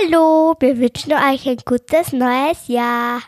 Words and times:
Hallo, 0.00 0.54
wir 0.58 0.78
wünschen 0.78 1.12
euch 1.12 1.46
ein 1.46 1.58
gutes 1.66 2.12
neues 2.12 2.68
Jahr. 2.68 3.20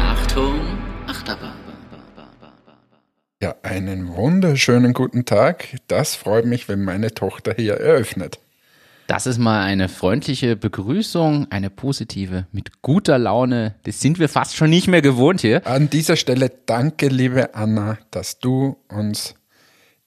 Achtung, 0.00 0.60
Achterbahn. 1.06 1.52
Ja, 3.42 3.56
einen 3.62 4.16
wunderschönen 4.16 4.94
guten 4.94 5.26
Tag. 5.26 5.76
Das 5.88 6.14
freut 6.14 6.46
mich, 6.46 6.66
wenn 6.68 6.82
meine 6.82 7.12
Tochter 7.12 7.52
hier 7.54 7.74
eröffnet. 7.74 8.38
Das 9.06 9.26
ist 9.26 9.36
mal 9.36 9.62
eine 9.62 9.90
freundliche 9.90 10.56
Begrüßung, 10.56 11.48
eine 11.50 11.68
positive, 11.68 12.46
mit 12.52 12.80
guter 12.80 13.18
Laune. 13.18 13.74
Das 13.82 14.00
sind 14.00 14.18
wir 14.18 14.30
fast 14.30 14.56
schon 14.56 14.70
nicht 14.70 14.88
mehr 14.88 15.02
gewohnt 15.02 15.42
hier. 15.42 15.66
An 15.66 15.90
dieser 15.90 16.16
Stelle 16.16 16.50
danke, 16.64 17.08
liebe 17.08 17.54
Anna, 17.54 17.98
dass 18.10 18.38
du 18.38 18.78
uns 18.88 19.34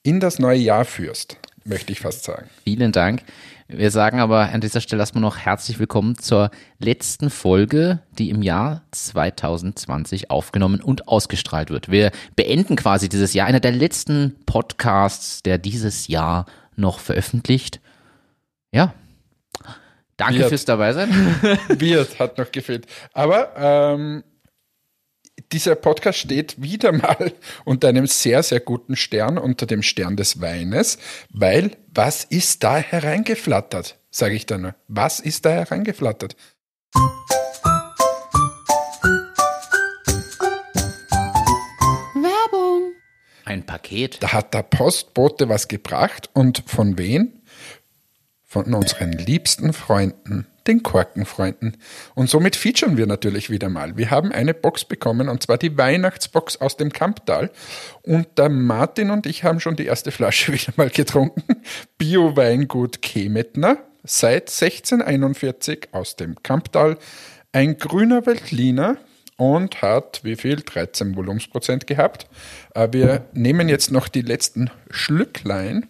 in 0.02 0.20
das 0.20 0.40
neue 0.40 0.58
Jahr 0.58 0.84
führst, 0.84 1.38
möchte 1.64 1.92
ich 1.92 2.00
fast 2.00 2.24
sagen. 2.24 2.50
Vielen 2.64 2.92
Dank. 2.92 3.22
Wir 3.68 3.92
sagen 3.92 4.20
aber 4.20 4.50
an 4.50 4.62
dieser 4.62 4.82
Stelle 4.82 5.04
erstmal 5.04 5.22
noch 5.22 5.38
herzlich 5.38 5.78
willkommen 5.78 6.18
zur 6.18 6.50
letzten 6.80 7.30
Folge, 7.30 8.00
die 8.18 8.32
im 8.32 8.42
Jahr 8.42 8.82
2020 8.92 10.32
aufgenommen 10.32 10.82
und 10.82 11.08
ausgestrahlt 11.08 11.70
wird. 11.70 11.92
Wir 11.92 12.12
beenden 12.36 12.76
quasi 12.76 13.10
dieses 13.10 13.36
Jahr, 13.36 13.46
einer 13.46 13.60
der 13.60 13.74
letzten 13.74 14.38
Podcasts, 14.48 15.44
der 15.44 15.60
dieses 15.60 16.08
Jahr 16.08 16.48
noch 16.76 17.00
veröffentlicht. 17.00 17.80
Ja. 18.72 18.94
Danke 20.18 20.40
Wird. 20.40 20.50
fürs 20.50 20.66
Dabeisein. 20.66 21.10
Wird 21.70 22.20
hat 22.20 22.38
noch 22.38 22.52
gefehlt. 22.52 22.88
Aber 23.14 23.56
ähm, 23.56 24.24
dieser 25.52 25.76
Podcast 25.76 26.20
steht 26.20 26.62
wieder 26.62 26.92
mal 26.92 27.34
unter 27.66 27.90
einem 27.90 28.08
sehr, 28.08 28.42
sehr 28.44 28.60
guten 28.60 28.96
Stern, 28.96 29.38
unter 29.38 29.66
dem 29.66 29.84
Stern 29.84 30.18
des 30.18 30.42
Weines, 30.42 30.98
weil 31.30 31.78
was 31.94 32.24
ist 32.24 32.64
da 32.64 32.78
hereingeflattert? 32.78 33.98
Sage 34.10 34.36
ich 34.36 34.46
dann 34.46 34.62
nur. 34.62 34.76
Was 34.88 35.20
ist 35.20 35.46
da 35.46 35.52
hereingeflattert? 35.52 36.36
Ein 43.46 43.66
Paket. 43.66 44.22
Da 44.22 44.34
hat 44.34 44.54
der 44.54 44.64
Postbote 44.64 45.48
was 45.48 45.70
gebracht 45.70 46.30
und 46.34 46.64
von 46.66 46.98
wen? 46.98 47.37
Von 48.64 48.74
unseren 48.74 49.12
liebsten 49.12 49.72
Freunden, 49.72 50.48
den 50.66 50.82
Korkenfreunden. 50.82 51.78
Und 52.16 52.28
somit 52.28 52.56
featuren 52.56 52.98
wir 52.98 53.06
natürlich 53.06 53.52
wieder 53.52 53.70
mal. 53.70 53.98
Wir 53.98 54.10
haben 54.10 54.32
eine 54.32 54.56
Box 54.56 54.84
bekommen 54.84 55.30
und 55.30 55.44
zwar 55.44 55.60
die 55.60 55.78
Weihnachtsbox 55.78 56.58
aus 56.58 56.76
dem 56.76 56.92
Kamptal. 56.92 57.52
Und 58.02 58.28
der 58.40 58.50
Martin 58.50 59.12
und 59.12 59.28
ich 59.28 59.44
haben 59.44 59.60
schon 59.60 59.76
die 59.76 59.86
erste 59.86 60.12
Flasche 60.12 60.54
wieder 60.54 60.74
mal 60.76 60.90
getrunken. 60.90 61.44
Bio-Weingut 62.00 63.04
Kemetner 63.04 63.78
seit 64.04 64.50
1641 64.50 65.90
aus 65.92 66.16
dem 66.16 66.42
Kamptal. 66.42 66.98
Ein 67.52 67.78
grüner 67.78 68.26
Veltliner 68.26 68.98
und 69.36 69.84
hat 69.84 70.22
wie 70.24 70.36
viel? 70.36 70.62
13 70.62 71.16
Volumensprozent 71.16 71.86
gehabt. 71.86 72.26
Äh, 72.74 72.88
Wir 72.92 73.28
nehmen 73.34 73.70
jetzt 73.70 73.92
noch 73.92 74.08
die 74.08 74.24
letzten 74.24 74.72
Schlücklein 74.90 75.86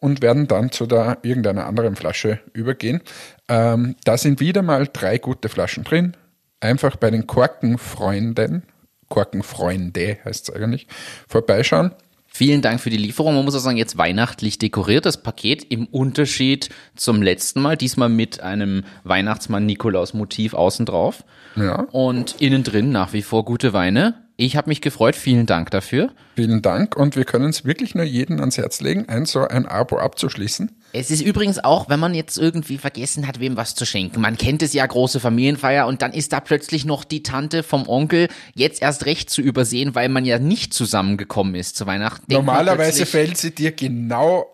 und 0.00 0.22
werden 0.22 0.48
dann 0.48 0.72
zu 0.72 0.86
der 0.86 1.18
irgendeiner 1.22 1.66
anderen 1.66 1.94
Flasche 1.94 2.40
übergehen. 2.52 3.00
Ähm, 3.48 3.96
da 4.04 4.18
sind 4.18 4.40
wieder 4.40 4.62
mal 4.62 4.88
drei 4.92 5.18
gute 5.18 5.48
Flaschen 5.48 5.84
drin. 5.84 6.16
Einfach 6.58 6.96
bei 6.96 7.10
den 7.10 7.26
Korkenfreunden, 7.26 8.64
Korkenfreunde 9.08 10.18
heißt 10.24 10.48
es 10.48 10.54
eigentlich, 10.54 10.86
vorbeischauen. 11.28 11.92
Vielen 12.32 12.62
Dank 12.62 12.80
für 12.80 12.90
die 12.90 12.96
Lieferung. 12.96 13.34
Man 13.34 13.44
muss 13.44 13.56
auch 13.56 13.60
sagen, 13.60 13.76
jetzt 13.76 13.98
weihnachtlich 13.98 14.56
dekoriert 14.58 15.04
das 15.04 15.20
Paket 15.20 15.64
im 15.64 15.86
Unterschied 15.86 16.68
zum 16.94 17.22
letzten 17.22 17.60
Mal. 17.60 17.76
Diesmal 17.76 18.08
mit 18.08 18.40
einem 18.40 18.84
Weihnachtsmann-Nikolaus-Motiv 19.02 20.54
außen 20.54 20.86
drauf. 20.86 21.24
Ja. 21.56 21.88
Und 21.90 22.40
innen 22.40 22.62
drin 22.62 22.92
nach 22.92 23.12
wie 23.12 23.22
vor 23.22 23.44
gute 23.44 23.72
Weine. 23.72 24.14
Ich 24.40 24.56
habe 24.56 24.70
mich 24.70 24.80
gefreut. 24.80 25.16
Vielen 25.16 25.44
Dank 25.44 25.70
dafür. 25.70 26.08
Vielen 26.34 26.62
Dank 26.62 26.96
und 26.96 27.14
wir 27.14 27.26
können 27.26 27.50
es 27.50 27.66
wirklich 27.66 27.94
nur 27.94 28.06
jedem 28.06 28.40
ans 28.40 28.56
Herz 28.56 28.80
legen, 28.80 29.06
ein 29.06 29.26
so 29.26 29.46
ein 29.46 29.66
Abo 29.66 29.98
abzuschließen. 29.98 30.70
Es 30.94 31.10
ist 31.10 31.20
übrigens 31.20 31.62
auch, 31.62 31.90
wenn 31.90 32.00
man 32.00 32.14
jetzt 32.14 32.38
irgendwie 32.38 32.78
vergessen 32.78 33.26
hat, 33.26 33.38
wem 33.38 33.58
was 33.58 33.74
zu 33.74 33.84
schenken. 33.84 34.22
Man 34.22 34.38
kennt 34.38 34.62
es 34.62 34.72
ja, 34.72 34.86
große 34.86 35.20
Familienfeier 35.20 35.86
und 35.86 36.00
dann 36.00 36.14
ist 36.14 36.32
da 36.32 36.40
plötzlich 36.40 36.86
noch 36.86 37.04
die 37.04 37.22
Tante 37.22 37.62
vom 37.62 37.86
Onkel 37.86 38.28
jetzt 38.54 38.80
erst 38.80 39.04
recht 39.04 39.28
zu 39.28 39.42
übersehen, 39.42 39.94
weil 39.94 40.08
man 40.08 40.24
ja 40.24 40.38
nicht 40.38 40.72
zusammengekommen 40.72 41.54
ist 41.54 41.76
zu 41.76 41.86
Weihnachten. 41.86 42.32
Normalerweise 42.32 43.04
fällt 43.04 43.36
sie 43.36 43.54
dir 43.54 43.72
genau 43.72 44.46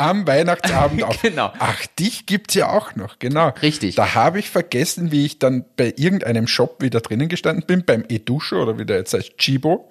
am 0.00 0.26
Weihnachtsabend 0.26 1.02
auf. 1.04 1.22
Genau. 1.22 1.52
Ach, 1.58 1.86
dich 1.98 2.26
gibt's 2.26 2.54
ja 2.54 2.70
auch 2.70 2.96
noch, 2.96 3.18
genau. 3.18 3.50
Richtig. 3.62 3.94
Da 3.94 4.14
habe 4.14 4.38
ich 4.38 4.50
vergessen, 4.50 5.12
wie 5.12 5.26
ich 5.26 5.38
dann 5.38 5.64
bei 5.76 5.94
irgendeinem 5.96 6.46
Shop 6.46 6.82
wieder 6.82 7.00
drinnen 7.00 7.28
gestanden 7.28 7.64
bin, 7.66 7.84
beim 7.84 8.04
Edusho 8.08 8.62
oder 8.62 8.78
wie 8.78 8.86
der 8.86 8.98
jetzt 8.98 9.14
heißt, 9.14 9.36
Chibo, 9.38 9.90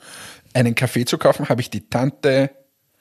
einen 0.53 0.75
Kaffee 0.75 1.05
zu 1.05 1.17
kaufen, 1.17 1.47
habe 1.49 1.61
ich 1.61 1.69
die 1.69 1.89
Tante 1.89 2.49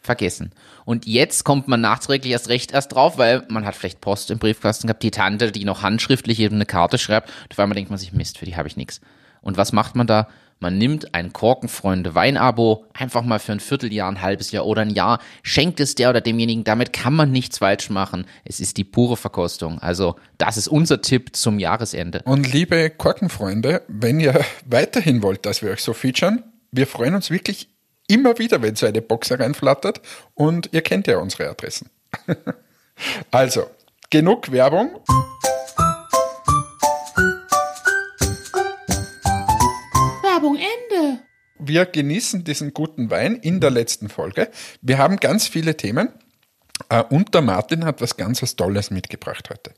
vergessen. 0.00 0.52
Und 0.84 1.06
jetzt 1.06 1.44
kommt 1.44 1.68
man 1.68 1.80
nachträglich 1.80 2.32
erst 2.32 2.48
recht 2.48 2.72
erst 2.72 2.92
drauf, 2.92 3.18
weil 3.18 3.44
man 3.48 3.64
hat 3.64 3.74
vielleicht 3.74 4.00
Post 4.00 4.30
im 4.30 4.38
Briefkasten 4.38 4.86
gehabt, 4.86 5.02
die 5.02 5.10
Tante, 5.10 5.50
die 5.52 5.64
noch 5.64 5.82
handschriftlich 5.82 6.38
eben 6.40 6.56
eine 6.56 6.66
Karte 6.66 6.98
schreibt. 6.98 7.28
Und 7.28 7.52
auf 7.52 7.58
einmal 7.58 7.74
denkt 7.74 7.90
man 7.90 7.98
sich, 7.98 8.12
Mist, 8.12 8.38
für 8.38 8.46
die 8.46 8.56
habe 8.56 8.68
ich 8.68 8.76
nichts. 8.76 9.00
Und 9.40 9.56
was 9.56 9.72
macht 9.72 9.96
man 9.96 10.06
da? 10.06 10.28
Man 10.60 10.76
nimmt 10.76 11.14
ein 11.14 11.32
Korkenfreunde 11.32 12.14
Weinabo, 12.14 12.84
einfach 12.92 13.22
mal 13.22 13.38
für 13.38 13.52
ein 13.52 13.60
Vierteljahr, 13.60 14.10
ein 14.10 14.22
halbes 14.22 14.50
Jahr 14.50 14.66
oder 14.66 14.82
ein 14.82 14.90
Jahr, 14.90 15.20
schenkt 15.42 15.78
es 15.78 15.94
der 15.94 16.10
oder 16.10 16.20
demjenigen, 16.20 16.64
damit 16.64 16.92
kann 16.92 17.14
man 17.14 17.30
nichts 17.30 17.58
falsch 17.58 17.90
machen. 17.90 18.26
Es 18.44 18.58
ist 18.58 18.76
die 18.76 18.84
pure 18.84 19.16
Verkostung. 19.16 19.78
Also, 19.78 20.16
das 20.36 20.56
ist 20.56 20.68
unser 20.68 21.00
Tipp 21.00 21.36
zum 21.36 21.58
Jahresende. 21.58 22.22
Und 22.24 22.52
liebe 22.52 22.90
Korkenfreunde, 22.90 23.82
wenn 23.88 24.18
ihr 24.18 24.44
weiterhin 24.66 25.22
wollt, 25.22 25.46
dass 25.46 25.62
wir 25.62 25.70
euch 25.70 25.82
so 25.82 25.92
featuren, 25.92 26.42
wir 26.72 26.86
freuen 26.86 27.14
uns 27.14 27.30
wirklich 27.30 27.68
immer 28.08 28.38
wieder, 28.38 28.60
wenn 28.62 28.74
so 28.74 28.86
eine 28.86 29.02
Box 29.02 29.30
hereinflattert 29.30 30.00
und 30.34 30.70
ihr 30.72 30.82
kennt 30.82 31.06
ja 31.06 31.18
unsere 31.18 31.48
Adressen. 31.50 31.90
also, 33.30 33.66
genug 34.10 34.50
Werbung. 34.50 34.90
Werbung 34.90 35.57
Wir 41.58 41.86
genießen 41.86 42.44
diesen 42.44 42.72
guten 42.72 43.10
Wein 43.10 43.36
in 43.36 43.60
der 43.60 43.70
letzten 43.70 44.08
Folge. 44.08 44.48
Wir 44.80 44.98
haben 44.98 45.16
ganz 45.16 45.48
viele 45.48 45.76
Themen 45.76 46.10
äh, 46.88 47.02
und 47.02 47.34
der 47.34 47.42
Martin 47.42 47.84
hat 47.84 48.00
was 48.00 48.16
ganz 48.16 48.42
was 48.42 48.56
Tolles 48.56 48.90
mitgebracht 48.90 49.50
heute. 49.50 49.72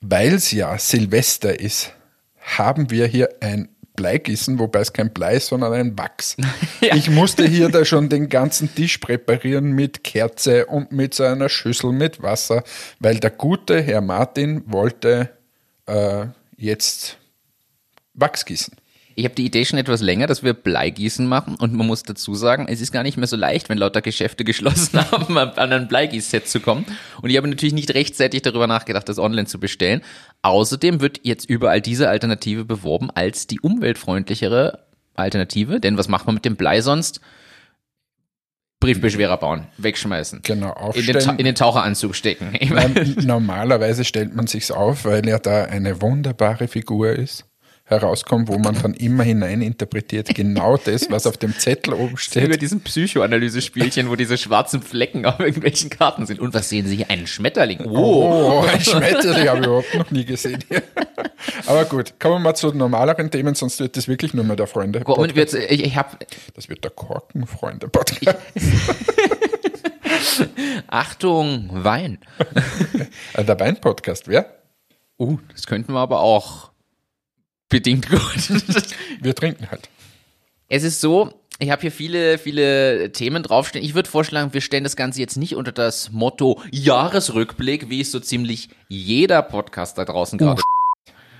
Weil 0.00 0.34
es 0.34 0.52
ja 0.52 0.78
Silvester 0.78 1.58
ist, 1.58 1.92
haben 2.40 2.90
wir 2.90 3.06
hier 3.06 3.28
ein 3.40 3.68
Bleigießen, 3.98 4.60
wobei 4.60 4.78
es 4.80 4.92
kein 4.92 5.12
Blei 5.12 5.34
ist, 5.34 5.48
sondern 5.48 5.72
ein 5.72 5.98
Wachs. 5.98 6.36
Ich 6.80 7.10
musste 7.10 7.46
hier 7.46 7.68
da 7.68 7.84
schon 7.84 8.08
den 8.08 8.28
ganzen 8.28 8.72
Tisch 8.72 8.98
präparieren 8.98 9.72
mit 9.72 10.04
Kerze 10.04 10.66
und 10.66 10.92
mit 10.92 11.14
so 11.14 11.24
einer 11.24 11.48
Schüssel 11.48 11.90
mit 11.90 12.22
Wasser, 12.22 12.62
weil 13.00 13.18
der 13.18 13.30
gute 13.30 13.82
Herr 13.82 14.00
Martin 14.00 14.62
wollte 14.66 15.30
äh, 15.86 16.26
jetzt 16.56 17.18
Wachs 18.14 18.44
gießen. 18.44 18.76
Ich 19.18 19.24
habe 19.24 19.34
die 19.34 19.46
Idee 19.46 19.64
schon 19.64 19.80
etwas 19.80 20.00
länger, 20.00 20.28
dass 20.28 20.44
wir 20.44 20.54
Bleigießen 20.54 21.26
machen 21.26 21.56
und 21.56 21.74
man 21.74 21.88
muss 21.88 22.04
dazu 22.04 22.36
sagen, 22.36 22.66
es 22.68 22.80
ist 22.80 22.92
gar 22.92 23.02
nicht 23.02 23.16
mehr 23.16 23.26
so 23.26 23.34
leicht, 23.34 23.68
wenn 23.68 23.76
lauter 23.76 24.00
Geschäfte 24.00 24.44
geschlossen 24.44 25.00
haben, 25.10 25.36
an 25.36 25.72
ein 25.72 25.88
Bleigießset 25.88 26.46
zu 26.46 26.60
kommen. 26.60 26.86
Und 27.20 27.28
ich 27.28 27.36
habe 27.36 27.48
natürlich 27.48 27.72
nicht 27.74 27.92
rechtzeitig 27.94 28.42
darüber 28.42 28.68
nachgedacht, 28.68 29.08
das 29.08 29.18
online 29.18 29.48
zu 29.48 29.58
bestellen. 29.58 30.02
Außerdem 30.42 31.00
wird 31.00 31.18
jetzt 31.24 31.50
überall 31.50 31.80
diese 31.80 32.08
Alternative 32.08 32.64
beworben 32.64 33.10
als 33.10 33.48
die 33.48 33.58
umweltfreundlichere 33.58 34.86
Alternative, 35.16 35.80
denn 35.80 35.98
was 35.98 36.06
macht 36.06 36.26
man 36.26 36.36
mit 36.36 36.44
dem 36.44 36.54
Blei 36.54 36.80
sonst? 36.80 37.20
Briefbeschwerer 38.78 39.36
bauen, 39.38 39.66
wegschmeißen. 39.78 40.42
Genau, 40.44 40.68
In 40.94 41.06
den, 41.06 41.16
aufstellen. 41.16 41.38
in 41.40 41.44
den 41.44 41.54
Taucheranzug 41.56 42.14
stecken. 42.14 42.52
Normalerweise 43.26 44.04
stellt 44.04 44.36
man 44.36 44.46
sich's 44.46 44.70
auf, 44.70 45.04
weil 45.04 45.26
ja 45.28 45.40
da 45.40 45.64
eine 45.64 46.00
wunderbare 46.00 46.68
Figur 46.68 47.10
ist, 47.10 47.47
herauskommt, 47.88 48.48
wo 48.48 48.58
man 48.58 48.80
dann 48.80 48.94
immer 48.94 49.22
hinein 49.22 49.62
interpretiert, 49.62 50.34
genau 50.34 50.76
das, 50.76 51.10
was 51.10 51.26
auf 51.26 51.38
dem 51.38 51.58
Zettel 51.58 51.94
oben 51.94 52.10
über 52.10 52.18
steht. 52.18 52.62
diesen 52.62 52.80
Psychoanalyse-Spielchen, 52.80 54.10
wo 54.10 54.16
diese 54.16 54.36
schwarzen 54.36 54.82
Flecken 54.82 55.24
auf 55.24 55.40
irgendwelchen 55.40 55.88
Karten 55.88 56.26
sind. 56.26 56.38
Und 56.38 56.54
was 56.54 56.68
sehen 56.68 56.86
Sie 56.86 56.96
hier? 56.96 57.10
Einen 57.10 57.26
Schmetterling. 57.26 57.80
Oh. 57.86 58.62
Oh, 58.62 58.66
ein 58.66 58.80
Schmetterling 58.80 59.48
habe 59.48 59.60
ich 59.60 59.66
überhaupt 59.66 59.94
noch 59.94 60.10
nie 60.10 60.24
gesehen. 60.24 60.62
Aber 61.66 61.84
gut, 61.86 62.20
kommen 62.20 62.36
wir 62.36 62.40
mal 62.40 62.54
zu 62.54 62.72
normaleren 62.72 63.30
Themen, 63.30 63.54
sonst 63.54 63.80
wird 63.80 63.96
das 63.96 64.06
wirklich 64.06 64.34
nur 64.34 64.44
mehr 64.44 64.56
der 64.56 64.66
Freunde. 64.66 65.02
Und 65.04 65.34
wir, 65.34 65.52
ich, 65.52 65.84
ich 65.84 65.96
habe 65.96 66.18
Das 66.54 66.68
wird 66.68 66.84
der 66.84 66.90
Korkenfreunde-Podcast. 66.90 68.38
Achtung, 70.88 71.70
Wein. 71.72 72.18
Äh, 73.34 73.44
der 73.44 73.58
Wein-Podcast, 73.58 74.28
wer? 74.28 74.46
Uh, 75.18 75.38
das 75.52 75.66
könnten 75.66 75.92
wir 75.92 76.00
aber 76.00 76.20
auch 76.20 76.70
bedingt 77.68 78.08
gut. 78.08 78.50
Wir 79.20 79.34
trinken 79.34 79.70
halt. 79.70 79.88
es 80.68 80.82
ist 80.84 81.00
so, 81.00 81.32
Ich 81.58 81.70
habe 81.70 81.82
hier 81.82 81.92
viele, 81.92 82.38
viele 82.38 83.10
Themen 83.12 83.42
draufstehen. 83.42 83.84
Ich 83.84 83.94
würde 83.94 84.08
vorschlagen, 84.08 84.52
wir 84.54 84.60
stellen 84.60 84.84
das 84.84 84.94
Ganze 84.96 85.20
jetzt 85.20 85.36
nicht 85.36 85.56
unter 85.56 85.72
das 85.72 86.10
Motto 86.12 86.62
Jahresrückblick, 86.70 87.90
wie 87.90 88.00
es 88.00 88.12
so 88.12 88.20
ziemlich 88.20 88.68
jeder 88.88 89.42
Podcast 89.42 89.98
da 89.98 90.04
draußen 90.04 90.38
gerade. 90.38 90.62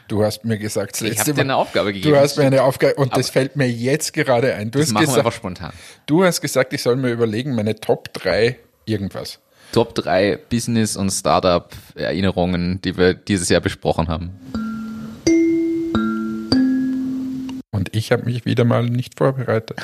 Du 0.08 0.24
hast 0.24 0.44
mir 0.44 0.56
gesagt, 0.58 0.92
das 1.00 1.02
Ich 1.02 1.20
habe 1.20 1.34
dir 1.34 1.42
eine 1.42 1.56
Aufgabe 1.56 1.92
gegeben. 1.92 2.14
Du 2.14 2.18
hast 2.18 2.38
mir 2.38 2.46
eine 2.46 2.62
Aufgabe, 2.62 2.94
und 2.94 3.14
das 3.16 3.28
fällt 3.28 3.56
mir 3.56 3.70
jetzt 3.70 4.14
gerade 4.14 4.54
ein. 4.54 4.70
Du 4.70 4.78
das 4.78 4.88
hast, 4.88 4.94
machen 4.94 5.06
wir 5.06 5.08
einfach 5.10 5.22
gesagt, 5.24 5.36
spontan. 5.36 5.72
du 6.06 6.24
hast 6.24 6.40
gesagt, 6.40 6.72
ich 6.72 6.82
soll 6.82 6.96
mir 6.96 7.10
überlegen, 7.10 7.54
meine 7.54 7.76
Top 7.76 8.12
3 8.14 8.56
irgendwas. 8.86 9.38
Top 9.72 9.94
3 9.94 10.38
Business- 10.48 10.96
und 10.96 11.10
Startup-Erinnerungen, 11.10 12.80
die 12.80 12.96
wir 12.96 13.12
dieses 13.12 13.50
Jahr 13.50 13.60
besprochen 13.60 14.08
haben. 14.08 14.30
Und 17.88 17.96
ich 17.96 18.12
habe 18.12 18.24
mich 18.24 18.44
wieder 18.44 18.64
mal 18.64 18.84
nicht 18.84 19.16
vorbereitet, 19.18 19.78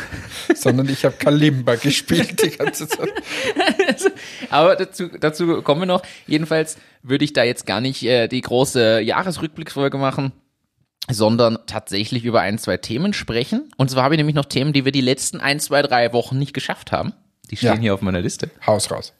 sondern 0.54 0.88
ich 0.88 1.04
habe 1.04 1.16
Kalimba 1.16 1.74
gespielt 1.82 2.42
die 2.42 2.50
ganze 2.50 2.88
Zeit. 2.88 3.10
Aber 4.50 4.76
dazu, 4.76 5.08
dazu 5.18 5.62
kommen 5.62 5.82
wir 5.82 5.86
noch. 5.86 6.02
Jedenfalls 6.26 6.76
würde 7.02 7.24
ich 7.24 7.32
da 7.32 7.44
jetzt 7.44 7.66
gar 7.66 7.80
nicht 7.80 8.02
äh, 8.04 8.28
die 8.28 8.40
große 8.40 9.00
Jahresrückblicksfolge 9.00 9.98
machen, 9.98 10.32
sondern 11.10 11.58
tatsächlich 11.66 12.24
über 12.24 12.40
ein, 12.40 12.58
zwei 12.58 12.76
Themen 12.76 13.12
sprechen. 13.12 13.70
Und 13.76 13.90
zwar 13.90 14.04
habe 14.04 14.14
ich 14.14 14.18
nämlich 14.18 14.34
noch 14.36 14.46
Themen, 14.46 14.72
die 14.72 14.84
wir 14.84 14.92
die 14.92 15.00
letzten 15.00 15.40
ein, 15.40 15.60
zwei, 15.60 15.82
drei 15.82 16.12
Wochen 16.12 16.38
nicht 16.38 16.54
geschafft 16.54 16.92
haben. 16.92 17.12
Die 17.50 17.56
stehen 17.56 17.74
Ja. 17.74 17.80
hier 17.80 17.94
auf 17.94 18.00
meiner 18.02 18.20
Liste. 18.20 18.50
Haus 18.66 18.90
raus. 18.90 19.12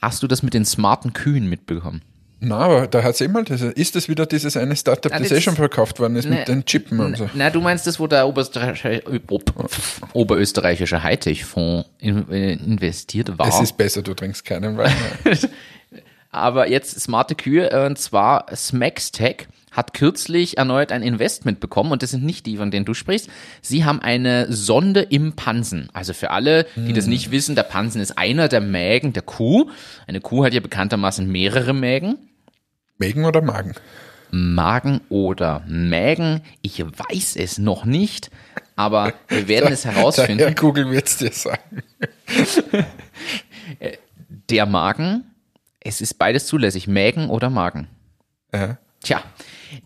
Hast 0.00 0.22
du 0.22 0.26
das 0.26 0.42
mit 0.42 0.54
den 0.54 0.64
smarten 0.64 1.12
Kühen 1.12 1.48
mitbekommen? 1.48 2.02
Na, 2.40 2.56
aber 2.58 2.86
da 2.86 3.02
hat 3.02 3.14
es 3.14 3.20
immer, 3.20 3.42
das, 3.42 3.62
ist 3.62 3.96
das 3.96 4.08
wieder 4.08 4.24
dieses 4.24 4.56
eine 4.56 4.76
Startup, 4.76 5.12
Ah, 5.12 5.18
das 5.18 5.28
das- 5.30 5.38
eh 5.38 5.40
schon 5.40 5.56
verkauft 5.56 5.98
worden 5.98 6.14
ist 6.16 6.28
Ne, 6.28 6.36
mit 6.36 6.48
den 6.48 6.64
Chippen 6.64 7.00
und 7.00 7.16
so. 7.16 7.28
Na, 7.34 7.50
du 7.50 7.60
meinst 7.60 7.86
das, 7.86 7.98
wo 7.98 8.06
der 8.06 8.28
Oberösterreichische, 8.28 9.02
Oberösterreichische 10.12 11.02
Hightech-Fonds 11.02 11.88
äh, 12.00 12.52
investiert 12.52 13.36
war. 13.38 13.48
Es 13.48 13.60
ist 13.60 13.76
besser, 13.76 14.02
du 14.02 14.14
trinkst 14.14 14.44
keinen 14.44 14.76
Wein. 14.76 14.92
Aber 16.30 16.68
jetzt 16.68 17.00
smarte 17.00 17.34
Kühe, 17.34 17.70
äh, 17.72 17.86
und 17.86 17.98
zwar 17.98 18.46
Smackstech 18.54 19.48
hat 19.72 19.94
kürzlich 19.94 20.58
erneut 20.58 20.92
ein 20.92 21.02
Investment 21.02 21.60
bekommen 21.60 21.92
und 21.92 22.02
das 22.02 22.10
sind 22.10 22.24
nicht 22.24 22.46
die, 22.46 22.56
von 22.56 22.70
denen 22.70 22.84
du 22.84 22.94
sprichst. 22.94 23.28
Sie 23.62 23.84
haben 23.84 24.00
eine 24.00 24.52
Sonde 24.52 25.02
im 25.02 25.34
Pansen. 25.34 25.88
Also 25.92 26.14
für 26.14 26.30
alle, 26.30 26.66
die 26.74 26.92
das 26.92 27.06
nicht 27.06 27.30
wissen, 27.30 27.54
der 27.54 27.62
Pansen 27.62 28.00
ist 28.00 28.18
einer 28.18 28.48
der 28.48 28.60
Mägen 28.60 29.12
der 29.12 29.22
Kuh. 29.22 29.70
Eine 30.06 30.20
Kuh 30.20 30.44
hat 30.44 30.52
ja 30.52 30.60
bekanntermaßen 30.60 31.30
mehrere 31.30 31.74
Mägen. 31.74 32.18
Mägen 32.98 33.24
oder 33.24 33.40
Magen? 33.40 33.74
Magen 34.30 35.00
oder 35.08 35.62
Mägen. 35.66 36.42
Ich 36.62 36.84
weiß 36.84 37.36
es 37.36 37.58
noch 37.58 37.84
nicht, 37.84 38.30
aber 38.76 39.14
wir 39.28 39.48
werden 39.48 39.72
es 39.72 39.84
herausfinden. 39.86 40.40
Herr 40.40 40.54
Google 40.54 40.90
wird 40.90 41.06
es 41.06 41.16
dir 41.16 41.32
sagen. 41.32 41.82
Der 44.50 44.66
Magen, 44.66 45.24
es 45.80 46.00
ist 46.00 46.14
beides 46.14 46.46
zulässig, 46.46 46.88
Mägen 46.88 47.30
oder 47.30 47.50
Magen. 47.50 47.88
Ja. 48.52 48.78
Tja, 49.00 49.22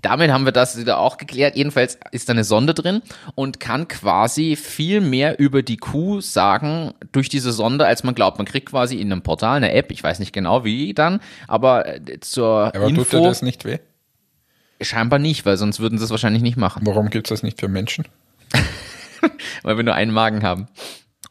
damit 0.01 0.31
haben 0.31 0.45
wir 0.45 0.53
das 0.53 0.79
wieder 0.79 0.99
auch 0.99 1.17
geklärt. 1.17 1.57
Jedenfalls 1.57 1.99
ist 2.11 2.29
da 2.29 2.33
eine 2.33 2.45
Sonde 2.45 2.75
drin 2.75 3.03
und 3.35 3.61
kann 3.61 3.89
quasi 3.89 4.57
viel 4.57 5.01
mehr 5.01 5.39
über 5.39 5.63
die 5.63 5.77
Kuh 5.77 6.21
sagen 6.21 6.95
durch 7.13 7.29
diese 7.29 7.53
Sonde, 7.53 7.87
als 7.87 8.05
man 8.05 8.15
glaubt. 8.15 8.39
Man 8.39 8.47
kriegt 8.47 8.71
quasi 8.71 8.97
in 8.97 9.13
einem 9.13 9.23
Portal 9.23 9.57
eine 9.57 9.73
App, 9.73 9.91
ich 9.91 10.03
weiß 10.03 10.19
nicht 10.19 10.33
genau 10.33 10.65
wie 10.65 10.95
dann, 10.95 11.21
aber 11.49 11.87
äh, 11.87 12.21
zur 12.21 12.67
Aber 12.75 12.89
tut 12.89 12.97
dir 12.97 13.01
Info 13.01 13.25
das 13.25 13.43
nicht 13.43 13.65
weh? 13.65 13.79
scheinbar 14.85 15.19
nicht, 15.19 15.47
weil 15.47 15.57
sonst 15.57 15.81
würden 15.81 15.99
sie 15.99 16.05
es 16.05 16.11
wahrscheinlich 16.11 16.43
nicht 16.43 16.57
machen, 16.57 16.85
Warum 16.85 17.11
gibt 17.11 17.29
es 17.29 17.31
das 17.31 17.43
nicht 17.43 17.61
für 17.61 17.69
Menschen? 17.69 18.07
weil 19.63 19.77
wir 19.77 19.85
nur 19.85 19.95
einen 19.95 20.13
Magen 20.13 20.43
haben. 20.43 20.69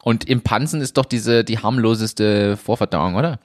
Und 0.02 0.28
im 0.28 0.40
Pansen 0.40 0.80
ist 0.80 0.96
doch 0.96 1.04
diese 1.04 1.44
die 1.44 1.58
harmloseste 1.58 2.56
Vorverdauung, 2.56 3.14
oder? 3.14 3.38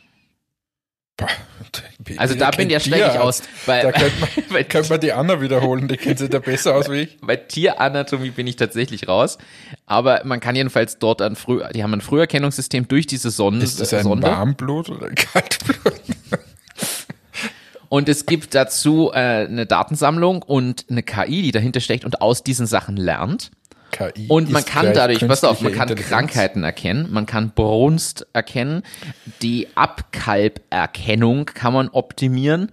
Also 2.18 2.36
da 2.36 2.52
bin 2.52 2.70
kennt 2.70 2.72
ja 2.72 2.80
schlecht 2.80 3.18
aus, 3.18 3.42
weil- 3.66 3.82
da 3.84 3.92
könnte 3.92 4.20
man, 4.20 4.30
weil- 4.50 4.64
könnte 4.64 4.90
man 4.90 5.00
die 5.02 5.12
Anna 5.12 5.42
wiederholen, 5.42 5.88
die 5.88 5.98
kennt 5.98 6.20
sich 6.20 6.30
da 6.30 6.40
besser 6.40 6.76
aus 6.76 6.90
wie 6.90 7.02
ich. 7.02 7.18
Bei 7.22 7.36
Tieranatomie 7.36 8.30
bin 8.30 8.48
ich 8.48 8.56
tatsächlich 8.56 9.08
raus. 9.08 9.38
Aber 9.86 10.22
man 10.24 10.40
kann 10.40 10.56
jedenfalls 10.56 11.00
dort 11.00 11.22
ein 11.22 11.36
Früh, 11.36 11.62
die 11.74 11.84
haben 11.84 11.94
ein 11.94 12.02
Früherkennungssystem 12.02 12.88
durch 12.88 13.08
diese 13.08 13.30
Sonde. 13.32 13.66
Ist 13.66 13.80
das 13.82 13.94
ein 13.94 14.04
Sonde. 14.04 14.28
Warmblut 14.28 14.90
oder 14.90 15.08
ein 15.08 15.16
Kaltblut? 15.16 15.94
Und 17.90 18.10
es 18.10 18.26
gibt 18.26 18.54
dazu 18.54 19.12
äh, 19.14 19.46
eine 19.46 19.66
Datensammlung 19.66 20.42
und 20.42 20.86
eine 20.90 21.04
KI, 21.04 21.42
die 21.42 21.52
dahinter 21.54 21.80
steckt 21.80 22.04
und 22.04 22.22
aus 22.22 22.44
diesen 22.44 22.66
Sachen 22.68 22.98
lernt. 22.98 23.50
KI 23.98 24.28
Und 24.28 24.50
man 24.50 24.64
kann 24.64 24.94
dadurch, 24.94 25.28
pass 25.28 25.44
auf, 25.44 25.62
man 25.62 25.74
kann. 25.74 25.94
Krankheiten 25.96 26.64
erkennen, 26.64 27.08
man 27.12 27.26
kann 27.26 27.52
Brunst 27.52 28.28
erkennen, 28.34 28.84
die 29.42 29.68
Abkalberkennung 29.76 31.46
kann 31.46 31.74
man 31.74 31.90
optimieren 31.90 32.72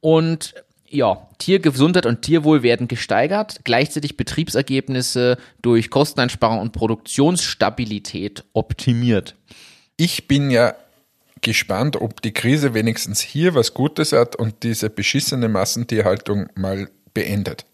und 0.00 0.54
ja, 0.88 1.28
Tiergesundheit 1.38 2.06
und 2.06 2.22
Tierwohl 2.22 2.62
werden 2.62 2.88
gesteigert, 2.88 3.60
gleichzeitig 3.64 4.16
Betriebsergebnisse 4.16 5.36
durch 5.60 5.90
Kosteneinsparung 5.90 6.60
und 6.60 6.72
Produktionsstabilität 6.72 8.44
optimiert. 8.52 9.34
Ich 9.96 10.28
bin 10.28 10.50
ja 10.50 10.74
gespannt, 11.42 12.00
ob 12.00 12.22
die 12.22 12.32
Krise 12.32 12.74
wenigstens 12.74 13.20
hier 13.20 13.54
was 13.54 13.74
Gutes 13.74 14.12
hat 14.12 14.36
und 14.36 14.62
diese 14.62 14.90
beschissene 14.90 15.48
Massentierhaltung 15.48 16.48
mal 16.54 16.88
beendet. 17.14 17.66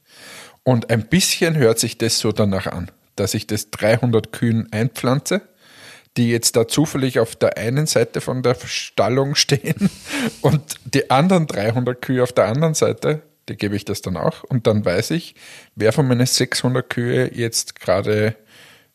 Und 0.65 0.91
ein 0.91 1.07
bisschen 1.07 1.57
hört 1.57 1.79
sich 1.79 1.99
das 1.99 2.19
so 2.19 2.33
danach 2.33 2.67
an, 2.67 2.91
dass 3.17 3.35
ich 3.35 3.47
das 3.47 3.71
300 3.71 4.33
Kühen 4.33 4.73
einpflanze, 4.73 5.43
die 6.17 6.31
jetzt 6.31 6.57
da 6.57 6.69
zufällig 6.69 7.19
auf 7.19 7.35
der 7.37 7.57
einen 7.57 7.87
Seite 7.87 8.21
von 8.21 8.43
der 8.43 8.57
Stallung 8.67 9.35
stehen 9.37 9.91
und 10.41 10.77
die 10.85 11.11
anderen 11.11 11.47
300 11.47 12.01
Kühe 12.01 12.23
auf 12.23 12.33
der 12.33 12.47
anderen 12.47 12.75
Seite, 12.75 13.23
die 13.49 13.57
gebe 13.57 13.75
ich 13.75 13.85
das 13.85 14.03
dann 14.03 14.17
auch 14.17 14.45
und 14.45 14.67
dann 14.67 14.85
weiß 14.85 15.11
ich, 15.13 15.35
wer 15.75 15.93
von 15.93 16.07
meinen 16.07 16.27
600 16.27 16.89
Kühe 16.89 17.35
jetzt 17.35 17.81
gerade, 17.81 18.37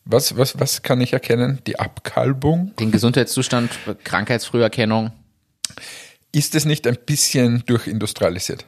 was, 0.04 0.38
was, 0.38 0.58
was 0.58 0.82
kann 0.82 1.02
ich 1.02 1.12
erkennen? 1.12 1.58
Die 1.66 1.78
Abkalbung? 1.78 2.74
Den 2.76 2.90
Gesundheitszustand, 2.92 3.70
Krankheitsfrüherkennung. 4.04 5.12
Ist 6.32 6.54
es 6.54 6.64
nicht 6.64 6.86
ein 6.86 6.96
bisschen 7.04 7.62
durchindustrialisiert? 7.66 8.64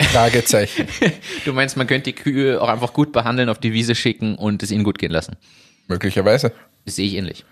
Fragezeichen. 0.00 0.86
Du 1.44 1.52
meinst, 1.52 1.76
man 1.76 1.86
könnte 1.86 2.12
die 2.12 2.14
Kühe 2.14 2.60
auch 2.60 2.68
einfach 2.68 2.92
gut 2.92 3.12
behandeln, 3.12 3.48
auf 3.48 3.58
die 3.58 3.72
Wiese 3.72 3.94
schicken 3.94 4.36
und 4.36 4.62
es 4.62 4.70
ihnen 4.70 4.84
gut 4.84 4.98
gehen 4.98 5.10
lassen. 5.10 5.36
Möglicherweise. 5.86 6.52
Das 6.84 6.96
sehe 6.96 7.06
ich 7.06 7.14
ähnlich. 7.14 7.44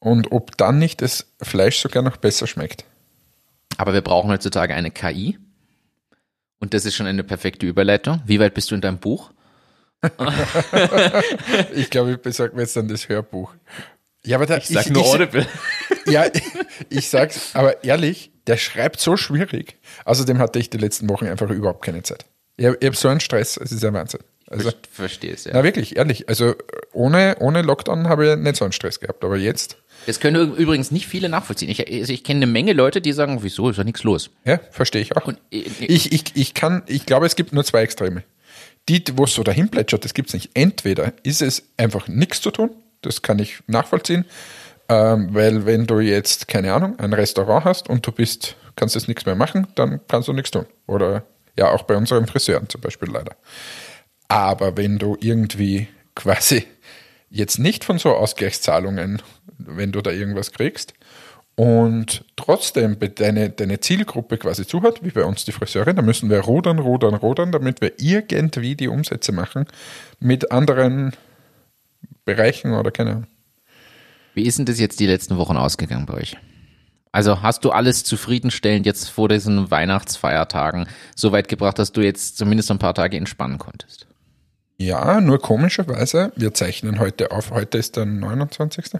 Und 0.00 0.32
ob 0.32 0.56
dann 0.56 0.78
nicht 0.78 1.02
das 1.02 1.26
Fleisch 1.40 1.78
sogar 1.78 2.02
noch 2.02 2.16
besser 2.16 2.46
schmeckt. 2.46 2.84
Aber 3.76 3.92
wir 3.92 4.00
brauchen 4.00 4.30
heutzutage 4.30 4.74
eine 4.74 4.90
KI. 4.90 5.38
Und 6.58 6.74
das 6.74 6.84
ist 6.84 6.94
schon 6.96 7.06
eine 7.06 7.24
perfekte 7.24 7.66
Überleitung. 7.66 8.20
Wie 8.26 8.40
weit 8.40 8.54
bist 8.54 8.70
du 8.70 8.74
in 8.74 8.80
deinem 8.80 8.98
Buch? 8.98 9.30
Ich 11.74 11.90
glaube, 11.90 12.12
ich 12.12 12.18
besorge 12.18 12.56
mir 12.56 12.62
jetzt 12.62 12.76
dann 12.76 12.88
das 12.88 13.08
Hörbuch. 13.08 13.52
Ja, 14.24 14.36
aber 14.36 14.46
da, 14.46 14.56
Ich 14.58 14.68
sag 14.68 14.90
nur 14.90 15.04
Audible. 15.04 15.46
Ja, 16.06 16.26
ich 16.90 17.08
sag's, 17.08 17.54
aber 17.54 17.84
ehrlich, 17.84 18.30
der 18.50 18.56
schreibt 18.56 18.98
so 19.00 19.16
schwierig. 19.16 19.76
Außerdem 20.04 20.38
hatte 20.38 20.58
ich 20.58 20.68
die 20.70 20.76
letzten 20.76 21.08
Wochen 21.08 21.26
einfach 21.26 21.48
überhaupt 21.50 21.84
keine 21.84 22.02
Zeit. 22.02 22.26
Ich 22.56 22.66
habe 22.66 22.76
hab 22.82 22.96
so 22.96 23.06
einen 23.08 23.20
Stress, 23.20 23.56
es 23.56 23.70
ist 23.70 23.82
ja 23.82 23.92
Wahnsinn. 23.92 24.20
Also, 24.48 24.72
Verstehe 24.90 25.32
es, 25.32 25.44
ja. 25.44 25.52
na 25.54 25.62
wirklich, 25.62 25.96
ehrlich. 25.96 26.28
Also 26.28 26.56
ohne, 26.92 27.36
ohne 27.38 27.62
Lockdown 27.62 28.08
habe 28.08 28.32
ich 28.32 28.36
nicht 28.36 28.56
so 28.56 28.64
einen 28.64 28.72
Stress 28.72 28.98
gehabt, 28.98 29.22
aber 29.24 29.36
jetzt, 29.36 29.76
Das 30.06 30.18
können 30.18 30.56
übrigens 30.56 30.90
nicht 30.90 31.06
viele 31.06 31.28
nachvollziehen. 31.28 31.70
Ich, 31.70 31.86
also 31.88 32.12
ich 32.12 32.24
kenne 32.24 32.38
eine 32.38 32.46
Menge 32.48 32.72
Leute, 32.72 33.00
die 33.00 33.12
sagen, 33.12 33.38
wieso, 33.44 33.70
ist 33.70 33.76
ja 33.76 33.84
nichts 33.84 34.02
los. 34.02 34.30
ja, 34.44 34.58
verstehe 34.72 35.00
ich 35.00 35.16
auch. 35.16 35.26
Und 35.26 35.38
äh, 35.52 35.62
Ich, 35.78 36.10
ich, 36.10 36.24
ich 36.34 36.52
kann, 36.54 36.82
ich 36.86 37.06
glaube, 37.06 37.26
es 37.26 37.36
gibt 37.36 37.52
nur 37.52 37.64
zwei 37.64 37.82
Extreme. 37.82 38.24
Die, 38.88 39.04
wo 39.14 39.24
es 39.24 39.34
so 39.34 39.44
dahin 39.44 39.68
plätschert, 39.68 40.04
das 40.04 40.14
gibt's 40.14 40.34
nicht. 40.34 40.50
Entweder 40.54 41.12
ist 41.22 41.40
es 41.40 41.62
einfach 41.76 42.08
nichts 42.08 42.40
zu 42.40 42.50
tun, 42.50 42.70
das 43.02 43.22
kann 43.22 43.38
ich 43.38 43.60
nachvollziehen, 43.68 44.24
ähm, 44.90 45.28
weil 45.32 45.66
wenn 45.66 45.86
du 45.86 46.00
jetzt, 46.00 46.48
keine 46.48 46.72
Ahnung, 46.74 46.98
ein 46.98 47.12
Restaurant 47.12 47.64
hast 47.64 47.88
und 47.88 48.04
du 48.04 48.10
bist, 48.10 48.56
kannst 48.74 48.96
jetzt 48.96 49.06
nichts 49.06 49.24
mehr 49.24 49.36
machen, 49.36 49.68
dann 49.76 50.00
kannst 50.08 50.26
du 50.26 50.32
nichts 50.32 50.50
tun. 50.50 50.66
Oder 50.88 51.22
ja, 51.56 51.70
auch 51.70 51.84
bei 51.84 51.96
unseren 51.96 52.26
Friseuren 52.26 52.68
zum 52.68 52.80
Beispiel 52.80 53.08
leider. 53.08 53.36
Aber 54.26 54.76
wenn 54.76 54.98
du 54.98 55.16
irgendwie 55.20 55.86
quasi 56.16 56.66
jetzt 57.30 57.60
nicht 57.60 57.84
von 57.84 57.98
so 57.98 58.10
Ausgleichszahlungen, 58.10 59.22
wenn 59.58 59.92
du 59.92 60.00
da 60.00 60.10
irgendwas 60.10 60.50
kriegst 60.50 60.94
und 61.54 62.24
trotzdem 62.34 62.96
deine, 63.14 63.50
deine 63.50 63.78
Zielgruppe 63.78 64.38
quasi 64.38 64.66
zuhört, 64.66 65.04
wie 65.04 65.10
bei 65.10 65.24
uns 65.24 65.44
die 65.44 65.52
Friseure, 65.52 65.94
dann 65.94 66.04
müssen 66.04 66.30
wir 66.30 66.40
rudern, 66.40 66.80
rudern, 66.80 67.14
rudern, 67.14 67.52
damit 67.52 67.80
wir 67.80 67.92
irgendwie 67.98 68.74
die 68.74 68.88
Umsätze 68.88 69.30
machen 69.30 69.66
mit 70.18 70.50
anderen 70.50 71.12
Bereichen 72.24 72.72
oder 72.72 72.90
keine 72.90 73.10
Ahnung. 73.10 73.26
Wie 74.34 74.44
ist 74.44 74.58
denn 74.58 74.66
das 74.66 74.78
jetzt 74.78 75.00
die 75.00 75.06
letzten 75.06 75.36
Wochen 75.36 75.56
ausgegangen 75.56 76.06
bei 76.06 76.14
euch? 76.14 76.36
Also 77.12 77.42
hast 77.42 77.64
du 77.64 77.70
alles 77.70 78.04
zufriedenstellend 78.04 78.86
jetzt 78.86 79.08
vor 79.08 79.28
diesen 79.28 79.70
Weihnachtsfeiertagen 79.70 80.86
so 81.16 81.32
weit 81.32 81.48
gebracht, 81.48 81.78
dass 81.78 81.92
du 81.92 82.02
jetzt 82.02 82.38
zumindest 82.38 82.70
ein 82.70 82.78
paar 82.78 82.94
Tage 82.94 83.16
entspannen 83.16 83.58
konntest? 83.58 84.06
Ja, 84.78 85.20
nur 85.20 85.40
komischerweise, 85.40 86.32
wir 86.36 86.54
zeichnen 86.54 87.00
heute 87.00 87.32
auf, 87.32 87.50
heute 87.50 87.76
ist 87.76 87.96
der 87.96 88.06
29. 88.06 88.98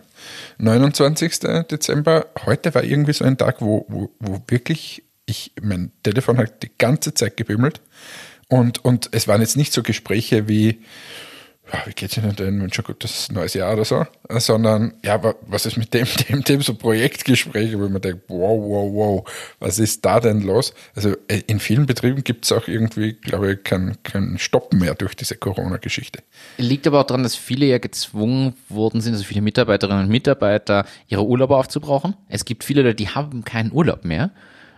29. 0.59 1.39
Dezember. 1.71 2.27
Heute 2.45 2.75
war 2.75 2.85
irgendwie 2.85 3.15
so 3.15 3.25
ein 3.25 3.39
Tag, 3.39 3.63
wo, 3.63 3.87
wo, 3.89 4.11
wo 4.19 4.43
wirklich 4.49 5.05
ich, 5.25 5.53
mein 5.63 5.93
Telefon 6.03 6.37
hat 6.37 6.63
die 6.63 6.71
ganze 6.77 7.15
Zeit 7.15 7.37
gebimmelt 7.37 7.81
und, 8.49 8.85
und 8.85 9.09
es 9.13 9.29
waren 9.29 9.41
jetzt 9.41 9.57
nicht 9.57 9.73
so 9.73 9.83
Gespräche 9.83 10.49
wie, 10.49 10.81
wie 11.87 11.93
geht's 11.93 12.17
Ihnen 12.17 12.35
denn, 12.35 12.61
wünsche 12.61 12.83
ein 12.83 12.85
gutes 12.85 13.31
neues 13.31 13.55
Jahr 13.55 13.73
oder 13.73 13.85
so, 13.85 14.07
sondern, 14.29 14.95
ja, 15.05 15.21
was 15.43 15.67
ist 15.67 15.77
mit 15.77 15.93
dem, 15.95 16.07
dem, 16.29 16.45
dem, 16.45 16.63
so 16.63 16.75
Projektgespräche, 16.75 17.79
wo 17.79 17.89
man 17.89 18.01
denkt, 18.01 18.25
wow, 18.29 18.61
wow, 18.61 18.93
wow, 18.93 19.31
was 19.59 19.79
ist 19.79 20.05
da 20.05 20.21
denn 20.21 20.43
los? 20.43 20.75
Also 20.95 21.11
äh, 21.29 21.43
in 21.47 21.61
vielen 21.61 21.87
Betrieben 21.87 22.25
gibt 22.25 22.45
es 22.45 22.53
auch 22.53 22.69
irgendwie, 22.69 23.15
glaube 23.15 23.53
ich, 23.53 23.65
keinen 23.65 24.03
kein 24.03 24.39
Stopp 24.39 24.73
mehr 24.73 24.95
durch 24.95 25.15
diese 25.15 25.37
Corona-Geschichte. 25.37 26.21
Liegt 26.57 26.87
aber 26.87 27.01
auch 27.01 27.07
daran, 27.07 27.23
dass 27.23 27.37
viele 27.37 27.67
ja 27.67 27.79
gezwungen 27.79 28.55
worden 28.69 29.01
sind, 29.01 29.13
also 29.15 29.25
viele 29.25 29.43
Mitarbeiterinnen 29.43 30.05
und 30.05 30.11
Mitarbeiter, 30.11 30.87
ihre 31.09 31.25
Urlaube 31.25 31.57
aufzubrauchen. 31.57 32.15
Es 32.29 32.45
gibt 32.45 32.65
viele 32.65 32.83
Leute, 32.83 32.97
die 32.97 33.09
haben 33.09 33.45
keinen 33.45 33.73
Urlaub 33.73 34.05
mehr 34.05 34.31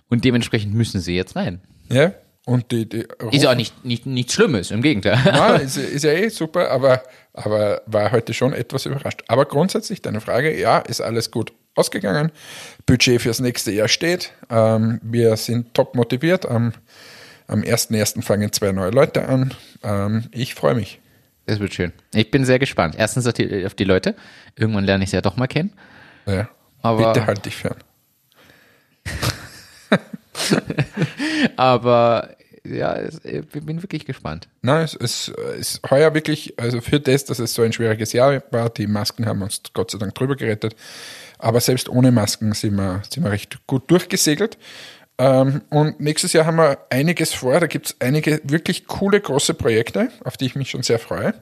und 0.09 0.25
dementsprechend 0.25 0.75
müssen 0.75 1.01
sie 1.01 1.17
jetzt 1.17 1.37
rein. 1.37 1.61
Ja, 1.91 2.13
und 2.45 2.73
die, 2.73 2.89
die 2.89 3.07
ist 3.31 3.45
ja 3.45 3.53
auch 3.53 3.55
nicht, 3.55 3.85
nicht, 3.85 4.05
nichts 4.05 4.35
Schlimmes, 4.35 4.71
im 4.73 4.83
Gegenteil. 4.83 5.19
Nein, 5.25 5.61
ist, 5.65 5.77
ist, 5.77 6.03
ja 6.03 6.13
eh 6.13 6.29
super, 6.29 6.71
aber, 6.71 7.03
aber 7.33 7.83
war 7.87 8.11
heute 8.11 8.35
schon 8.35 8.53
etwas 8.53 8.87
überrascht. 8.87 9.23
Aber 9.29 9.45
grundsätzlich 9.45 10.03
deine 10.03 10.21
Frage, 10.21 10.59
ja, 10.59 10.79
ist 10.79 11.01
alles 11.01 11.31
gut 11.31 11.53
ausgegangen. 11.77 12.33
Budget 12.85 13.23
fürs 13.23 13.39
nächste 13.41 13.71
Jahr 13.71 13.89
steht. 13.89 14.33
Ähm, 14.51 15.01
wir 15.03 15.37
sind 15.37 15.73
top 15.73 15.95
motiviert. 15.95 16.45
Am, 16.45 16.73
am 17.47 17.61
1.1. 17.61 18.23
fangen 18.23 18.53
zwei 18.53 18.73
neue 18.73 18.91
Leute 18.91 19.29
an. 19.29 19.55
Ähm, 19.85 20.25
ich 20.33 20.55
freue 20.55 20.75
mich. 20.75 21.01
Das 21.47 21.61
wird 21.61 21.75
schön. 21.75 21.93
Ich 22.13 22.31
bin 22.31 22.45
sehr 22.45 22.59
gespannt. 22.59 22.97
Erstens 22.99 23.27
auf 23.27 23.35
die, 23.35 23.65
auf 23.65 23.75
die 23.75 23.85
Leute. 23.85 24.17
Irgendwann 24.57 24.85
lerne 24.85 25.05
ich 25.05 25.11
sie 25.11 25.17
ja 25.17 25.23
doch 25.23 25.37
mal 25.37 25.47
kennen. 25.47 25.73
Ja, 26.27 26.49
aber 26.83 27.13
bitte 27.13 27.27
halt 27.27 27.45
dich 27.45 27.57
fern. 27.57 27.77
Aber 31.57 32.37
ja, 32.65 32.97
ich 33.25 33.47
bin 33.49 33.83
wirklich 33.83 34.05
gespannt. 34.05 34.49
Nein, 34.63 34.85
es 34.85 34.95
ist, 34.95 35.29
ist 35.59 35.81
heuer 35.91 36.15
wirklich, 36.15 36.59
also 36.59 36.81
für 36.81 37.01
das, 37.01 37.25
dass 37.25 37.39
es 37.39 37.55
so 37.55 37.63
ein 37.63 37.73
schwieriges 37.73 38.13
Jahr 38.13 38.43
war, 38.51 38.71
die 38.71 38.87
Masken 38.87 39.27
haben 39.27 39.43
uns 39.43 39.63
Gott 39.75 39.91
sei 39.91 39.99
Dank 39.99 40.15
drüber 40.15 40.37
gerettet. 40.37 40.77
Aber 41.39 41.61
selbst 41.61 41.89
ohne 41.89 42.13
Masken 42.13 42.53
sind 42.53 42.77
wir, 42.77 43.03
sind 43.11 43.25
wir 43.25 43.33
recht 43.33 43.67
gut 43.67 43.91
durchgesegelt. 43.91 44.59
Ähm, 45.19 45.63
und 45.71 46.01
nächstes 46.01 46.33
Jahr 46.33 46.47
haben 46.47 46.57
wir 46.57 46.79
einiges 46.89 47.35
vor. 47.35 47.59
Da 47.59 47.67
gibt 47.67 47.87
es 47.87 47.97
einige 48.01 48.41
wirklich 48.45 48.87
coole, 48.87 49.21
große 49.21 49.55
Projekte, 49.55 50.11
auf 50.25 50.37
die 50.37 50.47
ich 50.47 50.55
mich 50.55 50.71
schon 50.71 50.83
sehr 50.83 51.01
freue. 51.01 51.35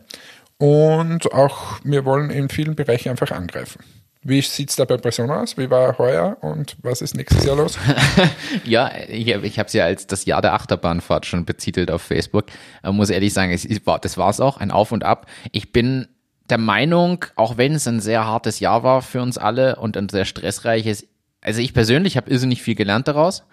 Und 0.56 1.32
auch 1.32 1.80
wir 1.84 2.04
wollen 2.04 2.30
in 2.30 2.48
vielen 2.48 2.76
Bereichen 2.76 3.10
einfach 3.10 3.30
angreifen. 3.30 3.82
Wie 4.22 4.42
sieht 4.42 4.68
es 4.68 4.76
da 4.76 4.84
bei 4.84 4.98
Persona 4.98 5.40
aus? 5.40 5.56
Wie 5.56 5.70
war 5.70 5.96
heuer 5.96 6.36
und 6.42 6.76
was 6.82 7.00
ist 7.00 7.16
nächstes 7.16 7.44
Jahr 7.44 7.56
los? 7.56 7.78
ja, 8.64 8.90
ich, 9.08 9.28
ich 9.28 9.58
habe 9.58 9.66
es 9.66 9.72
ja 9.72 9.84
als 9.84 10.06
das 10.06 10.26
Jahr 10.26 10.42
der 10.42 10.52
Achterbahnfahrt 10.52 11.24
schon 11.24 11.46
betitelt 11.46 11.90
auf 11.90 12.02
Facebook. 12.02 12.46
Ich 12.84 12.92
muss 12.92 13.08
ehrlich 13.08 13.32
sagen, 13.32 13.50
es, 13.50 13.66
das 13.66 14.18
war 14.18 14.28
es 14.28 14.40
auch, 14.40 14.58
ein 14.58 14.70
Auf 14.70 14.92
und 14.92 15.04
Ab. 15.04 15.26
Ich 15.52 15.72
bin 15.72 16.06
der 16.50 16.58
Meinung, 16.58 17.24
auch 17.36 17.56
wenn 17.56 17.74
es 17.74 17.88
ein 17.88 18.00
sehr 18.00 18.26
hartes 18.26 18.60
Jahr 18.60 18.82
war 18.82 19.00
für 19.00 19.22
uns 19.22 19.38
alle 19.38 19.76
und 19.76 19.96
ein 19.96 20.10
sehr 20.10 20.26
stressreiches, 20.26 21.08
also 21.40 21.62
ich 21.62 21.72
persönlich 21.72 22.18
habe 22.18 22.30
irrsinnig 22.30 22.60
viel 22.60 22.74
gelernt 22.74 23.08
daraus 23.08 23.44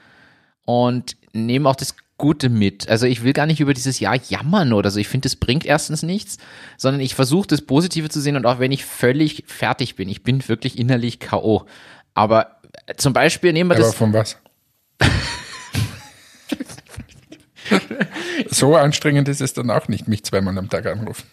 und 0.65 1.15
nehme 1.45 1.69
auch 1.69 1.75
das 1.75 1.95
Gute 2.17 2.49
mit. 2.49 2.89
Also 2.89 3.05
ich 3.05 3.23
will 3.23 3.33
gar 3.33 3.45
nicht 3.45 3.59
über 3.59 3.73
dieses 3.73 3.99
Jahr 3.99 4.15
jammern 4.15 4.73
oder 4.73 4.89
so. 4.89 4.99
Ich 4.99 5.07
finde, 5.07 5.27
das 5.27 5.35
bringt 5.35 5.65
erstens 5.65 6.01
nichts, 6.03 6.37
sondern 6.77 7.01
ich 7.01 7.13
versuche 7.15 7.47
das 7.47 7.61
Positive 7.61 8.09
zu 8.09 8.19
sehen 8.19 8.35
und 8.35 8.45
auch 8.45 8.59
wenn 8.59 8.71
ich 8.71 8.85
völlig 8.85 9.43
fertig 9.47 9.95
bin, 9.95 10.09
ich 10.09 10.23
bin 10.23 10.47
wirklich 10.47 10.79
innerlich 10.79 11.19
K.O. 11.19 11.65
Aber 12.15 12.57
zum 12.97 13.13
Beispiel 13.13 13.53
nehmen 13.53 13.69
wir 13.69 13.75
Aber 13.75 13.85
das. 13.85 13.95
von 13.95 14.13
was? 14.13 14.37
so 18.49 18.75
anstrengend 18.75 19.27
ist 19.27 19.41
es 19.41 19.53
dann 19.53 19.69
auch 19.69 19.87
nicht, 19.87 20.07
mich 20.07 20.23
zweimal 20.23 20.57
am 20.57 20.69
Tag 20.69 20.87
anrufen. 20.87 21.25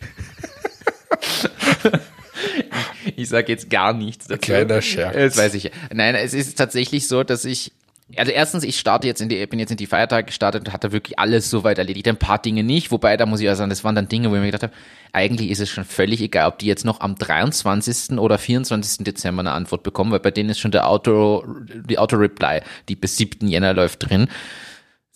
ich 3.17 3.29
sage 3.29 3.53
jetzt 3.53 3.71
gar 3.71 3.95
nichts 3.95 4.27
dazu. 4.27 4.41
Kleiner 4.41 4.83
Scherz. 4.83 5.15
Das 5.15 5.37
weiß 5.39 5.55
ich. 5.55 5.71
Nein, 5.93 6.15
es 6.15 6.35
ist 6.35 6.59
tatsächlich 6.59 7.09
so, 7.09 7.25
dass 7.25 7.47
ich 7.47 7.73
also 8.17 8.33
erstens, 8.33 8.65
ich 8.65 8.79
starte 8.79 9.07
jetzt 9.07 9.21
in 9.21 9.29
die, 9.29 9.47
bin 9.47 9.59
jetzt 9.59 9.71
in 9.71 9.77
die 9.77 9.87
Feiertage 9.87 10.27
gestartet 10.27 10.67
und 10.67 10.73
hatte 10.73 10.93
wirklich 10.93 11.19
alles 11.19 11.51
soweit 11.51 11.79
erledigt. 11.79 12.09
Ein 12.09 12.17
paar 12.17 12.41
Dinge 12.41 12.63
nicht, 12.63 12.91
wobei 12.91 13.17
da 13.17 13.27
muss 13.27 13.41
ich 13.41 13.49
auch 13.49 13.55
sagen, 13.55 13.71
das 13.71 13.85
waren 13.85 13.95
dann 13.95 14.09
Dinge, 14.09 14.31
wo 14.31 14.35
ich 14.35 14.41
mir 14.41 14.47
gedacht 14.47 14.65
habe, 14.65 14.73
eigentlich 15.13 15.51
ist 15.51 15.61
es 15.61 15.71
schon 15.71 15.85
völlig 15.85 16.21
egal, 16.21 16.49
ob 16.49 16.59
die 16.59 16.67
jetzt 16.67 16.85
noch 16.85 17.01
am 17.01 17.15
23. 17.15 18.19
oder 18.19 18.39
24. 18.39 19.05
Dezember 19.05 19.41
eine 19.41 19.53
Antwort 19.53 19.83
bekommen, 19.83 20.11
weil 20.11 20.21
bei 20.21 20.31
denen 20.31 20.51
ist 20.51 20.59
schon 20.59 20.73
der 20.73 20.89
Auto, 20.89 21.45
die 21.89 21.99
Auto-Reply, 21.99 22.61
die 22.89 22.97
bis 22.97 23.17
7. 23.17 23.47
Jänner 23.47 23.75
läuft 23.75 24.09
drin. 24.11 24.29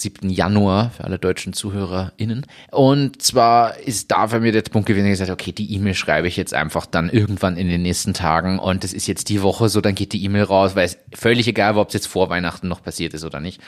7. 0.01 0.31
Januar 0.31 0.91
für 0.91 1.03
alle 1.03 1.19
deutschen 1.19 1.53
ZuhörerInnen. 1.53 2.47
Und 2.71 3.21
zwar 3.21 3.79
ist 3.79 4.13
da 4.13 4.29
für 4.29 4.39
mir 4.39 4.53
der 4.53 4.63
Punkt 4.63 4.87
gewesen, 4.87 5.07
ich 5.07 5.13
gesagt, 5.13 5.31
okay, 5.31 5.51
die 5.51 5.75
E-Mail 5.75 5.95
schreibe 5.95 6.29
ich 6.29 6.37
jetzt 6.37 6.55
einfach 6.55 6.87
dann 6.87 7.11
irgendwann 7.11 7.57
in 7.57 7.69
den 7.69 7.83
nächsten 7.83 8.15
Tagen 8.15 8.61
und 8.61 8.85
das 8.85 8.93
ist 8.93 9.09
jetzt 9.09 9.29
die 9.29 9.43
Woche 9.43 9.69
so, 9.69 9.81
dann 9.81 9.97
geht 9.97 10.13
die 10.13 10.23
E-Mail 10.25 10.45
raus, 10.45 10.77
weil 10.77 10.87
es 10.87 10.99
völlig 11.13 11.49
egal 11.49 11.75
war, 11.75 11.83
ob 11.83 11.89
es 11.89 11.95
jetzt 11.95 12.07
vor 12.07 12.31
Weihnachten 12.31 12.69
noch 12.69 12.81
passiert 12.81 13.13
ist 13.13 13.25
oder 13.25 13.41
nicht. 13.41 13.61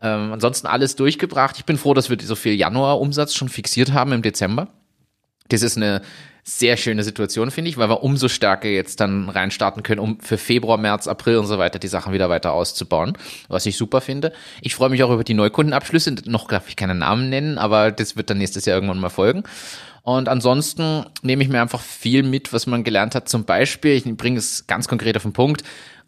Ähm, 0.00 0.32
ansonsten 0.32 0.66
alles 0.66 0.96
durchgebracht. 0.96 1.58
Ich 1.58 1.66
bin 1.66 1.76
froh, 1.76 1.92
dass 1.92 2.08
wir 2.08 2.16
so 2.22 2.34
viel 2.34 2.54
Januar-Umsatz 2.54 3.34
schon 3.34 3.50
fixiert 3.50 3.92
haben 3.92 4.12
im 4.12 4.22
Dezember. 4.22 4.68
Das 5.48 5.62
ist 5.62 5.76
eine 5.76 6.02
sehr 6.44 6.76
schöne 6.76 7.02
Situation, 7.02 7.50
finde 7.50 7.70
ich, 7.70 7.78
weil 7.78 7.88
wir 7.88 8.02
umso 8.02 8.28
stärker 8.28 8.68
jetzt 8.68 9.00
dann 9.00 9.30
reinstarten 9.30 9.82
können, 9.82 9.98
um 9.98 10.20
für 10.20 10.36
Februar, 10.36 10.76
März, 10.76 11.08
April 11.08 11.38
und 11.38 11.46
so 11.46 11.58
weiter 11.58 11.78
die 11.78 11.88
Sachen 11.88 12.12
wieder 12.12 12.28
weiter 12.28 12.52
auszubauen, 12.52 13.16
was 13.48 13.64
ich 13.64 13.78
super 13.78 14.02
finde. 14.02 14.32
Ich 14.60 14.74
freue 14.74 14.90
mich 14.90 15.02
auch 15.02 15.10
über 15.10 15.24
die 15.24 15.32
Neukundenabschlüsse, 15.32 16.14
noch 16.26 16.48
darf 16.48 16.68
ich 16.68 16.76
keine 16.76 16.94
Namen 16.94 17.30
nennen, 17.30 17.56
aber 17.56 17.90
das 17.90 18.16
wird 18.16 18.28
dann 18.28 18.38
nächstes 18.38 18.66
Jahr 18.66 18.76
irgendwann 18.76 19.00
mal 19.00 19.08
folgen. 19.08 19.42
Und 20.02 20.28
ansonsten 20.28 21.06
nehme 21.22 21.42
ich 21.42 21.48
mir 21.48 21.62
einfach 21.62 21.80
viel 21.80 22.22
mit, 22.22 22.52
was 22.52 22.66
man 22.66 22.84
gelernt 22.84 23.14
hat. 23.14 23.26
Zum 23.26 23.44
Beispiel, 23.44 23.92
ich 23.92 24.04
bringe 24.04 24.38
es 24.38 24.66
ganz 24.66 24.86
konkret 24.86 25.16
auf 25.16 25.22
den 25.22 25.32
Punkt, 25.32 25.62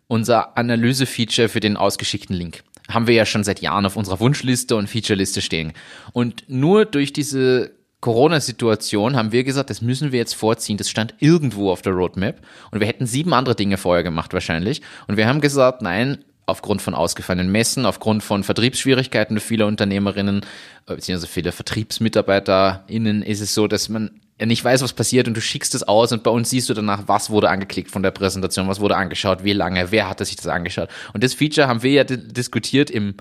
unser 0.07 0.59
Analyse-Feature 0.59 1.49
für 1.49 1.61
den 1.61 1.79
ausgeschickten 1.79 2.37
Link 2.37 2.63
haben 2.89 3.09
wir 3.09 3.15
ja 3.15 3.27
schon 3.27 3.43
seit 3.43 3.61
Jahren 3.61 3.85
auf 3.85 3.97
unserer 3.97 4.21
Wunschliste 4.21 4.77
und 4.77 4.87
Featureliste 4.87 5.43
stehen. 5.43 5.73
Und 6.13 6.45
nur 6.49 6.85
durch 6.85 7.13
diese 7.13 7.73
Corona-Situation 8.01 9.17
haben 9.17 9.33
wir 9.33 9.45
gesagt, 9.45 9.71
das 9.71 9.83
müssen 9.83 10.13
wir 10.13 10.19
jetzt 10.19 10.35
vorziehen. 10.35 10.77
Das 10.77 10.91
stand 10.91 11.15
irgendwo 11.19 11.71
auf 11.71 11.83
der 11.83 11.93
Roadmap. 11.93 12.41
Und 12.71 12.81
wir 12.81 12.87
hätten 12.87 13.07
sieben 13.07 13.33
andere 13.33 13.55
Dinge 13.55 13.79
vorher 13.79 14.03
gemacht 14.03 14.33
wahrscheinlich. 14.33 14.83
Und 15.09 15.17
wir 15.17 15.27
haben 15.27 15.41
gesagt, 15.41 15.83
nein, 15.83 16.19
aufgrund 16.47 16.81
von 16.83 16.95
ausgefallenen 16.95 17.51
Messen, 17.51 17.87
aufgrund 17.87 18.23
von 18.23 18.45
Vertriebsschwierigkeiten 18.45 19.39
für 19.41 19.47
viele 19.47 19.67
Unternehmerinnen, 19.67 20.43
äh, 20.87 20.95
beziehungsweise 20.95 21.33
viele 21.33 21.53
VertriebsmitarbeiterInnen 21.53 23.23
ist 23.23 23.41
es 23.41 23.55
so, 23.55 23.67
dass 23.67 23.89
man 23.89 24.21
nicht 24.45 24.63
weiß, 24.63 24.83
was 24.83 24.93
passiert 24.93 25.29
und 25.29 25.37
du 25.37 25.41
schickst 25.41 25.75
es 25.75 25.83
aus 25.83 26.13
und 26.13 26.23
bei 26.23 26.31
uns 26.31 26.51
siehst 26.51 26.69
du 26.69 26.75
danach, 26.75 27.05
was 27.07 27.31
wurde 27.31 27.49
angeklickt 27.49 27.91
von 27.91 28.03
der 28.03 28.11
Präsentation, 28.11 28.69
was 28.69 28.81
wurde 28.81 28.97
angeschaut, 28.97 29.45
wie 29.45 29.55
lange, 29.55 29.91
wer 29.91 30.11
hatte 30.11 30.27
sich 30.27 30.37
das 30.37 30.47
angeschaut. 30.47 30.91
Und 31.15 31.25
das 31.25 31.33
Feature 31.33 31.69
haben 31.69 31.83
wir 31.83 31.91
ja 31.91 32.05
diskutiert 32.05 32.91
im, 32.91 33.15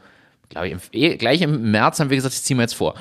glaube 0.49 0.67
ich, 0.67 0.73
im, 0.73 0.79
eh, 0.91 1.15
gleich 1.15 1.41
im 1.41 1.71
März 1.71 1.99
haben 1.99 2.09
wir 2.09 2.17
gesagt, 2.17 2.35
das 2.35 2.43
ziehen 2.43 2.57
wir 2.57 2.63
jetzt 2.63 2.75
vor. 2.75 2.95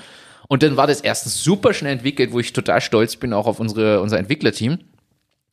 Und 0.49 0.63
dann 0.63 0.77
war 0.77 0.87
das 0.87 1.01
erstens 1.01 1.43
super 1.43 1.73
schnell 1.75 1.93
entwickelt, 1.93 2.33
wo 2.33 2.41
ich 2.41 2.53
total 2.53 2.81
stolz 2.81 3.17
bin, 3.17 3.33
auch 3.33 3.47
auf 3.47 3.61
unsere, 3.61 4.01
unser 4.01 4.19
Entwicklerteam. 4.19 4.79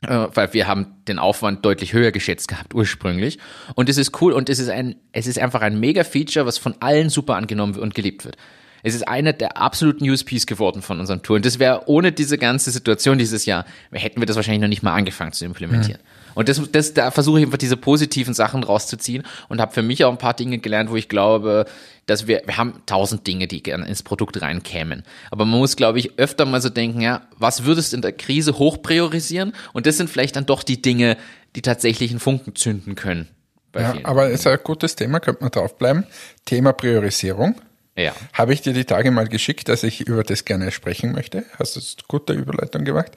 Äh, 0.03 0.27
weil 0.33 0.51
wir 0.53 0.67
haben 0.67 0.95
den 1.07 1.19
Aufwand 1.19 1.63
deutlich 1.63 1.93
höher 1.93 2.11
geschätzt 2.11 2.47
gehabt 2.47 2.73
ursprünglich. 2.73 3.37
Und 3.75 3.87
es 3.87 3.97
ist 3.97 4.19
cool 4.21 4.33
und 4.33 4.49
es 4.49 4.57
ist 4.57 4.69
ein, 4.69 4.95
es 5.11 5.27
ist 5.27 5.37
einfach 5.37 5.61
ein 5.61 5.79
mega 5.79 6.03
Feature, 6.03 6.47
was 6.47 6.57
von 6.57 6.75
allen 6.79 7.09
super 7.09 7.35
angenommen 7.35 7.75
und 7.75 7.93
geliebt 7.93 8.25
wird. 8.25 8.35
Es 8.83 8.95
ist 8.95 9.07
einer 9.07 9.31
der 9.31 9.57
absoluten 9.57 10.09
USPs 10.09 10.47
geworden 10.47 10.81
von 10.81 10.99
unserem 10.99 11.21
Tour. 11.21 11.35
Und 11.35 11.45
das 11.45 11.59
wäre 11.59 11.83
ohne 11.85 12.11
diese 12.11 12.39
ganze 12.39 12.71
Situation 12.71 13.19
dieses 13.19 13.45
Jahr, 13.45 13.65
hätten 13.91 14.19
wir 14.19 14.25
das 14.25 14.35
wahrscheinlich 14.35 14.61
noch 14.61 14.69
nicht 14.69 14.81
mal 14.81 14.95
angefangen 14.95 15.33
zu 15.33 15.45
implementieren. 15.45 16.01
Mhm. 16.01 16.20
Und 16.35 16.49
das, 16.49 16.61
das, 16.71 16.93
da 16.93 17.11
versuche 17.11 17.39
ich 17.39 17.45
einfach 17.45 17.57
diese 17.57 17.77
positiven 17.77 18.33
Sachen 18.33 18.63
rauszuziehen 18.63 19.23
und 19.49 19.61
habe 19.61 19.73
für 19.73 19.81
mich 19.81 20.03
auch 20.03 20.11
ein 20.11 20.17
paar 20.17 20.33
Dinge 20.33 20.59
gelernt, 20.59 20.89
wo 20.89 20.95
ich 20.95 21.09
glaube, 21.09 21.65
dass 22.05 22.27
wir, 22.27 22.41
wir 22.45 22.57
haben 22.57 22.81
tausend 22.85 23.25
Dinge, 23.27 23.47
die 23.47 23.63
gerne 23.63 23.87
ins 23.87 24.03
Produkt 24.03 24.41
reinkämen. 24.41 25.03
Aber 25.29 25.45
man 25.45 25.59
muss, 25.59 25.75
glaube 25.75 25.99
ich, 25.99 26.17
öfter 26.17 26.45
mal 26.45 26.61
so 26.61 26.69
denken, 26.69 27.01
ja, 27.01 27.21
was 27.37 27.65
würdest 27.65 27.93
du 27.93 27.97
in 27.97 28.01
der 28.01 28.13
Krise 28.13 28.57
hoch 28.57 28.81
priorisieren? 28.81 29.53
Und 29.73 29.85
das 29.85 29.97
sind 29.97 30.09
vielleicht 30.09 30.35
dann 30.35 30.45
doch 30.45 30.63
die 30.63 30.81
Dinge, 30.81 31.17
die 31.55 31.61
tatsächlich 31.61 32.11
einen 32.11 32.19
Funken 32.19 32.55
zünden 32.55 32.95
können. 32.95 33.27
Ja, 33.75 33.95
aber 34.03 34.27
es 34.27 34.41
ist 34.41 34.47
ein 34.47 34.59
gutes 34.63 34.95
Thema, 34.95 35.19
könnte 35.19 35.41
man 35.41 35.51
draufbleiben. 35.51 36.05
Thema 36.45 36.73
Priorisierung. 36.73 37.55
Ja. 37.95 38.13
Habe 38.33 38.53
ich 38.53 38.61
dir 38.61 38.73
die 38.73 38.85
Tage 38.85 39.11
mal 39.11 39.27
geschickt, 39.27 39.69
dass 39.69 39.83
ich 39.83 40.01
über 40.01 40.23
das 40.23 40.45
gerne 40.45 40.71
sprechen 40.71 41.11
möchte. 41.11 41.45
Hast 41.59 41.75
du 41.75 41.81
gute 42.07 42.33
Überleitung 42.33 42.83
gemacht. 42.83 43.11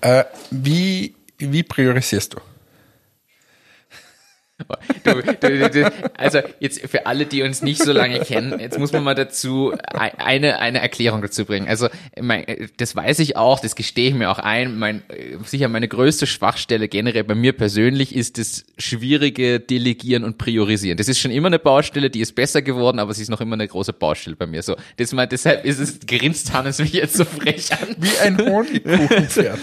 Äh, 0.00 0.24
wie 0.50 1.14
wie 1.50 1.62
priorisierst 1.62 2.34
du? 2.34 2.40
Du, 5.04 5.20
du, 5.40 5.70
du, 5.70 5.92
also 6.16 6.40
jetzt 6.60 6.88
für 6.88 7.06
alle, 7.06 7.26
die 7.26 7.42
uns 7.42 7.62
nicht 7.62 7.82
so 7.82 7.92
lange 7.92 8.20
kennen, 8.20 8.60
jetzt 8.60 8.78
muss 8.78 8.92
man 8.92 9.02
mal 9.02 9.14
dazu 9.14 9.74
eine, 9.92 10.58
eine 10.58 10.80
Erklärung 10.80 11.22
dazu 11.22 11.44
bringen. 11.44 11.68
Also 11.68 11.88
mein, 12.20 12.44
das 12.76 12.94
weiß 12.94 13.18
ich 13.20 13.36
auch, 13.36 13.60
das 13.60 13.74
gestehe 13.74 14.10
ich 14.10 14.14
mir 14.14 14.30
auch 14.30 14.38
ein. 14.38 14.78
Mein, 14.78 15.02
sicher 15.44 15.68
meine 15.68 15.88
größte 15.88 16.26
Schwachstelle 16.26 16.88
generell 16.88 17.24
bei 17.24 17.34
mir 17.34 17.52
persönlich 17.52 18.14
ist 18.14 18.38
das 18.38 18.64
schwierige 18.78 19.58
Delegieren 19.58 20.24
und 20.24 20.38
Priorisieren. 20.38 20.96
Das 20.96 21.08
ist 21.08 21.18
schon 21.18 21.30
immer 21.30 21.48
eine 21.48 21.58
Baustelle, 21.58 22.10
die 22.10 22.20
ist 22.20 22.34
besser 22.34 22.62
geworden, 22.62 22.98
aber 22.98 23.12
sie 23.14 23.22
ist 23.22 23.30
noch 23.30 23.40
immer 23.40 23.54
eine 23.54 23.66
große 23.66 23.92
Baustelle 23.92 24.36
bei 24.36 24.46
mir. 24.46 24.62
So, 24.62 24.76
das 24.96 25.12
mal, 25.12 25.26
deshalb 25.26 25.64
ist 25.64 25.78
es, 25.78 26.00
grinst 26.06 26.52
Hannes 26.52 26.78
mich 26.78 26.92
jetzt 26.92 27.16
so 27.16 27.24
frech 27.24 27.72
an. 27.72 27.96
Wie 27.98 28.18
ein 28.18 28.38
Honigkuchenpferd. 28.38 29.58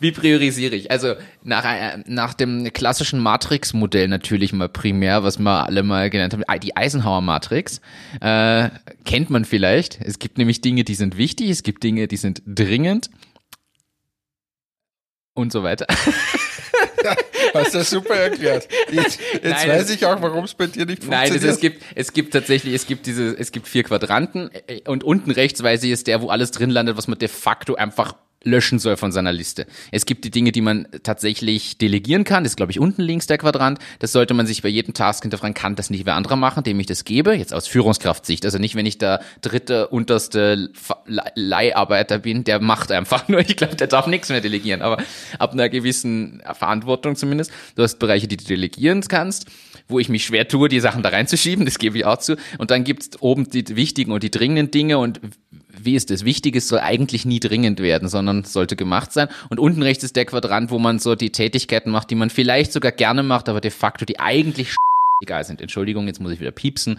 Wie 0.00 0.12
priorisiere 0.12 0.74
ich? 0.74 0.90
Also 0.90 1.14
nach, 1.42 1.64
äh, 1.64 1.98
nach 2.06 2.34
dem 2.34 2.72
klassischen 2.72 3.20
Matrix-Modell 3.20 4.08
natürlich 4.08 4.52
mal 4.52 4.68
primär, 4.68 5.22
was 5.22 5.38
wir 5.38 5.66
alle 5.66 5.82
mal 5.82 6.10
genannt 6.10 6.32
haben, 6.32 6.44
die 6.60 6.76
Eisenhower-Matrix, 6.76 7.80
äh, 8.20 8.70
kennt 9.04 9.30
man 9.30 9.44
vielleicht. 9.44 10.00
Es 10.00 10.18
gibt 10.18 10.38
nämlich 10.38 10.60
Dinge, 10.60 10.84
die 10.84 10.94
sind 10.94 11.16
wichtig, 11.16 11.50
es 11.50 11.62
gibt 11.62 11.82
Dinge, 11.82 12.08
die 12.08 12.16
sind 12.16 12.42
dringend 12.46 13.10
und 15.34 15.52
so 15.52 15.62
weiter. 15.62 15.86
Ja, 17.02 17.16
hast 17.54 17.74
du 17.74 17.84
super 17.84 18.14
erklärt. 18.14 18.68
Jetzt, 18.90 19.20
jetzt 19.32 19.44
Nein, 19.44 19.68
weiß 19.68 19.90
ich 19.90 20.06
auch, 20.06 20.20
warum 20.22 20.44
es 20.44 20.54
bei 20.54 20.66
dir 20.66 20.86
nicht 20.86 21.06
Nein, 21.06 21.28
funktioniert. 21.28 21.44
es, 21.44 21.54
es 21.56 21.60
gibt 21.60 21.82
es 21.94 22.12
gibt 22.12 22.32
tatsächlich 22.32 22.74
es 22.74 22.86
gibt 22.86 23.06
diese 23.06 23.36
es 23.36 23.52
gibt 23.52 23.68
vier 23.68 23.82
Quadranten 23.82 24.50
äh, 24.66 24.80
und 24.86 25.04
unten 25.04 25.30
rechts 25.30 25.62
weiß 25.62 25.82
ich 25.82 25.90
ist 25.90 26.06
der, 26.06 26.22
wo 26.22 26.28
alles 26.28 26.52
drin 26.52 26.70
landet, 26.70 26.96
was 26.96 27.08
man 27.08 27.18
de 27.18 27.28
facto 27.28 27.74
einfach 27.74 28.14
löschen 28.44 28.78
soll 28.78 28.96
von 28.96 29.12
seiner 29.12 29.32
Liste. 29.32 29.66
Es 29.90 30.06
gibt 30.06 30.24
die 30.24 30.30
Dinge, 30.30 30.52
die 30.52 30.60
man 30.60 30.86
tatsächlich 31.02 31.78
delegieren 31.78 32.24
kann. 32.24 32.44
Das 32.44 32.52
ist, 32.52 32.56
glaube 32.56 32.72
ich, 32.72 32.78
unten 32.78 33.02
links 33.02 33.26
der 33.26 33.38
Quadrant. 33.38 33.78
Das 33.98 34.12
sollte 34.12 34.34
man 34.34 34.46
sich 34.46 34.62
bei 34.62 34.68
jedem 34.68 34.94
Task 34.94 35.22
hinterfragen, 35.22 35.54
kann 35.54 35.76
das 35.76 35.90
nicht 35.90 36.06
wer 36.06 36.14
anderer 36.14 36.36
machen, 36.36 36.62
dem 36.62 36.78
ich 36.80 36.86
das 36.86 37.04
gebe. 37.04 37.34
Jetzt 37.34 37.52
aus 37.52 37.66
Führungskraftsicht. 37.66 38.44
Also 38.44 38.58
nicht, 38.58 38.74
wenn 38.74 38.86
ich 38.86 38.98
der 38.98 39.20
dritte, 39.40 39.88
unterste 39.88 40.70
Leiharbeiter 41.34 42.18
bin, 42.18 42.44
der 42.44 42.60
macht 42.60 42.92
einfach 42.92 43.28
nur. 43.28 43.40
Ich 43.40 43.56
glaube, 43.56 43.76
der 43.76 43.86
darf 43.86 44.06
nichts 44.06 44.28
mehr 44.28 44.40
delegieren. 44.40 44.82
Aber 44.82 45.02
ab 45.38 45.52
einer 45.52 45.68
gewissen 45.68 46.42
Verantwortung 46.52 47.16
zumindest. 47.16 47.50
Du 47.76 47.82
hast 47.82 47.98
Bereiche, 47.98 48.28
die 48.28 48.36
du 48.36 48.44
delegieren 48.44 49.00
kannst 49.02 49.46
wo 49.88 49.98
ich 49.98 50.08
mich 50.08 50.24
schwer 50.24 50.48
tue, 50.48 50.68
die 50.68 50.80
Sachen 50.80 51.02
da 51.02 51.10
reinzuschieben, 51.10 51.64
das 51.64 51.78
gebe 51.78 51.98
ich 51.98 52.04
auch 52.04 52.18
zu. 52.18 52.36
Und 52.58 52.70
dann 52.70 52.84
gibt's 52.84 53.20
oben 53.20 53.50
die 53.50 53.76
wichtigen 53.76 54.12
und 54.12 54.22
die 54.22 54.30
dringenden 54.30 54.70
Dinge 54.70 54.98
und 54.98 55.20
wie 55.82 55.94
ist 55.94 56.10
das? 56.10 56.24
Wichtiges 56.24 56.68
soll 56.68 56.80
eigentlich 56.80 57.24
nie 57.24 57.40
dringend 57.40 57.80
werden, 57.80 58.08
sondern 58.08 58.44
sollte 58.44 58.76
gemacht 58.76 59.12
sein. 59.12 59.28
Und 59.48 59.58
unten 59.58 59.82
rechts 59.82 60.04
ist 60.04 60.16
der 60.16 60.24
Quadrant, 60.24 60.70
wo 60.70 60.78
man 60.78 60.98
so 60.98 61.14
die 61.14 61.30
Tätigkeiten 61.30 61.90
macht, 61.90 62.10
die 62.10 62.14
man 62.14 62.30
vielleicht 62.30 62.72
sogar 62.72 62.92
gerne 62.92 63.22
macht, 63.22 63.48
aber 63.48 63.60
de 63.60 63.70
facto 63.70 64.04
die 64.04 64.20
eigentlich 64.20 64.76
egal 65.22 65.44
sind. 65.44 65.60
Entschuldigung, 65.60 66.06
jetzt 66.06 66.20
muss 66.20 66.32
ich 66.32 66.40
wieder 66.40 66.50
piepsen, 66.50 66.98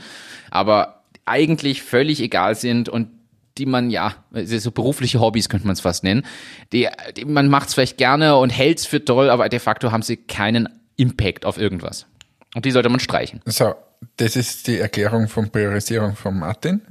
aber 0.51 1.03
eigentlich 1.25 1.81
völlig 1.81 2.21
egal 2.21 2.55
sind 2.55 2.89
und 2.89 3.09
die 3.57 3.65
man 3.65 3.89
ja, 3.89 4.15
so 4.31 4.71
berufliche 4.71 5.21
Hobbys 5.21 5.47
könnte 5.47 5.65
man 5.65 5.73
es 5.73 5.79
fast 5.81 6.03
nennen. 6.03 6.25
Die, 6.73 6.89
die 7.15 7.25
man 7.25 7.47
macht 7.47 7.69
es 7.69 7.73
vielleicht 7.73 7.97
gerne 7.97 8.35
und 8.35 8.49
hält 8.49 8.79
es 8.79 8.85
für 8.85 9.03
toll, 9.03 9.29
aber 9.29 9.47
de 9.47 9.59
facto 9.59 9.91
haben 9.91 10.01
sie 10.01 10.17
keinen 10.17 10.67
Impact 10.97 11.45
auf 11.45 11.57
irgendwas. 11.57 12.05
Und 12.53 12.65
die 12.65 12.71
sollte 12.71 12.89
man 12.89 12.99
streichen. 12.99 13.41
So, 13.45 13.75
das 14.17 14.35
ist 14.35 14.67
die 14.67 14.79
Erklärung 14.79 15.27
von 15.27 15.49
Priorisierung 15.49 16.15
von 16.15 16.39
Martin. 16.39 16.81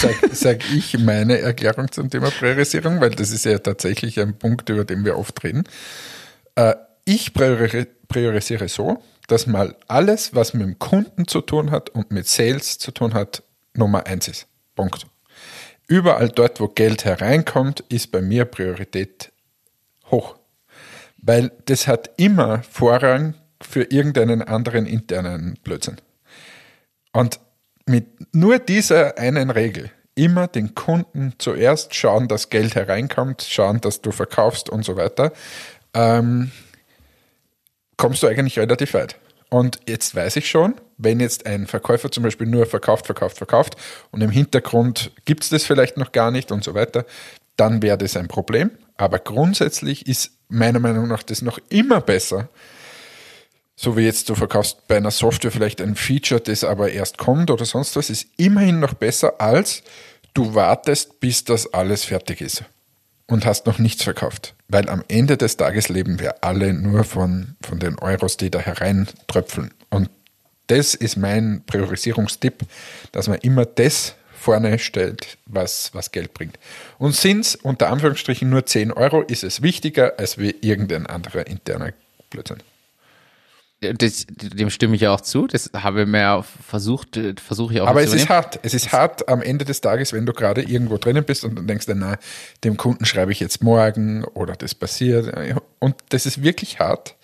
Sag, 0.00 0.14
sag 0.32 0.72
ich 0.72 0.98
meine 0.98 1.38
Erklärung 1.38 1.90
zum 1.90 2.10
Thema 2.10 2.30
Priorisierung, 2.30 3.00
weil 3.00 3.10
das 3.10 3.30
ist 3.30 3.44
ja 3.44 3.58
tatsächlich 3.58 4.20
ein 4.20 4.38
Punkt, 4.38 4.68
über 4.68 4.84
den 4.84 5.04
wir 5.04 5.18
oft 5.18 5.42
reden. 5.44 5.64
Äh, 6.56 6.74
ich 7.04 7.34
priori 7.34 7.86
priorisiere 8.08 8.68
so, 8.68 9.02
dass 9.26 9.46
mal 9.46 9.74
alles, 9.88 10.34
was 10.34 10.54
mit 10.54 10.62
dem 10.62 10.78
Kunden 10.78 11.26
zu 11.26 11.40
tun 11.40 11.70
hat 11.70 11.90
und 11.90 12.10
mit 12.10 12.26
Sales 12.26 12.78
zu 12.78 12.92
tun 12.92 13.14
hat, 13.14 13.42
Nummer 13.74 14.06
eins 14.06 14.28
ist. 14.28 14.46
Punkt. 14.76 15.06
Überall 15.86 16.28
dort, 16.28 16.60
wo 16.60 16.68
Geld 16.68 17.04
hereinkommt, 17.04 17.80
ist 17.88 18.12
bei 18.12 18.22
mir 18.22 18.44
Priorität 18.44 19.32
hoch. 20.10 20.36
Weil 21.18 21.52
das 21.66 21.86
hat 21.86 22.10
immer 22.16 22.62
Vorrang 22.62 23.34
für 23.60 23.82
irgendeinen 23.84 24.42
anderen 24.42 24.86
internen 24.86 25.58
Blödsinn. 25.62 25.96
Und 27.14 27.38
mit 27.86 28.34
nur 28.34 28.58
dieser 28.58 29.18
einen 29.18 29.50
Regel, 29.50 29.90
immer 30.16 30.48
den 30.48 30.74
Kunden 30.74 31.34
zuerst 31.38 31.94
schauen, 31.94 32.28
dass 32.28 32.50
Geld 32.50 32.74
hereinkommt, 32.74 33.42
schauen, 33.42 33.80
dass 33.80 34.02
du 34.02 34.10
verkaufst 34.10 34.68
und 34.68 34.84
so 34.84 34.96
weiter, 34.96 35.32
ähm, 35.94 36.50
kommst 37.96 38.22
du 38.22 38.26
eigentlich 38.26 38.58
relativ 38.58 38.94
weit. 38.94 39.16
Und 39.48 39.78
jetzt 39.86 40.14
weiß 40.14 40.36
ich 40.36 40.48
schon, 40.48 40.74
wenn 40.98 41.20
jetzt 41.20 41.46
ein 41.46 41.68
Verkäufer 41.68 42.10
zum 42.10 42.24
Beispiel 42.24 42.48
nur 42.48 42.66
verkauft, 42.66 43.06
verkauft, 43.06 43.38
verkauft 43.38 43.76
und 44.10 44.20
im 44.20 44.30
Hintergrund 44.30 45.12
gibt 45.24 45.44
es 45.44 45.50
das 45.50 45.64
vielleicht 45.64 45.96
noch 45.96 46.10
gar 46.10 46.32
nicht 46.32 46.50
und 46.50 46.64
so 46.64 46.74
weiter, 46.74 47.04
dann 47.56 47.80
wäre 47.80 47.98
das 47.98 48.16
ein 48.16 48.26
Problem. 48.26 48.72
Aber 48.96 49.20
grundsätzlich 49.20 50.08
ist 50.08 50.32
meiner 50.48 50.80
Meinung 50.80 51.06
nach 51.06 51.22
das 51.22 51.42
noch 51.42 51.58
immer 51.68 52.00
besser, 52.00 52.48
so 53.76 53.96
wie 53.96 54.02
jetzt 54.02 54.28
du 54.28 54.34
verkaufst 54.34 54.86
bei 54.86 54.96
einer 54.96 55.10
Software 55.10 55.50
vielleicht 55.50 55.80
ein 55.80 55.96
Feature, 55.96 56.40
das 56.40 56.64
aber 56.64 56.92
erst 56.92 57.18
kommt 57.18 57.50
oder 57.50 57.64
sonst 57.64 57.96
was, 57.96 58.10
ist 58.10 58.26
immerhin 58.36 58.80
noch 58.80 58.94
besser 58.94 59.40
als 59.40 59.82
du 60.32 60.54
wartest, 60.54 61.20
bis 61.20 61.44
das 61.44 61.72
alles 61.72 62.04
fertig 62.04 62.40
ist 62.40 62.64
und 63.26 63.46
hast 63.46 63.66
noch 63.66 63.78
nichts 63.78 64.02
verkauft. 64.02 64.54
Weil 64.68 64.88
am 64.88 65.02
Ende 65.08 65.36
des 65.36 65.56
Tages 65.56 65.88
leben 65.88 66.20
wir 66.20 66.44
alle 66.44 66.72
nur 66.72 67.04
von, 67.04 67.56
von 67.62 67.78
den 67.78 67.98
Euros, 67.98 68.36
die 68.36 68.50
da 68.50 68.58
hereintröpfeln. 68.58 69.72
Und 69.90 70.10
das 70.66 70.94
ist 70.94 71.16
mein 71.16 71.62
Priorisierungstipp, 71.66 72.62
dass 73.12 73.28
man 73.28 73.38
immer 73.38 73.64
das 73.64 74.14
vorne 74.38 74.78
stellt, 74.78 75.38
was, 75.46 75.90
was 75.94 76.12
Geld 76.12 76.34
bringt. 76.34 76.58
Und 76.98 77.14
sind 77.14 77.40
es 77.40 77.54
unter 77.54 77.90
Anführungsstrichen 77.90 78.48
nur 78.48 78.66
10 78.66 78.92
Euro, 78.92 79.22
ist 79.22 79.42
es 79.42 79.62
wichtiger 79.62 80.18
als 80.18 80.38
wie 80.38 80.54
irgendein 80.60 81.06
anderer 81.06 81.46
interner 81.46 81.92
Blödsinn. 82.30 82.58
Das, 83.92 84.26
dem 84.28 84.70
stimme 84.70 84.94
ich 84.94 85.02
ja 85.02 85.12
auch 85.12 85.20
zu. 85.20 85.46
Das 85.46 85.70
habe 85.74 86.02
ich 86.02 86.08
mir 86.08 86.44
versucht, 86.66 87.16
äh, 87.16 87.34
versuche 87.42 87.74
ich 87.74 87.80
auch 87.80 87.88
Aber 87.88 88.02
es 88.02 88.14
ist 88.14 88.28
hart. 88.28 88.58
Es 88.62 88.74
ist 88.74 88.92
hart 88.92 89.28
am 89.28 89.42
Ende 89.42 89.64
des 89.64 89.80
Tages, 89.80 90.12
wenn 90.12 90.26
du 90.26 90.32
gerade 90.32 90.62
irgendwo 90.62 90.96
drinnen 90.96 91.24
bist 91.24 91.44
und 91.44 91.56
dann 91.56 91.66
denkst, 91.66 91.86
du, 91.86 91.94
na, 91.94 92.18
dem 92.64 92.76
Kunden 92.76 93.04
schreibe 93.04 93.32
ich 93.32 93.40
jetzt 93.40 93.62
morgen 93.62 94.24
oder 94.24 94.54
das 94.54 94.74
passiert. 94.74 95.32
Und 95.78 95.96
das 96.08 96.26
ist 96.26 96.42
wirklich 96.42 96.78
hart, 96.78 97.16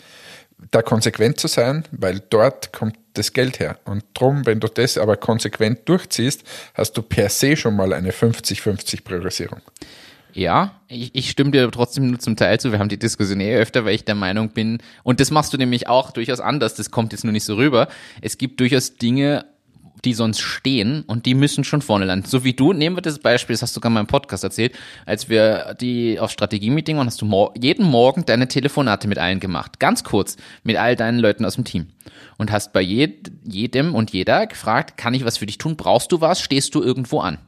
da 0.71 0.83
konsequent 0.83 1.41
zu 1.41 1.49
sein, 1.49 1.85
weil 1.91 2.21
dort 2.31 2.73
kommt 2.73 2.97
das 3.15 3.33
Geld 3.33 3.61
her. 3.61 3.79
Und 3.85 4.05
drum, 4.15 4.47
wenn 4.47 4.61
du 4.61 4.69
das 4.69 4.99
aber 4.99 5.17
konsequent 5.17 5.89
durchziehst, 5.89 6.43
hast 6.75 6.97
du 6.97 7.03
per 7.03 7.29
se 7.29 7.57
schon 7.57 7.77
mal 7.77 7.93
eine 7.93 8.13
50-50 8.13 9.03
Priorisierung. 9.03 9.61
Ja, 10.33 10.81
ich, 10.89 11.15
ich 11.15 11.31
stimme 11.31 11.51
dir 11.51 11.71
trotzdem 11.71 12.09
nur 12.09 12.19
zum 12.19 12.37
Teil 12.37 12.61
zu. 12.61 12.73
Wir 12.73 12.79
haben 12.79 12.89
die 12.89 12.99
Diskussion 12.99 13.41
eh 13.41 13.57
öfter, 13.57 13.85
weil 13.85 13.95
ich 13.95 14.05
der 14.05 14.15
Meinung 14.15 14.51
bin, 14.51 14.79
und 15.03 15.21
das 15.21 15.31
machst 15.31 15.53
du 15.53 15.57
nämlich 15.57 15.89
auch 15.89 16.11
durchaus 16.13 16.41
anders, 16.41 16.75
das 16.75 16.91
kommt 16.91 17.13
jetzt 17.13 17.25
nur 17.25 17.33
nicht 17.33 17.45
so 17.45 17.57
rüber. 17.57 17.89
Es 18.21 18.39
gibt 18.39 18.61
durchaus 18.61 18.97
Dinge, 18.97 19.45
die 20.05 20.15
sonst 20.15 20.41
stehen 20.41 21.03
und 21.07 21.27
die 21.27 21.35
müssen 21.35 21.65
schon 21.65 21.83
vorne 21.83 22.05
landen. 22.05 22.27
So 22.27 22.45
wie 22.45 22.55
du, 22.55 22.73
nehmen 22.73 22.97
wir 22.97 23.03
das 23.03 23.19
Beispiel, 23.19 23.55
das 23.55 23.63
hast 23.63 23.73
du 23.73 23.81
sogar 23.81 23.91
in 23.91 23.95
meinem 23.95 24.07
Podcast 24.07 24.45
erzählt, 24.45 24.75
als 25.07 25.29
wir 25.29 25.77
die 25.81 26.19
auf 26.19 26.31
Strategie-Meeting 26.31 26.97
waren, 26.97 27.07
hast 27.07 27.21
du 27.21 27.27
mor 27.27 27.53
jeden 27.61 27.85
Morgen 27.85 28.25
deine 28.25 28.49
Telefonate 28.49 29.09
mit 29.09 29.19
allen 29.19 29.41
gemacht. 29.41 29.79
Ganz 29.79 30.05
kurz, 30.05 30.37
mit 30.63 30.77
all 30.77 30.97
deinen 30.97 31.19
Leuten 31.19 31.45
aus 31.45 31.57
dem 31.57 31.65
Team. 31.65 31.89
Und 32.39 32.51
hast 32.51 32.73
bei 32.73 32.81
jed 32.81 33.31
jedem 33.45 33.95
und 33.95 34.11
jeder 34.11 34.47
gefragt, 34.47 34.97
kann 34.97 35.15
ich 35.15 35.25
was 35.25 35.39
für 35.39 35.47
dich 35.47 35.59
tun? 35.59 35.77
Brauchst 35.77 36.13
du 36.13 36.21
was? 36.21 36.41
Stehst 36.41 36.75
du 36.75 36.83
irgendwo 36.83 37.21
an? 37.21 37.39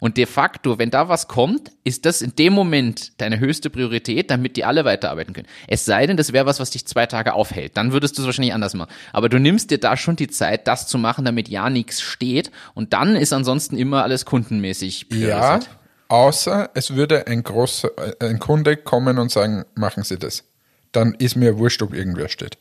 Und 0.00 0.16
de 0.16 0.26
facto, 0.26 0.78
wenn 0.78 0.90
da 0.90 1.08
was 1.08 1.28
kommt, 1.28 1.72
ist 1.84 2.04
das 2.04 2.22
in 2.22 2.34
dem 2.36 2.52
Moment 2.52 3.20
deine 3.20 3.40
höchste 3.40 3.70
Priorität, 3.70 4.30
damit 4.30 4.56
die 4.56 4.64
alle 4.64 4.84
weiterarbeiten 4.84 5.32
können. 5.34 5.48
Es 5.68 5.84
sei 5.84 6.06
denn, 6.06 6.16
das 6.16 6.32
wäre 6.32 6.46
was, 6.46 6.60
was 6.60 6.70
dich 6.70 6.86
zwei 6.86 7.06
Tage 7.06 7.32
aufhält. 7.34 7.76
Dann 7.76 7.92
würdest 7.92 8.16
du 8.18 8.22
es 8.22 8.26
wahrscheinlich 8.26 8.54
anders 8.54 8.74
machen. 8.74 8.90
Aber 9.12 9.28
du 9.28 9.38
nimmst 9.38 9.70
dir 9.70 9.78
da 9.78 9.96
schon 9.96 10.16
die 10.16 10.28
Zeit, 10.28 10.66
das 10.68 10.86
zu 10.86 10.98
machen, 10.98 11.24
damit 11.24 11.48
ja 11.48 11.70
nichts 11.70 12.00
steht. 12.02 12.50
Und 12.74 12.92
dann 12.92 13.16
ist 13.16 13.32
ansonsten 13.32 13.76
immer 13.78 14.02
alles 14.02 14.24
kundenmäßig 14.24 15.06
Ja, 15.10 15.16
priorisiert. 15.58 15.70
außer 16.08 16.70
es 16.74 16.94
würde 16.94 17.26
ein 17.26 17.42
großer, 17.42 17.90
ein 18.20 18.38
Kunde 18.38 18.76
kommen 18.76 19.18
und 19.18 19.30
sagen, 19.30 19.64
machen 19.74 20.02
Sie 20.04 20.18
das. 20.18 20.44
Dann 20.92 21.14
ist 21.14 21.36
mir 21.36 21.58
wurscht, 21.58 21.82
ob 21.82 21.94
irgendwer 21.94 22.28
steht. 22.28 22.58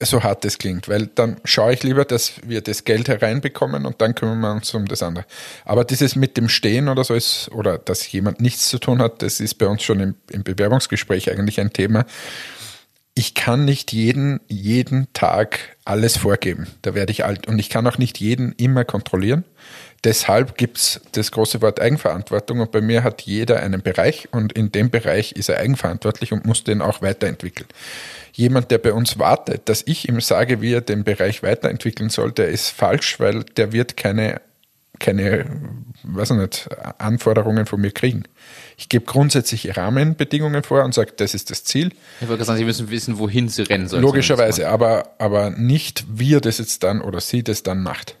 So 0.00 0.22
hart 0.22 0.44
das 0.44 0.58
klingt, 0.58 0.88
weil 0.88 1.08
dann 1.08 1.40
schaue 1.42 1.72
ich 1.72 1.82
lieber, 1.82 2.04
dass 2.04 2.34
wir 2.46 2.60
das 2.60 2.84
Geld 2.84 3.08
hereinbekommen 3.08 3.84
und 3.84 4.00
dann 4.00 4.14
kümmern 4.14 4.38
wir 4.38 4.52
uns 4.52 4.72
um 4.72 4.86
das 4.86 5.02
andere. 5.02 5.24
Aber 5.64 5.84
dieses 5.84 6.14
mit 6.14 6.36
dem 6.36 6.48
Stehen 6.48 6.88
oder 6.88 7.02
so 7.02 7.14
ist, 7.14 7.50
oder 7.50 7.78
dass 7.78 8.10
jemand 8.12 8.40
nichts 8.40 8.68
zu 8.68 8.78
tun 8.78 9.02
hat, 9.02 9.22
das 9.22 9.40
ist 9.40 9.54
bei 9.54 9.66
uns 9.66 9.82
schon 9.82 9.98
im, 9.98 10.14
im 10.30 10.44
Bewerbungsgespräch 10.44 11.30
eigentlich 11.32 11.60
ein 11.60 11.72
Thema. 11.72 12.06
ich 13.18 13.34
kann 13.34 13.64
nicht 13.64 13.92
jeden, 13.92 14.38
jeden 14.46 15.12
Tag 15.12 15.76
alles 15.84 16.16
vorgeben. 16.16 16.68
Da 16.82 16.94
werde 16.94 17.10
ich 17.10 17.24
alt. 17.24 17.48
Und 17.48 17.58
ich 17.58 17.68
kann 17.68 17.84
auch 17.88 17.98
nicht 17.98 18.20
jeden 18.20 18.52
immer 18.52 18.84
kontrollieren. 18.84 19.44
Deshalb 20.04 20.56
gibt's 20.56 21.00
das 21.12 21.32
große 21.32 21.60
Wort 21.60 21.80
Eigenverantwortung. 21.80 22.60
Und 22.60 22.70
bei 22.70 22.80
mir 22.80 23.02
hat 23.02 23.22
jeder 23.22 23.60
einen 23.60 23.82
Bereich 23.82 24.28
und 24.32 24.52
in 24.52 24.70
dem 24.70 24.90
Bereich 24.90 25.32
ist 25.32 25.48
er 25.48 25.58
eigenverantwortlich 25.58 26.32
und 26.32 26.46
muss 26.46 26.64
den 26.64 26.82
auch 26.82 27.02
weiterentwickeln. 27.02 27.68
Jemand, 28.32 28.70
der 28.70 28.78
bei 28.78 28.92
uns 28.92 29.18
wartet, 29.18 29.68
dass 29.68 29.82
ich 29.86 30.08
ihm 30.08 30.20
sage, 30.20 30.60
wie 30.60 30.72
er 30.72 30.80
den 30.80 31.02
Bereich 31.02 31.42
weiterentwickeln 31.42 32.10
soll, 32.10 32.30
der 32.30 32.48
ist 32.48 32.68
falsch, 32.68 33.18
weil 33.18 33.42
der 33.42 33.72
wird 33.72 33.96
keine 33.96 34.40
keine, 34.98 35.46
weiß 36.02 36.30
ich 36.30 36.36
nicht, 36.36 36.68
Anforderungen 36.98 37.66
von 37.66 37.80
mir 37.80 37.90
kriegen. 37.90 38.24
Ich 38.76 38.88
gebe 38.88 39.04
grundsätzlich 39.04 39.76
Rahmenbedingungen 39.76 40.62
vor 40.62 40.84
und 40.84 40.94
sage, 40.94 41.12
das 41.16 41.34
ist 41.34 41.50
das 41.50 41.64
Ziel. 41.64 41.92
Ich 42.20 42.28
wollte 42.28 42.44
sagen, 42.44 42.58
Sie 42.58 42.64
müssen 42.64 42.90
wissen, 42.90 43.18
wohin 43.18 43.48
Sie 43.48 43.62
rennen 43.62 43.88
sollen. 43.88 44.02
Logischerweise, 44.02 44.68
aber, 44.68 45.14
aber 45.18 45.50
nicht, 45.50 46.04
wie 46.08 46.34
er 46.34 46.40
das 46.40 46.58
jetzt 46.58 46.82
dann 46.82 47.00
oder 47.00 47.20
sie 47.20 47.42
das 47.42 47.62
dann 47.62 47.82
macht. 47.82 48.16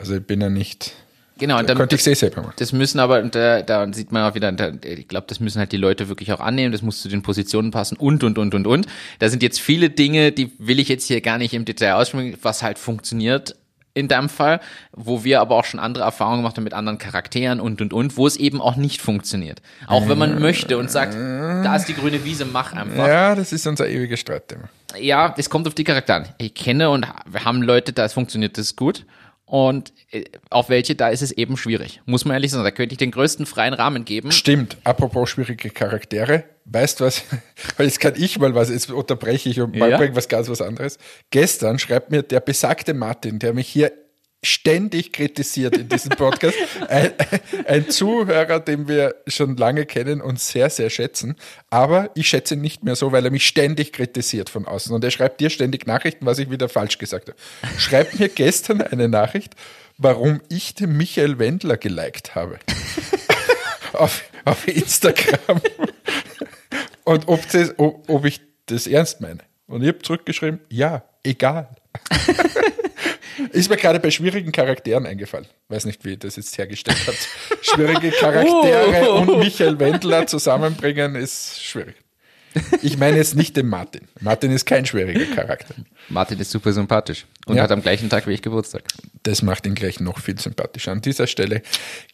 Also 0.00 0.16
ich 0.16 0.26
bin 0.26 0.40
ja 0.40 0.48
nicht. 0.48 0.92
Genau, 1.38 1.58
und 1.58 1.68
dann, 1.68 1.76
könnte 1.76 1.94
ich 1.94 2.02
es 2.02 2.06
eh 2.06 2.14
selber 2.14 2.42
machen. 2.42 2.54
Das 2.58 2.72
müssen 2.72 2.98
aber, 3.00 3.20
und 3.20 3.34
da, 3.34 3.62
da 3.62 3.90
sieht 3.92 4.12
man 4.12 4.30
auch 4.30 4.34
wieder, 4.34 4.52
da, 4.52 4.72
ich 4.82 5.08
glaube, 5.08 5.26
das 5.26 5.40
müssen 5.40 5.58
halt 5.58 5.72
die 5.72 5.78
Leute 5.78 6.08
wirklich 6.08 6.32
auch 6.32 6.40
annehmen, 6.40 6.70
das 6.70 6.82
muss 6.82 7.00
zu 7.00 7.08
den 7.08 7.22
Positionen 7.22 7.70
passen 7.70 7.96
und, 7.96 8.22
und, 8.24 8.36
und, 8.36 8.54
und, 8.54 8.66
und. 8.66 8.86
Da 9.20 9.28
sind 9.30 9.42
jetzt 9.42 9.58
viele 9.58 9.88
Dinge, 9.88 10.32
die 10.32 10.52
will 10.58 10.78
ich 10.78 10.88
jetzt 10.88 11.06
hier 11.06 11.22
gar 11.22 11.38
nicht 11.38 11.54
im 11.54 11.64
Detail 11.64 11.94
aussprechen, 11.94 12.36
was 12.42 12.62
halt 12.62 12.78
funktioniert 12.78 13.56
in 13.94 14.06
deinem 14.06 14.28
Fall, 14.28 14.60
wo 14.92 15.24
wir 15.24 15.40
aber 15.40 15.56
auch 15.56 15.64
schon 15.64 15.80
andere 15.80 16.04
Erfahrungen 16.04 16.38
gemacht 16.38 16.56
haben 16.56 16.64
mit 16.64 16.74
anderen 16.74 16.98
Charakteren 16.98 17.58
und, 17.58 17.80
und, 17.80 17.92
und, 17.92 18.16
wo 18.16 18.26
es 18.26 18.36
eben 18.36 18.60
auch 18.60 18.76
nicht 18.76 19.00
funktioniert. 19.00 19.62
Auch 19.86 20.08
wenn 20.08 20.18
man 20.18 20.40
möchte 20.40 20.78
und 20.78 20.90
sagt, 20.90 21.14
da 21.14 21.74
ist 21.74 21.86
die 21.86 21.94
grüne 21.94 22.24
Wiese, 22.24 22.44
mach 22.44 22.72
einfach. 22.72 23.06
Ja, 23.06 23.34
das 23.34 23.52
ist 23.52 23.66
unser 23.66 23.88
ewiges 23.88 24.20
Streitthema. 24.20 24.68
Ja, 24.98 25.34
es 25.36 25.50
kommt 25.50 25.66
auf 25.66 25.74
die 25.74 25.84
Charaktere 25.84 26.18
an. 26.18 26.28
Ich 26.38 26.54
kenne 26.54 26.90
und 26.90 27.06
wir 27.26 27.44
haben 27.44 27.62
Leute, 27.62 27.92
da 27.92 28.08
funktioniert 28.08 28.58
das 28.58 28.76
gut. 28.76 29.06
Und 29.50 29.92
äh, 30.12 30.26
auf 30.48 30.68
welche, 30.68 30.94
da 30.94 31.08
ist 31.08 31.22
es 31.22 31.32
eben 31.32 31.56
schwierig. 31.56 32.00
Muss 32.06 32.24
man 32.24 32.34
ehrlich 32.34 32.52
sagen, 32.52 32.62
da 32.62 32.70
könnte 32.70 32.92
ich 32.92 32.98
den 32.98 33.10
größten 33.10 33.46
freien 33.46 33.74
Rahmen 33.74 34.04
geben. 34.04 34.30
Stimmt. 34.30 34.76
Apropos 34.84 35.28
schwierige 35.30 35.70
Charaktere. 35.70 36.44
Weißt 36.66 37.00
du 37.00 37.04
was? 37.06 37.24
Jetzt 37.80 37.98
kann 37.98 38.14
ich 38.16 38.38
mal 38.38 38.54
was, 38.54 38.70
jetzt 38.70 38.92
unterbreche 38.92 39.48
ich 39.48 39.60
und 39.60 39.74
mal 39.74 39.90
Ja. 39.90 39.96
bringe 39.98 40.14
was 40.14 40.28
ganz 40.28 40.48
was 40.48 40.62
anderes. 40.62 40.98
Gestern 41.30 41.80
schreibt 41.80 42.12
mir 42.12 42.22
der 42.22 42.38
besagte 42.38 42.94
Martin, 42.94 43.40
der 43.40 43.52
mich 43.52 43.66
hier 43.66 43.90
ständig 44.42 45.12
kritisiert 45.12 45.76
in 45.76 45.88
diesem 45.88 46.10
Podcast, 46.10 46.56
ein, 46.88 47.12
ein 47.66 47.90
Zuhörer, 47.90 48.60
den 48.60 48.88
wir 48.88 49.16
schon 49.26 49.56
lange 49.56 49.84
kennen 49.84 50.20
und 50.20 50.40
sehr, 50.40 50.70
sehr 50.70 50.88
schätzen. 50.88 51.36
Aber 51.68 52.10
ich 52.14 52.28
schätze 52.28 52.54
ihn 52.54 52.62
nicht 52.62 52.82
mehr 52.82 52.96
so, 52.96 53.12
weil 53.12 53.24
er 53.24 53.30
mich 53.30 53.46
ständig 53.46 53.92
kritisiert 53.92 54.48
von 54.48 54.66
außen. 54.66 54.94
Und 54.94 55.04
er 55.04 55.10
schreibt 55.10 55.40
dir 55.40 55.50
ständig 55.50 55.86
Nachrichten, 55.86 56.24
was 56.24 56.38
ich 56.38 56.50
wieder 56.50 56.68
falsch 56.68 56.98
gesagt 56.98 57.28
habe. 57.28 57.38
Schreibt 57.78 58.18
mir 58.18 58.28
gestern 58.28 58.80
eine 58.80 59.08
Nachricht, 59.08 59.54
warum 59.98 60.40
ich 60.48 60.74
den 60.74 60.96
Michael 60.96 61.38
Wendler 61.38 61.76
geliked 61.76 62.34
habe. 62.34 62.58
auf, 63.92 64.22
auf 64.44 64.66
Instagram. 64.66 65.60
Und 67.04 67.28
ob, 67.28 67.48
das, 67.50 67.78
ob, 67.78 68.08
ob 68.08 68.24
ich 68.24 68.40
das 68.66 68.86
ernst 68.86 69.20
meine. 69.20 69.40
Und 69.66 69.82
ich 69.82 69.88
habe 69.88 69.98
zurückgeschrieben, 70.00 70.60
ja, 70.68 71.04
egal. 71.22 71.68
Ist 73.52 73.70
mir 73.70 73.76
gerade 73.76 74.00
bei 74.00 74.10
schwierigen 74.10 74.52
Charakteren 74.52 75.06
eingefallen. 75.06 75.46
Weiß 75.68 75.84
nicht, 75.84 76.04
wie 76.04 76.12
ich 76.12 76.18
das 76.18 76.36
jetzt 76.36 76.56
hergestellt 76.58 77.06
hat. 77.06 77.14
Schwierige 77.62 78.10
Charaktere 78.10 79.12
und 79.12 79.38
Michael 79.38 79.78
Wendler 79.78 80.26
zusammenbringen 80.26 81.14
ist 81.14 81.62
schwierig. 81.62 81.96
Ich 82.82 82.98
meine 82.98 83.16
jetzt 83.16 83.36
nicht 83.36 83.56
den 83.56 83.68
Martin. 83.68 84.08
Martin 84.20 84.50
ist 84.50 84.66
kein 84.66 84.84
schwieriger 84.84 85.24
Charakter. 85.36 85.74
Martin 86.08 86.38
ist 86.40 86.50
super 86.50 86.72
sympathisch 86.72 87.26
und 87.46 87.56
Ja. 87.56 87.62
hat 87.62 87.70
am 87.70 87.80
gleichen 87.80 88.08
Tag 88.10 88.26
wie 88.26 88.32
ich 88.32 88.42
Geburtstag. 88.42 88.82
Das 89.22 89.42
macht 89.42 89.66
ihn 89.66 89.76
gleich 89.76 90.00
noch 90.00 90.18
viel 90.18 90.36
sympathischer. 90.38 90.90
An 90.90 91.00
dieser 91.00 91.28
Stelle 91.28 91.62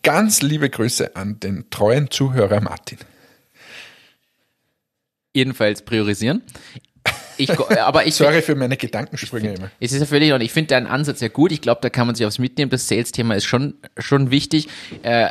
ganz 0.02 0.42
liebe 0.42 0.68
Grüße 0.68 1.16
an 1.16 1.40
den 1.40 1.70
treuen 1.70 2.10
Zuhörer 2.10 2.60
Martin. 2.60 2.98
Jedenfalls 5.34 5.82
priorisieren. 5.82 6.42
Ich, 7.38 7.50
aber 7.50 8.06
ich 8.06 8.14
Sorry 8.14 8.42
für 8.42 8.54
meine 8.54 8.76
Gedankensprünge 8.76 9.54
immer. 9.54 9.70
Es 9.80 9.92
ist 9.92 10.00
ja 10.00 10.06
völlig, 10.06 10.32
und 10.32 10.40
ich 10.40 10.52
finde 10.52 10.68
deinen 10.68 10.86
Ansatz 10.86 11.20
ja 11.20 11.28
gut. 11.28 11.52
Ich 11.52 11.60
glaube, 11.60 11.80
da 11.82 11.90
kann 11.90 12.06
man 12.06 12.16
sich 12.16 12.26
aufs 12.26 12.38
mitnehmen. 12.38 12.70
Das 12.70 12.88
Sales-Thema 12.88 13.34
ist 13.34 13.44
schon, 13.44 13.74
schon 13.98 14.30
wichtig. 14.30 14.68
Äh, 15.02 15.28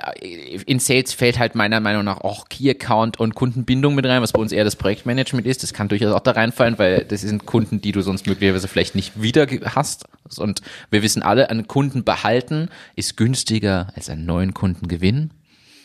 in 0.66 0.80
Sales 0.80 1.14
fällt 1.14 1.40
halt 1.40 1.56
meiner 1.56 1.80
Meinung 1.80 2.04
nach 2.04 2.22
auch 2.22 2.50
Key-Account 2.50 3.20
und 3.20 3.36
Kundenbindung 3.36 3.96
mit 3.96 4.06
rein, 4.06 4.22
was 4.22 4.32
bei 4.32 4.40
uns 4.40 4.52
eher 4.52 4.64
das 4.64 4.76
Projektmanagement 4.76 5.48
ist. 5.48 5.64
Das 5.64 5.74
kann 5.74 5.88
durchaus 5.88 6.14
auch 6.14 6.20
da 6.20 6.32
reinfallen, 6.32 6.78
weil 6.78 7.06
das 7.06 7.22
sind 7.22 7.46
Kunden, 7.46 7.82
die 7.82 7.92
du 7.92 8.02
sonst 8.02 8.28
möglicherweise 8.28 8.68
vielleicht 8.68 8.96
nicht 8.96 9.22
wieder 9.22 9.48
hast. 9.76 10.06
Und 10.38 10.62
wir 10.92 11.04
wissen 11.04 11.24
alle, 11.24 11.50
einen 11.50 11.68
Kunden 11.68 12.04
behalten 12.04 12.70
ist 12.96 13.18
günstiger 13.18 13.88
als 13.96 14.10
einen 14.10 14.26
neuen 14.26 14.54
Kunden 14.54 14.88
gewinnen. 14.88 15.32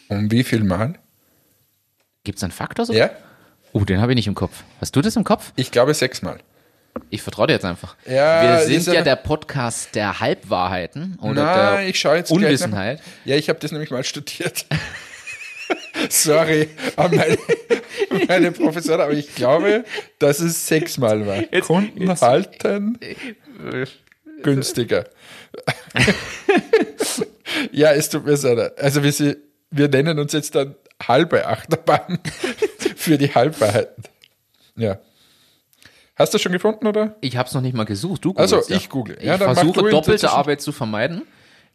Um 0.08 0.30
wie 0.30 0.44
viel 0.44 0.64
Mal? 0.64 0.98
Gibt 2.24 2.38
es 2.38 2.44
einen 2.44 2.52
Faktor 2.52 2.84
so? 2.84 2.92
Ja, 2.92 3.10
Oh, 3.72 3.84
den 3.84 4.00
habe 4.00 4.12
ich 4.12 4.16
nicht 4.16 4.26
im 4.26 4.34
Kopf. 4.34 4.62
Hast 4.80 4.96
du 4.96 5.00
das 5.00 5.16
im 5.16 5.24
Kopf? 5.24 5.52
ich 5.56 5.70
glaube 5.70 5.94
sechsmal. 5.94 6.38
Ich 7.08 7.22
vertraue 7.22 7.46
dir 7.46 7.52
jetzt 7.54 7.64
einfach. 7.64 7.94
Ja, 8.04 8.66
wir 8.66 8.80
sind 8.80 8.92
ja 8.94 9.02
der 9.02 9.14
Podcast 9.16 9.94
der 9.94 10.18
Halbwahrheiten 10.20 11.18
oder 11.22 11.34
Na, 11.44 11.76
der 11.76 11.88
ich 11.88 12.00
schaue 12.00 12.16
jetzt 12.16 12.32
Unwissenheit. 12.32 13.00
Ja, 13.24 13.36
ich 13.36 13.48
habe 13.48 13.60
das 13.60 13.70
nämlich 13.70 13.90
mal 13.90 14.02
studiert. 14.02 14.66
Sorry 16.08 16.68
an 16.96 17.14
meine, 17.14 17.38
meine 18.28 18.52
Professoren, 18.52 19.00
aber 19.02 19.12
ich 19.12 19.34
glaube, 19.36 19.84
dass 20.18 20.40
es 20.40 20.66
sechsmal 20.66 21.26
war. 21.26 21.36
Jetzt- 21.52 21.66
Kunden 21.68 22.08
jetzt- 22.08 22.22
halten 22.22 22.98
günstiger. 24.42 25.04
ja, 27.72 27.92
es 27.92 28.08
tut 28.08 28.24
mir 28.24 28.36
so 28.36 28.52
leid. 28.52 28.78
Also 28.80 29.02
wir, 29.02 29.36
wir 29.70 29.88
nennen 29.88 30.18
uns 30.18 30.32
jetzt 30.32 30.54
dann 30.54 30.74
halbe 31.06 31.46
Achterbahn 31.46 32.18
für 33.00 33.18
die 33.18 33.34
Halbwahrheiten. 33.34 34.04
Ja. 34.76 34.98
Hast 36.16 36.34
du 36.34 36.38
schon 36.38 36.52
gefunden, 36.52 36.86
oder? 36.86 37.16
Ich 37.22 37.36
habe 37.36 37.48
es 37.48 37.54
noch 37.54 37.62
nicht 37.62 37.74
mal 37.74 37.84
gesucht. 37.84 38.24
Du 38.24 38.34
Also, 38.36 38.62
ja. 38.68 38.76
ich 38.76 38.90
google. 38.90 39.16
Ich 39.18 39.24
Ja, 39.24 39.38
mach 39.38 39.54
versuche 39.54 39.88
doppelte 39.88 40.30
Arbeit 40.30 40.60
zu 40.60 40.70
vermeiden. 40.70 41.22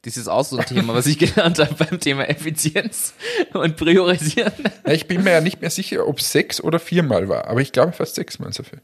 Das 0.04 0.18
ist 0.18 0.28
auch 0.28 0.46
so 0.46 0.58
ein 0.58 0.66
Thema, 0.68 0.94
was 0.94 1.08
ich 1.08 1.18
gelernt 1.34 1.58
habe 1.58 1.74
beim 1.74 2.00
Thema 2.00 2.30
Effizienz 2.30 3.16
und 3.54 3.76
Priorisieren. 3.76 4.54
Ich 4.86 5.08
bin 5.08 5.24
mir 5.24 5.32
ja 5.32 5.42
nicht 5.42 5.62
mehr 5.62 5.72
sicher, 5.72 6.08
ob 6.08 6.20
es 6.20 6.32
sechs 6.32 6.62
oder 6.62 6.78
viermal 6.78 7.28
war, 7.28 7.48
aber 7.48 7.62
ich 7.62 7.72
glaube 7.72 7.94
fast 7.94 8.14
sechsmal 8.14 8.54
so 8.54 8.62
viel. 8.62 8.82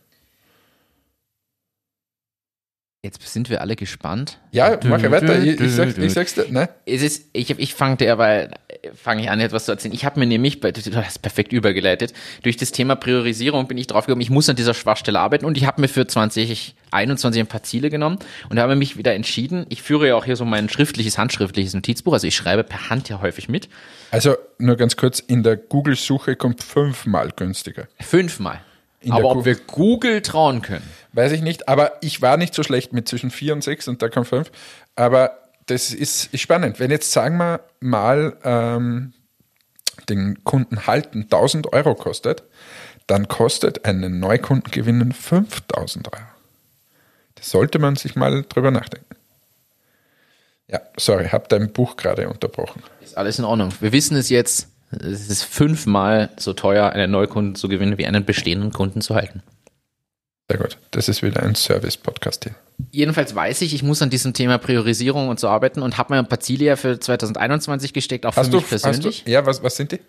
Jetzt 3.04 3.28
sind 3.28 3.50
wir 3.50 3.62
alle 3.62 3.76
gespannt. 3.76 4.38
Ja, 4.52 4.78
mach 4.84 5.02
ja 5.02 5.10
weiter. 5.10 5.42
Ich, 5.42 5.60
ich, 5.60 5.72
sag's, 5.72 5.98
ich 5.98 6.14
sag's 6.14 6.36
dir, 6.36 6.46
ne? 6.52 6.70
Es 6.86 7.02
ist, 7.02 7.30
ich, 7.34 7.50
ich 7.50 7.74
fange 7.74 7.98
derweil, 7.98 8.52
fange 8.94 9.24
ich 9.24 9.32
an, 9.32 9.40
etwas 9.40 9.66
zu 9.66 9.72
erzählen. 9.72 9.96
Ich 9.96 10.06
habe 10.06 10.20
mir 10.20 10.28
nämlich, 10.28 10.60
bei, 10.60 10.72
du 10.72 10.96
hast 11.04 11.20
perfekt 11.24 11.52
übergeleitet, 11.52 12.14
durch 12.44 12.58
das 12.58 12.72
Thema 12.72 12.96
Priorisierung 12.96 13.68
bin 13.68 13.80
ich 13.80 13.88
drauf 13.88 14.06
gekommen, 14.06 14.22
ich 14.22 14.30
muss 14.30 14.48
an 14.50 14.56
dieser 14.56 14.76
Schwachstelle 14.76 15.20
arbeiten 15.20 15.46
und 15.46 15.58
ich 15.58 15.66
habe 15.66 15.82
mir 15.82 15.88
für 15.88 16.06
2021 16.06 17.40
ein 17.40 17.48
paar 17.48 17.64
Ziele 17.64 17.90
genommen 17.90 18.20
und 18.52 18.60
habe 18.60 18.76
mich 18.76 18.98
wieder 18.98 19.16
entschieden, 19.16 19.66
ich 19.70 19.82
führe 19.82 20.10
ja 20.10 20.16
auch 20.16 20.26
hier 20.26 20.36
so 20.36 20.46
mein 20.46 20.70
schriftliches, 20.70 21.18
handschriftliches 21.18 21.74
Notizbuch, 21.74 22.14
also 22.14 22.28
ich 22.28 22.36
schreibe 22.36 22.64
per 22.64 22.92
Hand 22.92 23.10
ja 23.10 23.20
häufig 23.20 23.50
mit, 23.50 23.68
Also 24.12 24.36
nur 24.60 24.76
ganz 24.76 24.96
kurz, 24.96 25.20
in 25.20 25.42
der 25.42 25.58
Google-Suche 25.58 26.36
kommt 26.36 26.62
fünfmal 26.62 27.32
günstiger. 27.36 27.88
fünfmal. 28.00 28.62
Aber 29.10 29.32
ob 29.32 29.46
wir 29.46 29.56
Google 29.56 30.22
trauen 30.22 30.62
können, 30.62 30.88
Weiß 31.14 31.34
ich 31.34 31.42
nicht, 31.42 31.68
aber 31.68 31.94
ich 32.02 32.22
war 32.22 32.38
nicht 32.38 32.54
so 32.54 32.64
schlecht 32.64 32.94
mit 32.94 33.08
zwischen 33.08 33.32
vier 33.32 33.54
und 33.54 33.64
sechs 33.64 33.88
und 33.88 34.02
da 34.02 34.08
kommt 34.08 34.28
fünf. 34.28 34.50
Aber 34.96 35.38
das 35.66 35.92
ist, 35.94 36.34
ist 36.34 36.40
spannend. 36.42 36.80
Wenn 36.80 36.90
jetzt, 36.90 37.12
sagen 37.12 37.38
wir 37.38 37.62
mal, 37.82 38.38
ähm, 38.44 39.14
den 40.08 40.44
Kunden 40.44 40.88
halten 40.88 41.24
1000 41.24 41.74
Euro 41.74 41.96
kostet, 41.96 42.44
dann 43.08 43.28
kostet 43.28 43.84
einen 43.86 44.20
Neukunden 44.20 44.72
gewinnen 44.72 45.12
5000 45.12 46.14
Euro. 46.14 46.24
Das 47.36 47.50
sollte 47.50 47.78
man 47.80 47.98
sich 47.98 48.16
mal 48.16 48.44
drüber 48.48 48.72
nachdenken. 48.72 49.16
Ja, 50.68 50.80
sorry, 50.96 51.28
hab 51.28 51.50
dein 51.50 51.74
Buch 51.74 51.98
gerade 51.98 52.30
unterbrochen. 52.30 52.82
ist 53.04 53.18
alles 53.18 53.38
in 53.38 53.44
Ordnung. 53.44 53.74
Wir 53.82 53.92
wissen 53.92 54.16
es 54.16 54.30
jetzt, 54.30 54.70
es 54.92 55.30
ist 55.30 55.44
fünfmal 55.44 56.30
so 56.38 56.54
teuer, 56.54 56.90
einen 56.90 57.12
Neukunden 57.12 57.56
zu 57.56 57.68
gewinnen, 57.68 57.98
wie 57.98 58.06
einen 58.06 58.26
bestehenden 58.26 58.72
Kunden 58.72 59.02
zu 59.02 59.16
halten. 59.16 59.42
Sehr 60.50 60.60
gut. 60.60 60.78
Das 60.92 61.08
ist 61.08 61.24
wieder 61.24 61.42
ein 61.44 61.56
Service-Podcast 61.56 62.44
hier. 62.44 62.56
Jedenfalls 62.92 63.34
weiß 63.34 63.62
ich, 63.62 63.74
ich 63.74 63.84
muss 63.84 64.02
an 64.02 64.10
diesem 64.10 64.34
Thema 64.34 64.58
Priorisierung 64.58 65.30
und 65.30 65.40
so 65.40 65.48
arbeiten 65.48 65.82
und 65.82 65.98
habe 65.98 66.14
mir 66.14 66.20
ein 66.20 66.28
paar 66.28 66.42
Ziele 66.42 66.66
ja 66.66 66.76
für 66.76 67.00
2021 67.00 67.94
gesteckt, 67.94 68.26
auch 68.26 68.34
für 68.34 68.42
Hast 68.42 68.52
du, 68.52 68.58
mich 68.58 68.72
hast 68.72 68.82
persönlich. 68.82 69.24
du, 69.24 69.32
ja, 69.32 69.46
was, 69.46 69.64
was 69.64 69.78
sind 69.78 69.94
die? 69.94 70.00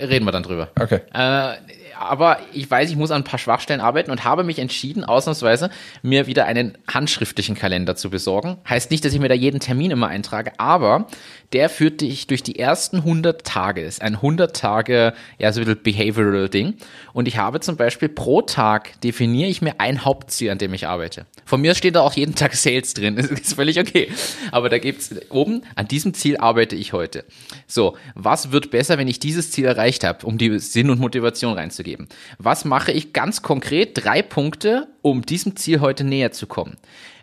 Reden 0.00 0.24
wir 0.24 0.32
dann 0.32 0.42
drüber. 0.42 0.70
Okay. 0.80 1.00
Äh, 1.12 1.54
aber 1.98 2.38
ich 2.52 2.70
weiß, 2.70 2.90
ich 2.90 2.96
muss 2.96 3.10
an 3.10 3.22
ein 3.22 3.24
paar 3.24 3.38
Schwachstellen 3.38 3.80
arbeiten 3.80 4.10
und 4.10 4.24
habe 4.24 4.44
mich 4.44 4.58
entschieden, 4.58 5.04
ausnahmsweise 5.04 5.70
mir 6.02 6.26
wieder 6.26 6.46
einen 6.46 6.78
handschriftlichen 6.88 7.54
Kalender 7.54 7.96
zu 7.96 8.10
besorgen. 8.10 8.58
Heißt 8.68 8.90
nicht, 8.90 9.04
dass 9.04 9.12
ich 9.12 9.20
mir 9.20 9.28
da 9.28 9.34
jeden 9.34 9.60
Termin 9.60 9.90
immer 9.90 10.08
eintrage, 10.08 10.52
aber 10.58 11.06
der 11.52 11.68
führt 11.68 12.00
dich 12.00 12.26
durch 12.26 12.42
die 12.42 12.58
ersten 12.58 12.98
100 12.98 13.44
Tage. 13.44 13.82
Ist 13.82 14.02
ein 14.02 14.16
100 14.16 14.56
Tage, 14.56 15.12
ja, 15.38 15.52
so 15.52 15.60
ein 15.60 15.66
bisschen 15.66 15.82
behavioral 15.82 16.48
Ding. 16.48 16.74
Und 17.12 17.28
ich 17.28 17.36
habe 17.36 17.60
zum 17.60 17.76
Beispiel 17.76 18.08
pro 18.08 18.42
Tag 18.42 19.00
definiere 19.02 19.48
ich 19.50 19.62
mir 19.62 19.78
ein 19.78 20.04
Hauptziel, 20.04 20.50
an 20.50 20.58
dem 20.58 20.72
ich 20.74 20.86
arbeite. 20.86 21.26
Von 21.44 21.60
mir 21.60 21.74
steht 21.74 21.96
da 21.96 22.00
auch 22.00 22.14
jeden 22.14 22.34
Tag 22.34 22.54
Sales 22.54 22.94
drin. 22.94 23.16
Das 23.22 23.30
ist 23.30 23.54
völlig 23.54 23.78
okay. 23.78 24.10
Aber 24.50 24.68
da 24.68 24.78
gibt's 24.78 25.14
oben, 25.30 25.62
an 25.76 25.86
diesem 25.86 26.12
Ziel 26.12 26.38
arbeite 26.38 26.74
ich 26.74 26.92
heute. 26.92 27.24
So, 27.66 27.96
was 28.14 28.50
wird 28.50 28.70
besser, 28.70 28.98
wenn 28.98 29.06
ich 29.06 29.20
dieses 29.20 29.52
Ziel 29.52 29.66
erreicht 29.66 30.02
habe, 30.02 30.26
um 30.26 30.38
die 30.38 30.58
Sinn 30.58 30.90
und 30.90 30.98
Motivation 30.98 31.54
reinzugeben? 31.54 31.91
Was 32.38 32.64
mache 32.64 32.92
ich 32.92 33.12
ganz 33.12 33.42
konkret? 33.42 34.04
Drei 34.04 34.22
Punkte, 34.22 34.88
um 35.02 35.22
diesem 35.22 35.56
Ziel 35.56 35.80
heute 35.80 36.04
näher 36.04 36.32
zu 36.32 36.46
kommen. 36.46 36.76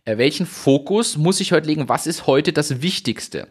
Äh, 0.05 0.17
welchen 0.17 0.45
Fokus 0.45 1.17
muss 1.17 1.39
ich 1.39 1.51
heute 1.51 1.67
legen? 1.67 1.89
Was 1.89 2.07
ist 2.07 2.27
heute 2.27 2.53
das 2.53 2.81
Wichtigste? 2.81 3.47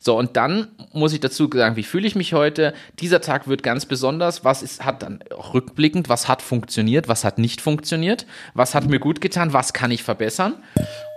So, 0.00 0.16
und 0.16 0.36
dann 0.36 0.68
muss 0.92 1.12
ich 1.12 1.20
dazu 1.20 1.50
sagen, 1.52 1.76
wie 1.76 1.82
fühle 1.82 2.06
ich 2.06 2.14
mich 2.14 2.32
heute? 2.32 2.72
Dieser 3.00 3.20
Tag 3.20 3.48
wird 3.48 3.64
ganz 3.64 3.84
besonders. 3.84 4.44
Was 4.44 4.62
ist, 4.62 4.84
hat 4.84 5.02
dann 5.02 5.20
rückblickend, 5.52 6.08
was 6.08 6.28
hat 6.28 6.40
funktioniert, 6.40 7.08
was 7.08 7.24
hat 7.24 7.38
nicht 7.38 7.60
funktioniert? 7.60 8.24
Was 8.54 8.74
hat 8.74 8.86
mir 8.86 9.00
gut 9.00 9.20
getan? 9.20 9.52
Was 9.52 9.72
kann 9.72 9.90
ich 9.90 10.04
verbessern? 10.04 10.54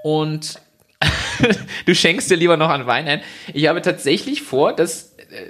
Und 0.04 0.60
du 1.86 1.94
schenkst 1.94 2.30
dir 2.32 2.38
lieber 2.38 2.58
noch 2.58 2.70
an 2.70 2.88
Wein 2.88 3.08
ein. 3.08 3.22
Ich 3.54 3.68
habe 3.68 3.82
tatsächlich 3.84 4.42
vor, 4.42 4.74
das 4.74 5.14
äh, 5.18 5.46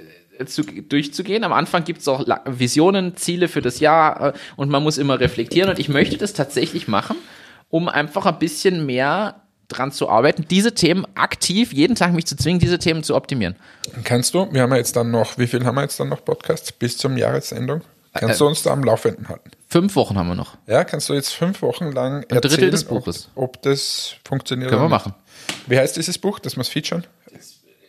zu, 0.46 0.62
durchzugehen. 0.62 1.44
Am 1.44 1.52
Anfang 1.52 1.84
gibt 1.84 2.00
es 2.00 2.08
auch 2.08 2.24
Visionen, 2.46 3.16
Ziele 3.16 3.48
für 3.48 3.62
das 3.62 3.80
Jahr 3.80 4.28
äh, 4.28 4.32
und 4.56 4.70
man 4.70 4.82
muss 4.82 4.98
immer 4.98 5.20
reflektieren. 5.20 5.70
Und 5.70 5.78
ich 5.78 5.88
möchte 5.88 6.16
das 6.16 6.32
tatsächlich 6.32 6.88
machen, 6.88 7.16
um 7.68 7.88
einfach 7.88 8.26
ein 8.26 8.38
bisschen 8.38 8.86
mehr 8.86 9.42
dran 9.68 9.90
zu 9.92 10.08
arbeiten, 10.08 10.44
diese 10.50 10.74
Themen 10.74 11.06
aktiv 11.14 11.72
jeden 11.72 11.94
Tag 11.96 12.12
mich 12.12 12.26
zu 12.26 12.36
zwingen, 12.36 12.60
diese 12.60 12.78
Themen 12.78 13.02
zu 13.02 13.14
optimieren. 13.14 13.56
Kannst 14.04 14.34
du, 14.34 14.52
wir 14.52 14.62
haben 14.62 14.70
ja 14.72 14.76
jetzt 14.76 14.96
dann 14.96 15.10
noch, 15.10 15.38
wie 15.38 15.46
viel 15.46 15.64
haben 15.64 15.76
wir 15.76 15.82
jetzt 15.82 15.98
dann 15.98 16.10
noch 16.10 16.24
Podcasts 16.24 16.72
bis 16.72 16.98
zum 16.98 17.16
Jahresendung? 17.16 17.80
Kannst 18.14 18.36
Äh, 18.36 18.38
du 18.40 18.46
uns 18.48 18.62
da 18.62 18.72
am 18.72 18.84
Laufenden 18.84 19.28
halten? 19.30 19.50
Fünf 19.68 19.96
Wochen 19.96 20.18
haben 20.18 20.28
wir 20.28 20.34
noch. 20.34 20.58
Ja, 20.66 20.84
kannst 20.84 21.08
du 21.08 21.14
jetzt 21.14 21.30
fünf 21.32 21.62
Wochen 21.62 21.92
lang 21.92 22.26
Ein 22.28 22.40
Drittel 22.42 22.70
des 22.70 22.84
Buches. 22.84 23.30
Ob, 23.34 23.44
ob 23.56 23.62
das 23.62 24.16
funktioniert 24.28 24.68
Können 24.68 24.82
wir 24.82 24.88
machen. 24.90 25.14
Wie 25.66 25.78
heißt 25.78 25.96
dieses 25.96 26.18
Buch, 26.18 26.38
das 26.38 26.56
wir 26.56 26.64
featuren? 26.64 27.06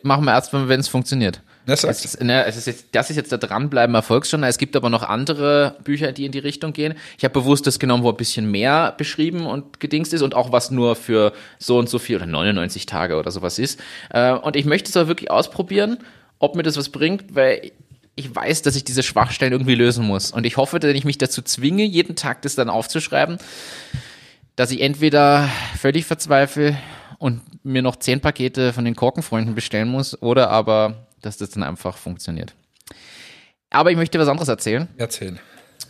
Machen 0.02 0.24
wir 0.24 0.32
erst, 0.32 0.52
wenn 0.54 0.80
es 0.80 0.88
funktioniert. 0.88 1.42
Sag. 1.66 1.90
Es 1.90 2.04
ist, 2.04 2.22
ne, 2.22 2.44
es 2.44 2.56
ist 2.56 2.66
jetzt, 2.66 2.86
das 2.92 3.10
ist 3.10 3.16
jetzt 3.16 3.32
der 3.32 3.38
Dranbleiben 3.38 3.94
Erfolgsjournal. 3.94 4.50
Es 4.50 4.58
gibt 4.58 4.76
aber 4.76 4.90
noch 4.90 5.02
andere 5.02 5.76
Bücher, 5.82 6.12
die 6.12 6.26
in 6.26 6.32
die 6.32 6.38
Richtung 6.38 6.72
gehen. 6.72 6.94
Ich 7.16 7.24
habe 7.24 7.32
bewusst 7.32 7.66
das 7.66 7.78
genommen, 7.78 8.02
wo 8.02 8.10
ein 8.10 8.16
bisschen 8.16 8.50
mehr 8.50 8.94
beschrieben 8.96 9.46
und 9.46 9.80
gedingst 9.80 10.12
ist 10.12 10.22
und 10.22 10.34
auch 10.34 10.52
was 10.52 10.70
nur 10.70 10.94
für 10.96 11.32
so 11.58 11.78
und 11.78 11.88
so 11.88 11.98
viel 11.98 12.16
oder 12.16 12.26
99 12.26 12.86
Tage 12.86 13.16
oder 13.16 13.30
sowas 13.30 13.58
ist. 13.58 13.80
Äh, 14.10 14.32
Und 14.32 14.56
ich 14.56 14.66
möchte 14.66 14.90
es 14.90 14.96
aber 14.96 15.08
wirklich 15.08 15.30
ausprobieren, 15.30 15.98
ob 16.38 16.54
mir 16.56 16.62
das 16.62 16.76
was 16.76 16.90
bringt, 16.90 17.34
weil 17.34 17.72
ich 18.16 18.34
weiß, 18.34 18.62
dass 18.62 18.76
ich 18.76 18.84
diese 18.84 19.02
Schwachstellen 19.02 19.52
irgendwie 19.52 19.74
lösen 19.74 20.04
muss. 20.04 20.30
Und 20.30 20.46
ich 20.46 20.56
hoffe, 20.56 20.78
wenn 20.82 20.96
ich 20.96 21.04
mich 21.04 21.18
dazu 21.18 21.42
zwinge, 21.42 21.84
jeden 21.84 22.14
Tag 22.14 22.42
das 22.42 22.54
dann 22.54 22.70
aufzuschreiben, 22.70 23.38
dass 24.56 24.70
ich 24.70 24.80
entweder 24.82 25.48
völlig 25.78 26.04
verzweifle 26.04 26.76
und 27.18 27.40
mir 27.64 27.82
noch 27.82 27.96
zehn 27.96 28.20
Pakete 28.20 28.72
von 28.72 28.84
den 28.84 28.94
Korkenfreunden 28.94 29.54
bestellen 29.54 29.88
muss 29.88 30.20
oder 30.22 30.50
aber, 30.50 31.06
dass 31.24 31.36
das 31.36 31.50
dann 31.50 31.62
einfach 31.62 31.96
funktioniert. 31.96 32.54
Aber 33.70 33.90
ich 33.90 33.96
möchte 33.96 34.18
was 34.18 34.28
anderes 34.28 34.48
erzählen. 34.48 34.88
Erzähl. 34.96 35.38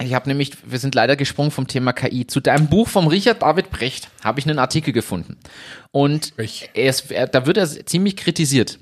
Ich 0.02 0.14
habe 0.14 0.28
nämlich, 0.28 0.52
wir 0.64 0.78
sind 0.78 0.94
leider 0.94 1.14
gesprungen 1.14 1.50
vom 1.50 1.68
Thema 1.68 1.92
KI. 1.92 2.26
Zu 2.26 2.40
deinem 2.40 2.66
Buch 2.66 2.88
vom 2.88 3.06
Richard 3.06 3.42
David 3.42 3.70
Brecht 3.70 4.08
habe 4.24 4.40
ich 4.40 4.46
einen 4.46 4.58
Artikel 4.58 4.92
gefunden. 4.92 5.36
Und 5.92 6.32
ist, 6.74 7.10
er, 7.10 7.26
da 7.28 7.46
wird 7.46 7.58
er 7.58 7.68
ziemlich 7.68 8.16
kritisiert. 8.16 8.78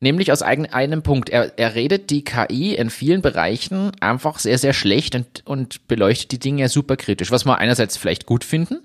Nämlich 0.00 0.32
aus 0.32 0.42
eigen, 0.42 0.66
einem 0.66 1.02
Punkt. 1.02 1.28
Er, 1.28 1.58
er 1.58 1.74
redet 1.74 2.10
die 2.10 2.24
KI 2.24 2.74
in 2.74 2.90
vielen 2.90 3.20
Bereichen 3.20 3.92
einfach 4.00 4.38
sehr, 4.38 4.58
sehr 4.58 4.72
schlecht 4.72 5.14
und, 5.14 5.42
und 5.44 5.86
beleuchtet 5.86 6.32
die 6.32 6.38
Dinge 6.38 6.68
super 6.68 6.96
kritisch, 6.96 7.30
was 7.30 7.44
wir 7.44 7.58
einerseits 7.58 7.96
vielleicht 7.96 8.26
gut 8.26 8.42
finden. 8.42 8.80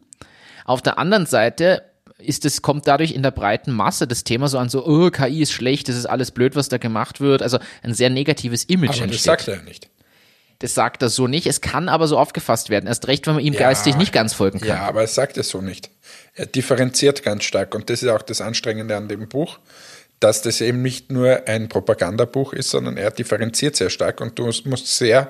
Auf 0.65 0.81
der 0.81 0.99
anderen 0.99 1.25
Seite 1.25 1.83
ist 2.17 2.45
es, 2.45 2.61
kommt 2.61 2.87
dadurch 2.87 3.11
in 3.11 3.23
der 3.23 3.31
breiten 3.31 3.71
Masse 3.71 4.07
das 4.07 4.23
Thema 4.23 4.47
so 4.47 4.57
an, 4.57 4.69
so, 4.69 4.85
oh, 4.85 5.09
KI 5.09 5.41
ist 5.41 5.51
schlecht, 5.51 5.89
das 5.89 5.95
ist 5.95 6.05
alles 6.05 6.31
blöd, 6.31 6.55
was 6.55 6.69
da 6.69 6.77
gemacht 6.77 7.19
wird. 7.19 7.41
Also 7.41 7.59
ein 7.83 7.93
sehr 7.93 8.09
negatives 8.09 8.63
Image 8.65 9.01
Aber 9.01 9.07
das 9.07 9.23
sagt 9.23 9.47
er 9.47 9.57
ja 9.57 9.61
nicht. 9.63 9.89
Das 10.59 10.73
sagt 10.73 11.01
er 11.01 11.09
so 11.09 11.27
nicht. 11.27 11.47
Es 11.47 11.59
kann 11.59 11.89
aber 11.89 12.07
so 12.07 12.17
aufgefasst 12.17 12.69
werden. 12.69 12.87
Erst 12.87 13.07
recht, 13.07 13.27
wenn 13.27 13.35
man 13.35 13.43
ihm 13.43 13.53
geistig 13.53 13.97
nicht 13.97 14.13
ganz 14.13 14.33
folgen 14.33 14.59
kann. 14.59 14.69
Ja, 14.69 14.87
aber 14.87 15.01
er 15.01 15.07
sagt 15.07 15.37
es 15.37 15.49
so 15.49 15.61
nicht. 15.61 15.89
Er 16.33 16.45
differenziert 16.45 17.23
ganz 17.23 17.43
stark 17.43 17.75
und 17.75 17.89
das 17.89 18.01
ist 18.01 18.09
auch 18.09 18.21
das 18.21 18.39
Anstrengende 18.39 18.95
an 18.95 19.09
dem 19.09 19.27
Buch, 19.27 19.59
dass 20.21 20.41
das 20.41 20.61
eben 20.61 20.81
nicht 20.81 21.11
nur 21.11 21.47
ein 21.47 21.67
Propagandabuch 21.67 22.53
ist, 22.53 22.69
sondern 22.69 22.95
er 22.95 23.11
differenziert 23.11 23.75
sehr 23.75 23.89
stark 23.89 24.21
und 24.21 24.39
du 24.39 24.45
musst 24.45 24.87
sehr 24.87 25.29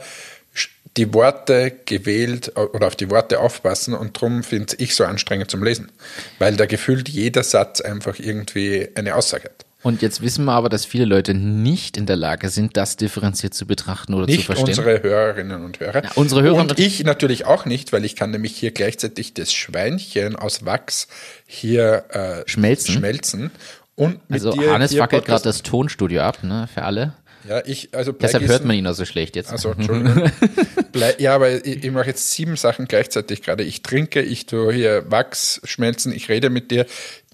die 0.98 1.14
Worte 1.14 1.74
gewählt 1.86 2.52
äh, 2.56 2.60
oder 2.60 2.88
auf 2.88 2.96
die 2.96 3.10
Worte 3.10 3.40
aufpassen 3.40 3.94
und 3.94 4.16
darum 4.16 4.44
finde 4.44 4.76
ich 4.78 4.96
so 4.96 5.04
anstrengend 5.04 5.52
zum 5.52 5.64
Lesen, 5.64 5.92
weil 6.40 6.56
da 6.56 6.66
gefühlt 6.66 7.10
jeder 7.10 7.44
Satz 7.44 7.82
einfach 7.82 8.20
irgendwie 8.20 8.90
eine 8.96 9.16
Aussage 9.16 9.46
hat. 9.46 9.66
Und 9.84 10.02
jetzt 10.02 10.24
wissen 10.24 10.46
wir 10.46 10.54
aber, 10.54 10.68
dass 10.68 10.84
viele 10.84 11.06
Leute 11.06 11.36
nicht 11.36 11.96
in 11.96 12.08
der 12.08 12.16
Lage 12.16 12.50
sind, 12.50 12.76
das 12.76 12.98
differenziert 12.98 13.54
zu 13.54 13.68
betrachten 13.68 14.16
oder 14.16 14.26
zu 14.26 14.32
Nicht 14.32 14.46
verstehen. 14.48 14.70
unsere 14.70 15.04
Hörerinnen 15.04 15.64
und 15.64 15.80
Hörer. 15.80 16.04
Ja, 16.06 16.12
unsere 16.16 16.42
Hörer 16.42 16.56
und 16.56 16.80
ich 16.80 17.04
natürlich 17.04 17.46
auch 17.46 17.66
nicht, 17.66 17.94
weil 17.94 18.04
ich 18.04 18.16
kann 18.16 18.32
nämlich 18.32 18.56
hier 18.56 18.72
gleichzeitig 18.72 19.36
das 19.36 19.54
Schweinchen 19.54 20.36
aus 20.36 20.66
Wachs 20.66 21.08
hier 21.46 22.06
äh, 22.10 22.50
Schmelzen. 22.50 22.96
schmelzen 22.96 23.52
und 23.94 24.28
mit 24.28 24.44
also 24.44 24.58
Hannes 24.58 24.90
hier 24.90 25.02
fackelt 25.02 25.26
gerade 25.26 25.44
das 25.44 25.62
Tonstudio 25.62 26.22
ab, 26.22 26.44
ne, 26.44 26.68
für 26.74 26.82
alle. 26.82 27.14
Ja, 27.48 27.62
ich, 27.66 27.90
also 27.94 28.12
Deshalb 28.12 28.44
Bleigießen- 28.44 28.48
hört 28.50 28.66
man 28.66 28.76
ihn 28.76 28.88
auch 28.88 28.94
so 28.94 29.06
schlecht 29.06 29.36
jetzt. 29.36 29.52
Also, 29.52 29.72
Entschuldigung. 29.72 30.32
Blei, 30.92 31.16
ja, 31.20 31.36
aber 31.36 31.64
ich, 31.66 31.84
ich 31.84 31.92
mache 31.92 32.08
jetzt 32.08 32.32
sieben 32.32 32.56
Sachen 32.56 32.88
gleichzeitig 32.88 33.42
gerade. 33.42 33.64
Ich 33.64 33.84
trinke, 33.84 34.22
ich 34.22 34.46
tue 34.46 34.74
hier 34.74 35.04
Wachs 35.12 35.62
schmelzen, 35.64 36.12
ich 36.12 36.30
rede 36.30 36.50
mit 36.50 36.72
dir, 36.72 36.86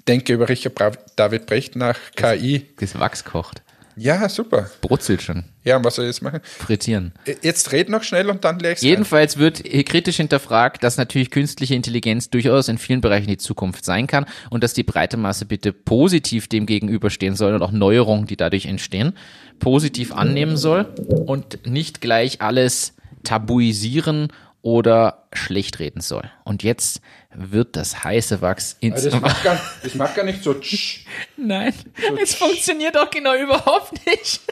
denke 0.08 0.34
über 0.34 0.50
Richard 0.50 0.74
David 1.16 1.46
Brecht 1.46 1.76
nach, 1.76 1.98
KI. 2.16 2.66
Das 2.80 3.00
Wachs 3.00 3.24
kocht. 3.24 3.62
Ja, 4.02 4.28
super. 4.30 4.68
Brutzelt 4.82 5.22
schon. 5.22 5.44
Ja, 5.64 5.78
und 5.78 5.86
was 5.86 5.96
soll 5.96 6.06
ich 6.06 6.10
jetzt 6.10 6.24
machen? 6.24 6.40
Frittieren. 6.44 7.12
Jetzt 7.44 7.72
red 7.72 7.88
noch 7.88 8.02
schnell 8.02 8.32
und 8.32 8.44
dann 8.44 8.58
legst 8.58 8.84
Jedenfalls 8.84 9.38
wird 9.38 9.60
hier 9.60 9.84
kritisch 9.84 10.18
hinterfragt, 10.18 10.84
dass 10.84 10.98
natürlich 10.98 11.30
künstliche 11.30 11.76
Intelligenz 11.76 12.32
durchaus 12.32 12.68
in 12.68 12.80
vielen 12.80 13.02
Bereichen 13.02 13.28
die 13.28 13.38
Zukunft 13.38 13.86
sein 13.86 14.08
kann 14.08 14.26
und 14.50 14.64
dass 14.64 14.74
die 14.74 14.82
breite 14.82 15.18
Masse 15.18 15.46
bitte 15.46 15.72
positiv 15.72 16.48
dem 16.48 16.66
gegenüberstehen 16.66 17.36
soll 17.36 17.54
und 17.54 17.62
auch 17.62 17.72
Neuerungen, 17.72 18.26
die 18.26 18.38
dadurch 18.38 18.66
entstehen, 18.66 19.14
positiv 19.60 20.14
annehmen 20.14 20.58
soll 20.58 20.86
und 21.28 21.68
nicht 21.68 22.02
gleich 22.02 22.42
alles 22.42 22.96
tabuisieren 23.24 24.30
oder 24.64 25.28
schlecht 25.32 25.78
reden 25.78 26.02
soll. 26.02 26.24
Und 26.44 26.64
jetzt 26.64 27.02
wird 27.34 27.76
das 27.76 28.04
heiße 28.04 28.42
Wachs 28.42 28.78
ins... 28.80 29.04
Das 29.04 29.20
macht 29.20 29.44
gar, 29.44 29.60
das 29.84 29.96
macht 29.96 30.16
gar 30.16 30.26
nicht 30.26 30.44
so. 30.44 30.54
tsch. 30.54 31.06
Nein, 31.38 31.74
es 32.22 32.36
funktioniert 32.36 32.96
doch 32.96 33.10
genau 33.10 33.36
überhaupt 33.36 34.06
nicht. 34.06 34.42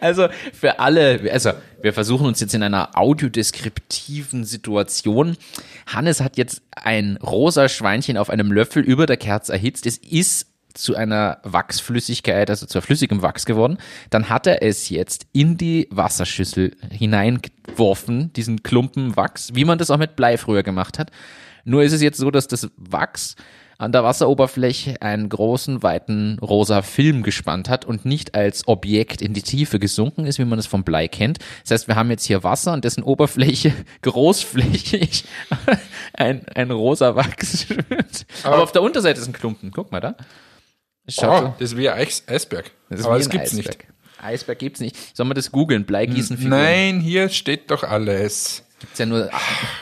Also 0.00 0.28
für 0.52 0.80
alle, 0.80 1.30
also 1.32 1.52
wir 1.80 1.92
versuchen 1.92 2.26
uns 2.26 2.40
jetzt 2.40 2.54
in 2.54 2.62
einer 2.62 2.96
audiodeskriptiven 2.98 4.44
Situation. 4.44 5.36
Hannes 5.86 6.20
hat 6.20 6.36
jetzt 6.36 6.62
ein 6.72 7.18
rosa 7.18 7.68
Schweinchen 7.68 8.16
auf 8.16 8.30
einem 8.30 8.50
Löffel 8.50 8.82
über 8.82 9.06
der 9.06 9.16
Kerze 9.16 9.52
erhitzt. 9.52 9.86
Es 9.86 9.98
ist 9.98 10.48
zu 10.74 10.96
einer 10.96 11.38
Wachsflüssigkeit, 11.44 12.50
also 12.50 12.66
zu 12.66 12.80
flüssigem 12.80 13.22
Wachs 13.22 13.46
geworden. 13.46 13.78
Dann 14.10 14.28
hat 14.28 14.46
er 14.46 14.62
es 14.62 14.88
jetzt 14.90 15.26
in 15.32 15.56
die 15.56 15.88
Wasserschüssel 15.90 16.76
hineingeworfen, 16.90 18.32
diesen 18.32 18.62
Klumpen 18.62 19.16
Wachs, 19.16 19.54
wie 19.54 19.64
man 19.64 19.78
das 19.78 19.90
auch 19.90 19.98
mit 19.98 20.16
Blei 20.16 20.36
früher 20.36 20.64
gemacht 20.64 20.98
hat. 20.98 21.10
Nur 21.64 21.82
ist 21.82 21.92
es 21.92 22.02
jetzt 22.02 22.18
so, 22.18 22.30
dass 22.30 22.48
das 22.48 22.68
Wachs 22.76 23.36
an 23.76 23.90
der 23.90 24.04
Wasseroberfläche 24.04 25.02
einen 25.02 25.28
großen, 25.28 25.82
weiten 25.82 26.38
rosa 26.40 26.82
Film 26.82 27.22
gespannt 27.24 27.68
hat 27.68 27.84
und 27.84 28.04
nicht 28.04 28.34
als 28.36 28.68
Objekt 28.68 29.20
in 29.20 29.34
die 29.34 29.42
Tiefe 29.42 29.80
gesunken 29.80 30.26
ist, 30.26 30.38
wie 30.38 30.44
man 30.44 30.58
es 30.60 30.66
vom 30.68 30.84
Blei 30.84 31.08
kennt. 31.08 31.38
Das 31.62 31.72
heißt, 31.72 31.88
wir 31.88 31.96
haben 31.96 32.08
jetzt 32.10 32.24
hier 32.24 32.44
Wasser 32.44 32.72
und 32.72 32.84
dessen 32.84 33.02
Oberfläche 33.02 33.72
großflächig 34.02 35.24
ein, 36.12 36.46
ein 36.54 36.70
rosa 36.70 37.16
Wachs 37.16 37.62
schwimmt. 37.64 38.26
Aber, 38.44 38.62
auf 38.62 38.70
der 38.72 38.82
Unterseite 38.82 39.20
ist 39.20 39.26
ein 39.26 39.32
Klumpen. 39.32 39.70
Guck 39.72 39.90
mal 39.90 40.00
da. 40.00 40.14
Schaut 41.08 41.42
Oh, 41.42 41.46
so. 41.46 41.54
das 41.58 41.72
ist 41.72 41.76
wie 41.76 41.88
ein 41.88 41.98
Eis 41.98 42.22
Eisberg. 42.28 42.70
Das 42.90 43.04
Aber 43.04 43.18
das 43.18 43.28
gibt's 43.28 43.52
Eisberg. 43.54 43.78
nicht. 43.78 44.22
Eisberg 44.22 44.58
gibt's 44.60 44.80
nicht. 44.80 44.96
Sollen 45.16 45.28
wir 45.28 45.34
das 45.34 45.50
googeln? 45.52 45.84
Bleigießenfiguren. 45.84 46.48
Nein, 46.62 47.00
hier 47.00 47.28
steht 47.28 47.70
doch 47.70 47.82
alles. 47.82 48.64
Gibt's 48.84 48.98
ja 48.98 49.06
nur, 49.06 49.30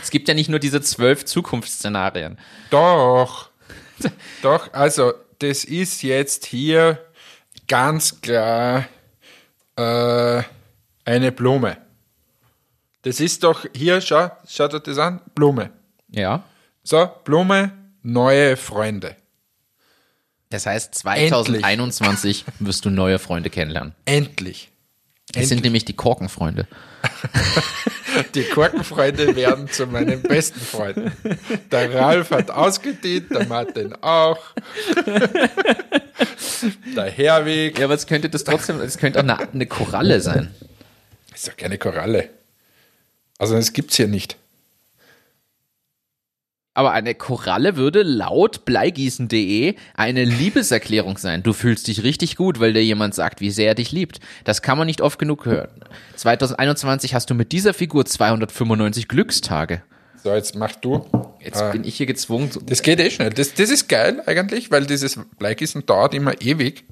es 0.01 0.11
gibt 0.11 0.29
ja 0.29 0.35
nicht 0.35 0.49
nur 0.49 0.61
diese 0.61 0.81
zwölf 0.81 1.25
Zukunftsszenarien. 1.25 2.39
Doch. 2.71 3.51
Doch, 4.43 4.73
also 4.73 5.13
das 5.41 5.65
ist 5.65 6.03
jetzt 6.03 6.47
hier 6.47 7.05
ganz 7.67 8.21
klar 8.21 8.87
äh, 9.77 10.43
eine 11.05 11.33
Blume. 11.33 11.79
Das 13.03 13.19
ist 13.19 13.43
doch 13.43 13.67
hier, 13.75 14.01
schau, 14.01 14.31
schaut 14.49 14.75
euch 14.75 14.83
das 14.83 14.99
an, 14.99 15.21
Blume. 15.35 15.71
Ja. 16.09 16.45
So, 16.85 17.11
Blume, 17.25 17.73
neue 18.03 18.57
Freunde. 18.57 19.17
Das 20.51 20.67
heißt, 20.67 20.95
2021 20.95 22.45
wirst 22.61 22.85
du 22.85 22.91
neue 22.91 23.19
Freunde 23.19 23.51
kennenlernen. 23.51 23.95
Endlich. 24.05 24.72
Es 25.35 25.49
sind 25.49 25.65
nämlich 25.65 25.85
die 25.85 25.95
Korkenfreunde. 25.95 26.67
Die 28.35 28.45
Korkenfreunde 28.45 29.35
werden 29.35 29.69
zu 29.69 29.87
meinen 29.87 30.23
besten 30.23 30.61
Freunden. 30.61 31.13
Der 31.71 31.95
Ralf 31.95 32.31
hat 32.31 32.51
ausgedient, 32.51 33.31
der 33.31 33.47
Martin 33.47 33.95
auch. 34.03 34.39
Der 36.95 37.11
Herweg. 37.11 37.79
Ja, 37.79 37.87
aber 37.87 37.95
es 37.95 38.07
könnte 38.07 38.29
das 38.29 38.45
trotzdem, 38.45 38.81
es 38.81 38.99
könnte 38.99 39.19
auch 39.19 39.25
eine, 39.25 39.39
eine 39.53 39.67
Koralle 39.67 40.21
sein. 40.21 40.55
Ist 41.35 41.49
doch 41.49 41.57
keine 41.57 41.79
Koralle. 41.79 42.29
Also 43.39 43.55
das 43.55 43.73
gibt's 43.73 43.97
hier 43.97 44.09
nicht. 44.09 44.37
Aber 46.75 46.93
eine 46.93 47.15
Koralle 47.15 47.77
würde 47.77 48.03
laut 48.03 48.65
bleigießen.de 48.65 49.75
eine 49.95 50.25
Liebeserklärung 50.25 51.19
sein. 51.19 51.43
Du 51.43 51.53
fühlst 51.53 51.87
dich 51.87 52.03
richtig 52.03 52.37
gut, 52.37 52.61
weil 52.61 52.73
dir 52.73 52.83
jemand 52.83 53.15
sagt, 53.15 53.41
wie 53.43 53.51
sehr 53.51 53.69
er 53.69 53.75
dich 53.75 53.93
liebt. 53.93 54.21
Das 54.45 54.63
kann 54.63 54.79
man 54.79 54.87
nicht 54.87 55.03
oft 55.03 55.19
genug 55.19 55.45
hören. 55.45 55.69
2021 56.17 57.15
hast 57.15 57.29
du 57.29 57.35
mit 57.35 57.53
dieser 57.53 57.75
Figur 57.75 58.07
295 58.07 59.07
Glückstage. 59.09 59.83
So, 60.25 60.33
jetzt 60.33 60.55
mach 60.55 60.75
du. 60.77 61.05
Jetzt 61.41 61.61
Ah. 61.61 61.73
bin 61.73 61.85
ich 61.85 61.97
hier 61.97 62.07
gezwungen 62.07 62.51
zu. 62.51 62.61
Das 62.61 62.83
geht 62.83 63.01
eh 63.01 63.11
schnell. 63.11 63.31
Das, 63.31 63.53
das 63.55 63.69
ist 63.71 63.89
geil 63.89 64.23
eigentlich, 64.25 64.71
weil 64.71 64.87
dieses 64.87 65.19
Bleigießen 65.39 65.85
dauert 65.85 66.15
immer 66.15 66.41
ewig. 66.41 66.85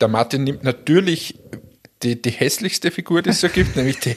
Der 0.00 0.08
Martin 0.08 0.44
nimmt 0.44 0.62
natürlich 0.64 1.38
die, 2.02 2.20
die 2.22 2.30
hässlichste 2.30 2.90
Figur, 2.90 3.20
die 3.22 3.30
es 3.30 3.40
so 3.40 3.48
gibt, 3.48 3.76
nämlich 3.76 3.98
die, 3.98 4.16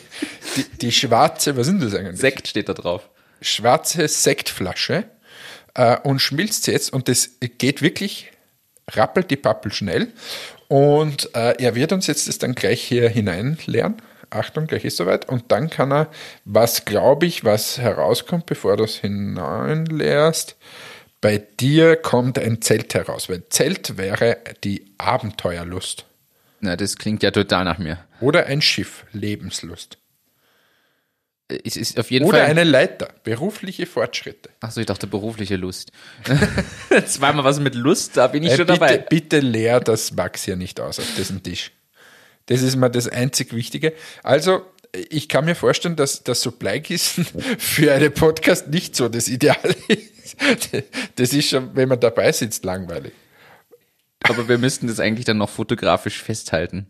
die, 0.56 0.64
die 0.78 0.92
schwarze, 0.92 1.58
was 1.58 1.68
denn 1.68 1.80
das 1.80 1.96
eigentlich? 1.96 2.18
Sekt 2.20 2.48
steht 2.48 2.70
da 2.70 2.74
drauf. 2.74 3.10
Schwarze 3.42 4.08
Sektflasche 4.08 5.06
äh, 5.74 5.98
und 6.00 6.20
schmilzt 6.20 6.64
sie 6.64 6.72
jetzt 6.72 6.92
und 6.92 7.08
das 7.08 7.32
geht 7.58 7.82
wirklich 7.82 8.32
rappelt 8.92 9.30
die 9.30 9.38
Pappel 9.38 9.72
schnell 9.72 10.12
und 10.70 11.36
äh, 11.36 11.62
er 11.62 11.76
wird 11.76 11.92
uns 11.92 12.08
jetzt 12.08 12.28
das 12.28 12.38
dann 12.38 12.54
gleich 12.54 12.82
hier 12.82 13.10
hineinleeren. 13.10 13.96
Achtung, 14.30 14.68
gleich 14.68 14.86
ist 14.86 14.98
soweit. 14.98 15.28
Und 15.28 15.52
dann 15.52 15.72
kann 15.72 15.92
er, 15.92 16.10
was 16.46 16.86
glaube 16.86 17.26
ich, 17.26 17.44
was 17.44 17.80
herauskommt, 17.80 18.46
bevor 18.46 18.78
du 18.78 18.84
es 18.84 18.98
hineinleerst, 18.98 20.56
bei 21.22 21.40
dir 21.60 21.96
kommt 21.96 22.38
ein 22.38 22.62
Zelt 22.62 22.94
heraus, 22.94 23.28
weil 23.30 23.44
Zelt 23.50 23.98
wäre 23.98 24.38
die 24.64 24.86
Abenteuerlust. 25.00 26.06
Na, 26.62 26.76
das 26.76 26.98
klingt 26.98 27.24
ja 27.24 27.32
total 27.32 27.66
nach 27.66 27.80
mir. 27.80 27.98
Oder 28.22 28.46
ein 28.46 28.62
Schiff, 28.62 29.06
Lebenslust. 29.12 29.98
Es 31.66 31.76
ist 31.76 32.00
auf 32.00 32.12
jeden 32.12 32.26
Oder 32.26 32.40
Fall. 32.40 32.48
eine 32.48 32.64
Leiter, 32.64 33.10
berufliche 33.24 33.86
Fortschritte. 33.88 34.50
Achso, 34.60 34.80
ich 34.80 34.86
dachte 34.86 35.08
berufliche 35.08 35.56
Lust. 35.56 35.92
Zweimal 37.08 37.44
was 37.44 37.60
mit 37.60 37.74
Lust, 37.76 38.18
da 38.18 38.28
bin 38.28 38.44
ich 38.44 38.52
Äh, 38.52 38.58
schon 38.58 38.68
bitte, 38.68 38.80
dabei. 38.80 38.98
bitte 39.00 39.40
leer 39.40 39.80
das 39.80 40.16
Wachs 40.16 40.44
hier 40.46 40.56
nicht 40.56 40.80
aus 40.80 41.00
auf 41.00 41.08
diesen 41.18 41.42
Tisch. 41.42 41.72
Das 42.46 42.62
ist 42.62 42.76
mal 42.76 42.90
das 42.90 43.08
einzig 43.08 43.54
Wichtige. 43.54 43.94
Also, 44.24 44.62
ich 45.10 45.28
kann 45.30 45.46
mir 45.46 45.56
vorstellen, 45.56 45.96
dass 45.96 46.24
das 46.24 46.42
so 46.42 46.52
Bleigießen 46.52 47.26
für 47.58 47.94
einen 47.94 48.12
Podcast 48.14 48.68
nicht 48.70 48.96
so 48.96 49.10
das 49.10 49.28
Ideal 49.28 49.76
ist. 49.88 50.36
Das 51.16 51.34
ist 51.34 51.50
schon, 51.50 51.76
wenn 51.76 51.90
man 51.90 52.00
dabei 52.00 52.32
sitzt, 52.32 52.64
langweilig. 52.66 53.14
Aber 54.24 54.48
wir 54.48 54.58
müssten 54.58 54.88
das 54.88 55.00
eigentlich 55.00 55.26
dann 55.26 55.38
noch 55.38 55.50
fotografisch 55.50 56.22
festhalten. 56.22 56.88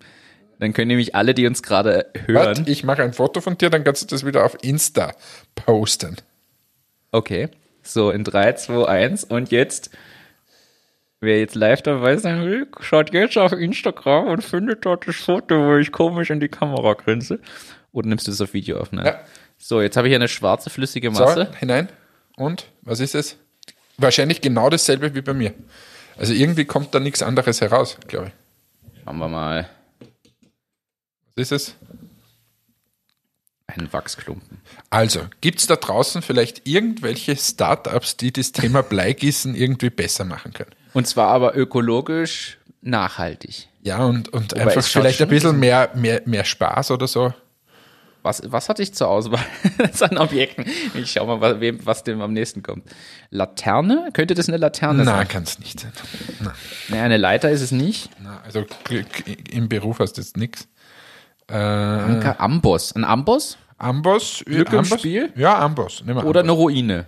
Dann 0.60 0.74
können 0.74 0.90
nämlich 0.90 1.16
alle, 1.16 1.34
die 1.34 1.48
uns 1.48 1.64
gerade 1.64 2.08
hören. 2.26 2.58
Warte, 2.58 2.70
ich 2.70 2.84
mache 2.84 3.02
ein 3.02 3.14
Foto 3.14 3.42
von 3.42 3.58
dir, 3.58 3.70
dann 3.70 3.84
kannst 3.84 4.04
du 4.04 4.08
das 4.08 4.26
wieder 4.26 4.46
auf 4.46 4.58
Insta 4.62 5.14
posten. 5.56 6.18
Okay. 7.12 7.50
So, 7.82 8.12
in 8.12 8.24
3, 8.24 8.54
2, 8.54 8.86
1 8.86 9.24
und 9.24 9.52
jetzt, 9.52 9.90
wer 11.22 11.40
jetzt 11.40 11.56
live 11.56 11.82
dabei 11.82 12.18
sein 12.18 12.46
will, 12.46 12.68
schaut 12.82 13.14
jetzt 13.14 13.38
auf 13.38 13.54
Instagram 13.54 14.28
und 14.28 14.44
findet 14.44 14.86
dort 14.86 15.08
das 15.08 15.16
Foto, 15.16 15.56
wo 15.56 15.78
ich 15.78 15.92
komisch 15.92 16.30
in 16.30 16.42
die 16.42 16.50
Kamera 16.50 16.94
grinse. 16.94 17.40
Oder 17.94 18.10
nimmst 18.10 18.28
du 18.28 18.32
das 18.32 18.42
auf 18.42 18.54
Video 18.54 18.80
auf? 18.80 18.92
Nein. 18.92 19.06
Ja. 19.06 19.20
So, 19.58 19.82
jetzt 19.82 19.98
habe 19.98 20.08
ich 20.08 20.12
hier 20.12 20.18
eine 20.18 20.28
schwarze, 20.28 20.70
flüssige 20.70 21.12
So, 21.14 21.24
Masse. 21.24 21.52
hinein. 21.60 21.90
Und, 22.36 22.66
was 22.82 23.00
ist 23.00 23.16
es? 23.16 23.38
Wahrscheinlich 23.98 24.42
genau 24.42 24.70
dasselbe 24.70 25.16
wie 25.16 25.22
bei 25.22 25.34
mir. 25.34 25.54
Also 26.18 26.34
irgendwie 26.34 26.66
kommt 26.66 26.94
da 26.94 27.00
nichts 27.00 27.24
anderes 27.24 27.62
heraus, 27.62 27.98
glaube 28.08 28.28
ich. 28.28 29.04
Schauen 29.04 29.18
wir 29.18 29.28
mal. 29.30 29.70
Ist 31.40 31.52
es? 31.54 31.76
Ein 33.68 33.92
Wachsklumpen. 33.94 34.60
Also, 34.90 35.22
gibt 35.42 35.60
es 35.60 35.68
da 35.68 35.76
draußen 35.76 36.22
vielleicht 36.22 36.68
irgendwelche 36.68 37.36
Startups, 37.36 38.18
die 38.18 38.34
das 38.34 38.52
Thema 38.52 38.82
Bleigießen 38.82 39.56
irgendwie 39.56 39.90
besser 39.92 40.26
machen 40.26 40.54
können? 40.54 40.72
Und 40.94 41.08
zwar 41.08 41.28
aber 41.30 41.56
ökologisch 41.56 42.58
nachhaltig. 42.82 43.68
Ja, 43.84 44.04
und, 44.06 44.30
und 44.30 44.52
Wobei, 44.54 44.64
einfach 44.64 44.84
vielleicht 44.84 45.22
ein 45.22 45.30
bisschen 45.30 45.60
mehr, 45.60 45.92
mehr, 45.96 46.22
mehr 46.26 46.44
Spaß 46.44 46.92
oder 46.92 47.08
so. 47.08 47.34
Was, 48.22 48.42
was 48.46 48.68
hatte 48.68 48.84
ich 48.84 48.94
zur 48.94 49.08
Auswahl 49.08 49.46
an 50.02 50.18
Objekten? 50.18 50.66
Ich 50.96 51.12
schau 51.12 51.26
mal, 51.26 51.40
was, 51.40 51.62
wem, 51.62 51.86
was 51.86 52.04
dem 52.04 52.22
am 52.22 52.34
nächsten 52.34 52.64
kommt. 52.64 52.90
Laterne? 53.30 54.10
Könnte 54.14 54.34
das 54.34 54.50
eine 54.50 54.58
Laterne 54.58 55.06
sein? 55.06 55.28
kann 55.28 55.44
es 55.44 55.60
nicht 55.60 55.80
sein. 55.80 55.94
Na, 56.42 56.54
Naja, 56.90 57.04
eine 57.04 57.18
Leiter 57.18 57.50
ist 57.50 57.62
es 57.62 57.72
nicht. 57.72 58.10
na, 58.22 58.42
also 58.42 58.66
im 59.52 59.70
Beruf 59.70 60.00
hast 60.00 60.14
du 60.14 60.22
jetzt 60.22 60.36
nichts. 60.36 60.68
Äh, 61.50 61.54
Anker, 61.56 62.40
Amboss. 62.40 62.96
Ein 62.96 63.04
Amboss? 63.04 63.58
Amboss. 63.78 64.44
Glück 64.46 64.72
im 64.72 64.80
Amboss? 64.80 65.00
Spiel? 65.00 65.32
Ja, 65.36 65.58
Amboss. 65.60 66.04
Nehmen 66.04 66.20
wir 66.20 66.26
Oder 66.26 66.42
Amboss. 66.42 66.56
eine 66.56 66.62
Ruine? 66.62 67.06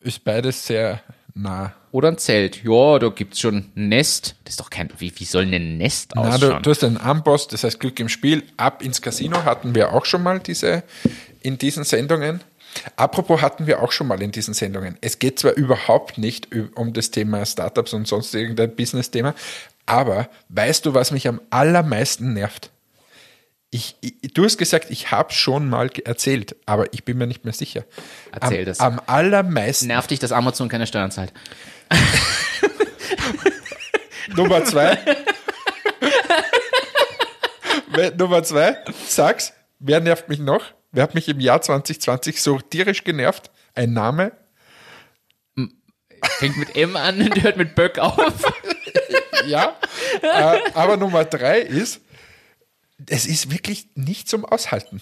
Ist 0.00 0.24
beides 0.24 0.66
sehr 0.66 1.00
nah. 1.34 1.72
Oder 1.92 2.08
ein 2.08 2.18
Zelt? 2.18 2.62
Ja, 2.64 2.98
da 2.98 3.08
gibt's 3.08 3.40
schon 3.40 3.70
ein 3.76 3.88
Nest. 3.88 4.36
Das 4.44 4.52
ist 4.54 4.60
doch 4.60 4.70
kein, 4.70 4.90
wie, 4.98 5.12
wie 5.16 5.24
soll 5.24 5.42
ein 5.52 5.78
Nest 5.78 6.12
Na, 6.14 6.22
du, 6.22 6.28
ausschauen? 6.46 6.62
du 6.62 6.70
hast 6.70 6.84
einen 6.84 6.96
Amboss, 6.98 7.48
das 7.48 7.64
heißt 7.64 7.80
Glück 7.80 7.98
im 8.00 8.08
Spiel. 8.08 8.42
Ab 8.56 8.82
ins 8.82 9.02
Casino 9.02 9.44
hatten 9.44 9.74
wir 9.74 9.92
auch 9.92 10.04
schon 10.04 10.22
mal 10.22 10.38
diese 10.40 10.82
in 11.40 11.58
diesen 11.58 11.84
Sendungen. 11.84 12.40
Apropos 12.96 13.42
hatten 13.42 13.66
wir 13.66 13.82
auch 13.82 13.90
schon 13.90 14.06
mal 14.06 14.22
in 14.22 14.30
diesen 14.30 14.54
Sendungen. 14.54 14.96
Es 15.00 15.18
geht 15.18 15.40
zwar 15.40 15.54
überhaupt 15.54 16.18
nicht 16.18 16.48
um 16.76 16.92
das 16.92 17.10
Thema 17.10 17.44
Startups 17.44 17.92
und 17.92 18.06
sonst 18.06 18.32
irgendein 18.34 18.76
Business-Thema, 18.76 19.34
aber 19.86 20.28
weißt 20.50 20.86
du, 20.86 20.94
was 20.94 21.10
mich 21.10 21.26
am 21.26 21.40
allermeisten 21.50 22.32
nervt? 22.32 22.70
Ich, 23.72 23.94
ich, 24.00 24.34
du 24.34 24.44
hast 24.44 24.58
gesagt, 24.58 24.90
ich 24.90 25.12
habe 25.12 25.32
schon 25.32 25.68
mal 25.68 25.88
erzählt, 26.04 26.56
aber 26.66 26.92
ich 26.92 27.04
bin 27.04 27.18
mir 27.18 27.28
nicht 27.28 27.44
mehr 27.44 27.54
sicher. 27.54 27.84
Erzähl 28.32 28.58
am, 28.60 28.64
das. 28.64 28.80
Am 28.80 29.00
allermeisten. 29.06 29.86
Nervt 29.86 30.10
dich, 30.10 30.18
dass 30.18 30.32
Amazon 30.32 30.68
keine 30.68 30.88
Steuern 30.88 31.12
zahlt? 31.12 31.32
Nummer 34.36 34.64
zwei. 34.64 34.98
We- 37.92 38.12
Nummer 38.16 38.42
zwei, 38.42 38.76
sag's, 39.08 39.52
wer 39.78 40.00
nervt 40.00 40.28
mich 40.28 40.38
noch? 40.38 40.64
Wer 40.92 41.02
hat 41.04 41.14
mich 41.14 41.28
im 41.28 41.40
Jahr 41.40 41.60
2020 41.62 42.40
so 42.42 42.58
tierisch 42.58 43.04
genervt? 43.04 43.50
Ein 43.74 43.92
Name? 43.92 44.32
Fängt 46.38 46.56
mit 46.58 46.76
M 46.76 46.96
an 46.96 47.20
und 47.20 47.42
hört 47.42 47.56
mit 47.56 47.74
Böck 47.74 47.98
auf. 47.98 48.18
Ja. 49.46 49.74
äh, 50.20 50.58
aber 50.74 50.98
Nummer 50.98 51.24
drei 51.24 51.60
ist, 51.60 52.02
es 53.08 53.26
ist 53.26 53.50
wirklich 53.50 53.88
nicht 53.94 54.28
zum 54.28 54.44
Aushalten. 54.44 55.00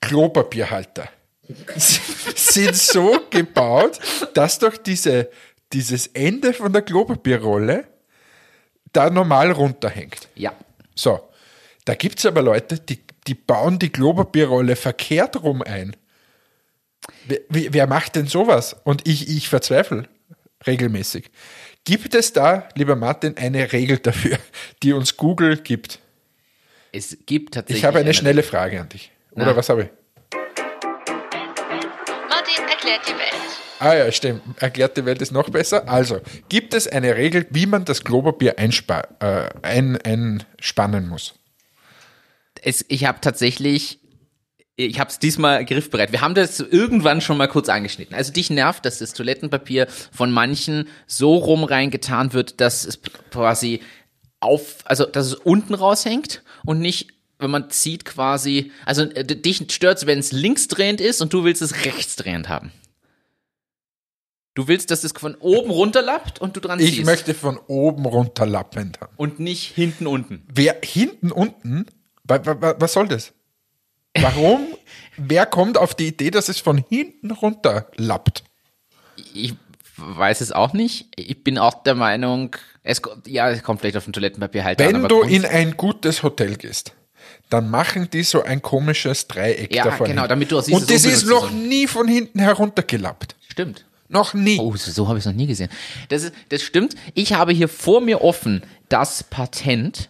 Klopapierhalter 0.00 1.08
sind 1.76 2.76
so 2.76 3.20
gebaut, 3.30 3.98
dass 4.34 4.58
doch 4.58 4.76
diese, 4.76 5.30
dieses 5.72 6.08
Ende 6.08 6.52
von 6.52 6.72
der 6.72 6.82
Klopapierrolle 6.82 7.86
da 8.92 9.10
normal 9.10 9.50
runterhängt. 9.52 10.28
Ja. 10.34 10.52
So, 10.94 11.28
da 11.84 11.94
gibt 11.94 12.18
es 12.18 12.26
aber 12.26 12.42
Leute, 12.42 12.78
die, 12.78 13.00
die 13.26 13.34
bauen 13.34 13.78
die 13.78 13.90
Klopapierrolle 13.90 14.76
verkehrt 14.76 15.42
rum 15.42 15.62
ein. 15.62 15.96
Wer, 17.26 17.40
wer 17.48 17.72
wer 17.72 17.86
macht 17.86 18.16
denn 18.16 18.26
sowas? 18.26 18.76
Und 18.84 19.06
ich, 19.06 19.28
ich 19.28 19.48
verzweifle 19.48 20.08
regelmäßig. 20.66 21.30
Gibt 21.84 22.14
es 22.14 22.32
da, 22.32 22.68
lieber 22.74 22.96
Martin, 22.96 23.36
eine 23.36 23.72
Regel 23.72 23.98
dafür, 23.98 24.38
die 24.82 24.92
uns 24.92 25.16
Google 25.16 25.56
gibt? 25.58 26.00
Es 26.92 27.18
gibt 27.26 27.54
tatsächlich. 27.54 27.82
Ich 27.82 27.84
habe 27.84 27.98
eine 27.98 28.14
schnelle 28.14 28.42
Frage 28.42 28.80
an 28.80 28.88
dich. 28.88 29.10
Oder 29.32 29.46
Na. 29.46 29.56
was 29.56 29.68
habe 29.68 29.82
ich? 29.82 29.88
Martin 32.28 32.64
erklärt 32.68 33.00
die 33.06 33.12
Welt. 33.12 33.34
Ah 33.80 33.94
ja, 33.94 34.10
stimmt. 34.10 34.42
Erklärt 34.60 34.96
die 34.96 35.04
Welt 35.04 35.22
ist 35.22 35.30
noch 35.30 35.50
besser. 35.50 35.88
Also, 35.88 36.20
gibt 36.48 36.74
es 36.74 36.88
eine 36.88 37.14
Regel, 37.16 37.46
wie 37.50 37.66
man 37.66 37.84
das 37.84 38.02
Klopapier 38.02 38.58
einspa 38.58 39.06
äh, 39.20 39.48
ein, 39.62 39.96
einspannen 39.98 41.08
muss? 41.08 41.34
es, 42.62 42.84
ich 42.88 43.04
habe 43.04 43.20
tatsächlich, 43.20 44.00
ich 44.76 45.00
habe 45.00 45.10
es 45.10 45.18
diesmal 45.18 45.64
griffbereit. 45.64 46.12
Wir 46.12 46.20
haben 46.20 46.34
das 46.34 46.60
irgendwann 46.60 47.20
schon 47.20 47.36
mal 47.36 47.48
kurz 47.48 47.68
angeschnitten. 47.68 48.14
Also 48.14 48.32
dich 48.32 48.50
nervt, 48.50 48.84
dass 48.84 48.98
das 48.98 49.12
Toilettenpapier 49.12 49.88
von 50.12 50.30
manchen 50.30 50.88
so 51.06 51.36
rum 51.36 51.64
reingetan 51.64 52.32
wird, 52.32 52.60
dass 52.60 52.84
es 52.84 53.00
quasi 53.30 53.80
auf, 54.40 54.78
also 54.84 55.04
dass 55.04 55.26
es 55.26 55.34
unten 55.34 55.74
raushängt 55.74 56.42
und 56.68 56.80
nicht 56.80 57.08
wenn 57.38 57.50
man 57.50 57.70
zieht 57.70 58.04
quasi, 58.04 58.72
also 58.84 59.02
äh, 59.02 59.24
dich 59.24 59.64
stört 59.72 60.04
wenn 60.06 60.18
es 60.18 60.32
linksdrehend 60.32 61.00
ist 61.00 61.22
und 61.22 61.32
du 61.32 61.44
willst 61.44 61.62
es 61.62 61.84
rechtsdrehend 61.86 62.48
haben. 62.48 62.72
Du 64.54 64.66
willst, 64.68 64.90
dass 64.90 65.02
es 65.04 65.12
von 65.12 65.34
oben 65.36 65.70
runterlappt 65.70 66.40
und 66.40 66.56
du 66.56 66.60
dran 66.60 66.78
Ich 66.80 66.96
ziehst. 66.96 67.06
möchte 67.06 67.32
von 67.32 67.58
oben 67.68 68.04
runter 68.04 68.44
lappend 68.44 69.00
haben. 69.00 69.12
und 69.16 69.38
nicht 69.40 69.74
hinten 69.74 70.06
unten. 70.06 70.42
Wer 70.52 70.76
hinten 70.84 71.30
unten, 71.32 71.86
wa, 72.24 72.44
wa, 72.44 72.60
wa, 72.60 72.74
was 72.78 72.92
soll 72.92 73.08
das? 73.08 73.32
Warum? 74.20 74.66
Wer 75.16 75.46
kommt 75.46 75.78
auf 75.78 75.94
die 75.94 76.08
Idee, 76.08 76.30
dass 76.30 76.48
es 76.48 76.58
von 76.58 76.84
hinten 76.90 77.30
runter 77.30 77.90
lappt? 77.96 78.42
Ich 79.32 79.54
weiß 79.98 80.40
es 80.40 80.52
auch 80.52 80.72
nicht. 80.72 81.06
Ich 81.16 81.42
bin 81.44 81.58
auch 81.58 81.82
der 81.82 81.94
Meinung, 81.94 82.56
es 82.82 83.02
kommt, 83.02 83.26
ja, 83.26 83.50
es 83.50 83.62
kommt 83.62 83.80
vielleicht 83.80 83.96
auf 83.96 84.04
den 84.04 84.12
Toilettenpapierhalter 84.12 84.84
an, 84.84 84.88
Wenn 84.94 85.04
aber 85.04 85.08
du 85.08 85.22
in 85.22 85.44
ein 85.44 85.76
gutes 85.76 86.22
Hotel 86.22 86.56
gehst, 86.56 86.92
dann 87.50 87.70
machen 87.70 88.08
die 88.10 88.22
so 88.22 88.42
ein 88.42 88.62
komisches 88.62 89.26
Dreieck 89.26 89.74
Ja, 89.74 89.84
davon. 89.84 90.06
genau, 90.06 90.22
hin. 90.22 90.28
damit 90.28 90.50
du 90.52 90.58
auch 90.58 90.62
siehst, 90.62 90.80
Und 90.80 90.90
das 90.90 91.04
ist 91.04 91.26
noch 91.26 91.44
unbenutzt 91.44 91.68
nie 91.68 91.86
von 91.86 92.08
hinten 92.08 92.38
heruntergelappt. 92.40 93.34
Stimmt. 93.48 93.84
Noch 94.08 94.32
nie. 94.32 94.58
Oh, 94.58 94.74
so, 94.76 94.90
so 94.90 95.08
habe 95.08 95.18
ich 95.18 95.22
es 95.22 95.26
noch 95.26 95.34
nie 95.36 95.46
gesehen. 95.46 95.68
Das, 96.08 96.22
ist, 96.22 96.32
das 96.48 96.62
stimmt. 96.62 96.94
Ich 97.14 97.34
habe 97.34 97.52
hier 97.52 97.68
vor 97.68 98.00
mir 98.00 98.22
offen 98.22 98.62
das 98.88 99.22
Patent. 99.22 100.08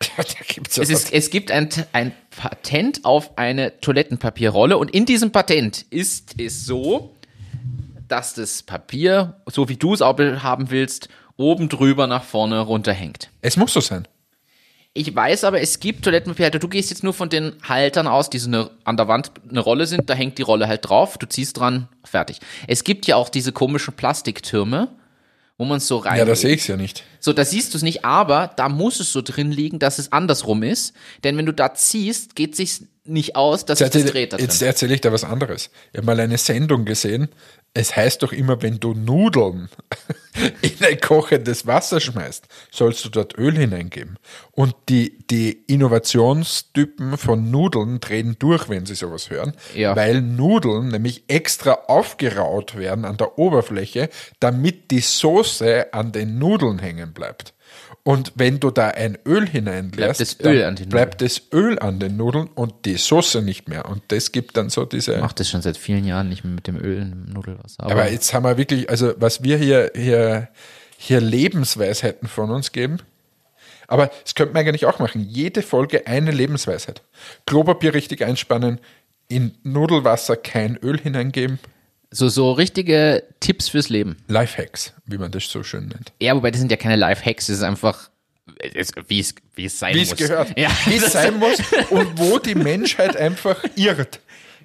da 0.16 0.22
gibt's 0.48 0.76
ja 0.76 0.82
Es, 0.82 0.88
ist, 0.88 1.12
es 1.12 1.28
gibt 1.28 1.50
ein, 1.50 1.68
ein 1.92 2.12
Patent 2.30 3.04
auf 3.04 3.36
eine 3.36 3.78
Toilettenpapierrolle 3.80 4.78
und 4.78 4.90
in 4.90 5.04
diesem 5.04 5.32
Patent 5.32 5.84
ist 5.90 6.34
es 6.40 6.64
so, 6.64 7.14
dass 8.10 8.34
das 8.34 8.62
Papier, 8.62 9.40
so 9.46 9.68
wie 9.68 9.76
du 9.76 9.94
es 9.94 10.02
auch 10.02 10.18
haben 10.18 10.70
willst, 10.70 11.08
oben 11.36 11.68
drüber 11.68 12.06
nach 12.06 12.24
vorne 12.24 12.60
runterhängt. 12.60 13.30
es 13.40 13.56
muss 13.56 13.72
so 13.72 13.80
sein. 13.80 14.06
Ich 14.92 15.14
weiß 15.14 15.44
aber, 15.44 15.60
es 15.60 15.78
gibt 15.78 16.04
Toilettenpapierhalter. 16.04 16.58
Du 16.58 16.66
gehst 16.66 16.90
jetzt 16.90 17.04
nur 17.04 17.14
von 17.14 17.28
den 17.28 17.52
Haltern 17.62 18.08
aus, 18.08 18.28
die 18.28 18.38
so 18.38 18.48
eine, 18.48 18.70
an 18.82 18.96
der 18.96 19.06
Wand 19.06 19.30
eine 19.48 19.60
Rolle 19.60 19.86
sind. 19.86 20.10
Da 20.10 20.14
hängt 20.14 20.36
die 20.38 20.42
Rolle 20.42 20.66
halt 20.66 20.88
drauf. 20.88 21.16
Du 21.16 21.26
ziehst 21.26 21.58
dran, 21.58 21.88
fertig. 22.02 22.40
Es 22.66 22.82
gibt 22.82 23.06
ja 23.06 23.14
auch 23.14 23.28
diese 23.28 23.52
komischen 23.52 23.94
Plastiktürme, 23.94 24.88
wo 25.58 25.64
man 25.64 25.78
so 25.78 25.98
rein. 25.98 26.18
Ja, 26.18 26.24
da 26.24 26.34
sehe 26.34 26.54
ich 26.54 26.62
es 26.62 26.66
ja 26.66 26.76
nicht. 26.76 27.04
So, 27.20 27.32
da 27.32 27.44
siehst 27.44 27.72
du 27.72 27.76
es 27.76 27.84
nicht, 27.84 28.04
aber 28.04 28.50
da 28.56 28.68
muss 28.68 28.98
es 28.98 29.12
so 29.12 29.22
drin 29.22 29.52
liegen, 29.52 29.78
dass 29.78 30.00
es 30.00 30.10
andersrum 30.10 30.64
ist. 30.64 30.92
Denn 31.22 31.36
wenn 31.36 31.46
du 31.46 31.52
da 31.52 31.72
ziehst, 31.72 32.34
geht 32.34 32.56
sich's 32.56 32.82
nicht 33.04 33.36
aus, 33.36 33.66
dass 33.66 33.78
sich 33.78 33.86
Jetzt, 33.86 34.04
das 34.04 34.12
dreht 34.12 34.32
da 34.32 34.38
jetzt 34.38 34.60
erzähle 34.60 34.94
ich 34.94 35.00
dir 35.00 35.12
was 35.12 35.24
anderes. 35.24 35.70
Ich 35.92 35.98
habe 35.98 36.06
mal 36.06 36.18
eine 36.18 36.38
Sendung 36.38 36.84
gesehen. 36.84 37.28
Es 37.72 37.94
heißt 37.94 38.22
doch 38.24 38.32
immer, 38.32 38.62
wenn 38.62 38.80
du 38.80 38.94
Nudeln 38.94 39.68
in 40.62 40.84
ein 40.84 41.00
kochendes 41.00 41.66
Wasser 41.68 42.00
schmeißt, 42.00 42.46
sollst 42.72 43.04
du 43.04 43.08
dort 43.10 43.38
Öl 43.38 43.56
hineingeben. 43.56 44.18
Und 44.50 44.74
die, 44.88 45.18
die 45.28 45.52
Innovationstypen 45.68 47.16
von 47.16 47.50
Nudeln 47.50 48.00
drehen 48.00 48.36
durch, 48.38 48.68
wenn 48.68 48.86
sie 48.86 48.94
sowas 48.96 49.30
hören, 49.30 49.52
Ja. 49.74 49.94
weil 49.94 50.20
Nudeln 50.20 50.88
nämlich 50.88 51.24
extra 51.28 51.72
aufgeraut 51.86 52.76
werden 52.76 53.04
an 53.04 53.16
der 53.16 53.38
Oberfläche, 53.38 54.08
damit 54.40 54.90
die 54.90 55.00
Soße 55.00 55.92
an 55.92 56.12
den 56.12 56.38
Nudeln 56.38 56.78
hängen 56.80 57.12
bleibt. 57.12 57.54
Und 58.02 58.32
wenn 58.34 58.60
du 58.60 58.70
da 58.70 58.88
ein 58.88 59.18
Öl 59.26 59.46
hineinlässt, 59.46 59.96
Bleibt 59.96 60.20
das 60.20 60.40
Öl 60.40 60.64
an 60.64 60.76
den 60.76 60.88
bleibt 60.88 61.20
das 61.20 61.42
Öl 61.52 61.78
an 61.78 62.00
den 62.00 62.16
Nudeln 62.16 62.48
und 62.54 62.86
die 62.86 62.96
Soße 62.96 63.42
nicht 63.42 63.68
mehr. 63.68 63.86
Und 63.88 64.02
das 64.08 64.32
gibt 64.32 64.56
dann 64.56 64.70
so 64.70 64.86
diese. 64.86 65.14
Ich 65.14 65.20
mach 65.20 65.34
das 65.34 65.50
schon 65.50 65.60
seit 65.60 65.76
vielen 65.76 66.04
Jahren 66.04 66.28
nicht 66.28 66.42
mehr 66.42 66.54
mit 66.54 66.66
dem 66.66 66.76
Öl 66.76 67.02
im 67.02 67.26
Nudelwasser. 67.32 67.82
Aber, 67.84 67.92
Aber 67.92 68.10
jetzt 68.10 68.32
haben 68.32 68.44
wir 68.44 68.56
wirklich, 68.56 68.88
also 68.88 69.12
was 69.18 69.42
wir 69.42 69.58
hier, 69.58 69.92
hier, 69.94 70.48
hier 70.96 71.20
Lebensweisheiten 71.20 72.26
von 72.26 72.50
uns 72.50 72.72
geben. 72.72 72.98
Aber 73.86 74.10
das 74.22 74.34
könnte 74.34 74.54
man 74.54 74.66
eigentlich 74.66 74.86
auch 74.86 74.98
machen. 74.98 75.20
Jede 75.28 75.62
Folge 75.62 76.06
eine 76.06 76.30
Lebensweisheit. 76.30 77.02
Klopapier 77.44 77.92
richtig 77.92 78.24
einspannen, 78.24 78.78
in 79.28 79.56
Nudelwasser 79.62 80.36
kein 80.36 80.76
Öl 80.76 80.98
hineingeben. 80.98 81.58
So, 82.10 82.28
so 82.28 82.52
richtige 82.52 83.22
Tipps 83.40 83.68
fürs 83.68 83.88
Leben. 83.88 84.16
Lifehacks, 84.28 84.92
wie 85.06 85.18
man 85.18 85.30
das 85.30 85.44
so 85.48 85.62
schön 85.62 85.88
nennt. 85.88 86.12
Ja, 86.20 86.34
wobei 86.34 86.50
das 86.50 86.60
sind 86.60 86.70
ja 86.70 86.76
keine 86.76 86.96
Live-Hacks, 86.96 87.46
das 87.46 87.56
ist 87.58 87.62
einfach, 87.62 88.10
es- 88.58 88.92
wie 89.08 89.20
es, 89.20 89.34
wie 89.54 89.66
es 89.66 89.78
sein 89.78 89.94
Wie 89.94 90.00
muss. 90.00 90.12
es 90.12 90.16
gehört. 90.18 90.58
Ja, 90.58 90.70
Wie 90.86 90.96
es 90.96 91.12
sein 91.12 91.38
muss 91.38 91.58
und 91.90 92.18
wo 92.18 92.38
die 92.38 92.54
Menschheit 92.54 93.16
einfach 93.16 93.62
irrt. 93.76 94.20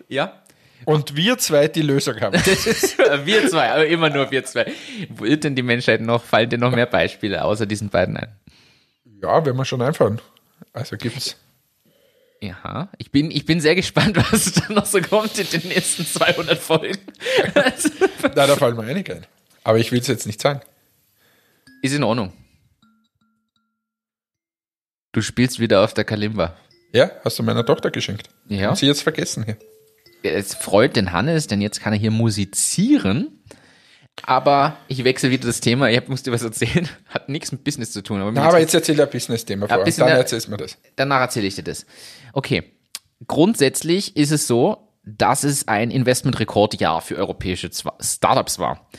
ja. 0.07 0.41
Und 0.83 1.15
wir 1.15 1.37
zwei 1.39 1.67
die 1.67 1.81
Lösung 1.81 2.19
haben. 2.21 2.33
Das 2.33 2.67
ist 2.67 2.97
wir 3.23 3.49
zwei, 3.49 3.71
aber 3.71 3.87
immer 3.87 4.09
nur 4.11 4.29
wir 4.29 4.45
zwei. 4.45 4.71
Wo 5.09 5.25
irrt 5.25 5.43
denn 5.43 5.55
die 5.55 5.63
Menschheit 5.63 5.99
noch? 6.01 6.23
Fallen 6.23 6.47
dir 6.49 6.59
noch 6.59 6.69
mehr 6.71 6.85
Beispiele 6.85 7.43
außer 7.43 7.65
diesen 7.65 7.89
beiden 7.89 8.15
ein? 8.17 8.27
Ja, 9.23 9.43
wenn 9.43 9.55
wir 9.55 9.65
schon 9.65 9.81
einfahren. 9.81 10.21
Also 10.73 10.95
gibt's. 10.97 11.37
Ja, 12.41 12.89
ich 12.97 13.11
bin, 13.11 13.31
ich 13.31 13.45
bin 13.45 13.61
sehr 13.61 13.75
gespannt, 13.75 14.17
was 14.31 14.53
da 14.53 14.71
noch 14.73 14.86
so 14.86 15.01
kommt 15.01 15.38
in 15.38 15.47
den 15.47 15.69
nächsten 15.69 16.05
200 16.05 16.57
Folgen. 16.57 16.99
Na, 17.55 18.47
da 18.47 18.55
fallen 18.55 18.75
mir 18.75 18.83
einige 18.83 19.15
ein. 19.15 19.25
Aber 19.63 19.79
ich 19.79 19.91
will 19.91 19.99
es 19.99 20.07
jetzt 20.07 20.27
nicht 20.27 20.41
sagen. 20.41 20.61
ist 21.81 21.93
in 21.93 22.03
Ordnung. 22.03 22.33
Du 25.11 25.21
spielst 25.21 25.59
wieder 25.59 25.83
auf 25.83 25.93
der 25.93 26.03
Kalimba. 26.03 26.57
Ja, 26.91 27.09
hast 27.23 27.39
du 27.39 27.43
meiner 27.43 27.65
Tochter 27.65 27.89
geschenkt. 27.89 28.29
Ja. 28.47 28.71
Hat 28.71 28.77
sie 28.77 28.86
jetzt 28.86 29.01
vergessen 29.01 29.45
hier. 29.45 29.57
Es 30.23 30.55
freut 30.55 30.95
den 30.95 31.11
Hannes, 31.11 31.47
denn 31.47 31.61
jetzt 31.61 31.81
kann 31.81 31.93
er 31.93 31.99
hier 31.99 32.11
musizieren. 32.11 33.43
Aber 34.24 34.78
ich 34.88 35.03
wechsle 35.03 35.30
wieder 35.30 35.47
das 35.47 35.59
Thema. 35.59 35.89
Ich 35.89 36.07
muss 36.07 36.24
dir 36.24 36.32
was 36.32 36.41
erzählen. 36.43 36.88
Hat 37.09 37.30
nichts 37.30 37.51
mit 37.51 37.63
Business 37.63 37.91
zu 37.91 38.01
tun. 38.01 38.22
Aber, 38.22 38.32
Na, 38.32 38.43
aber 38.43 38.59
jetzt 38.59 38.74
erzähl 38.74 38.99
ein 38.99 39.09
Business-Thema 39.09 39.68
vor. 39.68 39.84
bisschen 39.84 40.07
Dann 40.07 40.18
erzählst 40.18 40.47
du 40.47 40.51
mir 40.51 40.57
das. 40.57 40.78
danach 40.95 41.20
erzähle 41.22 41.47
ich 41.47 41.55
dir 41.55 41.63
das. 41.63 41.86
Okay. 42.34 42.63
Grundsätzlich 43.28 44.16
ist 44.18 44.32
es 44.32 44.47
so, 44.47 44.89
dass 45.03 45.43
es 45.43 45.68
ein 45.68 45.91
Investmentrekordjahr 45.91 47.01
für 47.01 47.16
europäische 47.16 47.70
Startups 48.01 48.59
war. 48.59 48.89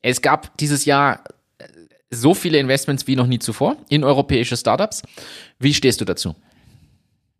Es 0.00 0.22
gab 0.22 0.56
dieses 0.58 0.84
Jahr 0.84 1.22
äh, 1.58 1.66
so 2.10 2.34
viele 2.34 2.58
Investments 2.58 3.06
wie 3.06 3.16
noch 3.16 3.26
nie 3.26 3.38
zuvor 3.38 3.76
in 3.88 4.02
europäische 4.04 4.56
Startups. 4.56 5.02
Wie 5.58 5.74
stehst 5.74 6.00
du 6.00 6.04
dazu? 6.04 6.34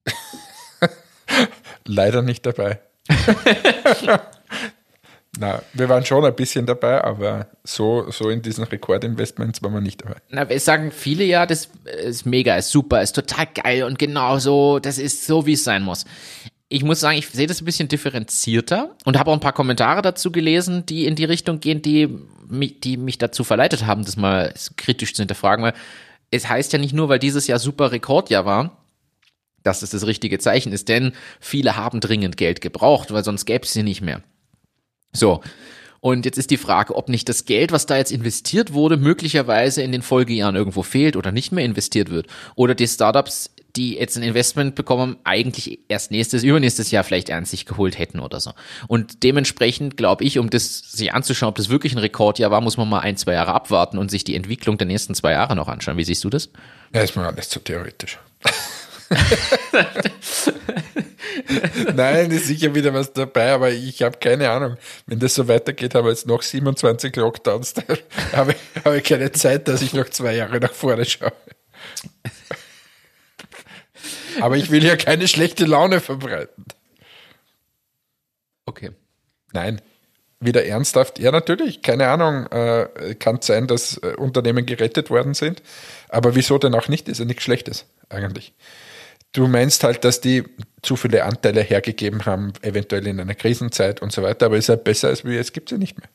Leider 1.84 2.22
nicht 2.22 2.46
dabei. 2.46 2.80
Na, 5.38 5.62
wir 5.72 5.88
waren 5.88 6.04
schon 6.04 6.24
ein 6.24 6.36
bisschen 6.36 6.66
dabei, 6.66 7.02
aber 7.02 7.46
so, 7.64 8.10
so 8.10 8.28
in 8.28 8.42
diesen 8.42 8.64
Rekordinvestments 8.64 9.62
waren 9.62 9.72
wir 9.72 9.80
nicht 9.80 10.02
dabei. 10.02 10.16
Na, 10.28 10.42
es 10.44 10.66
sagen 10.66 10.90
viele 10.90 11.24
ja, 11.24 11.46
das 11.46 11.70
ist 12.04 12.26
mega, 12.26 12.56
ist 12.56 12.70
super, 12.70 13.00
ist 13.00 13.12
total 13.12 13.46
geil 13.46 13.84
und 13.84 13.98
genau 13.98 14.38
so, 14.38 14.78
das 14.78 14.98
ist 14.98 15.26
so, 15.26 15.46
wie 15.46 15.54
es 15.54 15.64
sein 15.64 15.84
muss. 15.84 16.04
Ich 16.68 16.84
muss 16.84 17.00
sagen, 17.00 17.16
ich 17.16 17.28
sehe 17.28 17.46
das 17.46 17.62
ein 17.62 17.64
bisschen 17.64 17.88
differenzierter 17.88 18.94
und 19.04 19.18
habe 19.18 19.30
auch 19.30 19.34
ein 19.34 19.40
paar 19.40 19.52
Kommentare 19.52 20.02
dazu 20.02 20.32
gelesen, 20.32 20.84
die 20.84 21.06
in 21.06 21.16
die 21.16 21.24
Richtung 21.24 21.60
gehen, 21.60 21.80
die 21.80 22.08
mich, 22.46 22.80
die 22.80 22.98
mich 22.98 23.16
dazu 23.16 23.42
verleitet 23.42 23.86
haben, 23.86 24.04
das 24.04 24.16
mal 24.16 24.52
kritisch 24.76 25.14
zu 25.14 25.22
hinterfragen, 25.22 25.64
weil 25.64 25.74
es 26.30 26.48
heißt 26.48 26.72
ja 26.74 26.78
nicht 26.78 26.94
nur, 26.94 27.08
weil 27.08 27.18
dieses 27.18 27.46
Jahr 27.46 27.58
super 27.58 27.90
Rekordjahr 27.90 28.44
war, 28.44 28.82
dass 29.62 29.82
es 29.82 29.90
das 29.90 30.06
richtige 30.06 30.38
Zeichen 30.38 30.72
ist, 30.72 30.88
denn 30.88 31.12
viele 31.40 31.76
haben 31.76 32.00
dringend 32.00 32.36
Geld 32.36 32.60
gebraucht, 32.60 33.12
weil 33.12 33.24
sonst 33.24 33.46
gäbe 33.46 33.64
es 33.64 33.72
sie 33.72 33.82
nicht 33.82 34.02
mehr. 34.02 34.22
So. 35.12 35.40
Und 36.00 36.24
jetzt 36.24 36.36
ist 36.36 36.50
die 36.50 36.56
Frage, 36.56 36.96
ob 36.96 37.08
nicht 37.08 37.28
das 37.28 37.44
Geld, 37.44 37.70
was 37.70 37.86
da 37.86 37.96
jetzt 37.96 38.10
investiert 38.10 38.72
wurde, 38.72 38.96
möglicherweise 38.96 39.82
in 39.82 39.92
den 39.92 40.02
Folgejahren 40.02 40.56
irgendwo 40.56 40.82
fehlt 40.82 41.14
oder 41.14 41.30
nicht 41.30 41.52
mehr 41.52 41.64
investiert 41.64 42.10
wird. 42.10 42.26
Oder 42.56 42.74
die 42.74 42.88
Startups, 42.88 43.50
die 43.76 43.94
jetzt 43.94 44.16
ein 44.16 44.24
Investment 44.24 44.74
bekommen, 44.74 45.16
eigentlich 45.22 45.78
erst 45.86 46.10
nächstes, 46.10 46.42
übernächstes 46.42 46.90
Jahr 46.90 47.04
vielleicht 47.04 47.28
ernst 47.28 47.52
sich 47.52 47.66
geholt 47.66 47.98
hätten 48.00 48.18
oder 48.18 48.40
so. 48.40 48.50
Und 48.88 49.22
dementsprechend 49.22 49.96
glaube 49.96 50.24
ich, 50.24 50.40
um 50.40 50.50
das 50.50 50.90
sich 50.90 51.14
anzuschauen, 51.14 51.50
ob 51.50 51.54
das 51.54 51.68
wirklich 51.68 51.94
ein 51.94 51.98
Rekordjahr 51.98 52.50
war, 52.50 52.60
muss 52.60 52.76
man 52.76 52.88
mal 52.88 52.98
ein, 52.98 53.16
zwei 53.16 53.34
Jahre 53.34 53.54
abwarten 53.54 53.96
und 53.96 54.10
sich 54.10 54.24
die 54.24 54.34
Entwicklung 54.34 54.78
der 54.78 54.88
nächsten 54.88 55.14
zwei 55.14 55.30
Jahre 55.30 55.54
noch 55.54 55.68
anschauen. 55.68 55.98
Wie 55.98 56.04
siehst 56.04 56.24
du 56.24 56.30
das? 56.30 56.50
Ja, 56.92 57.02
ist 57.02 57.14
mir 57.14 57.24
alles 57.24 57.48
zu 57.48 57.60
theoretisch. 57.60 58.18
Nein, 61.94 62.30
ist 62.30 62.46
sicher 62.46 62.74
wieder 62.74 62.94
was 62.94 63.12
dabei, 63.12 63.52
aber 63.52 63.70
ich 63.70 64.02
habe 64.02 64.18
keine 64.18 64.50
Ahnung. 64.50 64.76
Wenn 65.06 65.18
das 65.18 65.34
so 65.34 65.48
weitergeht, 65.48 65.94
haben 65.94 66.04
wir 66.04 66.10
jetzt 66.10 66.26
noch 66.26 66.42
27 66.42 67.14
Lockdowns, 67.16 67.74
da 67.74 67.82
habe 68.32 68.52
ich, 68.52 68.84
habe 68.84 68.98
ich 68.98 69.04
keine 69.04 69.32
Zeit, 69.32 69.68
dass 69.68 69.82
ich 69.82 69.92
noch 69.92 70.08
zwei 70.08 70.34
Jahre 70.34 70.60
nach 70.60 70.72
vorne 70.72 71.04
schaue. 71.04 71.32
Aber 74.40 74.56
ich 74.56 74.70
will 74.70 74.84
ja 74.84 74.96
keine 74.96 75.28
schlechte 75.28 75.66
Laune 75.66 76.00
verbreiten. 76.00 76.64
Okay. 78.66 78.90
Nein. 79.52 79.80
Wieder 80.40 80.64
ernsthaft? 80.64 81.18
Ja, 81.18 81.30
natürlich. 81.30 81.82
Keine 81.82 82.08
Ahnung. 82.08 82.46
Äh, 82.46 83.14
kann 83.18 83.42
sein, 83.42 83.68
dass 83.68 83.98
äh, 83.98 84.14
Unternehmen 84.16 84.66
gerettet 84.66 85.10
worden 85.10 85.34
sind. 85.34 85.62
Aber 86.08 86.34
wieso 86.34 86.58
denn 86.58 86.74
auch 86.74 86.88
nicht? 86.88 87.08
Ist 87.08 87.18
ja 87.18 87.24
nichts 87.24 87.44
Schlechtes, 87.44 87.86
eigentlich. 88.08 88.52
Du 89.32 89.46
meinst 89.48 89.82
halt, 89.84 90.04
dass 90.04 90.20
die 90.20 90.44
zu 90.82 90.96
viele 90.96 91.24
Anteile 91.24 91.62
hergegeben 91.62 92.26
haben, 92.26 92.52
eventuell 92.60 93.06
in 93.06 93.18
einer 93.18 93.34
Krisenzeit 93.34 94.02
und 94.02 94.12
so 94.12 94.22
weiter. 94.22 94.46
Aber 94.46 94.56
ist 94.58 94.68
ja 94.68 94.76
besser, 94.76 95.08
als 95.08 95.24
wie 95.24 95.36
es 95.36 95.52
gibt 95.52 95.70
sie 95.70 95.78
nicht 95.78 95.98
mehr. 95.98 96.08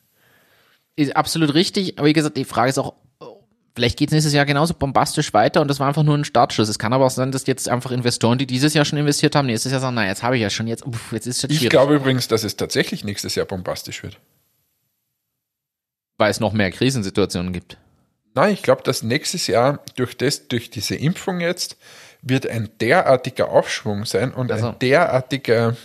Ist 0.96 1.16
absolut 1.16 1.54
richtig, 1.54 1.98
aber 1.98 2.06
wie 2.08 2.12
gesagt, 2.12 2.36
die 2.36 2.44
Frage 2.44 2.70
ist 2.70 2.78
auch, 2.78 2.94
Vielleicht 3.74 3.96
geht 3.96 4.08
es 4.08 4.12
nächstes 4.12 4.32
Jahr 4.32 4.44
genauso 4.44 4.74
bombastisch 4.74 5.32
weiter 5.34 5.60
und 5.60 5.68
das 5.68 5.78
war 5.78 5.86
einfach 5.86 6.02
nur 6.02 6.18
ein 6.18 6.24
Startschuss. 6.24 6.68
Es 6.68 6.80
kann 6.80 6.92
aber 6.92 7.06
auch 7.06 7.10
sein, 7.10 7.30
dass 7.30 7.46
jetzt 7.46 7.68
einfach 7.68 7.92
Investoren, 7.92 8.36
die 8.36 8.46
dieses 8.46 8.74
Jahr 8.74 8.84
schon 8.84 8.98
investiert 8.98 9.36
haben, 9.36 9.46
nächstes 9.46 9.70
Jahr 9.70 9.80
sagen, 9.80 9.94
na, 9.94 10.04
jetzt 10.04 10.24
habe 10.24 10.34
ich 10.34 10.42
ja 10.42 10.50
schon, 10.50 10.66
jetzt, 10.66 10.84
uff, 10.84 11.12
jetzt 11.12 11.28
ist 11.28 11.36
es 11.36 11.42
jetzt 11.42 11.52
Ich 11.52 11.58
schwierig, 11.58 11.70
glaube 11.70 11.94
übrigens, 11.94 12.26
dass 12.26 12.42
es 12.42 12.56
tatsächlich 12.56 13.04
nächstes 13.04 13.36
Jahr 13.36 13.46
bombastisch 13.46 14.02
wird. 14.02 14.18
weil 16.16 16.32
es 16.32 16.40
noch 16.40 16.52
mehr 16.52 16.72
Krisensituationen 16.72 17.52
gibt. 17.52 17.76
Nein, 18.34 18.52
ich 18.52 18.62
glaube, 18.62 18.82
dass 18.82 19.04
nächstes 19.04 19.46
Jahr 19.46 19.84
durch 19.94 20.16
das, 20.16 20.48
durch 20.48 20.70
diese 20.70 20.96
Impfung 20.96 21.40
jetzt, 21.40 21.76
wird 22.22 22.46
ein 22.46 22.68
derartiger 22.80 23.50
Aufschwung 23.50 24.04
sein 24.04 24.32
und 24.32 24.50
Also. 24.50 24.68
ein 24.68 24.78
derartiger 24.80 25.76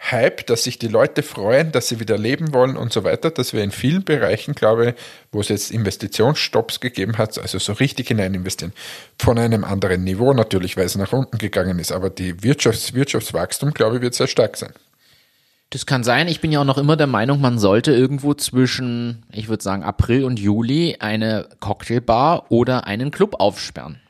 Hype, 0.00 0.46
dass 0.46 0.64
sich 0.64 0.78
die 0.78 0.88
Leute 0.88 1.22
freuen, 1.22 1.72
dass 1.72 1.88
sie 1.88 2.00
wieder 2.00 2.16
leben 2.16 2.54
wollen 2.54 2.76
und 2.76 2.92
so 2.92 3.04
weiter, 3.04 3.30
dass 3.30 3.52
wir 3.52 3.62
in 3.62 3.70
vielen 3.70 4.02
Bereichen, 4.02 4.54
glaube 4.54 4.90
ich, 4.90 4.94
wo 5.30 5.40
es 5.40 5.48
jetzt 5.48 5.70
Investitionsstopps 5.70 6.80
gegeben 6.80 7.18
hat, 7.18 7.38
also 7.38 7.58
so 7.58 7.74
richtig 7.74 8.08
hinein 8.08 8.32
investieren, 8.32 8.72
von 9.18 9.38
einem 9.38 9.62
anderen 9.62 10.02
Niveau 10.04 10.32
natürlich, 10.32 10.76
weil 10.78 10.86
es 10.86 10.96
nach 10.96 11.12
unten 11.12 11.36
gegangen 11.36 11.78
ist, 11.78 11.92
aber 11.92 12.08
die 12.08 12.42
Wirtschafts 12.42 12.94
Wirtschaftswachstum, 12.94 13.74
glaube 13.74 13.96
ich, 13.96 14.02
wird 14.02 14.14
sehr 14.14 14.26
stark 14.26 14.56
sein. 14.56 14.72
Das 15.68 15.86
kann 15.86 16.02
sein. 16.02 16.26
Ich 16.26 16.40
bin 16.40 16.50
ja 16.50 16.60
auch 16.60 16.64
noch 16.64 16.78
immer 16.78 16.96
der 16.96 17.06
Meinung, 17.06 17.40
man 17.40 17.58
sollte 17.58 17.92
irgendwo 17.92 18.34
zwischen, 18.34 19.24
ich 19.30 19.48
würde 19.48 19.62
sagen, 19.62 19.84
April 19.84 20.24
und 20.24 20.40
Juli 20.40 20.96
eine 20.98 21.48
Cocktailbar 21.60 22.50
oder 22.50 22.86
einen 22.86 23.10
Club 23.12 23.36
aufsperren. 23.38 24.00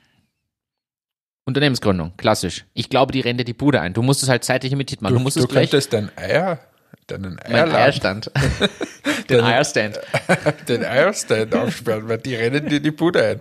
Unternehmensgründung, 1.44 2.12
klassisch. 2.16 2.64
Ich 2.74 2.88
glaube, 2.90 3.12
die 3.12 3.20
rennt 3.20 3.40
dir 3.40 3.44
die 3.44 3.54
Bude 3.54 3.80
ein. 3.80 3.92
Du 3.92 4.02
musst 4.02 4.22
es 4.22 4.28
halt 4.28 4.44
zeitlich 4.44 4.70
limitiert 4.70 5.02
machen. 5.02 5.14
Du, 5.14 5.18
Du, 5.18 5.22
musst 5.24 5.36
du 5.36 5.40
es 5.40 5.48
gleich. 5.48 5.70
könntest 5.70 5.92
dein 5.92 6.10
Eier, 6.16 6.60
deinen 7.06 7.38
Eierladen, 7.40 7.74
Eierstand. 7.74 8.30
Den 9.30 9.40
Eierstand. 9.44 10.00
den 10.68 10.84
Eierstand 10.84 11.54
aufsperren, 11.54 12.08
weil 12.08 12.18
die 12.18 12.34
rennen 12.34 12.68
dir 12.68 12.80
die 12.80 12.90
Bude 12.90 13.24
ein. 13.24 13.40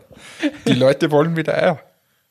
Die 0.68 0.74
Leute 0.74 1.10
wollen 1.12 1.36
wieder 1.36 1.56
Eier. 1.58 1.80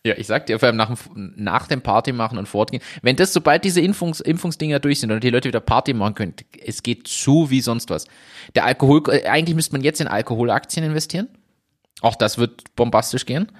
Ja, 0.06 0.14
ich 0.16 0.28
sag 0.28 0.46
dir, 0.46 0.60
vor 0.60 0.68
allem 0.68 0.76
nach, 0.76 0.88
dem- 0.88 1.32
nach 1.36 1.66
dem 1.66 1.82
Party 1.82 2.12
machen 2.12 2.38
und 2.38 2.46
fortgehen. 2.46 2.82
Wenn 3.02 3.16
das, 3.16 3.32
sobald 3.32 3.64
diese 3.64 3.80
Impfungs, 3.80 4.20
Impfungsdinger 4.20 4.78
durch 4.78 5.00
sind 5.00 5.10
und 5.10 5.24
die 5.24 5.30
Leute 5.30 5.48
wieder 5.48 5.58
Party 5.60 5.92
machen 5.92 6.14
können, 6.14 6.34
es 6.64 6.84
geht 6.84 7.08
zu 7.08 7.50
wie 7.50 7.60
sonst 7.60 7.90
was. 7.90 8.06
Der 8.54 8.64
Alkohol, 8.64 9.02
äh, 9.08 9.26
eigentlich 9.26 9.56
müsste 9.56 9.72
man 9.72 9.82
jetzt 9.82 10.00
in 10.00 10.06
Alkoholaktien 10.06 10.86
investieren. 10.86 11.28
Auch 12.00 12.14
das 12.14 12.38
wird 12.38 12.74
bombastisch 12.76 13.26
gehen. 13.26 13.50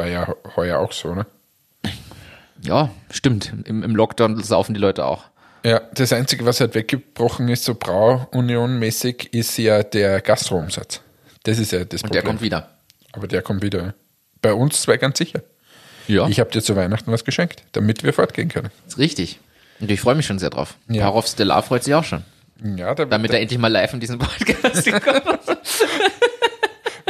War 0.00 0.06
ja 0.08 0.34
heuer 0.56 0.78
auch 0.78 0.92
so, 0.92 1.14
ne? 1.14 1.26
Ja, 2.62 2.88
stimmt. 3.10 3.52
Im, 3.66 3.82
im 3.82 3.94
Lockdown 3.94 4.42
saufen 4.42 4.72
die 4.72 4.80
Leute 4.80 5.04
auch. 5.04 5.24
Ja, 5.62 5.82
das 5.92 6.10
Einzige, 6.14 6.46
was 6.46 6.58
halt 6.60 6.74
weggebrochen 6.74 7.48
ist, 7.50 7.64
so 7.64 7.74
Brauunion-mäßig, 7.74 9.34
ist 9.34 9.58
ja 9.58 9.82
der 9.82 10.22
Gastroumsatz. 10.22 11.02
Das 11.42 11.58
ist 11.58 11.72
ja 11.72 11.84
das 11.84 12.02
Und 12.02 12.08
Problem. 12.08 12.12
der 12.12 12.22
kommt 12.22 12.40
wieder. 12.40 12.70
Aber 13.12 13.28
der 13.28 13.42
kommt 13.42 13.62
wieder. 13.62 13.92
Bei 14.40 14.54
uns 14.54 14.80
zwei 14.80 14.96
ganz 14.96 15.18
sicher. 15.18 15.42
Ja, 16.08 16.26
Ich 16.28 16.40
habe 16.40 16.50
dir 16.50 16.62
zu 16.62 16.76
Weihnachten 16.76 17.12
was 17.12 17.26
geschenkt, 17.26 17.62
damit 17.72 18.02
wir 18.04 18.14
fortgehen 18.14 18.48
können. 18.48 18.70
ist 18.88 18.96
richtig. 18.96 19.38
Und 19.80 19.90
ich 19.90 20.00
freue 20.00 20.14
mich 20.14 20.24
schon 20.24 20.38
sehr 20.38 20.48
drauf. 20.48 20.76
Ja. 20.88 21.02
Parov 21.04 21.26
Stellar 21.26 21.62
freut 21.62 21.84
sich 21.84 21.92
auch 21.94 22.04
schon. 22.04 22.24
Ja, 22.64 22.94
da, 22.94 23.04
Damit 23.04 23.32
da, 23.32 23.34
er 23.36 23.42
endlich 23.42 23.58
mal 23.60 23.68
live 23.68 23.92
in 23.92 24.00
diesen 24.00 24.18
Podcast 24.18 24.90
kommt. 25.04 25.58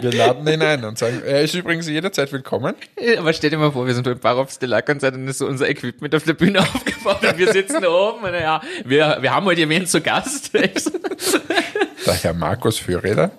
Wir 0.03 0.13
laden 0.13 0.47
ihn 0.47 0.63
ein 0.63 0.85
und 0.85 0.99
sagen, 0.99 1.23
er 1.25 1.43
ist 1.43 1.55
übrigens 1.55 1.89
jederzeit 1.89 2.33
willkommen. 2.33 2.75
Aber 3.19 3.33
stell 3.33 3.51
dir 3.51 3.59
mal 3.59 3.73
vor, 3.73 3.87
wir 3.87 3.95
sind 3.95 4.05
beim 4.05 4.19
Parov 4.19 4.51
Stellar 4.51 4.83
Konzert 4.83 5.15
und 5.15 5.29
ist 5.29 5.39
so 5.39 5.47
unser 5.47 5.69
Equipment 5.69 6.15
auf 6.15 6.25
der 6.25 6.35
Bühne 6.35 6.61
aufgebaut 6.75 7.23
und 7.23 7.39
wir 7.39 7.53
sitzen 7.53 7.81
da 7.81 7.89
oben 7.89 8.25
und 8.25 8.35
ja, 8.35 8.61
wir, 8.85 9.19
wir 9.21 9.35
haben 9.35 9.47
heute 9.47 9.61
jemanden 9.61 9.87
zu 9.87 10.01
Gast. 10.01 10.53
Der 12.07 12.15
Herr 12.15 12.35
Markus 12.35 12.79
Fürreder, 12.79 13.31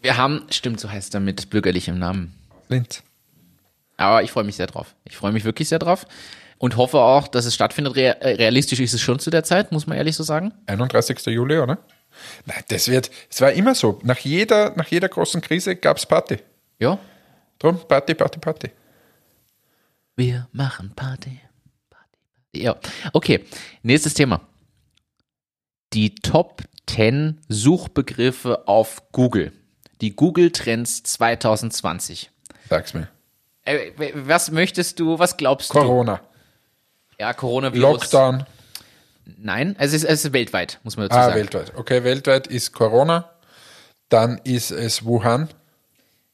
Wir 0.00 0.16
haben, 0.16 0.46
stimmt, 0.50 0.80
so 0.80 0.90
heißt 0.90 1.14
er 1.14 1.20
mit 1.20 1.50
bürgerlichem 1.50 1.98
Namen. 1.98 2.34
Linz. 2.68 3.02
Aber 3.96 4.22
ich 4.22 4.32
freue 4.32 4.44
mich 4.44 4.56
sehr 4.56 4.66
drauf. 4.66 4.94
Ich 5.04 5.16
freue 5.16 5.32
mich 5.32 5.44
wirklich 5.44 5.68
sehr 5.68 5.78
drauf 5.78 6.06
und 6.58 6.76
hoffe 6.76 6.98
auch, 6.98 7.28
dass 7.28 7.44
es 7.44 7.54
stattfindet. 7.54 7.96
Äh, 7.96 8.10
realistisch 8.22 8.80
ist 8.80 8.94
es 8.94 9.00
schon 9.02 9.18
zu 9.18 9.30
der 9.30 9.44
Zeit, 9.44 9.70
muss 9.70 9.86
man 9.86 9.98
ehrlich 9.98 10.16
so 10.16 10.22
sagen. 10.22 10.52
31. 10.66 11.26
Juli, 11.26 11.58
oder? 11.58 11.78
Nein, 12.46 12.62
das 12.68 12.88
wird, 12.88 13.10
es 13.30 13.40
war 13.40 13.52
immer 13.52 13.74
so. 13.74 14.00
Nach 14.02 14.18
jeder, 14.18 14.74
nach 14.76 14.88
jeder 14.88 15.08
großen 15.08 15.40
Krise 15.40 15.76
gab 15.76 15.96
es 15.96 16.06
Party. 16.06 16.38
Ja. 16.78 16.98
Drum, 17.58 17.78
Party, 17.86 18.14
Party, 18.14 18.38
Party. 18.38 18.70
Wir 20.16 20.48
machen 20.52 20.92
Party. 20.94 21.40
Party, 21.90 22.18
Party. 22.52 22.62
Ja. 22.62 22.76
Okay, 23.12 23.44
nächstes 23.82 24.14
Thema. 24.14 24.40
Die 25.92 26.14
Top 26.14 26.62
10 26.86 27.40
Suchbegriffe 27.48 28.66
auf 28.68 29.02
Google. 29.12 29.52
Die 30.00 30.14
Google 30.14 30.50
Trends 30.50 31.02
2020. 31.04 32.30
Sag's 32.68 32.94
mir. 32.94 33.08
Äh, 33.64 33.92
was 34.14 34.50
möchtest 34.50 35.00
du, 35.00 35.18
was 35.18 35.36
glaubst 35.36 35.70
Corona, 35.70 36.16
du? 36.16 37.22
Ja, 37.22 37.32
Coronavirus. 37.32 37.80
Lockdown. 37.82 38.44
Nein, 39.24 39.74
es 39.78 39.92
ist, 39.92 40.04
es 40.04 40.24
ist 40.24 40.32
weltweit, 40.32 40.80
muss 40.82 40.96
man 40.96 41.08
dazu 41.08 41.18
Ah, 41.18 41.24
sagen. 41.26 41.36
weltweit. 41.36 41.72
Okay, 41.76 42.04
weltweit 42.04 42.46
ist 42.46 42.72
Corona. 42.72 43.30
Dann 44.08 44.38
ist 44.44 44.70
es 44.70 45.04
Wuhan. 45.04 45.48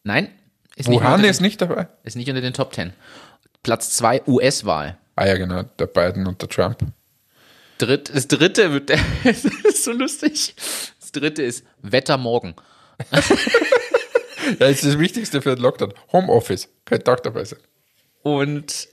Nein, 0.02 0.28
ist 0.76 0.88
nicht, 0.88 1.00
Wuhan 1.00 1.14
unter 1.14 1.28
ist 1.28 1.38
den, 1.40 1.44
nicht 1.46 1.60
dabei. 1.60 1.88
ist 2.02 2.16
nicht 2.16 2.28
unter 2.28 2.40
den 2.40 2.52
Top 2.52 2.74
10. 2.74 2.92
Platz 3.62 3.90
2 3.96 4.22
US-Wahl. 4.26 4.98
Ah 5.16 5.26
ja, 5.26 5.36
genau, 5.36 5.62
der 5.62 5.86
Biden 5.86 6.26
und 6.26 6.40
der 6.42 6.48
Trump. 6.48 6.78
Dritt, 7.78 8.14
das 8.14 8.26
dritte 8.28 8.72
wird, 8.72 8.90
das 9.24 9.44
ist 9.44 9.84
so 9.84 9.92
lustig. 9.92 10.54
Das 11.00 11.12
dritte 11.12 11.42
ist 11.42 11.64
Wetter 11.82 12.16
morgen. 12.18 12.54
Ja, 14.58 14.66
ist 14.66 14.84
das 14.84 14.98
Wichtigste 14.98 15.40
für 15.42 15.54
den 15.54 15.62
Lockdown. 15.62 15.92
Homeoffice. 16.12 16.68
Könnte 16.84 17.12
auch 17.12 17.20
dabei 17.20 17.44
sein. 17.44 17.58
Und 18.22 18.88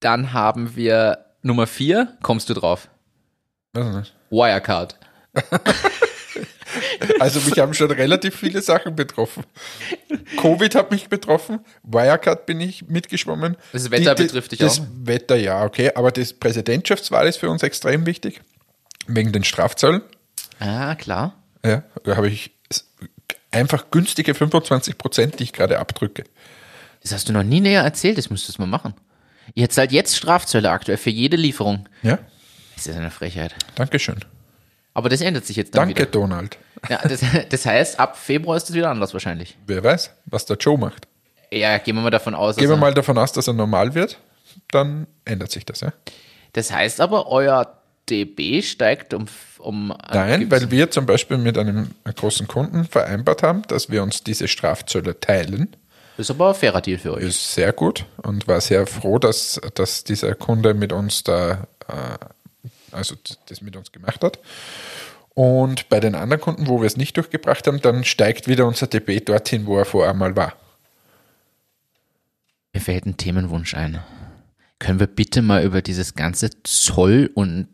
dann 0.00 0.32
haben 0.32 0.76
wir 0.76 1.24
Nummer 1.42 1.66
4. 1.66 2.16
Kommst 2.22 2.48
du 2.48 2.54
drauf? 2.54 2.88
Wirecard. 4.30 4.96
Also 7.18 7.40
mich 7.40 7.58
haben 7.58 7.74
schon 7.74 7.90
relativ 7.90 8.36
viele 8.36 8.62
Sachen 8.62 8.94
betroffen. 8.94 9.44
Covid 10.36 10.74
hat 10.74 10.90
mich 10.90 11.08
betroffen, 11.08 11.60
Wirecard 11.82 12.46
bin 12.46 12.60
ich 12.60 12.88
mitgeschwommen. 12.88 13.56
Das 13.72 13.90
Wetter 13.90 14.14
betrifft 14.14 14.52
dich 14.52 14.58
das 14.60 14.80
auch? 14.80 14.84
Wetter, 15.02 15.36
ja, 15.36 15.64
okay, 15.64 15.90
aber 15.94 16.12
das 16.12 16.32
Präsidentschaftswahl 16.32 17.26
ist 17.26 17.38
für 17.38 17.50
uns 17.50 17.62
extrem 17.62 18.06
wichtig, 18.06 18.40
wegen 19.06 19.32
den 19.32 19.44
Strafzöllen. 19.44 20.02
Ah, 20.58 20.94
klar. 20.94 21.34
Ja, 21.64 21.82
da 22.04 22.16
habe 22.16 22.28
ich 22.28 22.52
einfach 23.50 23.90
günstige 23.90 24.34
25 24.34 24.96
Prozent, 24.96 25.38
die 25.38 25.44
ich 25.44 25.52
gerade 25.52 25.78
abdrücke. 25.78 26.24
Das 27.02 27.12
hast 27.12 27.28
du 27.28 27.32
noch 27.32 27.42
nie 27.42 27.60
näher 27.60 27.82
erzählt, 27.82 28.18
das 28.18 28.30
müsstest 28.30 28.58
du 28.58 28.62
mal 28.62 28.68
machen. 28.68 28.94
Ihr 29.54 29.68
zahlt 29.68 29.92
jetzt 29.92 30.16
Strafzölle 30.16 30.70
aktuell 30.70 30.98
für 30.98 31.10
jede 31.10 31.36
Lieferung. 31.36 31.88
Ja, 32.02 32.18
Das 32.76 32.86
ist 32.86 32.96
eine 32.96 33.10
Frechheit. 33.10 33.54
Dankeschön. 33.74 34.20
Aber 34.94 35.08
das 35.08 35.20
ändert 35.20 35.46
sich 35.46 35.56
jetzt 35.56 35.74
dann 35.74 35.88
Danke, 35.88 36.02
wieder. 36.02 36.10
Donald. 36.10 36.58
Ja, 36.88 37.00
das, 37.06 37.20
das 37.48 37.66
heißt, 37.66 38.00
ab 38.00 38.16
Februar 38.16 38.56
ist 38.56 38.70
es 38.70 38.74
wieder 38.74 38.90
anders 38.90 39.12
wahrscheinlich. 39.12 39.56
Wer 39.66 39.82
weiß, 39.84 40.10
was 40.26 40.46
der 40.46 40.56
Joe 40.56 40.78
macht. 40.78 41.06
Ja, 41.52 41.78
gehen 41.78 41.96
wir 41.96 42.02
mal 42.02 42.10
davon 42.10 42.34
aus. 42.34 42.56
Gehen 42.56 42.68
wir 42.68 42.76
mal 42.76 42.94
davon 42.94 43.18
aus, 43.18 43.32
dass 43.32 43.48
er 43.48 43.54
normal 43.54 43.94
wird, 43.94 44.18
dann 44.70 45.06
ändert 45.24 45.50
sich 45.50 45.64
das, 45.64 45.80
ja? 45.80 45.92
Das 46.52 46.72
heißt 46.72 47.00
aber, 47.00 47.28
euer 47.28 47.80
DB 48.08 48.62
steigt 48.62 49.14
um. 49.14 49.26
um 49.58 49.94
Nein, 50.12 50.50
weil 50.50 50.70
wir 50.70 50.90
zum 50.90 51.06
Beispiel 51.06 51.38
mit 51.38 51.58
einem 51.58 51.90
großen 52.04 52.48
Kunden 52.48 52.84
vereinbart 52.84 53.42
haben, 53.42 53.62
dass 53.68 53.90
wir 53.90 54.02
uns 54.02 54.24
diese 54.24 54.48
Strafzölle 54.48 55.18
teilen. 55.20 55.76
Das 56.20 56.26
ist 56.26 56.36
aber 56.36 56.50
ein 56.50 56.54
fairer 56.54 56.82
Deal 56.82 56.98
für 56.98 57.14
euch. 57.14 57.22
Ist 57.22 57.54
sehr 57.54 57.72
gut 57.72 58.04
und 58.18 58.46
war 58.46 58.60
sehr 58.60 58.86
froh, 58.86 59.18
dass, 59.18 59.58
dass 59.72 60.04
dieser 60.04 60.34
Kunde 60.34 60.74
mit 60.74 60.92
uns 60.92 61.24
da, 61.24 61.66
äh, 61.88 62.92
also 62.92 63.14
das 63.46 63.62
mit 63.62 63.74
uns 63.74 63.90
gemacht 63.90 64.22
hat. 64.22 64.38
Und 65.30 65.88
bei 65.88 65.98
den 65.98 66.14
anderen 66.14 66.42
Kunden, 66.42 66.66
wo 66.66 66.82
wir 66.82 66.86
es 66.86 66.98
nicht 66.98 67.16
durchgebracht 67.16 67.66
haben, 67.66 67.80
dann 67.80 68.04
steigt 68.04 68.48
wieder 68.48 68.66
unser 68.66 68.86
DB 68.86 69.20
dorthin, 69.20 69.64
wo 69.64 69.78
er 69.78 69.86
vorher 69.86 70.12
mal 70.12 70.36
war. 70.36 70.52
Mir 72.74 72.82
fällt 72.82 73.06
ein 73.06 73.16
Themenwunsch 73.16 73.72
ein. 73.72 74.02
Können 74.78 75.00
wir 75.00 75.06
bitte 75.06 75.40
mal 75.40 75.64
über 75.64 75.80
dieses 75.80 76.16
ganze 76.16 76.50
Zoll- 76.64 77.30
und 77.32 77.66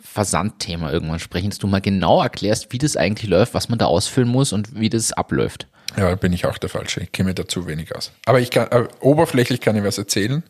Versandthema 0.00 0.92
irgendwann 0.92 1.18
sprechen, 1.18 1.50
dass 1.50 1.58
du 1.58 1.66
mal 1.66 1.80
genau 1.80 2.22
erklärst, 2.22 2.72
wie 2.72 2.78
das 2.78 2.96
eigentlich 2.96 3.28
läuft, 3.28 3.54
was 3.54 3.68
man 3.68 3.80
da 3.80 3.86
ausfüllen 3.86 4.28
muss 4.28 4.52
und 4.52 4.78
wie 4.78 4.88
das 4.88 5.12
abläuft. 5.12 5.66
Ja, 5.96 6.08
da 6.08 6.14
bin 6.14 6.32
ich 6.32 6.46
auch 6.46 6.58
der 6.58 6.70
Falsche. 6.70 7.00
Ich 7.00 7.12
kenne 7.12 7.28
mir 7.30 7.34
dazu 7.34 7.66
wenig 7.66 7.94
aus. 7.94 8.12
Aber 8.24 8.40
ich 8.40 8.50
kann, 8.50 8.68
äh, 8.70 8.88
oberflächlich 9.00 9.60
kann 9.60 9.76
ich 9.76 9.84
was 9.84 9.98
erzählen, 9.98 10.42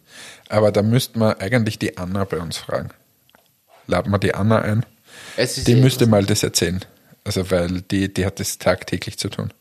aber 0.49 0.70
da 0.72 0.82
müsste 0.82 1.18
man 1.18 1.34
eigentlich 1.40 1.78
die 1.78 1.99
Anna 1.99 2.24
bei 2.24 2.38
uns 2.38 2.59
fragen. 2.59 2.90
Laden 3.86 4.12
wir 4.12 4.18
die 4.18 4.34
Anna 4.34 4.61
ein. 4.62 4.86
Die 5.36 5.72
ja- 5.72 5.78
müsste 5.78 6.07
mal 6.07 6.24
das 6.24 6.43
erzählen. 6.43 6.84
Also, 7.24 7.51
weil 7.51 7.82
die, 7.82 8.12
die 8.12 8.26
hat 8.26 8.40
das 8.40 8.59
tagtäglich 8.59 9.18
zu 9.18 9.28
tun. 9.28 9.53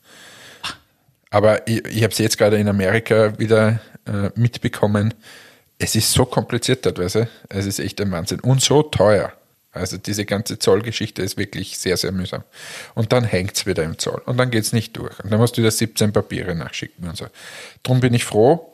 Aber 1.29 1.67
ich, 1.67 1.85
ich 1.85 2.03
habe 2.03 2.11
es 2.11 2.17
jetzt 2.17 2.37
gerade 2.37 2.57
in 2.57 2.67
Amerika 2.67 3.37
wieder 3.39 3.79
äh, 4.05 4.29
mitbekommen. 4.35 5.13
Es 5.79 5.95
ist 5.95 6.11
so 6.11 6.25
kompliziert 6.25 6.85
dort, 6.85 6.99
weißt 6.99 7.15
du? 7.15 7.29
Es 7.49 7.65
ist 7.65 7.79
echt 7.79 8.01
ein 8.01 8.11
Wahnsinn. 8.11 8.39
Und 8.41 8.61
so 8.61 8.83
teuer. 8.83 9.31
Also 9.73 9.97
diese 9.97 10.25
ganze 10.25 10.59
Zollgeschichte 10.59 11.21
ist 11.21 11.37
wirklich 11.37 11.77
sehr, 11.77 11.95
sehr 11.97 12.11
mühsam. 12.11 12.43
Und 12.93 13.13
dann 13.13 13.23
hängt's 13.23 13.65
wieder 13.65 13.83
im 13.83 13.97
Zoll 13.97 14.21
und 14.25 14.37
dann 14.37 14.51
geht's 14.51 14.73
nicht 14.73 14.97
durch. 14.97 15.17
Und 15.23 15.31
dann 15.31 15.39
musst 15.39 15.55
du 15.57 15.61
wieder 15.61 15.71
17 15.71 16.11
Papiere 16.11 16.55
nachschicken 16.55 17.07
und 17.07 17.15
so. 17.15 17.27
Drum 17.83 18.01
bin 18.01 18.13
ich 18.13 18.25
froh, 18.25 18.67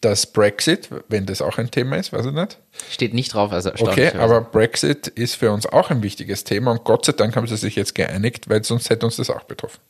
dass 0.00 0.26
Brexit, 0.26 0.90
wenn 1.08 1.26
das 1.26 1.40
auch 1.42 1.58
ein 1.58 1.70
Thema 1.70 1.96
ist, 1.96 2.12
weiß 2.12 2.26
ich 2.26 2.32
nicht. 2.32 2.58
Steht 2.90 3.14
nicht 3.14 3.32
drauf, 3.34 3.52
also 3.52 3.70
Okay, 3.70 3.80
erstaunlicherweise. 3.80 4.22
aber 4.22 4.40
Brexit 4.42 5.06
ist 5.08 5.34
für 5.36 5.50
uns 5.50 5.66
auch 5.66 5.90
ein 5.90 6.02
wichtiges 6.02 6.44
Thema 6.44 6.70
und 6.72 6.84
Gott 6.84 7.04
sei 7.06 7.12
Dank 7.12 7.34
haben 7.36 7.46
sie 7.46 7.56
sich 7.56 7.74
jetzt 7.74 7.94
geeinigt, 7.94 8.48
weil 8.48 8.62
sonst 8.64 8.90
hätte 8.90 9.06
uns 9.06 9.16
das 9.16 9.30
auch 9.30 9.44
betroffen. 9.44 9.80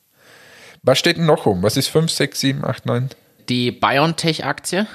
Was 0.82 0.98
steht 0.98 1.16
denn 1.16 1.26
noch 1.26 1.46
um? 1.46 1.62
Was 1.62 1.76
ist 1.76 1.88
5, 1.88 2.10
6, 2.10 2.40
7, 2.40 2.64
8, 2.64 2.86
9? 2.86 3.08
Die 3.48 3.70
BioNTech-Aktie, 3.70 4.86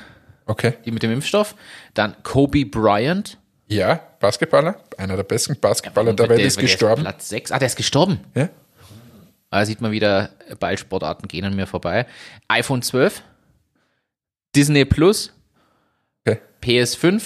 Okay. 0.46 0.74
die 0.86 0.92
mit 0.92 1.04
dem 1.04 1.12
Impfstoff. 1.12 1.54
Dann 1.94 2.16
Kobe 2.24 2.66
Bryant. 2.66 3.38
Ja, 3.68 4.00
Basketballer, 4.20 4.80
einer 4.98 5.16
der 5.16 5.24
besten 5.24 5.60
Basketballer 5.60 6.14
der 6.14 6.30
Welt 6.30 6.42
ist 6.42 6.58
der 6.58 6.64
gestorben. 6.64 7.04
Platz 7.04 7.30
6. 7.30 7.52
Ah, 7.52 7.60
der 7.60 7.68
ist 7.68 7.76
gestorben. 7.76 8.20
Ja? 8.36 8.50
Da 9.52 9.66
sieht 9.66 9.82
man 9.82 9.92
wieder, 9.92 10.30
Ballsportarten 10.60 11.28
gehen 11.28 11.46
an 11.46 11.56
mir 11.56 11.66
vorbei. 11.68 12.06
iPhone 12.48 12.82
12, 12.82 13.24
Disney 14.56 14.86
Plus, 14.86 15.32
Okay. 16.28 16.40
PS5 16.62 17.24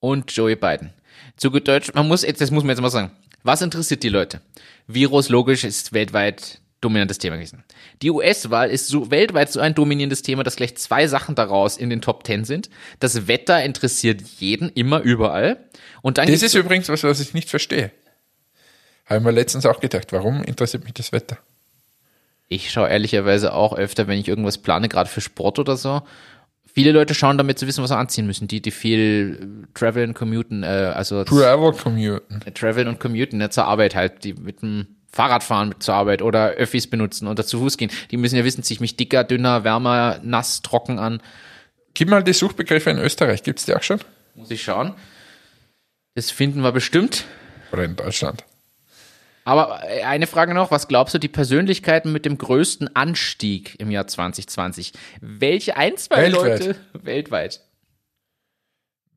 und 0.00 0.30
Joey 0.30 0.56
Biden. 0.56 0.92
Zu 1.36 1.50
gut 1.50 1.66
Deutsch, 1.66 1.92
man 1.94 2.06
muss 2.06 2.22
jetzt, 2.22 2.40
das 2.40 2.50
muss 2.50 2.62
man 2.64 2.70
jetzt 2.70 2.82
mal 2.82 2.90
sagen. 2.90 3.10
Was 3.42 3.62
interessiert 3.62 4.02
die 4.02 4.08
Leute? 4.10 4.40
Virus, 4.86 5.28
logisch, 5.28 5.64
ist 5.64 5.92
weltweit 5.92 6.60
dominantes 6.82 7.18
Thema 7.18 7.36
gewesen. 7.36 7.64
Die 8.02 8.10
US-Wahl 8.10 8.68
ist 8.70 8.88
so 8.88 9.10
weltweit 9.10 9.50
so 9.50 9.60
ein 9.60 9.74
dominierendes 9.74 10.22
Thema, 10.22 10.42
dass 10.42 10.56
gleich 10.56 10.76
zwei 10.76 11.06
Sachen 11.06 11.34
daraus 11.34 11.78
in 11.78 11.88
den 11.88 12.02
Top 12.02 12.26
10 12.26 12.44
sind. 12.44 12.68
Das 13.00 13.28
Wetter 13.28 13.62
interessiert 13.64 14.20
jeden, 14.38 14.68
immer, 14.70 15.00
überall. 15.00 15.64
Und 16.02 16.18
dann 16.18 16.26
Das 16.28 16.42
ist 16.42 16.54
übrigens 16.54 16.88
was, 16.88 17.04
was 17.04 17.20
ich 17.20 17.32
nicht 17.32 17.48
verstehe. 17.48 17.90
Habe 19.06 19.18
ich 19.18 19.24
mir 19.24 19.30
letztens 19.30 19.64
auch 19.66 19.80
gedacht, 19.80 20.12
warum 20.12 20.42
interessiert 20.42 20.84
mich 20.84 20.94
das 20.94 21.12
Wetter? 21.12 21.38
Ich 22.48 22.70
schaue 22.70 22.88
ehrlicherweise 22.88 23.54
auch 23.54 23.72
öfter, 23.74 24.08
wenn 24.08 24.18
ich 24.18 24.28
irgendwas 24.28 24.58
plane, 24.58 24.88
gerade 24.88 25.08
für 25.08 25.20
Sport 25.20 25.58
oder 25.58 25.76
so. 25.76 26.02
Viele 26.74 26.92
Leute 26.92 27.14
schauen, 27.14 27.38
damit 27.38 27.58
zu 27.58 27.66
wissen, 27.66 27.82
was 27.82 27.90
sie 27.90 27.96
anziehen 27.96 28.26
müssen. 28.26 28.48
Die, 28.48 28.60
die 28.62 28.70
viel 28.70 29.64
äh, 29.64 29.78
traveln, 29.78 30.14
commuten, 30.14 30.62
äh, 30.62 30.92
also 30.94 31.24
Travel 31.24 31.72
Commuten. 31.72 32.40
traveln 32.54 32.88
und 32.88 32.98
commuten 32.98 33.38
ne, 33.38 33.50
zur 33.50 33.64
Arbeit 33.66 33.94
halt, 33.94 34.24
die 34.24 34.34
mit 34.34 34.62
dem 34.62 34.86
Fahrrad 35.12 35.44
fahren 35.44 35.68
mit 35.68 35.82
zur 35.82 35.94
Arbeit 35.94 36.22
oder 36.22 36.52
Öffis 36.52 36.88
benutzen 36.88 37.28
oder 37.28 37.44
zu 37.44 37.58
Fuß 37.58 37.76
gehen. 37.76 37.90
Die 38.10 38.16
müssen 38.16 38.36
ja 38.36 38.44
wissen, 38.44 38.62
ziehe 38.62 38.76
ich 38.76 38.80
mich 38.80 38.96
dicker, 38.96 39.24
dünner, 39.24 39.62
wärmer, 39.62 40.18
nass, 40.22 40.62
trocken 40.62 40.98
an. 40.98 41.20
Gib 41.94 42.08
mal 42.08 42.24
die 42.24 42.32
Suchbegriffe 42.32 42.90
in 42.90 42.98
Österreich. 42.98 43.42
Gibt 43.42 43.58
es 43.58 43.66
die 43.66 43.74
auch 43.76 43.82
schon? 43.82 44.00
Muss 44.34 44.50
ich 44.50 44.62
schauen. 44.62 44.94
Das 46.14 46.30
finden 46.30 46.62
wir 46.62 46.72
bestimmt. 46.72 47.24
Oder 47.72 47.84
in 47.84 47.96
Deutschland? 47.96 48.44
Aber 49.44 49.82
äh, 49.84 50.02
eine 50.02 50.26
Frage 50.26 50.54
noch, 50.54 50.70
was 50.70 50.88
glaubst 50.88 51.14
du, 51.14 51.18
die 51.18 51.28
Persönlichkeiten 51.28 52.12
mit 52.12 52.24
dem 52.24 52.38
größten 52.38 52.94
Anstieg 52.94 53.78
im 53.78 53.90
Jahr 53.90 54.06
2020? 54.06 54.92
Welche 55.20 55.76
ein, 55.76 55.96
zwei 55.96 56.22
Weltweit. 56.22 56.60
Leute 56.66 56.76
weltweit? 56.92 57.60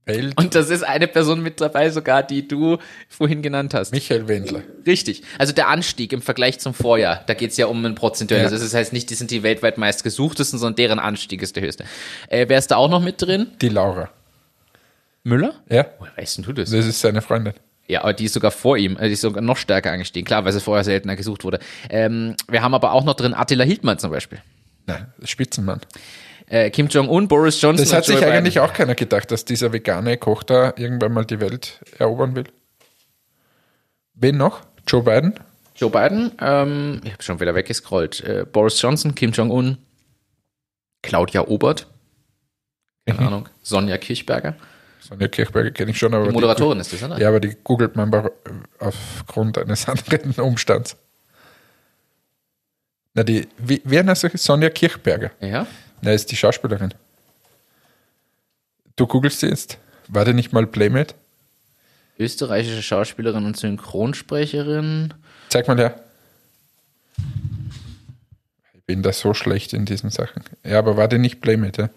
Welt. 0.05 0.33
Und 0.37 0.55
das 0.55 0.69
ist 0.69 0.83
eine 0.83 1.07
Person 1.07 1.41
mit 1.41 1.59
dabei 1.61 1.89
sogar, 1.89 2.23
die 2.23 2.47
du 2.47 2.77
vorhin 3.09 3.41
genannt 3.41 3.73
hast. 3.73 3.91
Michael 3.91 4.27
Wendler. 4.27 4.61
Richtig. 4.85 5.23
Also 5.37 5.53
der 5.53 5.67
Anstieg 5.67 6.13
im 6.13 6.21
Vergleich 6.21 6.59
zum 6.59 6.73
Vorjahr, 6.73 7.23
da 7.25 7.33
geht's 7.33 7.57
ja 7.57 7.65
um 7.65 7.83
ein 7.85 7.95
prozentuelles. 7.95 8.51
Ja. 8.51 8.57
Das 8.57 8.73
heißt 8.73 8.93
nicht, 8.93 9.09
die 9.09 9.15
sind 9.15 9.31
die 9.31 9.43
weltweit 9.43 9.77
meistgesuchtesten, 9.77 10.59
sondern 10.59 10.75
deren 10.75 10.99
Anstieg 10.99 11.41
ist 11.41 11.55
der 11.55 11.63
höchste. 11.63 11.85
Äh, 12.29 12.45
wer 12.47 12.59
ist 12.59 12.69
da 12.71 12.75
auch 12.77 12.89
noch 12.89 13.01
mit 13.01 13.21
drin? 13.21 13.47
Die 13.61 13.69
Laura. 13.69 14.09
Müller? 15.23 15.55
Ja, 15.69 15.87
Woher 15.97 16.15
weißt 16.17 16.37
denn 16.37 16.43
du 16.45 16.53
das? 16.53 16.69
das 16.69 16.85
ist 16.85 17.01
seine 17.01 17.21
Freundin. 17.21 17.53
Ja, 17.87 18.01
aber 18.01 18.13
die 18.13 18.25
ist 18.25 18.33
sogar 18.33 18.51
vor 18.51 18.77
ihm, 18.77 18.97
äh, 18.97 19.07
die 19.07 19.13
ist 19.13 19.21
sogar 19.21 19.41
noch 19.41 19.57
stärker 19.57 19.91
angestiegen. 19.91 20.25
Klar, 20.25 20.45
weil 20.45 20.51
sie 20.53 20.61
vorher 20.61 20.83
seltener 20.83 21.15
gesucht 21.15 21.43
wurde. 21.43 21.59
Ähm, 21.89 22.35
wir 22.47 22.61
haben 22.61 22.73
aber 22.73 22.93
auch 22.93 23.03
noch 23.03 23.15
drin 23.15 23.33
Attila 23.33 23.63
Hildmann 23.63 23.99
zum 23.99 24.11
Beispiel. 24.11 24.39
Nein, 24.87 25.07
Spitzenmann. 25.23 25.81
Äh, 26.47 26.69
Kim 26.69 26.87
Jong-un, 26.87 27.27
Boris 27.27 27.59
Johnson. 27.61 27.85
Das 27.85 27.93
hat 27.93 28.07
und 28.07 28.13
Joe 28.13 28.17
sich 28.23 28.27
eigentlich 28.31 28.53
Biden. 28.55 28.69
auch 28.69 28.73
keiner 28.73 28.95
gedacht, 28.95 29.31
dass 29.31 29.45
dieser 29.45 29.73
vegane 29.73 30.17
Koch 30.17 30.43
da 30.43 30.73
irgendwann 30.77 31.11
mal 31.13 31.25
die 31.25 31.39
Welt 31.39 31.79
erobern 31.97 32.35
will. 32.35 32.45
Wen 34.13 34.37
noch? 34.37 34.61
Joe 34.87 35.01
Biden? 35.01 35.33
Joe 35.75 35.89
Biden, 35.89 36.31
ähm, 36.39 37.01
ich 37.03 37.11
habe 37.11 37.23
schon 37.23 37.39
wieder 37.39 37.53
weggescrollt. 37.55 38.21
Äh, 38.21 38.45
Boris 38.49 38.81
Johnson, 38.81 39.13
Kim 39.15 39.31
Jong-un, 39.31 39.77
Claudia 41.01 41.47
Obert, 41.47 41.87
keine 43.05 43.19
Mhm. 43.21 43.27
Ahnung, 43.27 43.49
Sonja 43.61 43.97
Kirchberger. 43.97 44.55
Sonja 45.01 45.27
Kirchberger 45.27 45.71
kenne 45.71 45.91
ich 45.91 45.97
schon, 45.97 46.13
aber 46.13 46.23
Die 46.25 46.29
die- 46.29 46.33
Moderatorin 46.35 46.79
ist 46.79 46.93
das, 46.93 47.03
oder? 47.03 47.19
Ja, 47.19 47.27
aber 47.27 47.39
die 47.41 47.55
googelt 47.63 47.95
man 47.95 48.09
aufgrund 48.79 49.57
eines 49.57 49.87
anderen 49.89 50.31
Umstands. 50.39 50.95
Na, 53.13 53.23
die, 53.23 53.47
wie, 53.57 53.81
wer 53.83 54.03
nennt 54.03 54.17
sich 54.17 54.31
Sonja 54.41 54.69
Kirchberger? 54.69 55.31
Ja. 55.41 55.67
Na, 56.05 56.11
ist 56.13 56.29
die 56.29 56.35
Schauspielerin. 56.35 56.93
Du 58.95 59.07
googelst 59.07 59.39
sie 59.39 59.47
jetzt. 59.47 59.79
War 60.07 60.23
die 60.23 60.33
nicht 60.33 60.53
mal 60.53 60.67
Playmate? 60.67 61.15
Österreichische 62.19 62.83
Schauspielerin 62.83 63.43
und 63.43 63.57
Synchronsprecherin. 63.57 65.15
Zeig 65.49 65.67
mal 65.67 65.79
her. 65.79 65.99
Ich 68.75 68.83
bin 68.85 69.01
da 69.01 69.11
so 69.11 69.33
schlecht 69.33 69.73
in 69.73 69.85
diesen 69.85 70.11
Sachen. 70.11 70.43
Ja, 70.63 70.77
aber 70.77 70.95
war 70.95 71.07
die 71.07 71.17
nicht 71.17 71.41
Playmate? 71.41 71.81
Ja? 71.81 71.89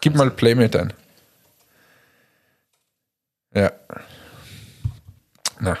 Gib 0.00 0.14
mal 0.14 0.30
Playmate 0.30 0.80
ein. 0.80 0.92
Ja. 3.52 3.72
Na, 5.58 5.76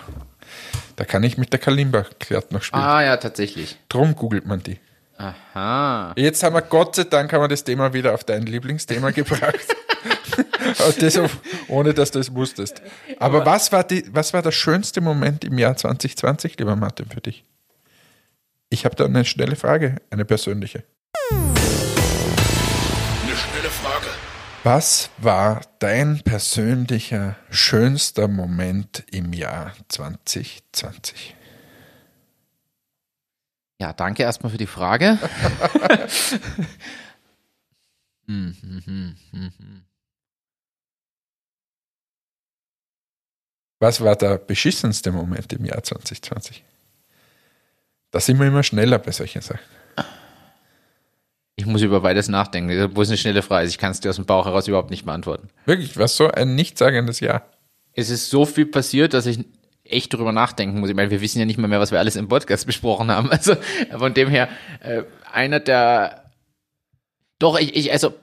da 0.96 1.04
kann 1.04 1.22
ich 1.22 1.38
mit 1.38 1.52
der 1.52 1.60
Kalimba 1.60 2.04
glatt 2.18 2.50
noch 2.50 2.64
spielen. 2.64 2.82
Ah 2.82 3.04
ja, 3.04 3.16
tatsächlich. 3.16 3.76
Drum 3.88 4.16
googelt 4.16 4.44
man 4.44 4.60
die. 4.60 4.80
Aha. 5.18 6.12
Jetzt 6.16 6.42
haben 6.42 6.54
wir 6.54 6.62
Gott 6.62 6.96
sei 6.96 7.04
Dank 7.04 7.32
haben 7.32 7.42
wir 7.42 7.48
das 7.48 7.64
Thema 7.64 7.92
wieder 7.92 8.14
auf 8.14 8.24
dein 8.24 8.42
Lieblingsthema 8.42 9.10
gebracht. 9.12 9.74
Das, 11.00 11.20
ohne 11.68 11.94
dass 11.94 12.10
du 12.10 12.18
es 12.18 12.34
wusstest. 12.34 12.82
Aber 13.18 13.46
was 13.46 13.72
war, 13.72 13.84
die, 13.84 14.04
was 14.12 14.34
war 14.34 14.42
der 14.42 14.52
schönste 14.52 15.00
Moment 15.00 15.44
im 15.44 15.58
Jahr 15.58 15.76
2020, 15.76 16.58
lieber 16.58 16.76
Martin, 16.76 17.08
für 17.08 17.20
dich? 17.20 17.44
Ich 18.68 18.84
habe 18.84 18.96
da 18.96 19.04
eine 19.04 19.24
schnelle 19.24 19.56
Frage, 19.56 19.96
eine 20.10 20.24
persönliche. 20.24 20.84
Eine 21.30 21.54
schnelle 23.36 23.70
Frage. 23.70 24.06
Was 24.64 25.10
war 25.18 25.60
dein 25.78 26.22
persönlicher 26.22 27.36
schönster 27.50 28.26
Moment 28.26 29.04
im 29.12 29.32
Jahr 29.32 29.72
2020? 29.88 31.35
Ja, 33.78 33.92
danke 33.92 34.22
erstmal 34.22 34.50
für 34.50 34.58
die 34.58 34.66
Frage. 34.66 35.18
Hm, 38.28 38.56
hm, 38.60 38.82
hm, 38.84 39.16
hm, 39.30 39.52
hm. 39.56 39.84
Was 43.78 44.00
war 44.00 44.16
der 44.16 44.38
beschissenste 44.38 45.12
Moment 45.12 45.52
im 45.52 45.64
Jahr 45.64 45.82
2020? 45.82 46.64
Da 48.10 48.20
sind 48.20 48.40
wir 48.40 48.46
immer 48.46 48.62
schneller 48.62 48.98
bei 48.98 49.12
solchen 49.12 49.42
Sachen. 49.42 49.60
Ich 51.54 51.66
muss 51.66 51.82
über 51.82 52.00
beides 52.00 52.28
nachdenken. 52.28 52.96
Wo 52.96 53.02
ist 53.02 53.08
eine 53.08 53.16
schnelle 53.16 53.42
Frage? 53.42 53.68
Ich 53.68 53.78
kann 53.78 53.92
es 53.92 54.00
dir 54.00 54.10
aus 54.10 54.16
dem 54.16 54.26
Bauch 54.26 54.46
heraus 54.46 54.68
überhaupt 54.68 54.90
nicht 54.90 55.04
beantworten. 55.04 55.48
Wirklich, 55.64 55.96
was 55.96 56.16
so 56.16 56.28
ein 56.30 56.54
nichtssagendes 56.54 57.20
Jahr. 57.20 57.48
Es 57.92 58.10
ist 58.10 58.28
so 58.28 58.44
viel 58.44 58.66
passiert, 58.66 59.14
dass 59.14 59.26
ich 59.26 59.44
echt 59.90 60.12
drüber 60.12 60.32
nachdenken 60.32 60.80
muss. 60.80 60.90
Ich 60.90 60.96
meine, 60.96 61.10
wir 61.10 61.20
wissen 61.20 61.38
ja 61.38 61.44
nicht 61.44 61.58
mal 61.58 61.68
mehr, 61.68 61.80
was 61.80 61.92
wir 61.92 61.98
alles 61.98 62.16
im 62.16 62.28
Podcast 62.28 62.66
besprochen 62.66 63.10
haben. 63.10 63.30
Also 63.30 63.56
von 63.96 64.14
dem 64.14 64.28
her, 64.28 64.48
äh, 64.80 65.02
einer 65.32 65.60
der 65.60 66.22
doch, 67.38 67.60
ich, 67.60 67.76
ich, 67.76 67.92
also 67.92 68.14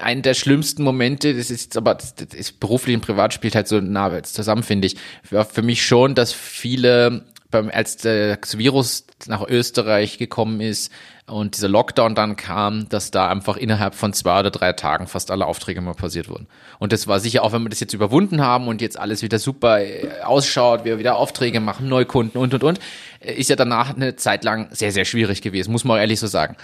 einen 0.00 0.22
der 0.22 0.34
schlimmsten 0.34 0.84
Momente, 0.84 1.34
das 1.34 1.50
ist 1.50 1.76
aber 1.76 1.96
das, 1.96 2.14
das 2.14 2.32
ist 2.32 2.60
beruflich 2.60 2.94
und 2.94 3.02
privat 3.02 3.34
spielt 3.34 3.56
halt 3.56 3.66
so 3.66 3.80
nah 3.80 4.22
zusammen, 4.22 4.62
finde 4.62 4.86
ich. 4.86 4.96
War 5.30 5.44
für 5.44 5.62
mich 5.62 5.84
schon, 5.84 6.14
dass 6.14 6.32
viele 6.32 7.24
beim, 7.52 7.70
als 7.72 7.96
das 7.98 8.58
Virus 8.58 9.06
nach 9.26 9.46
Österreich 9.46 10.18
gekommen 10.18 10.60
ist 10.60 10.90
und 11.26 11.56
dieser 11.56 11.68
Lockdown 11.68 12.16
dann 12.16 12.34
kam, 12.34 12.88
dass 12.88 13.12
da 13.12 13.28
einfach 13.28 13.56
innerhalb 13.56 13.94
von 13.94 14.12
zwei 14.12 14.40
oder 14.40 14.50
drei 14.50 14.72
Tagen 14.72 15.06
fast 15.06 15.30
alle 15.30 15.46
Aufträge 15.46 15.80
mal 15.80 15.94
pausiert 15.94 16.28
wurden. 16.28 16.48
Und 16.80 16.92
das 16.92 17.06
war 17.06 17.20
sicher, 17.20 17.44
auch 17.44 17.52
wenn 17.52 17.62
wir 17.62 17.68
das 17.68 17.78
jetzt 17.78 17.94
überwunden 17.94 18.40
haben 18.42 18.66
und 18.66 18.80
jetzt 18.80 18.98
alles 18.98 19.22
wieder 19.22 19.38
super 19.38 19.80
äh, 19.80 20.22
ausschaut, 20.24 20.84
wir 20.84 20.98
wieder 20.98 21.16
Aufträge 21.16 21.60
machen, 21.60 21.88
Neukunden 21.88 22.40
und, 22.40 22.52
und, 22.54 22.64
und, 22.64 22.80
äh, 23.20 23.34
ist 23.34 23.48
ja 23.50 23.56
danach 23.56 23.94
eine 23.94 24.16
Zeit 24.16 24.42
lang 24.42 24.68
sehr, 24.72 24.90
sehr 24.90 25.04
schwierig 25.04 25.42
gewesen, 25.42 25.70
muss 25.70 25.84
man 25.84 25.98
ehrlich 25.98 26.18
so 26.18 26.26
sagen. 26.26 26.56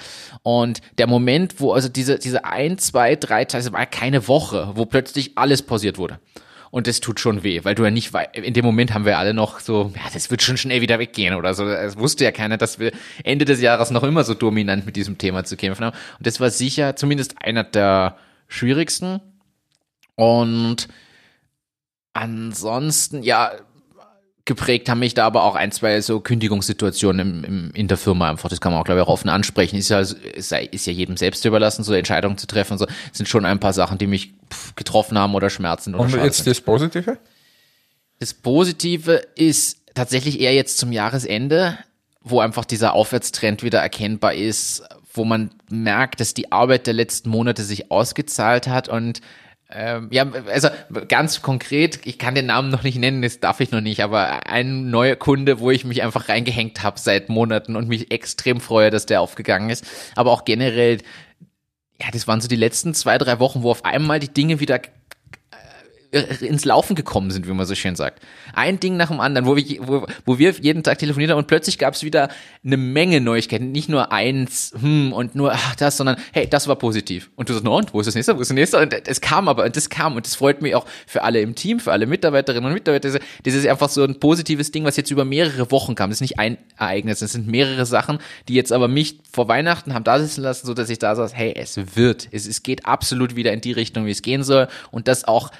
Und 0.42 0.80
der 0.98 1.06
Moment, 1.06 1.60
wo 1.60 1.72
also 1.72 1.88
diese, 1.88 2.18
diese 2.18 2.44
ein, 2.44 2.78
zwei, 2.78 3.14
drei 3.14 3.44
Tage, 3.44 3.64
es 3.64 3.72
war 3.72 3.86
keine 3.86 4.26
Woche, 4.26 4.72
wo 4.74 4.86
plötzlich 4.86 5.38
alles 5.38 5.62
pausiert 5.62 5.98
wurde. 5.98 6.18
Und 6.70 6.86
das 6.86 7.00
tut 7.00 7.20
schon 7.20 7.42
weh, 7.42 7.60
weil 7.64 7.74
du 7.74 7.84
ja 7.84 7.90
nicht, 7.90 8.12
in 8.32 8.54
dem 8.54 8.64
Moment 8.64 8.94
haben 8.94 9.04
wir 9.04 9.18
alle 9.18 9.34
noch 9.34 9.60
so, 9.60 9.92
ja, 9.94 10.02
das 10.12 10.30
wird 10.30 10.42
schon 10.42 10.56
schnell 10.56 10.80
wieder 10.80 10.98
weggehen 10.98 11.34
oder 11.34 11.54
so. 11.54 11.66
Es 11.66 11.98
wusste 11.98 12.24
ja 12.24 12.32
keiner, 12.32 12.58
dass 12.58 12.78
wir 12.78 12.92
Ende 13.24 13.44
des 13.44 13.60
Jahres 13.60 13.90
noch 13.90 14.02
immer 14.02 14.24
so 14.24 14.34
dominant 14.34 14.86
mit 14.86 14.96
diesem 14.96 15.18
Thema 15.18 15.44
zu 15.44 15.56
kämpfen 15.56 15.84
haben. 15.84 15.96
Und 16.18 16.26
das 16.26 16.40
war 16.40 16.50
sicher 16.50 16.96
zumindest 16.96 17.36
einer 17.42 17.64
der 17.64 18.16
schwierigsten. 18.48 19.20
Und 20.14 20.88
Ansonsten, 22.18 23.22
ja, 23.22 23.52
geprägt 24.44 24.88
haben 24.88 24.98
mich 24.98 25.14
da 25.14 25.24
aber 25.24 25.44
auch 25.44 25.54
ein, 25.54 25.70
zwei 25.70 26.00
so 26.00 26.18
Kündigungssituationen 26.18 27.20
im, 27.20 27.44
im, 27.44 27.70
in 27.74 27.86
der 27.86 27.96
Firma 27.96 28.28
einfach. 28.28 28.48
Das 28.48 28.60
kann 28.60 28.72
man 28.72 28.80
auch, 28.80 28.84
glaube 28.84 29.00
ich, 29.00 29.06
auch 29.06 29.12
offen 29.12 29.28
ansprechen. 29.28 29.76
Ist 29.76 29.90
ja, 29.90 30.00
ist, 30.00 30.50
ja 30.50 30.92
jedem 30.92 31.16
selbst 31.16 31.44
überlassen, 31.44 31.84
so 31.84 31.94
Entscheidungen 31.94 32.36
zu 32.36 32.48
treffen. 32.48 32.76
So 32.76 32.86
das 32.86 32.94
sind 33.12 33.28
schon 33.28 33.44
ein 33.44 33.60
paar 33.60 33.72
Sachen, 33.72 33.98
die 33.98 34.08
mich 34.08 34.32
getroffen 34.78 35.18
haben 35.18 35.34
oder 35.34 35.50
schmerzen 35.50 35.94
oder 35.94 36.04
Und 36.04 36.10
schade 36.10 36.24
jetzt 36.24 36.46
das 36.46 36.60
Positive? 36.60 37.18
Das 38.20 38.32
Positive 38.32 39.22
ist 39.36 39.82
tatsächlich 39.94 40.40
eher 40.40 40.54
jetzt 40.54 40.78
zum 40.78 40.92
Jahresende, 40.92 41.78
wo 42.22 42.40
einfach 42.40 42.64
dieser 42.64 42.94
Aufwärtstrend 42.94 43.62
wieder 43.62 43.80
erkennbar 43.80 44.34
ist, 44.34 44.82
wo 45.12 45.24
man 45.24 45.50
merkt, 45.70 46.20
dass 46.20 46.34
die 46.34 46.52
Arbeit 46.52 46.86
der 46.86 46.94
letzten 46.94 47.28
Monate 47.28 47.62
sich 47.62 47.90
ausgezahlt 47.90 48.68
hat 48.68 48.88
und 48.88 49.20
ähm, 49.70 50.08
ja, 50.10 50.26
also 50.50 50.68
ganz 51.08 51.42
konkret, 51.42 52.00
ich 52.06 52.18
kann 52.18 52.34
den 52.34 52.46
Namen 52.46 52.70
noch 52.70 52.84
nicht 52.84 52.98
nennen, 52.98 53.20
das 53.20 53.38
darf 53.38 53.60
ich 53.60 53.70
noch 53.70 53.82
nicht, 53.82 54.02
aber 54.02 54.46
ein 54.46 54.88
neuer 54.88 55.16
Kunde, 55.16 55.60
wo 55.60 55.70
ich 55.70 55.84
mich 55.84 56.02
einfach 56.02 56.30
reingehängt 56.30 56.82
habe 56.82 56.98
seit 56.98 57.28
Monaten 57.28 57.76
und 57.76 57.86
mich 57.86 58.10
extrem 58.10 58.60
freue, 58.60 58.90
dass 58.90 59.04
der 59.04 59.20
aufgegangen 59.20 59.68
ist. 59.68 59.86
Aber 60.16 60.30
auch 60.30 60.46
generell, 60.46 60.98
ja, 62.00 62.10
das 62.12 62.28
waren 62.28 62.40
so 62.40 62.48
die 62.48 62.56
letzten 62.56 62.94
zwei, 62.94 63.18
drei 63.18 63.40
Wochen, 63.40 63.62
wo 63.62 63.70
auf 63.70 63.84
einmal 63.84 64.20
die 64.20 64.32
Dinge 64.32 64.60
wieder 64.60 64.80
ins 66.10 66.64
Laufen 66.64 66.96
gekommen 66.96 67.30
sind, 67.30 67.46
wie 67.46 67.52
man 67.52 67.66
so 67.66 67.74
schön 67.74 67.94
sagt. 67.96 68.22
Ein 68.54 68.80
Ding 68.80 68.96
nach 68.96 69.08
dem 69.08 69.20
anderen, 69.20 69.46
wo 69.46 69.56
wir, 69.56 69.64
wo, 69.86 70.06
wo 70.24 70.38
wir 70.38 70.52
jeden 70.52 70.82
Tag 70.82 70.98
telefoniert 70.98 71.30
haben 71.30 71.38
und 71.38 71.46
plötzlich 71.46 71.78
gab 71.78 71.94
es 71.94 72.02
wieder 72.02 72.28
eine 72.64 72.76
Menge 72.78 73.20
Neuigkeiten. 73.20 73.72
Nicht 73.72 73.88
nur 73.88 74.10
eins, 74.10 74.72
hm, 74.80 75.12
und 75.12 75.34
nur 75.34 75.52
ach, 75.52 75.76
das, 75.76 75.96
sondern 75.98 76.16
hey, 76.32 76.48
das 76.48 76.66
war 76.66 76.76
positiv. 76.76 77.30
Und 77.36 77.48
du 77.48 77.52
sagst, 77.52 77.64
no, 77.64 77.76
und 77.76 77.92
wo 77.92 78.00
ist 78.00 78.06
das 78.06 78.14
nächste, 78.14 78.36
wo 78.36 78.40
ist 78.40 78.48
das 78.50 78.54
nächste? 78.54 78.78
Und 78.78 78.94
es 79.06 79.20
kam 79.20 79.48
aber, 79.48 79.64
und 79.64 79.76
das 79.76 79.90
kam 79.90 80.16
und 80.16 80.24
das 80.26 80.34
freut 80.34 80.62
mich 80.62 80.74
auch 80.74 80.86
für 81.06 81.22
alle 81.22 81.40
im 81.40 81.54
Team, 81.54 81.78
für 81.80 81.92
alle 81.92 82.06
Mitarbeiterinnen 82.06 82.66
und 82.66 82.72
Mitarbeiter. 82.74 83.10
Das- 83.10 83.20
Das 83.44 83.54
ist 83.54 83.66
einfach 83.66 83.88
so 83.90 84.02
ein 84.04 84.18
positives 84.20 84.70
Ding, 84.70 84.84
was 84.84 84.96
jetzt 84.96 85.10
über 85.10 85.24
mehrere 85.24 85.70
Wochen 85.70 85.94
kam. 85.94 86.10
Das 86.10 86.16
ist 86.18 86.22
nicht 86.22 86.38
ein 86.38 86.56
Ereignis, 86.78 87.18
das 87.20 87.32
sind 87.32 87.46
mehrere 87.48 87.84
Sachen, 87.86 88.18
die 88.48 88.54
jetzt 88.54 88.72
aber 88.72 88.88
mich 88.88 89.18
vor 89.30 89.48
Weihnachten 89.48 89.92
haben 89.94 90.04
da 90.04 90.18
sitzen 90.18 90.42
lassen, 90.42 90.66
so 90.66 90.74
dass 90.74 90.88
ich 90.90 90.98
da 90.98 91.14
saß, 91.14 91.34
hey, 91.34 91.52
es 91.56 91.78
wird, 91.96 92.28
es, 92.30 92.46
es 92.46 92.62
geht 92.62 92.86
absolut 92.86 93.36
wieder 93.36 93.52
in 93.52 93.60
die 93.60 93.72
Richtung, 93.72 94.06
wie 94.06 94.10
es 94.10 94.22
gehen 94.22 94.42
soll 94.42 94.68
und 94.90 95.06
das 95.08 95.24
auch 95.24 95.50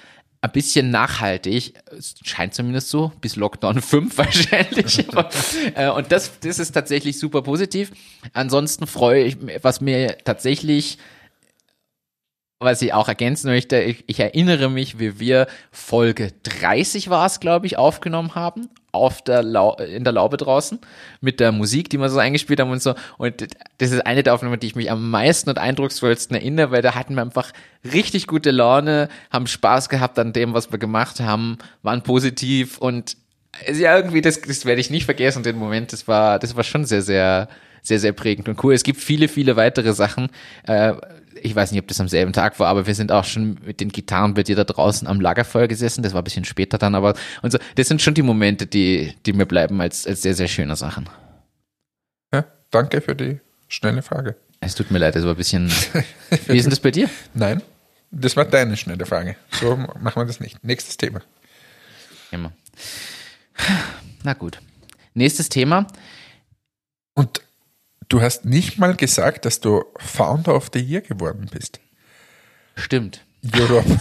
ein 0.41 0.53
bisschen 0.53 0.91
nachhaltig, 0.91 1.75
es 1.97 2.15
scheint 2.23 2.55
zumindest 2.55 2.89
so, 2.91 3.13
bis 3.21 3.37
Lockdown 3.37 3.81
5 3.83 4.17
wahrscheinlich. 4.19 5.07
Äh, 5.75 5.91
und 5.91 6.13
das, 6.13 6.39
das 6.41 6.59
ist 6.59 6.73
tatsächlich 6.73 7.19
super 7.19 7.43
positiv. 7.43 7.93
Ansonsten 8.33 8.87
freue 8.87 9.25
ich 9.25 9.41
mich, 9.41 9.59
was 9.63 9.81
mir 9.81 10.17
tatsächlich, 10.25 10.99
was 12.61 12.83
ich 12.83 12.93
auch 12.93 13.09
ergänzen 13.09 13.51
möchte, 13.51 13.81
ich, 13.81 14.05
ich 14.09 14.19
erinnere 14.19 14.69
mich, 14.69 14.99
wie 14.99 15.21
wir 15.21 15.47
Folge 15.71 16.33
30 16.43 17.09
war 17.09 17.27
es, 17.27 17.39
glaube 17.39 17.67
ich, 17.67 17.79
aufgenommen 17.79 18.35
haben, 18.35 18.69
auf 18.91 19.23
der 19.23 19.45
Lau 19.45 19.77
in 19.77 20.03
der 20.03 20.13
Laube 20.13 20.37
draußen, 20.37 20.81
mit 21.21 21.39
der 21.39 21.53
Musik, 21.53 21.89
die 21.89 21.99
wir 21.99 22.09
so 22.09 22.19
eingespielt 22.19 22.59
haben 22.59 22.71
und 22.71 22.83
so. 22.83 22.95
Und 23.17 23.47
das 23.79 23.93
ist 23.93 24.05
eine 24.05 24.25
der 24.25 24.35
Aufnahmen, 24.35 24.59
die 24.59 24.67
ich 24.67 24.75
mich 24.75 24.91
am 24.91 25.09
meisten 25.09 25.51
und 25.51 25.59
eindrucksvollsten 25.59 26.35
erinnere, 26.37 26.73
weil 26.73 26.83
da 26.83 26.97
hatten 26.97 27.15
wir 27.15 27.23
einfach 27.23 27.53
richtig 27.85 28.27
gute 28.27 28.51
Laune, 28.51 29.09
haben 29.31 29.47
Spaß 29.47 29.89
gehabt 29.89 30.19
an 30.19 30.33
dem, 30.33 30.53
was 30.53 30.73
wir 30.73 30.79
gemacht 30.79 31.21
haben, 31.21 31.59
waren 31.83 32.03
positiv 32.03 32.79
und 32.79 33.17
also 33.67 33.83
ja, 33.83 33.97
irgendwie, 33.97 34.21
das, 34.21 34.41
das 34.41 34.65
werde 34.65 34.81
ich 34.81 34.91
nicht 34.91 35.05
vergessen, 35.05 35.43
den 35.43 35.57
Moment, 35.57 35.93
das 35.93 36.07
war, 36.07 36.39
das 36.39 36.55
war 36.55 36.65
schon 36.65 36.85
sehr, 36.85 37.03
sehr, 37.03 37.49
sehr, 37.83 37.99
sehr 37.99 38.13
prägend 38.13 38.49
und 38.49 38.63
cool. 38.63 38.75
Es 38.75 38.83
gibt 38.83 39.01
viele, 39.01 39.29
viele 39.29 39.57
weitere 39.57 39.93
Sachen. 39.95 40.29
Äh, 40.67 40.95
ich 41.43 41.55
weiß 41.55 41.73
nicht, 41.73 41.81
ob 41.81 41.89
das 41.89 42.01
am 42.01 42.09
selben 42.09 42.33
Tag 42.33 42.59
war, 42.59 42.69
aber 42.69 42.87
wir 42.87 42.95
sind 42.95 43.13
auch 43.13 43.25
schon 43.25 43.59
mit 43.65 43.81
den 43.81 43.89
Gitarren 43.91 44.35
bei 44.35 44.43
dir 44.43 44.57
da 44.57 44.65
draußen 44.65 45.07
am 45.09 45.21
Lagerfeuer 45.21 45.69
gesessen. 45.69 46.03
Das 46.03 46.13
war 46.13 46.23
ein 46.23 46.25
bisschen 46.25 46.45
später 46.45 46.79
dann, 46.79 46.95
aber 46.95 47.15
und 47.43 47.51
so, 47.51 47.59
das 47.77 47.89
sind 47.89 48.03
schon 48.03 48.15
die 48.15 48.23
Momente, 48.23 48.67
die, 48.67 49.15
die 49.27 49.33
mir 49.33 49.47
bleiben 49.47 49.81
als, 49.81 50.07
als 50.07 50.23
sehr, 50.23 50.35
sehr 50.35 50.49
schöne 50.49 50.77
Sachen. 50.77 51.09
Ja, 52.33 52.45
danke 52.71 53.01
für 53.01 53.15
die 53.15 53.41
schnelle 53.69 54.03
Frage. 54.03 54.37
Es 54.61 54.75
tut 54.75 54.91
mir 54.91 54.99
leid, 54.99 55.15
das 55.15 55.25
war 55.25 55.31
ein 55.31 55.37
bisschen. 55.37 55.71
Wie 56.47 56.57
ist 56.57 56.65
denn 56.65 56.71
das 56.71 56.81
bei 56.81 56.91
dir? 56.91 57.09
Nein, 57.35 57.63
das 58.11 58.37
war 58.37 58.45
deine 58.45 58.77
schnelle 58.77 59.07
Frage. 59.07 59.37
So 59.53 59.77
machen 59.77 60.17
wir 60.17 60.25
das 60.25 60.41
nicht. 60.41 60.63
Nächstes 60.65 60.97
Thema. 60.97 61.23
Immer. 62.31 62.53
Na 64.23 64.35
gut. 64.35 64.61
Nächstes 65.15 65.49
Thema. 65.49 65.87
Und 67.15 67.41
du 68.09 68.21
hast 68.21 68.45
nicht 68.45 68.79
mal 68.79 68.95
gesagt, 68.95 69.45
dass 69.45 69.61
du 69.61 69.85
Founder 69.99 70.55
of 70.55 70.69
the 70.73 70.81
Year 70.81 71.01
geworden 71.01 71.49
bist. 71.51 71.81
Stimmt. 72.77 73.25
Europe. 73.55 73.85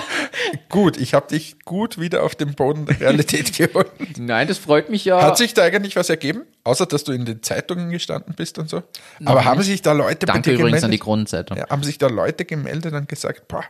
gut, 0.68 0.96
ich 0.96 1.14
habe 1.14 1.28
dich 1.28 1.56
gut 1.64 1.98
wieder 1.98 2.22
auf 2.22 2.34
den 2.34 2.54
Boden 2.54 2.86
der 2.86 3.00
Realität 3.00 3.52
geholt. 3.56 3.90
Nein, 4.18 4.48
das 4.48 4.58
freut 4.58 4.90
mich 4.90 5.04
ja. 5.04 5.22
Hat 5.22 5.36
sich 5.38 5.54
da 5.54 5.62
eigentlich 5.62 5.96
was 5.96 6.08
ergeben? 6.10 6.42
Außer, 6.64 6.86
dass 6.86 7.04
du 7.04 7.12
in 7.12 7.24
den 7.24 7.42
Zeitungen 7.42 7.90
gestanden 7.90 8.34
bist 8.34 8.58
und 8.58 8.68
so? 8.68 8.82
Aber 9.24 9.44
haben 9.44 9.62
sich 9.62 9.82
da 9.82 9.92
Leute 9.92 10.26
Danke 10.26 10.50
übrigens 10.52 10.58
gemeldet? 10.66 10.84
an 10.84 10.90
die 10.90 10.98
Kronenzeitung. 10.98 11.56
Ja, 11.58 11.68
haben 11.68 11.82
sich 11.82 11.98
da 11.98 12.08
Leute 12.08 12.44
gemeldet 12.44 12.92
und 12.94 13.08
gesagt, 13.08 13.48
boah, 13.48 13.64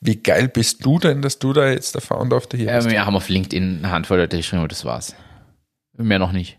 wie 0.00 0.16
geil 0.16 0.48
bist 0.48 0.84
du 0.84 0.98
denn, 0.98 1.22
dass 1.22 1.38
du 1.38 1.52
da 1.52 1.68
jetzt 1.68 1.94
der 1.94 2.02
Founder 2.02 2.36
of 2.36 2.48
the 2.50 2.56
Year 2.58 2.72
Ja, 2.72 2.76
bist? 2.78 2.90
wir 2.90 3.04
haben 3.04 3.16
auf 3.16 3.28
LinkedIn 3.28 3.78
eine 3.78 3.90
Handvoll 3.92 4.18
Leute 4.18 4.36
geschrieben, 4.36 4.66
das 4.68 4.84
war's. 4.84 5.14
Mehr 5.96 6.18
noch 6.18 6.32
nicht. 6.32 6.57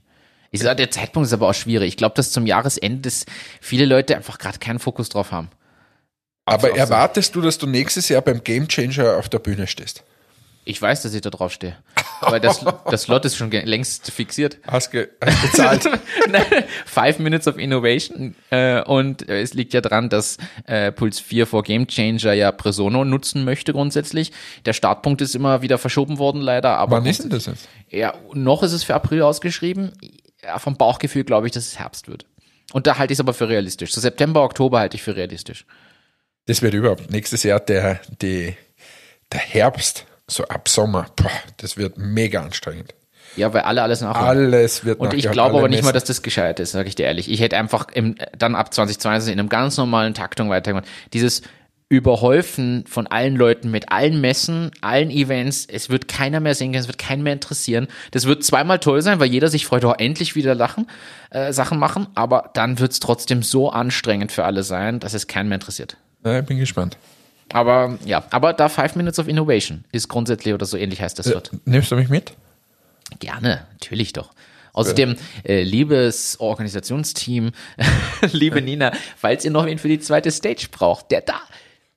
Ich 0.52 0.62
sage, 0.62 0.78
der 0.78 0.92
Zeitpunkt 0.92 1.28
ist 1.28 1.34
aber 1.34 1.50
auch 1.50 1.54
schwierig. 1.54 1.90
Ich 1.90 1.98
glaube, 1.98 2.16
dass 2.16 2.32
zum 2.32 2.46
Jahresende 2.46 3.02
das 3.02 3.26
viele 3.62 3.86
Leute 3.86 4.16
einfach 4.16 4.38
gerade 4.40 4.60
keinen 4.60 4.80
Fokus 4.80 5.10
drauf 5.10 5.32
haben. 5.32 5.50
Aber 6.46 6.76
erwartest 6.76 7.36
du, 7.36 7.42
dass 7.42 7.60
du 7.60 7.68
nächstes 7.68 8.10
Jahr 8.10 8.24
beim 8.24 8.44
Game 8.44 8.68
Changer 8.68 9.18
auf 9.18 9.30
der 9.30 9.40
Bühne 9.40 9.68
stehst? 9.68 10.04
Ich 10.66 10.82
weiß, 10.82 11.02
dass 11.02 11.14
ich 11.14 11.22
da 11.22 11.30
drauf 11.30 11.52
stehe. 11.52 11.76
Weil 12.22 12.40
das, 12.40 12.64
das 12.90 13.04
Slot 13.04 13.26
ist 13.26 13.38
schon 13.38 13.50
längst 13.52 14.12
fixiert. 14.12 14.58
Hast, 14.68 14.92
ge 14.92 15.08
hast 15.24 15.42
bezahlt? 15.42 15.86
Nein, 16.30 16.44
Five 16.86 17.20
Minutes 17.20 17.48
of 17.48 17.58
Innovation. 17.58 18.36
Äh, 18.50 18.82
und 18.84 19.28
es 19.28 19.54
liegt 19.54 19.74
ja 19.74 19.82
dran, 19.82 20.10
dass 20.10 20.38
äh, 20.66 20.92
Puls 20.92 21.20
4 21.20 21.48
vor 21.48 21.64
Game 21.64 21.88
Changer 21.88 22.34
ja 22.34 22.52
Presono 22.52 23.06
nutzen 23.06 23.46
möchte 23.46 23.74
grundsätzlich. 23.74 24.32
Der 24.66 24.74
Startpunkt 24.74 25.22
ist 25.22 25.34
immer 25.34 25.62
wieder 25.62 25.78
verschoben 25.78 26.18
worden, 26.18 26.42
leider. 26.42 26.78
Aber 26.78 26.98
Wann 26.98 27.06
ist 27.06 27.24
denn 27.24 27.30
das 27.30 27.46
jetzt? 27.46 27.68
Ja, 27.90 28.14
noch 28.34 28.62
ist 28.64 28.74
es 28.74 28.84
für 28.84 28.96
April 28.96 29.22
ausgeschrieben. 29.22 29.94
Ja, 30.44 30.60
vom 30.60 30.78
Bauchgefühl 30.78 31.24
glaube 31.24 31.48
ich, 31.48 31.54
dass 31.54 31.68
es 31.68 31.80
Herbst 31.80 32.08
wird. 32.08 32.26
Und 32.72 32.88
da 32.88 32.98
halte 32.98 33.12
ich 33.12 33.18
es 33.18 33.20
aber 33.20 33.34
für 33.34 33.50
realistisch. 33.50 33.94
So 33.94 34.02
September, 34.02 34.44
Oktober 34.44 34.80
halte 34.80 34.96
ich 34.96 35.04
für 35.04 35.16
realistisch. 35.16 35.66
Das 36.46 36.62
wird 36.62 36.74
überhaupt 36.74 37.12
nächstes 37.12 37.44
Jahr 37.44 37.60
der, 37.60 38.00
die, 38.22 38.56
der 39.32 39.40
Herbst, 39.40 40.06
so 40.28 40.46
ab 40.46 40.70
Sommer. 40.70 41.08
Boah, 41.16 41.32
das 41.58 41.78
wird 41.78 41.98
mega 41.98 42.42
anstrengend. 42.42 42.94
Ja, 43.36 43.54
weil 43.54 43.62
alle 43.62 43.84
alles 43.84 44.02
nachholen. 44.02 44.28
Alles 44.28 44.86
wird 44.86 45.00
Und 45.00 45.14
ich 45.14 45.30
glaube 45.30 45.58
aber 45.58 45.70
nicht 45.70 45.84
mal, 45.84 45.90
Messen. 45.90 45.94
dass 45.94 46.04
das 46.06 46.22
gescheit 46.22 46.60
ist, 46.60 46.72
sage 46.72 46.90
ich 46.90 46.96
dir 46.96 47.06
ehrlich. 47.06 47.30
Ich 47.30 47.40
hätte 47.42 47.58
einfach 47.58 47.88
im, 47.94 48.16
dann 48.38 48.56
ab 48.56 48.74
2020 48.74 49.34
in 49.34 49.40
einem 49.40 49.50
ganz 49.50 49.78
normalen 49.78 50.14
Taktung 50.14 50.50
weitergemacht. 50.50 50.88
Dieses 51.14 51.44
Überhäufen 51.90 52.86
von 52.88 53.08
allen 53.08 53.36
Leuten 53.36 53.72
mit 53.72 53.92
allen 53.92 54.22
Messen, 54.22 54.70
allen 54.82 55.10
Events, 55.10 55.66
es 55.66 55.90
wird 55.90 56.08
keiner 56.08 56.40
mehr 56.40 56.54
sehen 56.54 56.72
können, 56.72 56.84
es 56.84 56.88
wird 56.88 57.00
keinen 57.00 57.24
mehr 57.24 57.34
interessieren. 57.34 57.88
Das 58.12 58.26
wird 58.26 58.44
zweimal 58.44 58.78
toll 58.78 59.02
sein, 59.02 59.20
weil 59.20 59.30
jeder 59.30 59.48
sich 59.50 59.66
freut, 59.66 59.84
oh, 59.84 59.94
endlich 59.98 60.36
wieder 60.36 60.54
lachen, 60.54 60.88
äh, 61.32 61.52
Sachen 61.52 61.80
machen, 61.80 62.06
aber 62.14 62.52
dann 62.54 62.78
wird 62.80 62.92
es 62.92 63.00
trotzdem 63.00 63.42
so 63.42 63.72
anstrengend 63.72 64.32
für 64.32 64.46
alle 64.46 64.62
sein, 64.62 65.00
dass 65.00 65.16
es 65.16 65.26
keinen 65.26 65.50
mehr 65.50 65.56
interessiert. 65.56 65.98
Ja, 66.24 66.40
ich 66.40 66.46
bin 66.46 66.60
gespannt. 66.60 66.96
Aber 67.52 67.98
ja, 68.06 68.24
aber 68.30 68.54
da 68.54 68.70
Five 68.70 68.96
Minutes 68.96 69.18
of 69.18 69.28
Innovation 69.28 69.84
ist 69.92 70.08
grundsätzlich 70.08 70.54
oder 70.54 70.68
so 70.68 70.78
ähnlich 70.78 71.02
heißt 71.02 71.18
das 71.18 71.26
dort. 71.26 71.50
Nimmst 71.66 71.92
du 71.92 71.96
mich 71.96 72.10
mit? 72.10 72.34
Gerne, 73.20 73.66
natürlich 73.72 74.14
doch. 74.14 74.32
Außerdem, 74.74 75.16
äh, 75.44 75.64
liebes 75.64 76.40
Organisationsteam, 76.40 77.52
liebe 78.32 78.62
Nina, 78.62 78.92
falls 79.18 79.44
ihr 79.44 79.52
noch 79.52 79.66
wen 79.66 79.80
für 79.80 79.88
die 79.88 80.00
zweite 80.00 80.30
Stage 80.30 80.68
braucht, 80.72 81.10
der 81.10 81.22
da. 81.22 81.42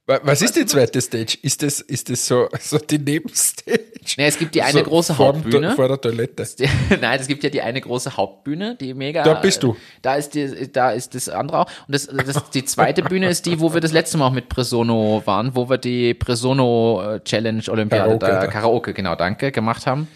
Wa- 0.07 0.21
Was 0.25 0.43
ist 0.43 0.57
die 0.57 0.67
zweite 0.67 1.01
Stage? 1.01 1.39
Ist 1.43 1.63
das, 1.63 1.81
ist 1.81 2.11
das 2.11 2.27
so, 2.27 2.49
so 2.61 2.79
die 2.79 2.99
Nebenstage? 2.99 3.81
Ne, 4.19 4.27
es 4.27 4.37
gibt 4.37 4.55
die 4.57 4.63
eine 4.63 4.79
so 4.81 4.83
große 4.85 5.17
Hauptbühne. 5.17 5.77
Vor 5.77 5.87
der 5.87 6.01
Toilette. 6.01 6.45
Nein, 7.01 7.21
es 7.21 7.29
gibt 7.29 7.45
ja 7.45 7.51
die 7.51 7.63
eine 7.63 7.81
große 7.81 8.17
Hauptbühne, 8.17 8.75
die 8.75 8.95
mega. 8.95 9.23
Da 9.23 9.35
bist 9.35 9.63
du. 9.63 9.77
Da 10.03 10.17
ist 10.17 10.35
die, 10.35 10.73
da 10.73 10.91
ist 10.91 11.15
das 11.15 11.29
andere 11.29 11.61
auch. 11.61 11.67
Und 11.87 11.95
das, 11.95 12.09
das, 12.09 12.51
die 12.51 12.65
zweite 12.65 13.03
Bühne 13.03 13.29
ist 13.29 13.47
die, 13.47 13.61
wo 13.61 13.73
wir 13.75 13.81
das 13.81 13.93
letzte 13.93 14.19
Mal 14.19 14.27
auch 14.27 14.33
mit 14.33 14.49
Presono 14.49 15.23
waren, 15.25 15.55
wo 15.55 15.71
wir 15.71 15.79
die 15.79 16.15
Presono 16.15 17.03
äh, 17.15 17.21
Challenge 17.21 17.63
Olympiade, 17.69 18.19
Karaoke, 18.19 18.27
da, 18.27 18.41
da. 18.41 18.47
Karaoke, 18.49 18.93
genau, 18.95 19.15
danke, 19.15 19.53
gemacht 19.53 19.87
haben. 19.87 20.09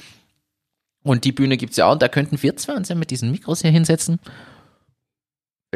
Und 1.05 1.22
die 1.22 1.30
Bühne 1.30 1.57
gibt's 1.57 1.76
ja 1.76 1.87
auch. 1.87 1.93
Und 1.93 2.03
da 2.03 2.09
könnten 2.09 2.43
wir 2.43 2.57
zwei 2.57 2.74
uns 2.74 2.89
ja 2.89 2.97
mit 2.97 3.12
diesen 3.12 3.30
Mikros 3.30 3.62
hier 3.62 3.70
hinsetzen. 3.70 4.18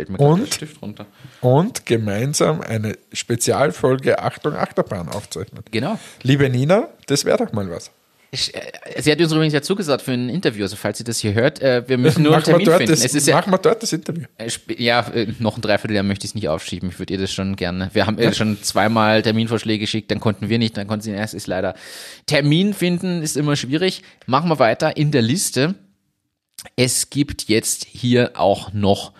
Fällt 0.00 0.08
mir 0.08 0.18
Und? 0.18 0.40
der 0.40 0.52
Stift 0.52 0.80
runter. 0.80 1.06
Und 1.42 1.84
gemeinsam 1.84 2.62
eine 2.62 2.96
Spezialfolge 3.12 4.18
Achtung 4.18 4.54
Achterbahn 4.54 5.10
aufzeichnen. 5.10 5.62
Genau. 5.70 5.98
Liebe 6.22 6.48
Nina, 6.48 6.88
das 7.06 7.26
wäre 7.26 7.36
doch 7.36 7.52
mal 7.52 7.70
was. 7.70 7.90
Ich, 8.30 8.54
äh, 8.54 8.60
Sie 9.02 9.12
hat 9.12 9.20
uns 9.20 9.30
übrigens 9.30 9.52
ja 9.52 9.60
zugesagt 9.60 10.00
für 10.00 10.12
ein 10.12 10.30
Interview, 10.30 10.62
also 10.62 10.76
falls 10.76 10.96
sie 10.96 11.04
das 11.04 11.18
hier 11.18 11.34
hört, 11.34 11.60
äh, 11.60 11.86
wir 11.86 11.98
müssen 11.98 12.22
nur 12.22 12.34
einen 12.34 12.44
Termin 12.44 12.66
finden. 12.66 12.86
das, 12.86 13.04
es 13.04 13.14
ist 13.14 13.26
ja, 13.26 13.34
machen 13.34 13.52
wir 13.52 13.58
dort 13.58 13.82
das 13.82 13.92
Interview. 13.92 14.24
äh, 14.38 14.48
ja, 14.78 15.04
noch 15.38 15.58
ein 15.58 15.60
Dreivierteljahr 15.60 16.04
möchte 16.04 16.24
ich 16.24 16.30
es 16.30 16.34
nicht 16.34 16.48
aufschieben. 16.48 16.88
Ich 16.88 16.98
würde 16.98 17.12
ihr 17.12 17.18
das 17.18 17.30
schon 17.30 17.56
gerne. 17.56 17.90
Wir 17.92 18.06
haben 18.06 18.18
ihr 18.18 18.32
schon 18.32 18.62
zweimal 18.62 19.20
Terminvorschläge 19.20 19.80
geschickt, 19.80 20.10
dann 20.10 20.20
konnten 20.20 20.48
wir 20.48 20.58
nicht, 20.58 20.78
dann 20.78 20.86
konnten 20.86 21.02
sie 21.02 21.10
erst, 21.10 21.34
ist 21.34 21.46
leider. 21.46 21.74
Termin 22.24 22.72
finden 22.72 23.20
ist 23.20 23.36
immer 23.36 23.54
schwierig. 23.54 24.02
Machen 24.24 24.48
wir 24.48 24.58
weiter 24.58 24.96
in 24.96 25.10
der 25.10 25.22
Liste. 25.22 25.74
Es 26.76 27.10
gibt 27.10 27.48
jetzt 27.48 27.84
hier 27.84 28.32
auch 28.34 28.72
noch 28.72 29.12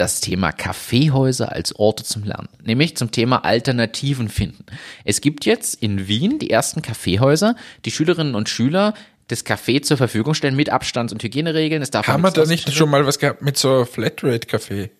das 0.00 0.20
Thema 0.20 0.50
Kaffeehäuser 0.50 1.52
als 1.52 1.76
Orte 1.76 2.04
zum 2.04 2.24
Lernen, 2.24 2.48
nämlich 2.64 2.96
zum 2.96 3.10
Thema 3.10 3.44
Alternativen 3.44 4.28
finden. 4.28 4.64
Es 5.04 5.20
gibt 5.20 5.44
jetzt 5.44 5.82
in 5.82 6.08
Wien 6.08 6.38
die 6.38 6.50
ersten 6.50 6.80
Kaffeehäuser, 6.82 7.54
die 7.84 7.90
Schülerinnen 7.90 8.34
und 8.34 8.48
Schüler 8.48 8.94
das 9.28 9.46
Café 9.46 9.82
zur 9.82 9.96
Verfügung 9.96 10.34
stellen 10.34 10.56
mit 10.56 10.70
Abstands- 10.70 11.12
und 11.12 11.22
Hygieneregeln. 11.22 11.82
Es 11.82 11.90
darf 11.90 12.08
Haben 12.08 12.22
wir 12.22 12.30
da 12.30 12.46
nicht 12.46 12.72
schon 12.72 12.90
mal 12.90 13.06
was 13.06 13.18
gehabt 13.18 13.42
mit 13.42 13.56
so 13.56 13.84
Flatrate-Café? 13.84 14.90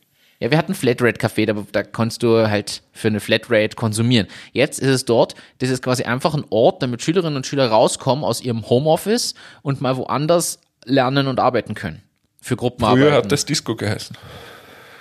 ja, 0.40 0.51
wir 0.51 0.57
hatten 0.57 0.74
Flatrate-Café, 0.74 1.46
da, 1.46 1.66
da 1.70 1.82
konntest 1.82 2.22
du 2.22 2.48
halt 2.48 2.82
für 2.92 3.09
eine 3.09 3.20
Flatrate 3.20 3.76
konsumieren. 3.76 4.26
Jetzt 4.53 4.80
ist 4.80 4.88
es 4.88 5.05
dort, 5.05 5.34
das 5.59 5.68
ist 5.68 5.82
quasi 5.82 6.05
einfach 6.05 6.34
ein 6.34 6.44
Ort, 6.48 6.82
damit 6.82 7.03
Schülerinnen 7.03 7.36
und 7.36 7.46
Schüler 7.46 7.68
rauskommen 7.68 8.24
aus 8.24 8.40
ihrem 8.40 8.68
Homeoffice 8.68 9.34
und 9.62 9.82
mal 9.82 9.96
woanders 9.96 10.61
lernen 10.84 11.26
und 11.26 11.40
arbeiten 11.40 11.74
können. 11.74 12.03
Für 12.40 12.57
Gruppenarbeiten. 12.57 13.09
Früher 13.09 13.16
hat 13.16 13.30
das 13.30 13.44
Disco 13.44 13.76
geheißen. 13.76 14.16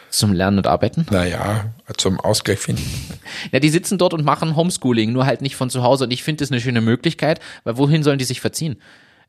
Zum 0.10 0.34
Lernen 0.34 0.58
und 0.58 0.68
Arbeiten. 0.68 1.06
Naja, 1.12 1.72
zum 1.98 2.20
Ausgleich 2.20 2.60
finden. 2.60 2.84
Ja, 3.52 3.60
die 3.60 3.70
sitzen 3.70 3.98
dort 3.98 4.14
und 4.14 4.26
machen 4.26 4.56
Homeschooling, 4.56 5.12
nur 5.12 5.26
halt 5.26 5.42
nicht 5.42 5.56
von 5.56 5.70
zu 5.70 5.84
Hause. 5.84 6.06
Und 6.06 6.12
ich 6.12 6.24
finde 6.24 6.44
das 6.44 6.52
eine 6.52 6.60
schöne 6.60 6.82
Möglichkeit, 6.82 7.40
weil 7.64 7.78
wohin 7.78 8.04
sollen 8.04 8.18
die 8.18 8.26
sich 8.26 8.42
verziehen? 8.42 8.78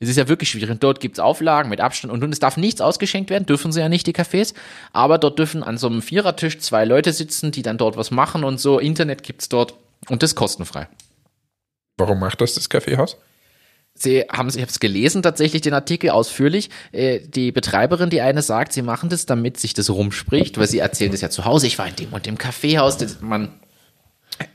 Es 0.02 0.08
ist 0.08 0.16
ja 0.16 0.28
wirklich 0.28 0.48
schwierig. 0.48 0.70
Und 0.70 0.82
dort 0.82 1.00
gibt's 1.00 1.18
Auflagen 1.18 1.68
mit 1.68 1.80
Abstand 1.80 2.12
und, 2.12 2.24
und 2.24 2.32
es 2.32 2.38
darf 2.38 2.56
nichts 2.56 2.80
ausgeschenkt 2.80 3.28
werden, 3.28 3.44
dürfen 3.44 3.70
sie 3.70 3.80
ja 3.80 3.90
nicht, 3.90 4.06
die 4.06 4.14
Cafés. 4.14 4.54
Aber 4.92 5.18
dort 5.18 5.38
dürfen 5.38 5.62
an 5.62 5.76
so 5.76 5.86
einem 5.86 6.00
Vierertisch 6.00 6.58
zwei 6.58 6.86
Leute 6.86 7.12
sitzen, 7.12 7.52
die 7.52 7.62
dann 7.62 7.76
dort 7.76 7.98
was 7.98 8.10
machen 8.10 8.42
und 8.42 8.58
so. 8.58 8.78
Internet 8.78 9.22
gibt's 9.22 9.50
dort 9.50 9.74
und 10.08 10.22
das 10.22 10.34
kostenfrei. 10.34 10.88
Warum 11.98 12.18
macht 12.18 12.40
das 12.40 12.54
das 12.54 12.70
Kaffeehaus? 12.70 13.18
Sie 14.02 14.22
haben, 14.32 14.48
ich 14.48 14.56
habe 14.56 14.70
es 14.70 14.80
gelesen 14.80 15.22
tatsächlich 15.22 15.60
den 15.60 15.74
Artikel 15.74 16.08
ausführlich. 16.08 16.70
Äh, 16.90 17.20
die 17.20 17.52
Betreiberin, 17.52 18.08
die 18.08 18.22
eine 18.22 18.40
sagt, 18.40 18.72
sie 18.72 18.80
machen 18.80 19.10
das, 19.10 19.26
damit 19.26 19.60
sich 19.60 19.74
das 19.74 19.90
rumspricht, 19.90 20.56
weil 20.56 20.66
sie 20.66 20.78
erzählen 20.78 21.12
das 21.12 21.20
ja 21.20 21.28
zu 21.28 21.44
Hause. 21.44 21.66
Ich 21.66 21.78
war 21.78 21.86
in 21.86 21.96
dem 21.96 22.12
und 22.14 22.24
dem 22.24 22.38
Kaffeehaus. 22.38 22.96
Man 23.20 23.60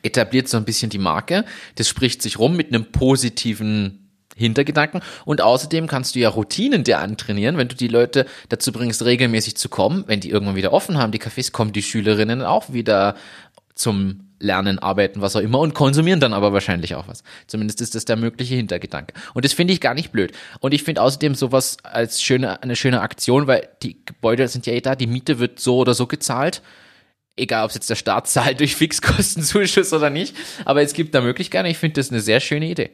etabliert 0.01 0.49
so 0.49 0.57
ein 0.57 0.65
bisschen 0.65 0.89
die 0.89 0.97
Marke. 0.97 1.45
Das 1.75 1.87
spricht 1.87 2.23
sich 2.23 2.39
rum 2.39 2.55
mit 2.55 2.69
einem 2.69 2.91
positiven 2.91 4.09
Hintergedanken. 4.35 5.01
Und 5.25 5.41
außerdem 5.41 5.85
kannst 5.85 6.15
du 6.15 6.19
ja 6.19 6.29
Routinen 6.29 6.83
dir 6.83 6.97
antrainieren, 6.97 7.57
wenn 7.57 7.67
du 7.67 7.75
die 7.75 7.87
Leute 7.87 8.25
dazu 8.49 8.71
bringst, 8.71 9.05
regelmäßig 9.05 9.57
zu 9.57 9.69
kommen. 9.69 10.05
Wenn 10.07 10.21
die 10.21 10.31
irgendwann 10.31 10.55
wieder 10.55 10.73
offen 10.73 10.97
haben, 10.97 11.11
die 11.11 11.21
Cafés, 11.21 11.51
kommen 11.51 11.71
die 11.71 11.83
Schülerinnen 11.83 12.41
auch 12.41 12.73
wieder 12.73 13.15
zum 13.75 14.24
Lernen, 14.39 14.79
Arbeiten, 14.79 15.21
was 15.21 15.35
auch 15.35 15.41
immer 15.41 15.59
und 15.59 15.73
konsumieren 15.73 16.19
dann 16.19 16.33
aber 16.33 16.53
wahrscheinlich 16.53 16.95
auch 16.95 17.07
was. 17.07 17.23
Zumindest 17.47 17.81
ist 17.81 17.95
das 17.95 18.05
der 18.05 18.15
mögliche 18.17 18.55
Hintergedanke. 18.55 19.13
Und 19.33 19.45
das 19.45 19.53
finde 19.53 19.73
ich 19.73 19.81
gar 19.81 19.93
nicht 19.93 20.11
blöd. 20.11 20.33
Und 20.59 20.73
ich 20.73 20.83
finde 20.83 21.01
außerdem 21.01 21.35
sowas 21.35 21.77
als 21.83 22.21
schöne, 22.21 22.61
eine 22.61 22.75
schöne 22.75 23.01
Aktion, 23.01 23.47
weil 23.47 23.69
die 23.81 24.03
Gebäude 24.05 24.47
sind 24.47 24.65
ja 24.65 24.73
eh 24.73 24.81
da, 24.81 24.95
die 24.95 25.07
Miete 25.07 25.39
wird 25.39 25.59
so 25.59 25.77
oder 25.77 25.93
so 25.93 26.07
gezahlt. 26.07 26.61
Egal, 27.37 27.63
ob 27.63 27.69
es 27.69 27.75
jetzt 27.75 27.89
der 27.89 27.95
Staat 27.95 28.27
zahlt 28.27 28.59
durch 28.59 28.75
Fixkostenzuschuss 28.75 29.93
oder 29.93 30.09
nicht. 30.09 30.35
Aber 30.65 30.81
es 30.81 30.93
gibt 30.93 31.15
da 31.15 31.21
Möglichkeiten. 31.21 31.67
Ich 31.67 31.77
finde 31.77 31.95
das 31.95 32.11
eine 32.11 32.21
sehr 32.21 32.39
schöne 32.39 32.69
Idee. 32.69 32.91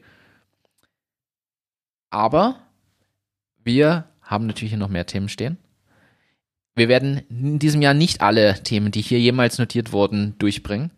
Aber 2.12 2.60
wir 3.64 4.06
haben 4.22 4.48
natürlich 4.48 4.74
noch 4.74 4.90
mehr 4.90 5.06
Themen 5.06 5.30
stehen. 5.30 5.58
Wir 6.76 6.88
werden 6.88 7.22
in 7.30 7.60
diesem 7.60 7.82
Jahr 7.82 7.94
nicht 7.94 8.22
alle 8.22 8.62
Themen, 8.64 8.92
die 8.92 9.02
hier 9.02 9.20
jemals 9.20 9.58
notiert 9.58 9.92
wurden, 9.92 10.36
durchbringen. 10.40 10.92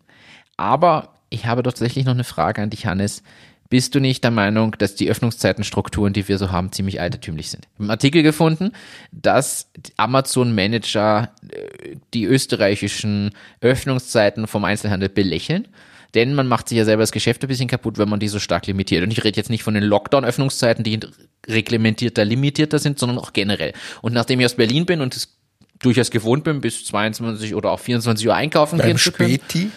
Aber 0.56 1.14
ich 1.30 1.46
habe 1.46 1.62
doch 1.62 1.72
tatsächlich 1.72 2.04
noch 2.04 2.14
eine 2.14 2.24
Frage 2.24 2.62
an 2.62 2.70
dich, 2.70 2.86
Hannes. 2.86 3.22
Bist 3.70 3.94
du 3.94 4.00
nicht 4.00 4.22
der 4.22 4.30
Meinung, 4.30 4.76
dass 4.78 4.94
die 4.94 5.10
Öffnungszeitenstrukturen, 5.10 6.12
die 6.12 6.28
wir 6.28 6.38
so 6.38 6.52
haben, 6.52 6.70
ziemlich 6.70 7.00
altertümlich 7.00 7.50
sind? 7.50 7.64
Ich 7.64 7.74
habe 7.74 7.84
einen 7.84 7.90
Artikel 7.90 8.22
gefunden, 8.22 8.72
dass 9.10 9.70
Amazon-Manager 9.96 11.32
äh, 11.48 11.96
die 12.12 12.24
österreichischen 12.24 13.32
Öffnungszeiten 13.60 14.46
vom 14.46 14.64
Einzelhandel 14.64 15.08
belächeln. 15.08 15.66
Denn 16.14 16.34
man 16.34 16.46
macht 16.46 16.68
sich 16.68 16.78
ja 16.78 16.84
selber 16.84 17.02
das 17.02 17.10
Geschäft 17.10 17.42
ein 17.42 17.48
bisschen 17.48 17.66
kaputt, 17.66 17.98
wenn 17.98 18.08
man 18.08 18.20
die 18.20 18.28
so 18.28 18.38
stark 18.38 18.66
limitiert. 18.68 19.02
Und 19.02 19.10
ich 19.10 19.24
rede 19.24 19.36
jetzt 19.36 19.50
nicht 19.50 19.64
von 19.64 19.74
den 19.74 19.82
Lockdown-Öffnungszeiten, 19.82 20.84
die 20.84 21.00
reglementierter, 21.48 22.24
limitierter 22.24 22.78
sind, 22.78 22.98
sondern 23.00 23.18
auch 23.18 23.32
generell. 23.32 23.72
Und 24.02 24.12
nachdem 24.12 24.38
ich 24.38 24.46
aus 24.46 24.54
Berlin 24.54 24.86
bin 24.86 25.00
und 25.00 25.16
es 25.16 25.36
durchaus 25.80 26.10
gewohnt 26.10 26.44
bin, 26.44 26.60
bis 26.60 26.84
22 26.84 27.54
oder 27.56 27.72
auch 27.72 27.80
24 27.80 28.28
Uhr 28.28 28.34
einkaufen 28.34 28.78
Beim 28.78 28.86
gehen 28.86 28.98
zu 28.98 29.10
können. 29.10 29.34
Späti? 29.34 29.70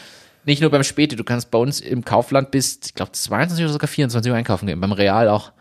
Nicht 0.48 0.62
nur 0.62 0.72
beim 0.72 0.84
Späti, 0.84 1.18
du 1.18 1.26
kannst 1.26 1.52
bei 1.52 1.58
uns 1.58 1.82
im 1.82 2.06
Kaufland 2.06 2.52
bis, 2.52 2.80
ich 2.86 2.93
glaube, 2.93 3.12
22 3.12 3.66
oder 3.66 3.74
sogar 3.74 3.89
24 3.89 4.32
Uhr 4.32 4.38
einkaufen 4.38 4.66
gehen. 4.66 4.80
Beim 4.80 4.93
Real 4.93 5.28
auch. 5.28 5.52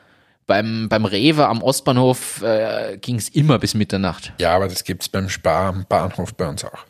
Beim, 0.47 0.89
beim 0.89 1.05
Rewe 1.05 1.49
am 1.49 1.61
Ostbahnhof 1.61 2.41
äh, 2.43 2.97
ging 2.99 3.17
es 3.17 3.29
immer 3.29 3.59
bis 3.59 3.75
Mitternacht. 3.75 4.33
Ja, 4.39 4.55
aber 4.55 4.69
das 4.69 4.85
gibt's 4.85 5.09
beim 5.09 5.29
Spar 5.29 5.71
am 5.71 5.87
Bahnhof 5.89 6.35
bei 6.35 6.49
uns 6.49 6.65
auch. 6.65 6.85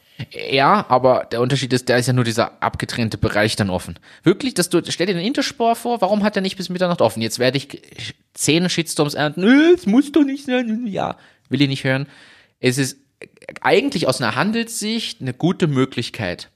Ja, 0.51 0.85
aber 0.91 1.27
der 1.33 1.41
Unterschied 1.41 1.73
ist, 1.73 1.89
da 1.89 1.97
ist 1.97 2.07
ja 2.07 2.13
nur 2.13 2.25
dieser 2.25 2.63
abgetrennte 2.63 3.17
Bereich 3.17 3.57
dann 3.57 3.71
offen. 3.71 3.99
Wirklich, 4.23 4.53
dass 4.53 4.69
du, 4.69 4.83
stell 4.87 5.07
dir 5.07 5.15
den 5.15 5.25
Intersport 5.25 5.79
vor, 5.79 6.03
warum 6.03 6.23
hat 6.23 6.37
er 6.37 6.43
nicht 6.43 6.59
bis 6.59 6.69
Mitternacht 6.69 7.01
offen? 7.01 7.23
Jetzt 7.23 7.39
werde 7.39 7.57
ich 7.57 8.15
zehn 8.35 8.69
Shitstorms 8.69 9.15
ernten. 9.15 9.41
Nö, 9.41 9.73
es 9.75 9.87
muss 9.87 10.13
doch 10.13 10.25
nicht 10.25 10.45
sein. 10.45 10.87
Ja, 10.87 11.17
will 11.49 11.63
ich 11.63 11.69
nicht 11.69 11.85
hören. 11.85 12.09
Es 12.61 12.77
ist 12.77 12.99
eigentlich 13.63 14.07
aus 14.07 14.21
einer 14.21 14.35
Handelssicht 14.35 15.23
eine 15.23 15.33
gute 15.33 15.67
Möglichkeit. 15.67 16.51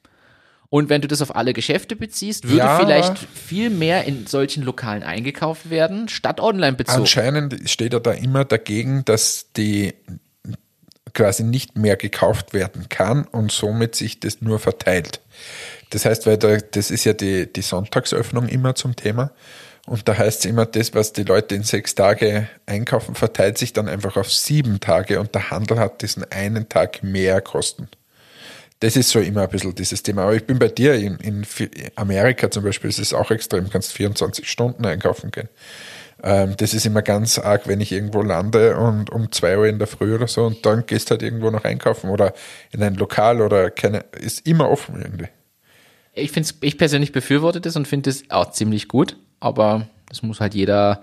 Und 0.70 0.88
wenn 0.88 1.02
du 1.02 1.08
das 1.08 1.20
auf 1.20 1.34
alle 1.34 1.52
Geschäfte 1.52 1.96
beziehst, 1.96 2.44
würde 2.44 2.58
Ja. 2.58 2.78
vielleicht 2.78 3.18
viel 3.18 3.70
mehr 3.70 4.04
in 4.04 4.28
solchen 4.28 4.62
Lokalen 4.62 5.02
eingekauft 5.02 5.68
werden, 5.68 6.08
statt 6.08 6.40
online 6.40 6.76
bezogen. 6.76 7.00
Anscheinend 7.00 7.68
steht 7.68 7.92
er 7.92 8.00
da 8.00 8.12
immer 8.12 8.44
dagegen, 8.44 9.04
dass 9.04 9.46
die 9.56 9.94
quasi 11.12 11.42
nicht 11.42 11.76
mehr 11.76 11.96
gekauft 11.96 12.52
werden 12.52 12.88
kann 12.88 13.24
und 13.24 13.50
somit 13.50 13.96
sich 13.96 14.20
das 14.20 14.42
nur 14.42 14.60
verteilt. 14.60 15.20
Das 15.90 16.04
heißt, 16.04 16.26
weil 16.26 16.38
da, 16.38 16.58
das 16.58 16.92
ist 16.92 17.04
ja 17.04 17.14
die, 17.14 17.52
die 17.52 17.62
Sonntagsöffnung 17.62 18.46
immer 18.46 18.76
zum 18.76 18.94
Thema. 18.94 19.32
Und 19.86 20.06
da 20.06 20.16
heißt 20.16 20.40
es 20.40 20.44
immer, 20.44 20.66
das, 20.66 20.94
was 20.94 21.12
die 21.12 21.24
Leute 21.24 21.56
in 21.56 21.64
sechs 21.64 21.96
Tage 21.96 22.48
einkaufen, 22.66 23.16
verteilt 23.16 23.58
sich 23.58 23.72
dann 23.72 23.88
einfach 23.88 24.16
auf 24.16 24.32
sieben 24.32 24.78
Tage 24.78 25.18
und 25.18 25.34
der 25.34 25.50
Handel 25.50 25.80
hat 25.80 26.02
diesen 26.02 26.30
einen 26.30 26.68
Tag 26.68 27.02
mehr 27.02 27.40
Kosten. 27.40 27.88
Das 28.80 28.96
ist 28.96 29.10
so 29.10 29.20
immer 29.20 29.42
ein 29.42 29.48
bisschen 29.50 29.74
dieses 29.74 30.02
Thema. 30.02 30.22
Aber 30.22 30.34
ich 30.34 30.44
bin 30.44 30.58
bei 30.58 30.68
dir, 30.68 30.94
in, 30.94 31.16
in 31.16 31.46
Amerika 31.96 32.50
zum 32.50 32.64
Beispiel 32.64 32.88
ist 32.90 32.98
es 32.98 33.12
auch 33.12 33.30
extrem, 33.30 33.64
du 33.64 33.70
kannst 33.70 33.92
24 33.92 34.50
Stunden 34.50 34.84
einkaufen 34.86 35.30
gehen. 35.30 35.48
Ähm, 36.22 36.54
das 36.56 36.74
ist 36.74 36.86
immer 36.86 37.02
ganz 37.02 37.38
arg, 37.38 37.66
wenn 37.66 37.80
ich 37.80 37.92
irgendwo 37.92 38.22
lande 38.22 38.76
und 38.76 39.10
um 39.10 39.32
zwei 39.32 39.56
Uhr 39.56 39.66
in 39.66 39.78
der 39.78 39.86
Früh 39.86 40.14
oder 40.14 40.28
so 40.28 40.44
und 40.44 40.64
dann 40.66 40.86
gehst 40.86 41.10
halt 41.10 41.22
irgendwo 41.22 41.50
noch 41.50 41.64
einkaufen 41.64 42.10
oder 42.10 42.34
in 42.72 42.82
ein 42.82 42.94
Lokal 42.94 43.40
oder 43.40 43.70
keine, 43.70 44.04
ist 44.18 44.46
immer 44.46 44.70
offen 44.70 45.00
irgendwie. 45.00 45.28
Ich 46.12 46.32
finde 46.32 46.50
ich 46.60 46.76
persönlich 46.76 47.12
befürworte 47.12 47.60
das 47.60 47.76
und 47.76 47.88
finde 47.88 48.10
es 48.10 48.24
auch 48.30 48.50
ziemlich 48.50 48.88
gut, 48.88 49.16
aber 49.38 49.88
das 50.08 50.22
muss 50.22 50.40
halt 50.40 50.54
jeder 50.54 51.00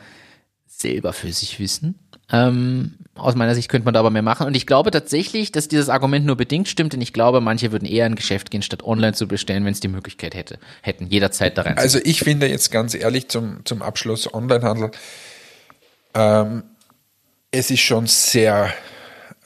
selber 0.65 1.13
für 1.13 1.31
sich 1.31 1.59
wissen. 1.59 1.97
Ähm, 2.31 2.95
aus 3.15 3.35
meiner 3.35 3.55
Sicht 3.55 3.69
könnte 3.69 3.85
man 3.85 3.93
da 3.93 4.01
aber 4.01 4.09
mehr 4.09 4.21
machen. 4.21 4.47
Und 4.47 4.55
ich 4.55 4.67
glaube 4.67 4.91
tatsächlich, 4.91 5.51
dass 5.51 5.67
dieses 5.67 5.89
Argument 5.89 6.25
nur 6.25 6.35
bedingt 6.35 6.67
stimmt, 6.67 6.93
denn 6.93 7.01
ich 7.01 7.13
glaube, 7.13 7.41
manche 7.41 7.71
würden 7.71 7.87
eher 7.87 8.05
in 8.05 8.13
ein 8.13 8.15
Geschäft 8.15 8.51
gehen, 8.51 8.61
statt 8.61 8.83
online 8.83 9.13
zu 9.13 9.27
bestellen, 9.27 9.65
wenn 9.65 9.71
es 9.71 9.79
die 9.79 9.87
Möglichkeit 9.87 10.35
hätte, 10.35 10.59
hätten, 10.81 11.07
jederzeit 11.07 11.57
da 11.57 11.63
rein. 11.63 11.77
Also 11.77 11.99
ich 12.03 12.19
finde 12.19 12.47
jetzt 12.47 12.71
ganz 12.71 12.93
ehrlich 12.93 13.29
zum, 13.29 13.65
zum 13.65 13.81
Abschluss 13.81 14.31
Onlinehandel, 14.33 14.91
ähm, 16.13 16.63
es 17.51 17.71
ist 17.71 17.79
schon 17.79 18.07
sehr 18.07 18.73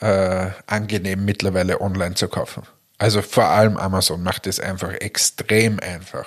äh, 0.00 0.48
angenehm 0.66 1.24
mittlerweile 1.24 1.80
online 1.80 2.14
zu 2.14 2.28
kaufen. 2.28 2.64
Also 2.98 3.22
vor 3.22 3.46
allem 3.46 3.76
Amazon 3.76 4.22
macht 4.22 4.46
es 4.46 4.60
einfach 4.60 4.92
extrem 4.92 5.80
einfach. 5.80 6.26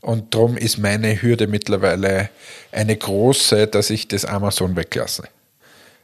Und 0.00 0.34
darum 0.34 0.56
ist 0.56 0.76
meine 0.76 1.20
Hürde 1.22 1.46
mittlerweile 1.46 2.28
eine 2.72 2.96
große, 2.96 3.66
dass 3.66 3.90
ich 3.90 4.08
das 4.08 4.24
Amazon 4.24 4.76
weglasse. 4.76 5.24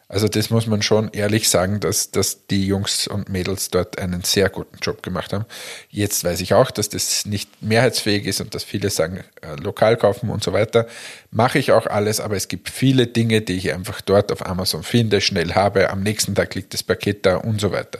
Also 0.09 0.28
das 0.28 0.50
muss 0.50 0.68
man 0.68 0.82
schon 0.82 1.11
ehrlich 1.12 1.48
sagen, 1.48 1.80
dass, 1.80 2.12
dass 2.12 2.46
die 2.46 2.64
Jungs 2.64 3.09
und 3.09 3.28
Mädels 3.28 3.70
dort 3.70 3.98
einen 3.98 4.22
sehr 4.22 4.48
guten 4.48 4.78
Job 4.80 5.02
gemacht 5.02 5.32
haben. 5.32 5.46
Jetzt 5.90 6.22
weiß 6.22 6.40
ich 6.40 6.54
auch, 6.54 6.70
dass 6.70 6.88
das 6.88 7.26
nicht 7.26 7.61
mehrheitsfähig 7.61 8.24
ist 8.24 8.40
und 8.40 8.54
dass 8.54 8.62
viele 8.62 8.90
sagen, 8.90 9.24
äh, 9.42 9.57
lokal 9.57 9.96
kaufen 9.96 10.30
und 10.30 10.44
so 10.44 10.52
weiter. 10.52 10.86
Mache 11.32 11.59
ich 11.59 11.72
auch 11.72 11.86
alles, 11.86 12.20
aber 12.20 12.36
es 12.36 12.46
gibt 12.46 12.70
viele 12.70 13.09
Dinge, 13.09 13.40
die 13.40 13.54
ich 13.54 13.72
einfach 13.72 14.00
dort 14.00 14.30
auf 14.30 14.46
Amazon 14.46 14.84
finde, 14.84 15.20
schnell 15.20 15.54
habe, 15.54 15.90
am 15.90 16.04
nächsten 16.04 16.36
Tag 16.36 16.54
liegt 16.54 16.72
das 16.72 16.84
Paket 16.84 17.26
da 17.26 17.38
und 17.38 17.61
so 17.61 17.72
weiter. 17.72 17.98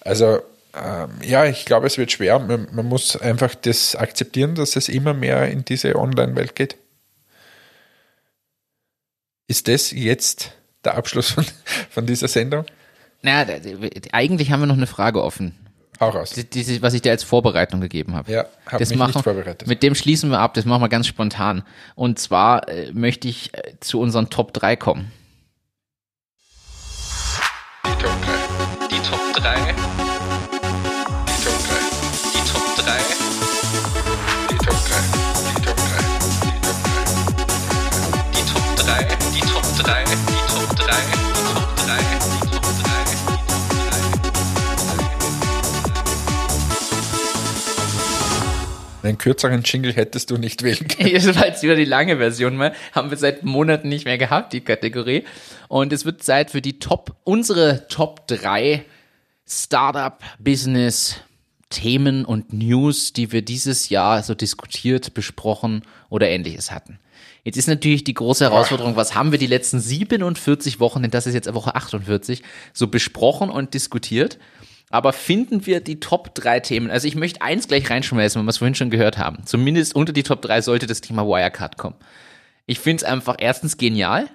Also 0.00 0.40
ähm, 0.74 1.10
ja, 1.22 1.46
ich 1.46 1.64
glaube, 1.64 1.86
es 1.86 1.96
wird 1.96 2.12
schwer. 2.12 2.38
Man, 2.40 2.68
man 2.72 2.84
muss 2.84 3.16
einfach 3.16 3.54
das 3.54 3.96
akzeptieren, 3.96 4.54
dass 4.54 4.76
es 4.76 4.90
immer 4.90 5.14
mehr 5.14 5.48
in 5.50 5.64
diese 5.64 5.96
Online-Welt 5.96 6.54
geht. 6.54 6.76
Ist 9.46 9.66
das 9.66 9.92
jetzt 9.92 10.52
der 10.88 10.96
Abschluss 10.98 11.30
von, 11.30 11.44
von 11.90 12.06
dieser 12.06 12.28
Sendung? 12.28 12.64
Naja, 13.22 13.46
eigentlich 14.12 14.50
haben 14.52 14.60
wir 14.60 14.66
noch 14.66 14.76
eine 14.76 14.86
Frage 14.86 15.22
offen. 15.22 15.54
Hau 16.00 16.10
raus. 16.10 16.30
Die- 16.30 16.44
Diese, 16.48 16.80
was 16.82 16.94
ich 16.94 17.02
dir 17.02 17.10
als 17.10 17.24
Vorbereitung 17.24 17.80
gegeben 17.80 18.14
habe. 18.14 18.30
Ja, 18.30 18.44
hab 18.66 18.78
das 18.78 18.90
mich 18.90 18.98
machen, 18.98 19.12
nicht 19.14 19.24
vorbereitet. 19.24 19.66
Mit 19.66 19.82
dem 19.82 19.96
schließen 19.96 20.30
wir 20.30 20.38
ab, 20.38 20.54
das 20.54 20.64
machen 20.64 20.80
wir 20.82 20.88
ganz 20.88 21.08
spontan. 21.08 21.64
Und 21.96 22.20
zwar 22.20 22.68
äh, 22.68 22.92
möchte 22.92 23.26
ich 23.26 23.52
äh, 23.54 23.72
zu 23.80 24.00
unseren 24.00 24.30
Top 24.30 24.52
3 24.52 24.76
kommen. 24.76 25.10
Die 27.84 27.90
Top 28.02 28.12
3. 28.22 28.86
Die 28.88 29.00
Top 29.02 29.34
3. 29.34 29.74
Einen 49.08 49.18
kürzeren 49.18 49.62
Jingle 49.62 49.92
hättest 49.92 50.30
du 50.30 50.36
nicht 50.36 50.62
wählen 50.62 50.86
können. 50.88 51.14
Das 51.14 51.34
war 51.34 51.46
jetzt 51.46 51.62
wieder 51.62 51.76
die 51.76 51.84
lange 51.84 52.18
Version 52.18 52.56
mal. 52.56 52.74
Haben 52.92 53.10
wir 53.10 53.16
seit 53.16 53.42
Monaten 53.42 53.88
nicht 53.88 54.04
mehr 54.04 54.18
gehabt, 54.18 54.52
die 54.52 54.60
Kategorie. 54.60 55.24
Und 55.68 55.92
es 55.92 56.04
wird 56.04 56.22
Zeit 56.22 56.50
für 56.50 56.60
die 56.62 56.78
Top, 56.78 57.16
unsere 57.24 57.88
Top 57.88 58.26
3 58.26 58.84
Startup 59.46 60.18
Business 60.38 61.16
Themen 61.70 62.24
und 62.24 62.52
News, 62.52 63.12
die 63.12 63.32
wir 63.32 63.42
dieses 63.42 63.88
Jahr 63.88 64.22
so 64.22 64.34
diskutiert, 64.34 65.14
besprochen 65.14 65.82
oder 66.08 66.28
ähnliches 66.28 66.70
hatten. 66.70 66.98
Jetzt 67.44 67.56
ist 67.56 67.68
natürlich 67.68 68.04
die 68.04 68.14
große 68.14 68.44
Herausforderung, 68.44 68.96
was 68.96 69.14
haben 69.14 69.32
wir 69.32 69.38
die 69.38 69.46
letzten 69.46 69.80
47 69.80 70.80
Wochen, 70.80 71.02
denn 71.02 71.10
das 71.10 71.26
ist 71.26 71.34
jetzt 71.34 71.52
Woche 71.54 71.74
48, 71.74 72.42
so 72.72 72.88
besprochen 72.88 73.50
und 73.50 73.74
diskutiert. 73.74 74.38
Aber 74.90 75.12
finden 75.12 75.66
wir 75.66 75.80
die 75.80 76.00
Top 76.00 76.34
3 76.34 76.60
Themen? 76.60 76.90
Also 76.90 77.06
ich 77.06 77.14
möchte 77.14 77.42
eins 77.42 77.68
gleich 77.68 77.90
reinschmeißen, 77.90 78.38
weil 78.40 78.46
wir 78.46 78.50
es 78.50 78.58
vorhin 78.58 78.74
schon 78.74 78.90
gehört 78.90 79.18
haben. 79.18 79.44
Zumindest 79.44 79.94
unter 79.94 80.12
die 80.12 80.22
Top 80.22 80.40
3 80.42 80.62
sollte 80.62 80.86
das 80.86 81.00
Thema 81.00 81.26
Wirecard 81.26 81.76
kommen. 81.76 81.96
Ich 82.66 82.80
finde 82.80 83.04
es 83.04 83.10
einfach 83.10 83.36
erstens 83.38 83.76
genial, 83.76 84.28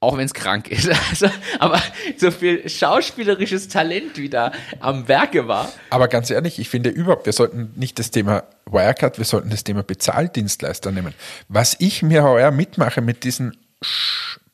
auch 0.00 0.16
wenn 0.16 0.24
es 0.24 0.34
krank 0.34 0.68
ist. 0.70 0.88
Also, 1.10 1.28
aber 1.58 1.82
so 2.16 2.30
viel 2.30 2.68
schauspielerisches 2.68 3.68
Talent 3.68 4.16
wieder 4.16 4.52
am 4.80 5.08
Werke 5.08 5.48
war. 5.48 5.70
Aber 5.90 6.08
ganz 6.08 6.30
ehrlich, 6.30 6.58
ich 6.58 6.68
finde 6.68 6.90
überhaupt, 6.90 7.26
wir 7.26 7.32
sollten 7.32 7.72
nicht 7.76 7.98
das 7.98 8.10
Thema 8.10 8.44
Wirecard, 8.66 9.18
wir 9.18 9.24
sollten 9.24 9.50
das 9.50 9.64
Thema 9.64 9.82
Bezahldienstleister 9.82 10.92
nehmen. 10.92 11.14
Was 11.48 11.76
ich 11.78 12.02
mir 12.02 12.22
heuer 12.22 12.50
mitmache 12.50 13.00
mit 13.00 13.24
diesen 13.24 13.56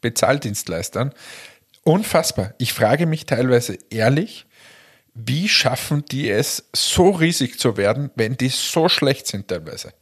Bezahldienstleistern, 0.00 1.12
unfassbar. 1.82 2.54
Ich 2.58 2.72
frage 2.72 3.06
mich 3.06 3.26
teilweise 3.26 3.78
ehrlich, 3.90 4.46
wie 5.14 5.48
schaffen 5.48 6.04
die 6.10 6.28
es, 6.28 6.68
so 6.74 7.10
riesig 7.10 7.58
zu 7.58 7.76
werden, 7.76 8.10
wenn 8.16 8.36
die 8.36 8.48
so 8.48 8.88
schlecht 8.88 9.26
sind 9.26 9.48
teilweise? 9.48 9.92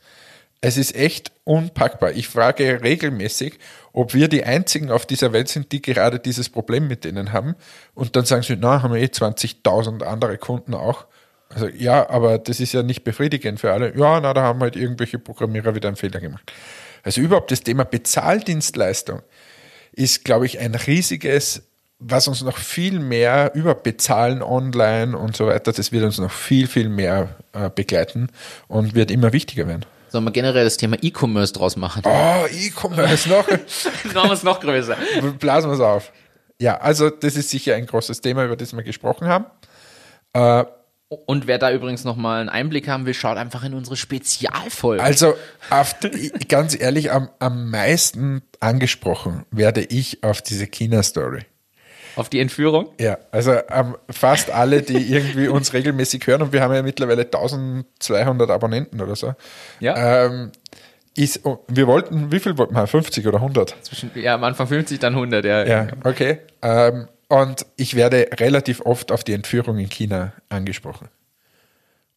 Es 0.61 0.77
ist 0.77 0.95
echt 0.95 1.33
unpackbar. 1.45 2.13
Ich 2.13 2.29
frage 2.29 2.83
regelmäßig, 2.83 3.59
ob 3.93 4.15
wir 4.15 4.29
die 4.29 4.45
einzigen 4.45 4.91
auf 4.91 5.05
dieser 5.05 5.33
Welt 5.33 5.49
sind, 5.49 5.73
die 5.73 5.83
gerade 5.83 6.19
dieses 6.21 6.49
Problem 6.49 6.87
mit 6.87 7.05
denen 7.05 7.33
haben. 7.33 7.57
Und 7.95 8.15
dann 8.15 8.25
sagen 8.25 8.43
sie, 8.43 8.57
na, 8.57 8.81
haben 8.81 8.95
wir 8.95 9.01
eh 9.01 9.07
20.000 9.07 10.05
andere 10.05 10.39
Kunden 10.39 10.75
auch. 10.75 11.07
Also 11.49 11.69
ja, 11.69 12.09
aber 12.09 12.39
das 12.39 12.61
ist 12.61 12.73
ja 12.73 12.83
nicht 12.83 13.05
befriedigend 13.05 13.61
für 13.61 13.73
alle. 13.73 13.97
Ja, 13.97 14.21
na, 14.21 14.33
da 14.33 14.43
haben 14.43 14.61
halt 14.61 14.77
irgendwelche 14.77 15.19
Programmierer 15.19 15.75
wieder 15.75 15.89
einen 15.89 15.97
Fehler 15.97 16.21
gemacht. 16.21 16.53
Also 17.03 17.21
überhaupt 17.21 17.51
das 17.51 17.63
Thema 17.63 17.85
Bezahldienstleistung 17.85 19.21
ist, 19.93 20.25
glaube 20.25 20.47
ich, 20.47 20.61
ein 20.61 20.75
riesiges, 20.75 21.63
was 22.05 22.29
uns 22.29 22.43
noch 22.43 22.57
viel 22.59 22.99
mehr 22.99 23.53
über 23.55 23.75
Bezahlen 23.75 24.43
online 24.43 25.17
und 25.17 25.37
so 25.37 25.47
weiter, 25.47 25.73
das 25.73 25.93
wird 25.93 26.05
uns 26.05 26.19
noch 26.19 26.31
viel, 26.31 26.67
viel 26.67 26.89
mehr 26.89 27.37
äh, 27.53 27.71
begleiten 27.71 28.29
und 28.69 28.95
wird 28.95 29.11
immer 29.11 29.33
wichtiger 29.33 29.67
werden. 29.69 29.85
Sollen 30.11 30.25
wir 30.25 30.31
generell 30.31 30.65
das 30.65 30.77
Thema 30.77 30.97
E-Commerce 31.01 31.53
draus 31.55 31.77
machen? 31.77 32.03
Oh, 32.05 32.45
E-Commerce 32.51 33.29
noch. 33.29 33.49
Machen 34.15 34.29
wir 34.29 34.33
es 34.33 34.43
noch 34.43 34.61
größer. 34.61 34.97
Blasen 35.39 35.71
wir 35.71 35.75
es 35.75 35.81
auf. 35.81 36.13
Ja, 36.61 36.77
also 36.79 37.09
das 37.09 37.35
ist 37.37 37.49
sicher 37.51 37.75
ein 37.75 37.87
großes 37.87 38.21
Thema, 38.21 38.45
über 38.45 38.57
das 38.57 38.75
wir 38.77 38.83
gesprochen 38.83 39.27
haben. 39.27 39.47
Äh, 40.35 40.65
Und 41.27 41.47
wer 41.47 41.59
da 41.59 41.73
übrigens 41.73 42.05
nochmal 42.05 42.41
einen 42.41 42.51
Einblick 42.51 42.89
haben 42.89 43.07
will, 43.07 43.15
schaut 43.15 43.39
einfach 43.39 43.65
in 43.65 43.73
unsere 43.75 43.97
Spezialfolge. 43.97 45.03
also 45.03 45.35
auf, 45.71 45.97
ganz 46.49 46.79
ehrlich, 46.79 47.11
am, 47.11 47.31
am 47.39 47.71
meisten 47.71 48.43
angesprochen 48.61 49.45
werde 49.51 49.83
ich 49.83 50.23
auf 50.23 50.43
diese 50.43 50.67
China-Story. 50.67 51.41
Auf 52.17 52.29
die 52.29 52.41
Entführung. 52.41 52.89
Ja, 53.01 53.19
also 53.31 53.53
ähm, 53.71 53.97
fast 54.11 54.51
alle, 54.51 54.83
die 54.83 55.13
irgendwie 55.13 55.49
uns 55.49 55.73
regelmäßig 55.73 56.27
hören, 56.27 56.43
und 56.43 56.53
wir 56.53 56.61
haben 56.63 56.75
ja 56.75 56.83
mittlerweile 56.83 57.23
1200 57.23 58.51
Abonnenten 58.51 59.01
oder 59.01 59.17
so, 59.17 59.35
Ja. 59.81 60.25
ähm, 60.27 60.53
ist, 61.15 61.45
oh, 61.45 61.59
wir 61.69 61.87
wollten, 61.87 62.33
wie 62.33 62.41
viel 62.41 62.57
wollten 62.57 62.75
wir? 62.75 62.87
50 62.87 63.27
oder 63.27 63.37
100? 63.39 63.77
Zwischen, 63.83 64.11
ja, 64.15 64.35
am 64.35 64.45
Anfang 64.45 64.67
50, 64.67 64.99
dann 64.99 65.15
100. 65.15 65.45
Ja. 65.45 65.65
Ja, 65.67 65.87
okay. 66.05 66.39
Ähm, 66.63 67.09
und 67.29 67.67
ich 67.77 67.95
werde 67.97 68.29
relativ 68.41 68.81
oft 68.81 69.13
auf 69.13 69.23
die 69.25 69.33
Entführung 69.35 69.79
in 69.79 69.89
China 69.91 70.33
angesprochen. 70.49 71.09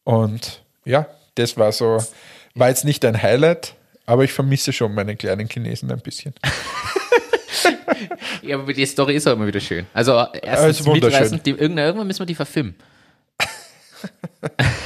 Und 0.04 0.62
ja, 0.84 1.06
das 1.34 1.56
war 1.56 1.72
so, 1.72 1.98
war 2.54 2.68
jetzt 2.68 2.84
nicht 2.84 3.04
ein 3.04 3.20
Highlight, 3.22 3.74
aber 4.06 4.24
ich 4.24 4.32
vermisse 4.32 4.72
schon 4.72 4.94
meine 4.94 5.16
kleinen 5.16 5.48
Chinesen 5.48 5.90
ein 5.90 6.00
bisschen. 6.00 6.34
Ja, 8.42 8.56
aber 8.58 8.72
die 8.72 8.86
Story 8.86 9.16
ist 9.16 9.26
auch 9.26 9.32
immer 9.32 9.46
wieder 9.46 9.60
schön. 9.60 9.86
Also 9.94 10.20
ist 10.32 10.42
erstens 10.42 10.86
wunderschön. 10.86 11.12
mitreißend, 11.20 11.46
die, 11.46 11.50
irgendwann, 11.50 12.06
müssen 12.06 12.20
wir 12.20 12.26
die 12.26 12.34
verfilmen. 12.34 12.74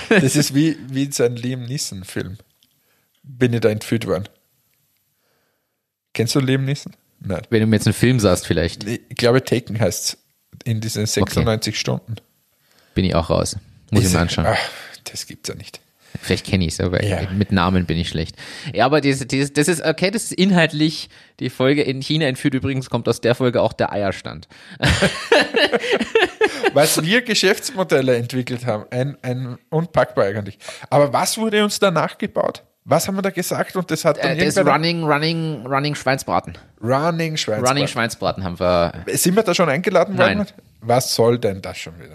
Das 0.08 0.34
ist 0.36 0.54
wie, 0.54 0.76
wie 0.88 1.04
in 1.04 1.12
seinem 1.12 1.36
Liam 1.36 1.64
Neeson-Film. 1.66 2.38
Bin 3.22 3.52
ich 3.52 3.60
da 3.60 3.68
entführt 3.68 4.06
worden. 4.06 4.28
Kennst 6.14 6.34
du 6.34 6.40
Liam 6.40 6.64
Neeson? 6.64 6.92
Nein. 7.20 7.42
Wenn 7.50 7.60
du 7.60 7.66
mir 7.66 7.76
jetzt 7.76 7.86
einen 7.86 7.94
Film 7.94 8.18
sagst, 8.18 8.46
vielleicht 8.46 8.84
Ich 8.84 9.16
glaube, 9.16 9.44
Taken 9.44 9.78
heißt 9.78 10.04
es 10.14 10.18
in 10.64 10.80
diesen 10.80 11.06
96 11.06 11.78
Stunden. 11.78 12.16
bin 12.94 13.04
ich 13.04 13.14
auch 13.14 13.30
raus. 13.30 13.56
Muss 13.90 14.00
ich 14.00 14.06
Ist- 14.06 14.14
mir 14.14 14.20
anschauen. 14.20 14.46
Ach, 14.48 14.58
das 15.04 15.26
gibt's 15.26 15.48
ja 15.48 15.54
nicht. 15.54 15.80
Vielleicht 16.20 16.46
kenne 16.46 16.66
ich 16.66 16.74
es, 16.74 16.80
aber 16.80 17.02
Ja. 17.04 17.20
mit 17.36 17.52
Namen 17.52 17.86
bin 17.86 17.96
ich 17.98 18.08
schlecht. 18.08 18.36
Ja, 18.74 18.86
aber 18.86 19.00
das, 19.00 19.20
das, 19.26 19.52
das 19.52 19.68
ist, 19.68 19.84
okay, 19.84 20.10
das 20.10 20.24
ist 20.24 20.32
inhaltlich, 20.32 21.08
die 21.38 21.50
Folge 21.50 21.82
in 21.82 22.00
China 22.02 22.26
entführt 22.26 22.54
übrigens, 22.54 22.90
kommt 22.90 23.08
aus 23.08 23.20
der 23.20 23.34
Folge 23.34 23.62
auch 23.62 23.72
der 23.72 23.92
Eierstand. 23.92 24.48
Was 26.74 27.02
wir 27.02 27.22
Geschäftsmodelle 27.22 28.16
entwickelt 28.16 28.66
haben, 28.66 28.84
ein, 28.90 29.16
ein 29.22 29.58
unpackbar 29.70 30.26
eigentlich. 30.26 30.58
Aber 30.88 31.12
was 31.12 31.36
wurde 31.38 31.64
uns 31.64 31.78
danach 31.78 32.18
gebaut? 32.18 32.62
Was 32.90 33.06
haben 33.06 33.14
wir 33.14 33.22
da 33.22 33.30
gesagt? 33.30 33.76
Und 33.76 33.88
das 33.88 34.04
hat 34.04 34.22
dann 34.22 34.36
Äh, 34.36 34.44
das 34.44 34.58
Running, 34.58 35.04
Running, 35.04 35.64
Running 35.64 35.94
Schweinsbraten. 35.94 36.58
Running 36.82 37.36
Schweinsbraten. 37.36 37.68
Running 37.68 37.86
Schweinsbraten 37.86 38.42
haben 38.42 38.58
wir. 38.58 38.92
Sind 39.12 39.36
wir 39.36 39.44
da 39.44 39.54
schon 39.54 39.68
eingeladen 39.68 40.18
worden? 40.18 40.38
Nein. 40.38 40.46
Was 40.80 41.14
soll 41.14 41.38
denn 41.38 41.62
das 41.62 41.78
schon 41.78 41.94
wieder? 42.00 42.14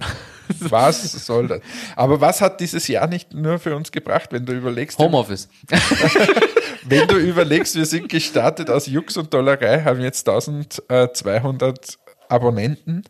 Was 0.70 1.14
soll 1.26 1.48
das? 1.48 1.62
Aber 1.96 2.20
was 2.20 2.42
hat 2.42 2.60
dieses 2.60 2.90
Jahr 2.90 3.08
nicht 3.08 3.34
nur 3.34 3.58
für 3.58 3.74
uns 3.74 3.90
gebracht, 3.90 4.34
wenn 4.34 4.46
du 4.46 4.52
überlegst? 4.52 5.00
Homeoffice. 5.00 5.48
Wenn 6.88 7.08
du 7.08 7.16
überlegst, 7.16 7.76
wir 7.76 7.86
sind 7.88 8.10
gestartet 8.10 8.70
aus 8.70 8.86
Jux 8.86 9.18
und 9.18 9.34
Dollerei, 9.34 9.82
haben 9.82 10.02
jetzt 10.02 10.30
1200 10.30 11.98
Abonnenten, 12.30 13.04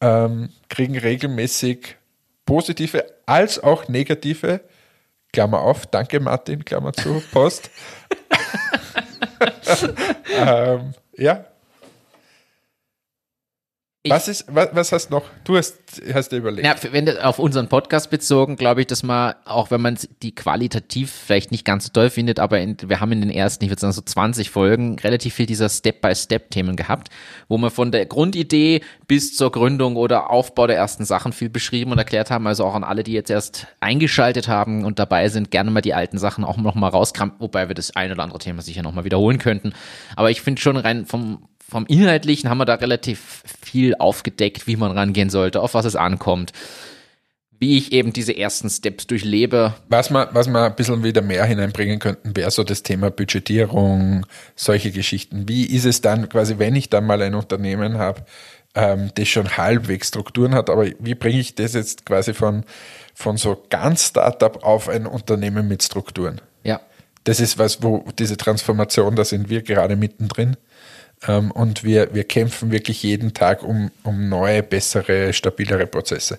ähm, 0.00 0.50
kriegen 0.68 0.96
regelmäßig 0.96 1.96
positive 2.46 3.04
als 3.26 3.60
auch 3.60 3.88
negative, 3.88 4.60
Klammer 5.32 5.60
auf, 5.60 5.86
danke 5.86 6.20
Martin, 6.20 6.64
Klammer 6.64 6.92
zu, 6.92 7.22
Post. 7.32 7.70
ähm, 10.36 10.94
ja. 11.16 11.44
Was 14.08 14.26
ist, 14.26 14.46
was, 14.48 14.70
was 14.72 14.90
hast 14.90 15.10
noch? 15.10 15.22
Du 15.44 15.56
hast, 15.56 15.76
hast 16.12 16.32
dir 16.32 16.38
überlegt. 16.38 16.66
Ja, 16.66 16.74
wenn 16.92 17.08
auf 17.18 17.38
unseren 17.38 17.68
Podcast 17.68 18.10
bezogen, 18.10 18.56
glaube 18.56 18.80
ich, 18.80 18.88
dass 18.88 19.04
man, 19.04 19.34
auch 19.44 19.70
wenn 19.70 19.80
man 19.80 19.96
die 20.22 20.34
qualitativ 20.34 21.12
vielleicht 21.12 21.52
nicht 21.52 21.64
ganz 21.64 21.84
so 21.84 21.90
toll 21.92 22.10
findet, 22.10 22.40
aber 22.40 22.58
in, 22.58 22.76
wir 22.84 22.98
haben 22.98 23.12
in 23.12 23.20
den 23.20 23.30
ersten, 23.30 23.62
ich 23.64 23.70
würde 23.70 23.78
sagen 23.78 23.92
so 23.92 24.02
20 24.02 24.50
Folgen, 24.50 24.98
relativ 24.98 25.34
viel 25.34 25.46
dieser 25.46 25.68
Step-by-Step-Themen 25.68 26.74
gehabt, 26.74 27.10
wo 27.46 27.58
wir 27.58 27.70
von 27.70 27.92
der 27.92 28.04
Grundidee 28.06 28.80
bis 29.06 29.36
zur 29.36 29.52
Gründung 29.52 29.94
oder 29.94 30.30
Aufbau 30.30 30.66
der 30.66 30.78
ersten 30.78 31.04
Sachen 31.04 31.32
viel 31.32 31.48
beschrieben 31.48 31.92
und 31.92 31.98
erklärt 31.98 32.32
haben. 32.32 32.48
Also 32.48 32.64
auch 32.64 32.74
an 32.74 32.82
alle, 32.82 33.04
die 33.04 33.12
jetzt 33.12 33.30
erst 33.30 33.68
eingeschaltet 33.78 34.48
haben 34.48 34.84
und 34.84 34.98
dabei 34.98 35.28
sind, 35.28 35.52
gerne 35.52 35.70
mal 35.70 35.80
die 35.80 35.94
alten 35.94 36.18
Sachen 36.18 36.42
auch 36.42 36.56
noch 36.56 36.74
mal 36.74 36.88
rauskramen, 36.88 37.36
wobei 37.38 37.68
wir 37.68 37.76
das 37.76 37.94
ein 37.94 38.10
oder 38.10 38.24
andere 38.24 38.40
Thema 38.40 38.62
sicher 38.62 38.82
noch 38.82 38.92
mal 38.94 39.04
wiederholen 39.04 39.38
könnten. 39.38 39.74
Aber 40.16 40.32
ich 40.32 40.42
finde 40.42 40.60
schon 40.60 40.76
rein 40.76 41.06
vom 41.06 41.46
vom 41.72 41.86
Inhaltlichen 41.86 42.48
haben 42.48 42.58
wir 42.58 42.64
da 42.66 42.74
relativ 42.74 43.42
viel 43.60 43.96
aufgedeckt, 43.96 44.66
wie 44.66 44.76
man 44.76 44.92
rangehen 44.92 45.30
sollte, 45.30 45.60
auf 45.60 45.74
was 45.74 45.84
es 45.84 45.96
ankommt. 45.96 46.52
wie 47.62 47.78
ich 47.78 47.92
eben 47.92 48.12
diese 48.12 48.36
ersten 48.36 48.68
Steps 48.68 49.06
durchlebe. 49.06 49.72
Was 49.88 50.10
wir, 50.10 50.30
was 50.32 50.48
wir 50.48 50.64
ein 50.64 50.74
bisschen 50.74 51.04
wieder 51.04 51.22
mehr 51.22 51.44
hineinbringen 51.44 52.00
könnten, 52.00 52.34
wäre 52.36 52.50
so 52.50 52.64
das 52.64 52.82
Thema 52.82 53.12
Budgetierung, 53.12 54.26
solche 54.56 54.90
Geschichten. 54.90 55.48
Wie 55.48 55.66
ist 55.66 55.84
es 55.84 56.00
dann 56.00 56.28
quasi, 56.28 56.58
wenn 56.58 56.74
ich 56.74 56.90
dann 56.90 57.06
mal 57.06 57.22
ein 57.22 57.36
Unternehmen 57.36 57.98
habe, 57.98 58.24
ähm, 58.74 59.12
das 59.14 59.28
schon 59.28 59.56
halbwegs 59.56 60.08
Strukturen 60.08 60.56
hat, 60.56 60.70
aber 60.70 60.86
wie 60.98 61.14
bringe 61.14 61.38
ich 61.38 61.54
das 61.54 61.74
jetzt 61.74 62.04
quasi 62.04 62.34
von, 62.34 62.64
von 63.14 63.36
so 63.36 63.62
ganz 63.70 64.08
Startup 64.08 64.64
auf 64.64 64.88
ein 64.88 65.06
Unternehmen 65.06 65.68
mit 65.68 65.84
Strukturen? 65.84 66.40
Ja. 66.64 66.80
Das 67.22 67.38
ist 67.38 67.58
was, 67.60 67.80
wo 67.80 68.04
diese 68.18 68.36
Transformation, 68.36 69.14
da 69.14 69.24
sind 69.24 69.50
wir 69.50 69.62
gerade 69.62 69.94
mittendrin. 69.94 70.56
Ähm, 71.26 71.50
und 71.50 71.84
wir, 71.84 72.14
wir 72.14 72.24
kämpfen 72.24 72.72
wirklich 72.72 73.02
jeden 73.02 73.34
Tag 73.34 73.62
um, 73.62 73.90
um 74.02 74.28
neue, 74.28 74.62
bessere, 74.62 75.32
stabilere 75.32 75.86
Prozesse. 75.86 76.38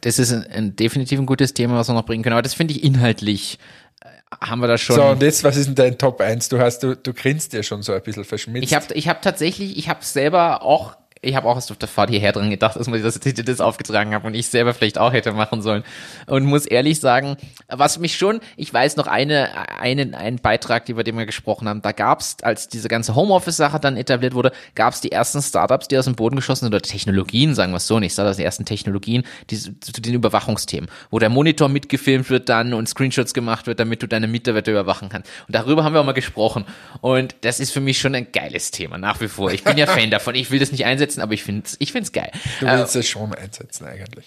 Das 0.00 0.18
ist 0.18 0.32
ein, 0.32 0.46
ein 0.46 0.76
definitiv 0.76 1.18
ein 1.18 1.26
gutes 1.26 1.54
Thema, 1.54 1.76
was 1.76 1.88
wir 1.88 1.94
noch 1.94 2.04
bringen 2.06 2.22
können. 2.22 2.34
Aber 2.34 2.42
das 2.42 2.54
finde 2.54 2.74
ich 2.74 2.84
inhaltlich 2.84 3.58
äh, 4.02 4.06
haben 4.44 4.60
wir 4.60 4.68
da 4.68 4.78
schon. 4.78 4.96
So, 4.96 5.04
und 5.04 5.22
jetzt, 5.22 5.44
was 5.44 5.56
ist 5.56 5.66
denn 5.66 5.74
dein 5.74 5.98
Top 5.98 6.20
1? 6.20 6.48
Du 6.48 6.58
hast, 6.58 6.82
du, 6.82 6.96
du 6.96 7.12
grinst 7.12 7.52
ja 7.52 7.62
schon 7.62 7.82
so 7.82 7.92
ein 7.92 8.02
bisschen 8.02 8.24
verschmitzt. 8.24 8.64
Ich 8.64 8.74
habe 8.74 8.92
ich 8.94 9.08
hab 9.08 9.22
tatsächlich, 9.22 9.76
ich 9.76 9.88
habe 9.88 10.04
selber 10.04 10.62
auch 10.62 10.96
ich 11.24 11.34
habe 11.34 11.48
auch 11.48 11.56
erst 11.56 11.70
auf 11.70 11.78
der 11.78 11.88
Fahrt 11.88 12.10
hierher 12.10 12.32
dran 12.32 12.50
gedacht, 12.50 12.76
dass, 12.76 12.86
man, 12.88 13.04
ich 13.04 13.34
das 13.34 13.60
aufgetragen 13.60 14.14
habe 14.14 14.26
und 14.26 14.34
ich 14.34 14.48
selber 14.48 14.74
vielleicht 14.74 14.98
auch 14.98 15.12
hätte 15.12 15.32
machen 15.32 15.62
sollen. 15.62 15.84
Und 16.26 16.44
muss 16.44 16.66
ehrlich 16.66 17.00
sagen, 17.00 17.36
was 17.68 17.98
mich 17.98 18.16
schon, 18.16 18.40
ich 18.56 18.72
weiß 18.72 18.96
noch 18.96 19.06
eine, 19.06 19.50
einen, 19.78 20.14
einen 20.14 20.38
Beitrag, 20.38 20.88
über 20.88 21.04
den 21.04 21.16
wir 21.16 21.26
gesprochen 21.26 21.68
haben, 21.68 21.82
da 21.82 21.92
gab 21.92 22.20
es, 22.20 22.36
als 22.42 22.68
diese 22.68 22.88
ganze 22.88 23.14
Homeoffice-Sache 23.14 23.80
dann 23.80 23.96
etabliert 23.96 24.34
wurde, 24.34 24.52
gab 24.74 24.94
es 24.94 25.00
die 25.00 25.12
ersten 25.12 25.42
Startups, 25.42 25.88
die 25.88 25.98
aus 25.98 26.04
dem 26.04 26.14
Boden 26.14 26.36
geschossen 26.36 26.66
sind, 26.66 26.74
oder 26.74 26.82
Technologien, 26.82 27.54
sagen 27.54 27.72
wir 27.72 27.78
es 27.78 27.86
so 27.86 27.98
nicht, 27.98 28.12
Startups, 28.12 28.36
die 28.36 28.44
ersten 28.44 28.64
Technologien, 28.64 29.24
die, 29.50 29.56
zu 29.56 29.92
den 30.00 30.14
Überwachungsthemen, 30.14 30.90
wo 31.10 31.18
der 31.18 31.30
Monitor 31.30 31.68
mitgefilmt 31.68 32.30
wird 32.30 32.48
dann 32.48 32.74
und 32.74 32.88
Screenshots 32.88 33.34
gemacht 33.34 33.66
wird, 33.66 33.80
damit 33.80 34.02
du 34.02 34.08
deine 34.08 34.26
Mitarbeiter 34.26 34.72
überwachen 34.72 35.08
kannst. 35.08 35.30
Und 35.46 35.54
darüber 35.54 35.84
haben 35.84 35.94
wir 35.94 36.00
auch 36.00 36.06
mal 36.06 36.12
gesprochen. 36.12 36.64
Und 37.00 37.34
das 37.42 37.60
ist 37.60 37.72
für 37.72 37.80
mich 37.80 37.98
schon 37.98 38.14
ein 38.14 38.30
geiles 38.32 38.70
Thema, 38.70 38.98
nach 38.98 39.20
wie 39.20 39.28
vor. 39.28 39.52
Ich 39.52 39.64
bin 39.64 39.76
ja 39.76 39.86
Fan 39.94 40.10
davon. 40.10 40.34
Ich 40.34 40.50
will 40.50 40.58
das 40.58 40.72
nicht 40.72 40.84
einsetzen, 40.84 41.13
aber 41.20 41.34
ich 41.34 41.42
finde 41.42 41.62
es 41.66 41.76
ich 41.78 41.92
find's 41.92 42.12
geil. 42.12 42.30
Du 42.60 42.66
willst 42.66 42.96
es 42.96 43.08
schon 43.08 43.34
einsetzen 43.34 43.86
eigentlich. 43.86 44.26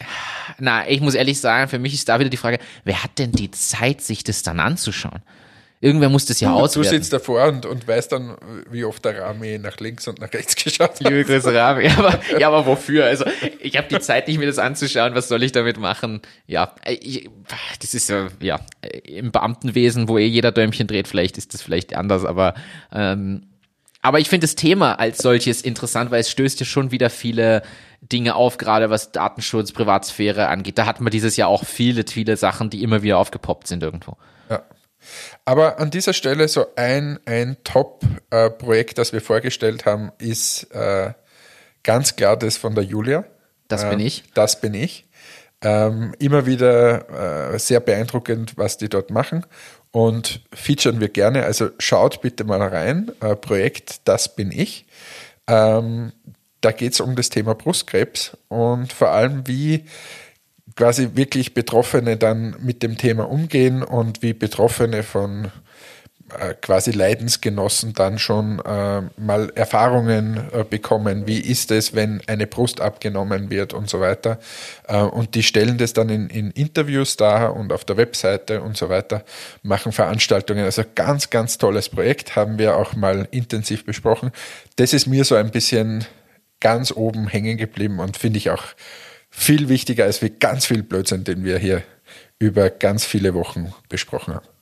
Na, 0.59 0.87
ich 0.87 1.01
muss 1.01 1.15
ehrlich 1.15 1.39
sagen, 1.39 1.69
für 1.69 1.79
mich 1.79 1.93
ist 1.93 2.07
da 2.09 2.19
wieder 2.19 2.29
die 2.29 2.37
Frage, 2.37 2.59
wer 2.83 3.03
hat 3.03 3.19
denn 3.19 3.31
die 3.31 3.51
Zeit, 3.51 4.01
sich 4.01 4.23
das 4.23 4.43
dann 4.43 4.59
anzuschauen? 4.59 5.21
Irgendwer 5.79 6.09
muss 6.09 6.25
das 6.25 6.39
ja 6.39 6.49
Du 6.49 6.55
auswerten. 6.55 6.89
sitzt 6.89 7.13
davor 7.13 7.45
und, 7.49 7.67
und 7.67 7.87
weißt 7.87 8.11
dann, 8.11 8.35
wie 8.71 8.83
oft 8.83 9.05
der 9.05 9.21
Rami 9.21 9.59
nach 9.59 9.77
links 9.79 10.07
und 10.07 10.19
nach 10.19 10.33
rechts 10.33 10.55
geschaut 10.63 10.89
hat. 10.89 10.99
Liebe 11.01 11.23
Grüße, 11.23 11.53
Rami. 11.53 11.85
Ja, 11.85 11.97
aber, 11.97 12.19
ja, 12.39 12.47
aber 12.47 12.65
wofür? 12.65 13.05
Also, 13.05 13.25
ich 13.59 13.77
habe 13.77 13.87
die 13.87 13.99
Zeit 13.99 14.27
nicht, 14.27 14.39
mir 14.39 14.47
das 14.47 14.57
anzuschauen. 14.57 15.13
Was 15.13 15.27
soll 15.27 15.43
ich 15.43 15.51
damit 15.51 15.77
machen? 15.77 16.21
Ja, 16.47 16.73
ich, 16.87 17.29
das 17.79 17.93
ist 17.93 18.09
ja, 18.09 18.27
ja, 18.39 18.59
im 19.03 19.31
Beamtenwesen, 19.31 20.07
wo 20.07 20.17
eh 20.17 20.25
jeder 20.25 20.51
Däumchen 20.51 20.87
dreht, 20.87 21.07
vielleicht 21.07 21.37
ist 21.37 21.53
das 21.53 21.61
vielleicht 21.61 21.95
anders, 21.95 22.25
aber, 22.25 22.55
ähm, 22.91 23.43
aber 24.07 24.19
ich 24.21 24.29
finde 24.29 24.47
das 24.47 24.55
Thema 24.55 24.97
als 24.99 25.17
solches 25.17 25.61
interessant, 25.61 26.11
weil 26.11 26.21
es 26.21 26.29
stößt 26.31 26.61
ja 26.61 26.65
schon 26.65 26.91
wieder 26.91 27.09
viele 27.09 27.61
Dinge 28.01 28.35
auf, 28.35 28.57
gerade 28.57 28.89
was 28.89 29.11
Datenschutz, 29.11 29.73
Privatsphäre 29.73 30.47
angeht. 30.47 30.77
Da 30.77 30.85
hat 30.85 31.01
man 31.01 31.11
dieses 31.11 31.35
Jahr 31.35 31.49
auch 31.49 31.65
viele, 31.65 32.05
viele 32.09 32.37
Sachen, 32.37 32.69
die 32.69 32.83
immer 32.83 33.01
wieder 33.01 33.17
aufgepoppt 33.17 33.67
sind 33.67 33.83
irgendwo. 33.83 34.15
Ja. 34.49 34.63
Aber 35.43 35.79
an 35.81 35.91
dieser 35.91 36.13
Stelle 36.13 36.47
so 36.47 36.67
ein, 36.77 37.19
ein 37.25 37.57
Top-Projekt, 37.65 38.97
das 38.97 39.11
wir 39.11 39.19
vorgestellt 39.19 39.85
haben, 39.85 40.13
ist 40.19 40.71
äh, 40.73 41.11
ganz 41.83 42.15
klar 42.15 42.37
das 42.37 42.55
von 42.55 42.75
der 42.75 42.85
Julia. 42.85 43.25
Das 43.67 43.89
bin 43.89 43.99
Ähm, 43.99 44.05
ich. 44.05 44.23
Das 44.33 44.61
bin 44.61 44.73
ich. 44.73 45.05
Ähm, 45.61 46.15
immer 46.19 46.45
wieder 46.45 47.51
äh, 47.55 47.59
sehr 47.59 47.81
beeindruckend, 47.81 48.57
was 48.57 48.77
die 48.77 48.87
dort 48.87 49.09
machen 49.09 49.45
und 49.91 50.41
featuren 50.53 50.99
wir 50.99 51.09
gerne. 51.09 51.43
Also 51.43 51.69
schaut 51.79 52.21
bitte 52.21 52.43
mal 52.43 52.61
rein. 52.61 53.11
Äh, 53.21 53.35
Projekt 53.35 54.01
Das 54.05 54.35
bin 54.35 54.51
ich. 54.51 54.85
Ähm, 55.47 56.11
da 56.61 56.71
geht 56.71 56.93
es 56.93 56.99
um 56.99 57.15
das 57.15 57.29
Thema 57.29 57.55
Brustkrebs 57.55 58.35
und 58.47 58.91
vor 58.91 59.09
allem, 59.09 59.47
wie 59.47 59.85
quasi 60.75 61.11
wirklich 61.15 61.53
Betroffene 61.53 62.17
dann 62.17 62.55
mit 62.59 62.83
dem 62.83 62.97
Thema 62.97 63.29
umgehen 63.29 63.83
und 63.83 64.21
wie 64.21 64.33
Betroffene 64.33 65.03
von 65.03 65.51
quasi 66.61 66.91
Leidensgenossen 66.91 67.93
dann 67.93 68.19
schon 68.19 68.59
äh, 68.59 69.01
mal 69.17 69.51
Erfahrungen 69.55 70.41
äh, 70.51 70.63
bekommen. 70.63 71.25
Wie 71.25 71.39
ist 71.39 71.71
es, 71.71 71.95
wenn 71.95 72.21
eine 72.27 72.47
Brust 72.47 72.81
abgenommen 72.81 73.49
wird 73.49 73.73
und 73.73 73.89
so 73.89 73.99
weiter. 74.01 74.39
Äh, 74.87 74.97
und 74.97 75.35
die 75.35 75.43
stellen 75.43 75.77
das 75.77 75.93
dann 75.93 76.09
in, 76.09 76.29
in 76.29 76.51
Interviews 76.51 77.15
dar 77.15 77.55
und 77.55 77.71
auf 77.71 77.85
der 77.85 77.97
Webseite 77.97 78.61
und 78.61 78.75
so 78.75 78.89
weiter, 78.89 79.23
machen 79.63 79.91
Veranstaltungen. 79.91 80.65
Also 80.65 80.83
ganz, 80.95 81.29
ganz 81.29 81.57
tolles 81.57 81.89
Projekt, 81.89 82.35
haben 82.35 82.57
wir 82.57 82.75
auch 82.75 82.95
mal 82.95 83.27
intensiv 83.31 83.85
besprochen. 83.85 84.31
Das 84.75 84.93
ist 84.93 85.07
mir 85.07 85.23
so 85.23 85.35
ein 85.35 85.51
bisschen 85.51 86.05
ganz 86.59 86.91
oben 86.91 87.27
hängen 87.27 87.57
geblieben 87.57 87.99
und 87.99 88.17
finde 88.17 88.37
ich 88.37 88.49
auch 88.49 88.63
viel 89.29 89.69
wichtiger 89.69 90.05
als 90.05 90.21
wie 90.21 90.29
ganz 90.29 90.65
viel 90.65 90.83
Blödsinn, 90.83 91.23
den 91.23 91.43
wir 91.43 91.57
hier 91.57 91.83
über 92.39 92.69
ganz 92.69 93.05
viele 93.05 93.33
Wochen 93.33 93.73
besprochen 93.89 94.33
haben. 94.35 94.56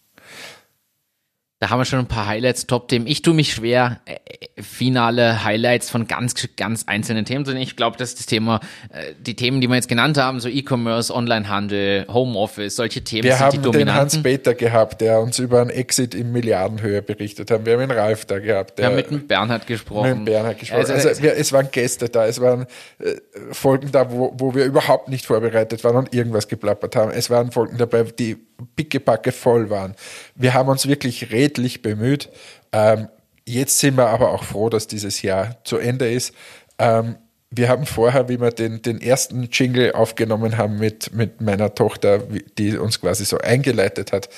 Da 1.60 1.70
haben 1.70 1.80
wir 1.80 1.86
schon 1.86 2.00
ein 2.00 2.08
paar 2.08 2.28
Highlights, 2.28 2.68
Top-Themen. 2.68 3.08
Ich 3.08 3.22
tue 3.22 3.34
mich 3.34 3.54
schwer, 3.54 4.02
äh, 4.06 4.62
finale 4.62 5.46
Highlights 5.46 5.90
von 5.90 6.06
ganz, 6.06 6.34
ganz 6.58 6.84
einzelnen 6.86 7.24
Themen 7.24 7.46
zu 7.46 7.52
nehmen. 7.52 7.64
Ich 7.64 7.78
glaube, 7.78 7.96
dass 7.96 8.14
das 8.14 8.26
Thema, 8.26 8.60
äh, 8.90 9.14
die 9.18 9.38
Themen, 9.38 9.62
die 9.62 9.68
wir 9.70 9.76
jetzt 9.76 9.88
genannt 9.88 10.18
haben, 10.18 10.42
so 10.42 10.50
E-Commerce, 10.50 11.16
Onlinehandel, 11.16 12.08
Homeoffice, 12.10 12.76
solche 12.76 13.06
Themen 13.06 13.24
Wir 13.24 13.38
sind 13.38 13.54
die 13.54 13.58
haben 13.60 13.72
den 13.72 13.94
Hans 13.94 14.12
dominanten. 14.12 14.24
Peter 14.24 14.54
gehabt, 14.54 15.00
der 15.00 15.22
uns 15.22 15.40
über 15.40 15.62
einen 15.62 15.70
Exit 15.70 16.14
in 16.14 16.34
Milliardenhöhe 16.34 17.02
berichtet 17.02 17.50
hat. 17.50 17.66
Wir 17.66 17.74
haben 17.74 17.88
den 17.88 17.92
Ralf 17.92 18.26
da 18.26 18.40
gehabt. 18.40 18.72
Wir 18.72 18.84
Der 18.84 18.86
haben 18.88 18.96
mit 18.98 19.10
dem 19.10 19.26
Bernhard 19.26 19.66
gesprochen. 19.66 20.10
mit 20.10 20.18
dem 20.18 20.26
Bernhard 20.26 20.60
gesprochen. 20.60 20.92
Also, 20.92 21.08
Also, 21.08 21.24
wir, 21.24 21.38
es 21.38 21.54
waren 21.54 21.70
Gäste 21.72 22.10
da, 22.10 22.26
es 22.26 22.42
waren 22.42 22.66
äh, 23.00 23.16
Folgen 23.54 23.94
da, 23.94 24.12
wo, 24.12 24.34
wo 24.38 24.54
wir 24.56 24.66
überhaupt 24.66 25.08
nicht 25.08 25.26
vorbereitet 25.26 25.86
waren 25.86 25.96
und 25.96 26.14
irgendwas 26.14 26.50
geplappert 26.50 26.98
haben. 26.98 27.12
Es 27.12 27.30
waren 27.30 27.52
Folgen 27.52 27.78
dabei, 27.78 28.04
die 28.04 28.36
pickepacke 28.76 29.32
voll 29.32 29.70
waren. 29.70 29.96
Wir 30.36 30.54
haben 30.54 30.70
uns 30.70 30.88
wirklich 30.88 31.32
redlich 31.32 31.82
bemüht. 31.82 32.30
Ähm, 32.72 33.10
jetzt 33.46 33.80
sind 33.80 33.98
wir 33.98 34.08
aber 34.08 34.32
auch 34.32 34.44
froh, 34.44 34.70
dass 34.70 34.88
dieses 34.88 35.22
Jahr 35.22 35.64
zu 35.64 35.78
Ende 35.78 36.12
ist. 36.12 36.34
Ähm, 36.80 37.18
wir 37.52 37.70
haben 37.70 37.86
vorher, 37.86 38.28
wie 38.28 38.40
wir 38.40 38.52
den, 38.52 38.82
den 38.82 39.00
ersten 39.00 39.44
Jingle 39.52 39.94
aufgenommen 39.94 40.58
haben 40.58 40.78
mit, 40.78 41.14
mit 41.14 41.42
meiner 41.42 41.74
Tochter, 41.74 42.20
die 42.58 42.78
uns 42.78 43.00
quasi 43.00 43.24
so 43.24 43.38
eingeleitet 43.38 44.12
hat, 44.12 44.30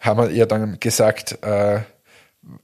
haben 0.00 0.20
wir 0.20 0.30
ihr 0.30 0.46
dann 0.46 0.78
gesagt, 0.78 1.42
äh, 1.42 1.80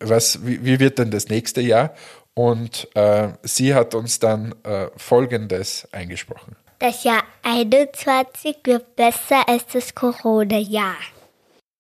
was, 0.01 0.45
wie, 0.47 0.65
wie 0.65 0.81
wird 0.81 0.99
denn 0.99 1.11
das 1.11 1.29
nächste 1.29 1.61
Jahr? 1.61 1.95
Und 2.35 2.89
äh, 2.95 3.29
sie 3.43 3.75
hat 3.75 3.95
uns 3.95 4.19
dann 4.19 4.55
äh, 4.65 4.89
Folgendes 4.97 5.89
eingesprochen. 5.93 6.57
Das 6.83 7.05
Jahr 7.05 7.23
21 7.45 8.57
wird 8.65 8.97
besser 8.97 9.49
als 9.49 9.67
das 9.73 9.95
Corona-Jahr. 9.95 10.97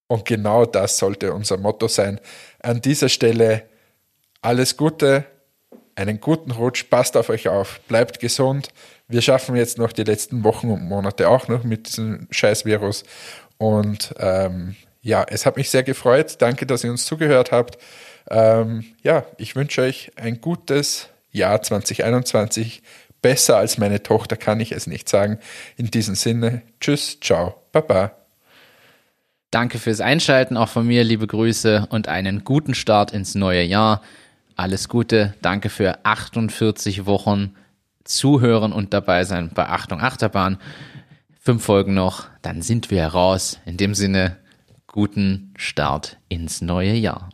Und 0.06 0.24
genau 0.24 0.64
das 0.64 0.96
sollte 0.96 1.32
unser 1.32 1.56
Motto 1.56 1.88
sein. 1.88 2.20
An 2.60 2.80
dieser 2.80 3.08
Stelle 3.08 3.64
alles 4.42 4.76
Gute, 4.76 5.24
einen 5.96 6.20
guten 6.20 6.52
Rutsch, 6.52 6.88
passt 6.88 7.16
auf 7.16 7.30
euch 7.30 7.48
auf, 7.48 7.80
bleibt 7.88 8.20
gesund. 8.20 8.68
Wir 9.08 9.22
schaffen 9.22 9.56
jetzt 9.56 9.76
noch 9.76 9.90
die 9.90 10.04
letzten 10.04 10.44
Wochen 10.44 10.70
und 10.70 10.84
Monate 10.84 11.28
auch 11.28 11.48
noch 11.48 11.64
mit 11.64 11.88
diesem 11.88 12.28
Scheißvirus. 12.30 13.02
Und 13.58 14.14
ähm, 14.20 14.76
ja, 15.00 15.26
es 15.28 15.46
hat 15.46 15.56
mich 15.56 15.68
sehr 15.68 15.82
gefreut. 15.82 16.36
Danke, 16.38 16.64
dass 16.64 16.84
ihr 16.84 16.92
uns 16.92 17.06
zugehört 17.06 17.50
habt. 17.50 17.76
Ähm, 18.30 18.84
ja, 19.02 19.26
ich 19.36 19.56
wünsche 19.56 19.82
euch 19.82 20.12
ein 20.14 20.40
gutes 20.40 21.08
Jahr 21.32 21.60
2021. 21.60 22.82
Besser 23.22 23.56
als 23.56 23.78
meine 23.78 24.02
Tochter 24.02 24.36
kann 24.36 24.60
ich 24.60 24.72
es 24.72 24.86
nicht 24.86 25.08
sagen. 25.08 25.38
In 25.76 25.90
diesem 25.90 26.16
Sinne, 26.16 26.62
tschüss, 26.80 27.18
ciao, 27.20 27.54
baba. 27.72 28.12
Danke 29.52 29.78
fürs 29.78 30.00
Einschalten, 30.00 30.56
auch 30.56 30.68
von 30.68 30.86
mir 30.86 31.04
liebe 31.04 31.26
Grüße 31.26 31.86
und 31.90 32.08
einen 32.08 32.42
guten 32.42 32.74
Start 32.74 33.12
ins 33.12 33.34
neue 33.34 33.62
Jahr. 33.62 34.02
Alles 34.56 34.88
Gute, 34.88 35.34
danke 35.42 35.68
für 35.68 36.04
48 36.04 37.06
Wochen 37.06 37.54
Zuhören 38.04 38.72
und 38.72 38.92
dabei 38.92 39.24
sein 39.24 39.50
bei 39.54 39.68
Achtung 39.68 40.00
Achterbahn. 40.00 40.58
Fünf 41.38 41.64
Folgen 41.64 41.94
noch, 41.94 42.28
dann 42.40 42.62
sind 42.62 42.90
wir 42.90 43.06
raus. 43.06 43.60
In 43.64 43.76
dem 43.76 43.94
Sinne, 43.94 44.38
guten 44.86 45.54
Start 45.56 46.18
ins 46.28 46.60
neue 46.62 46.94
Jahr. 46.94 47.30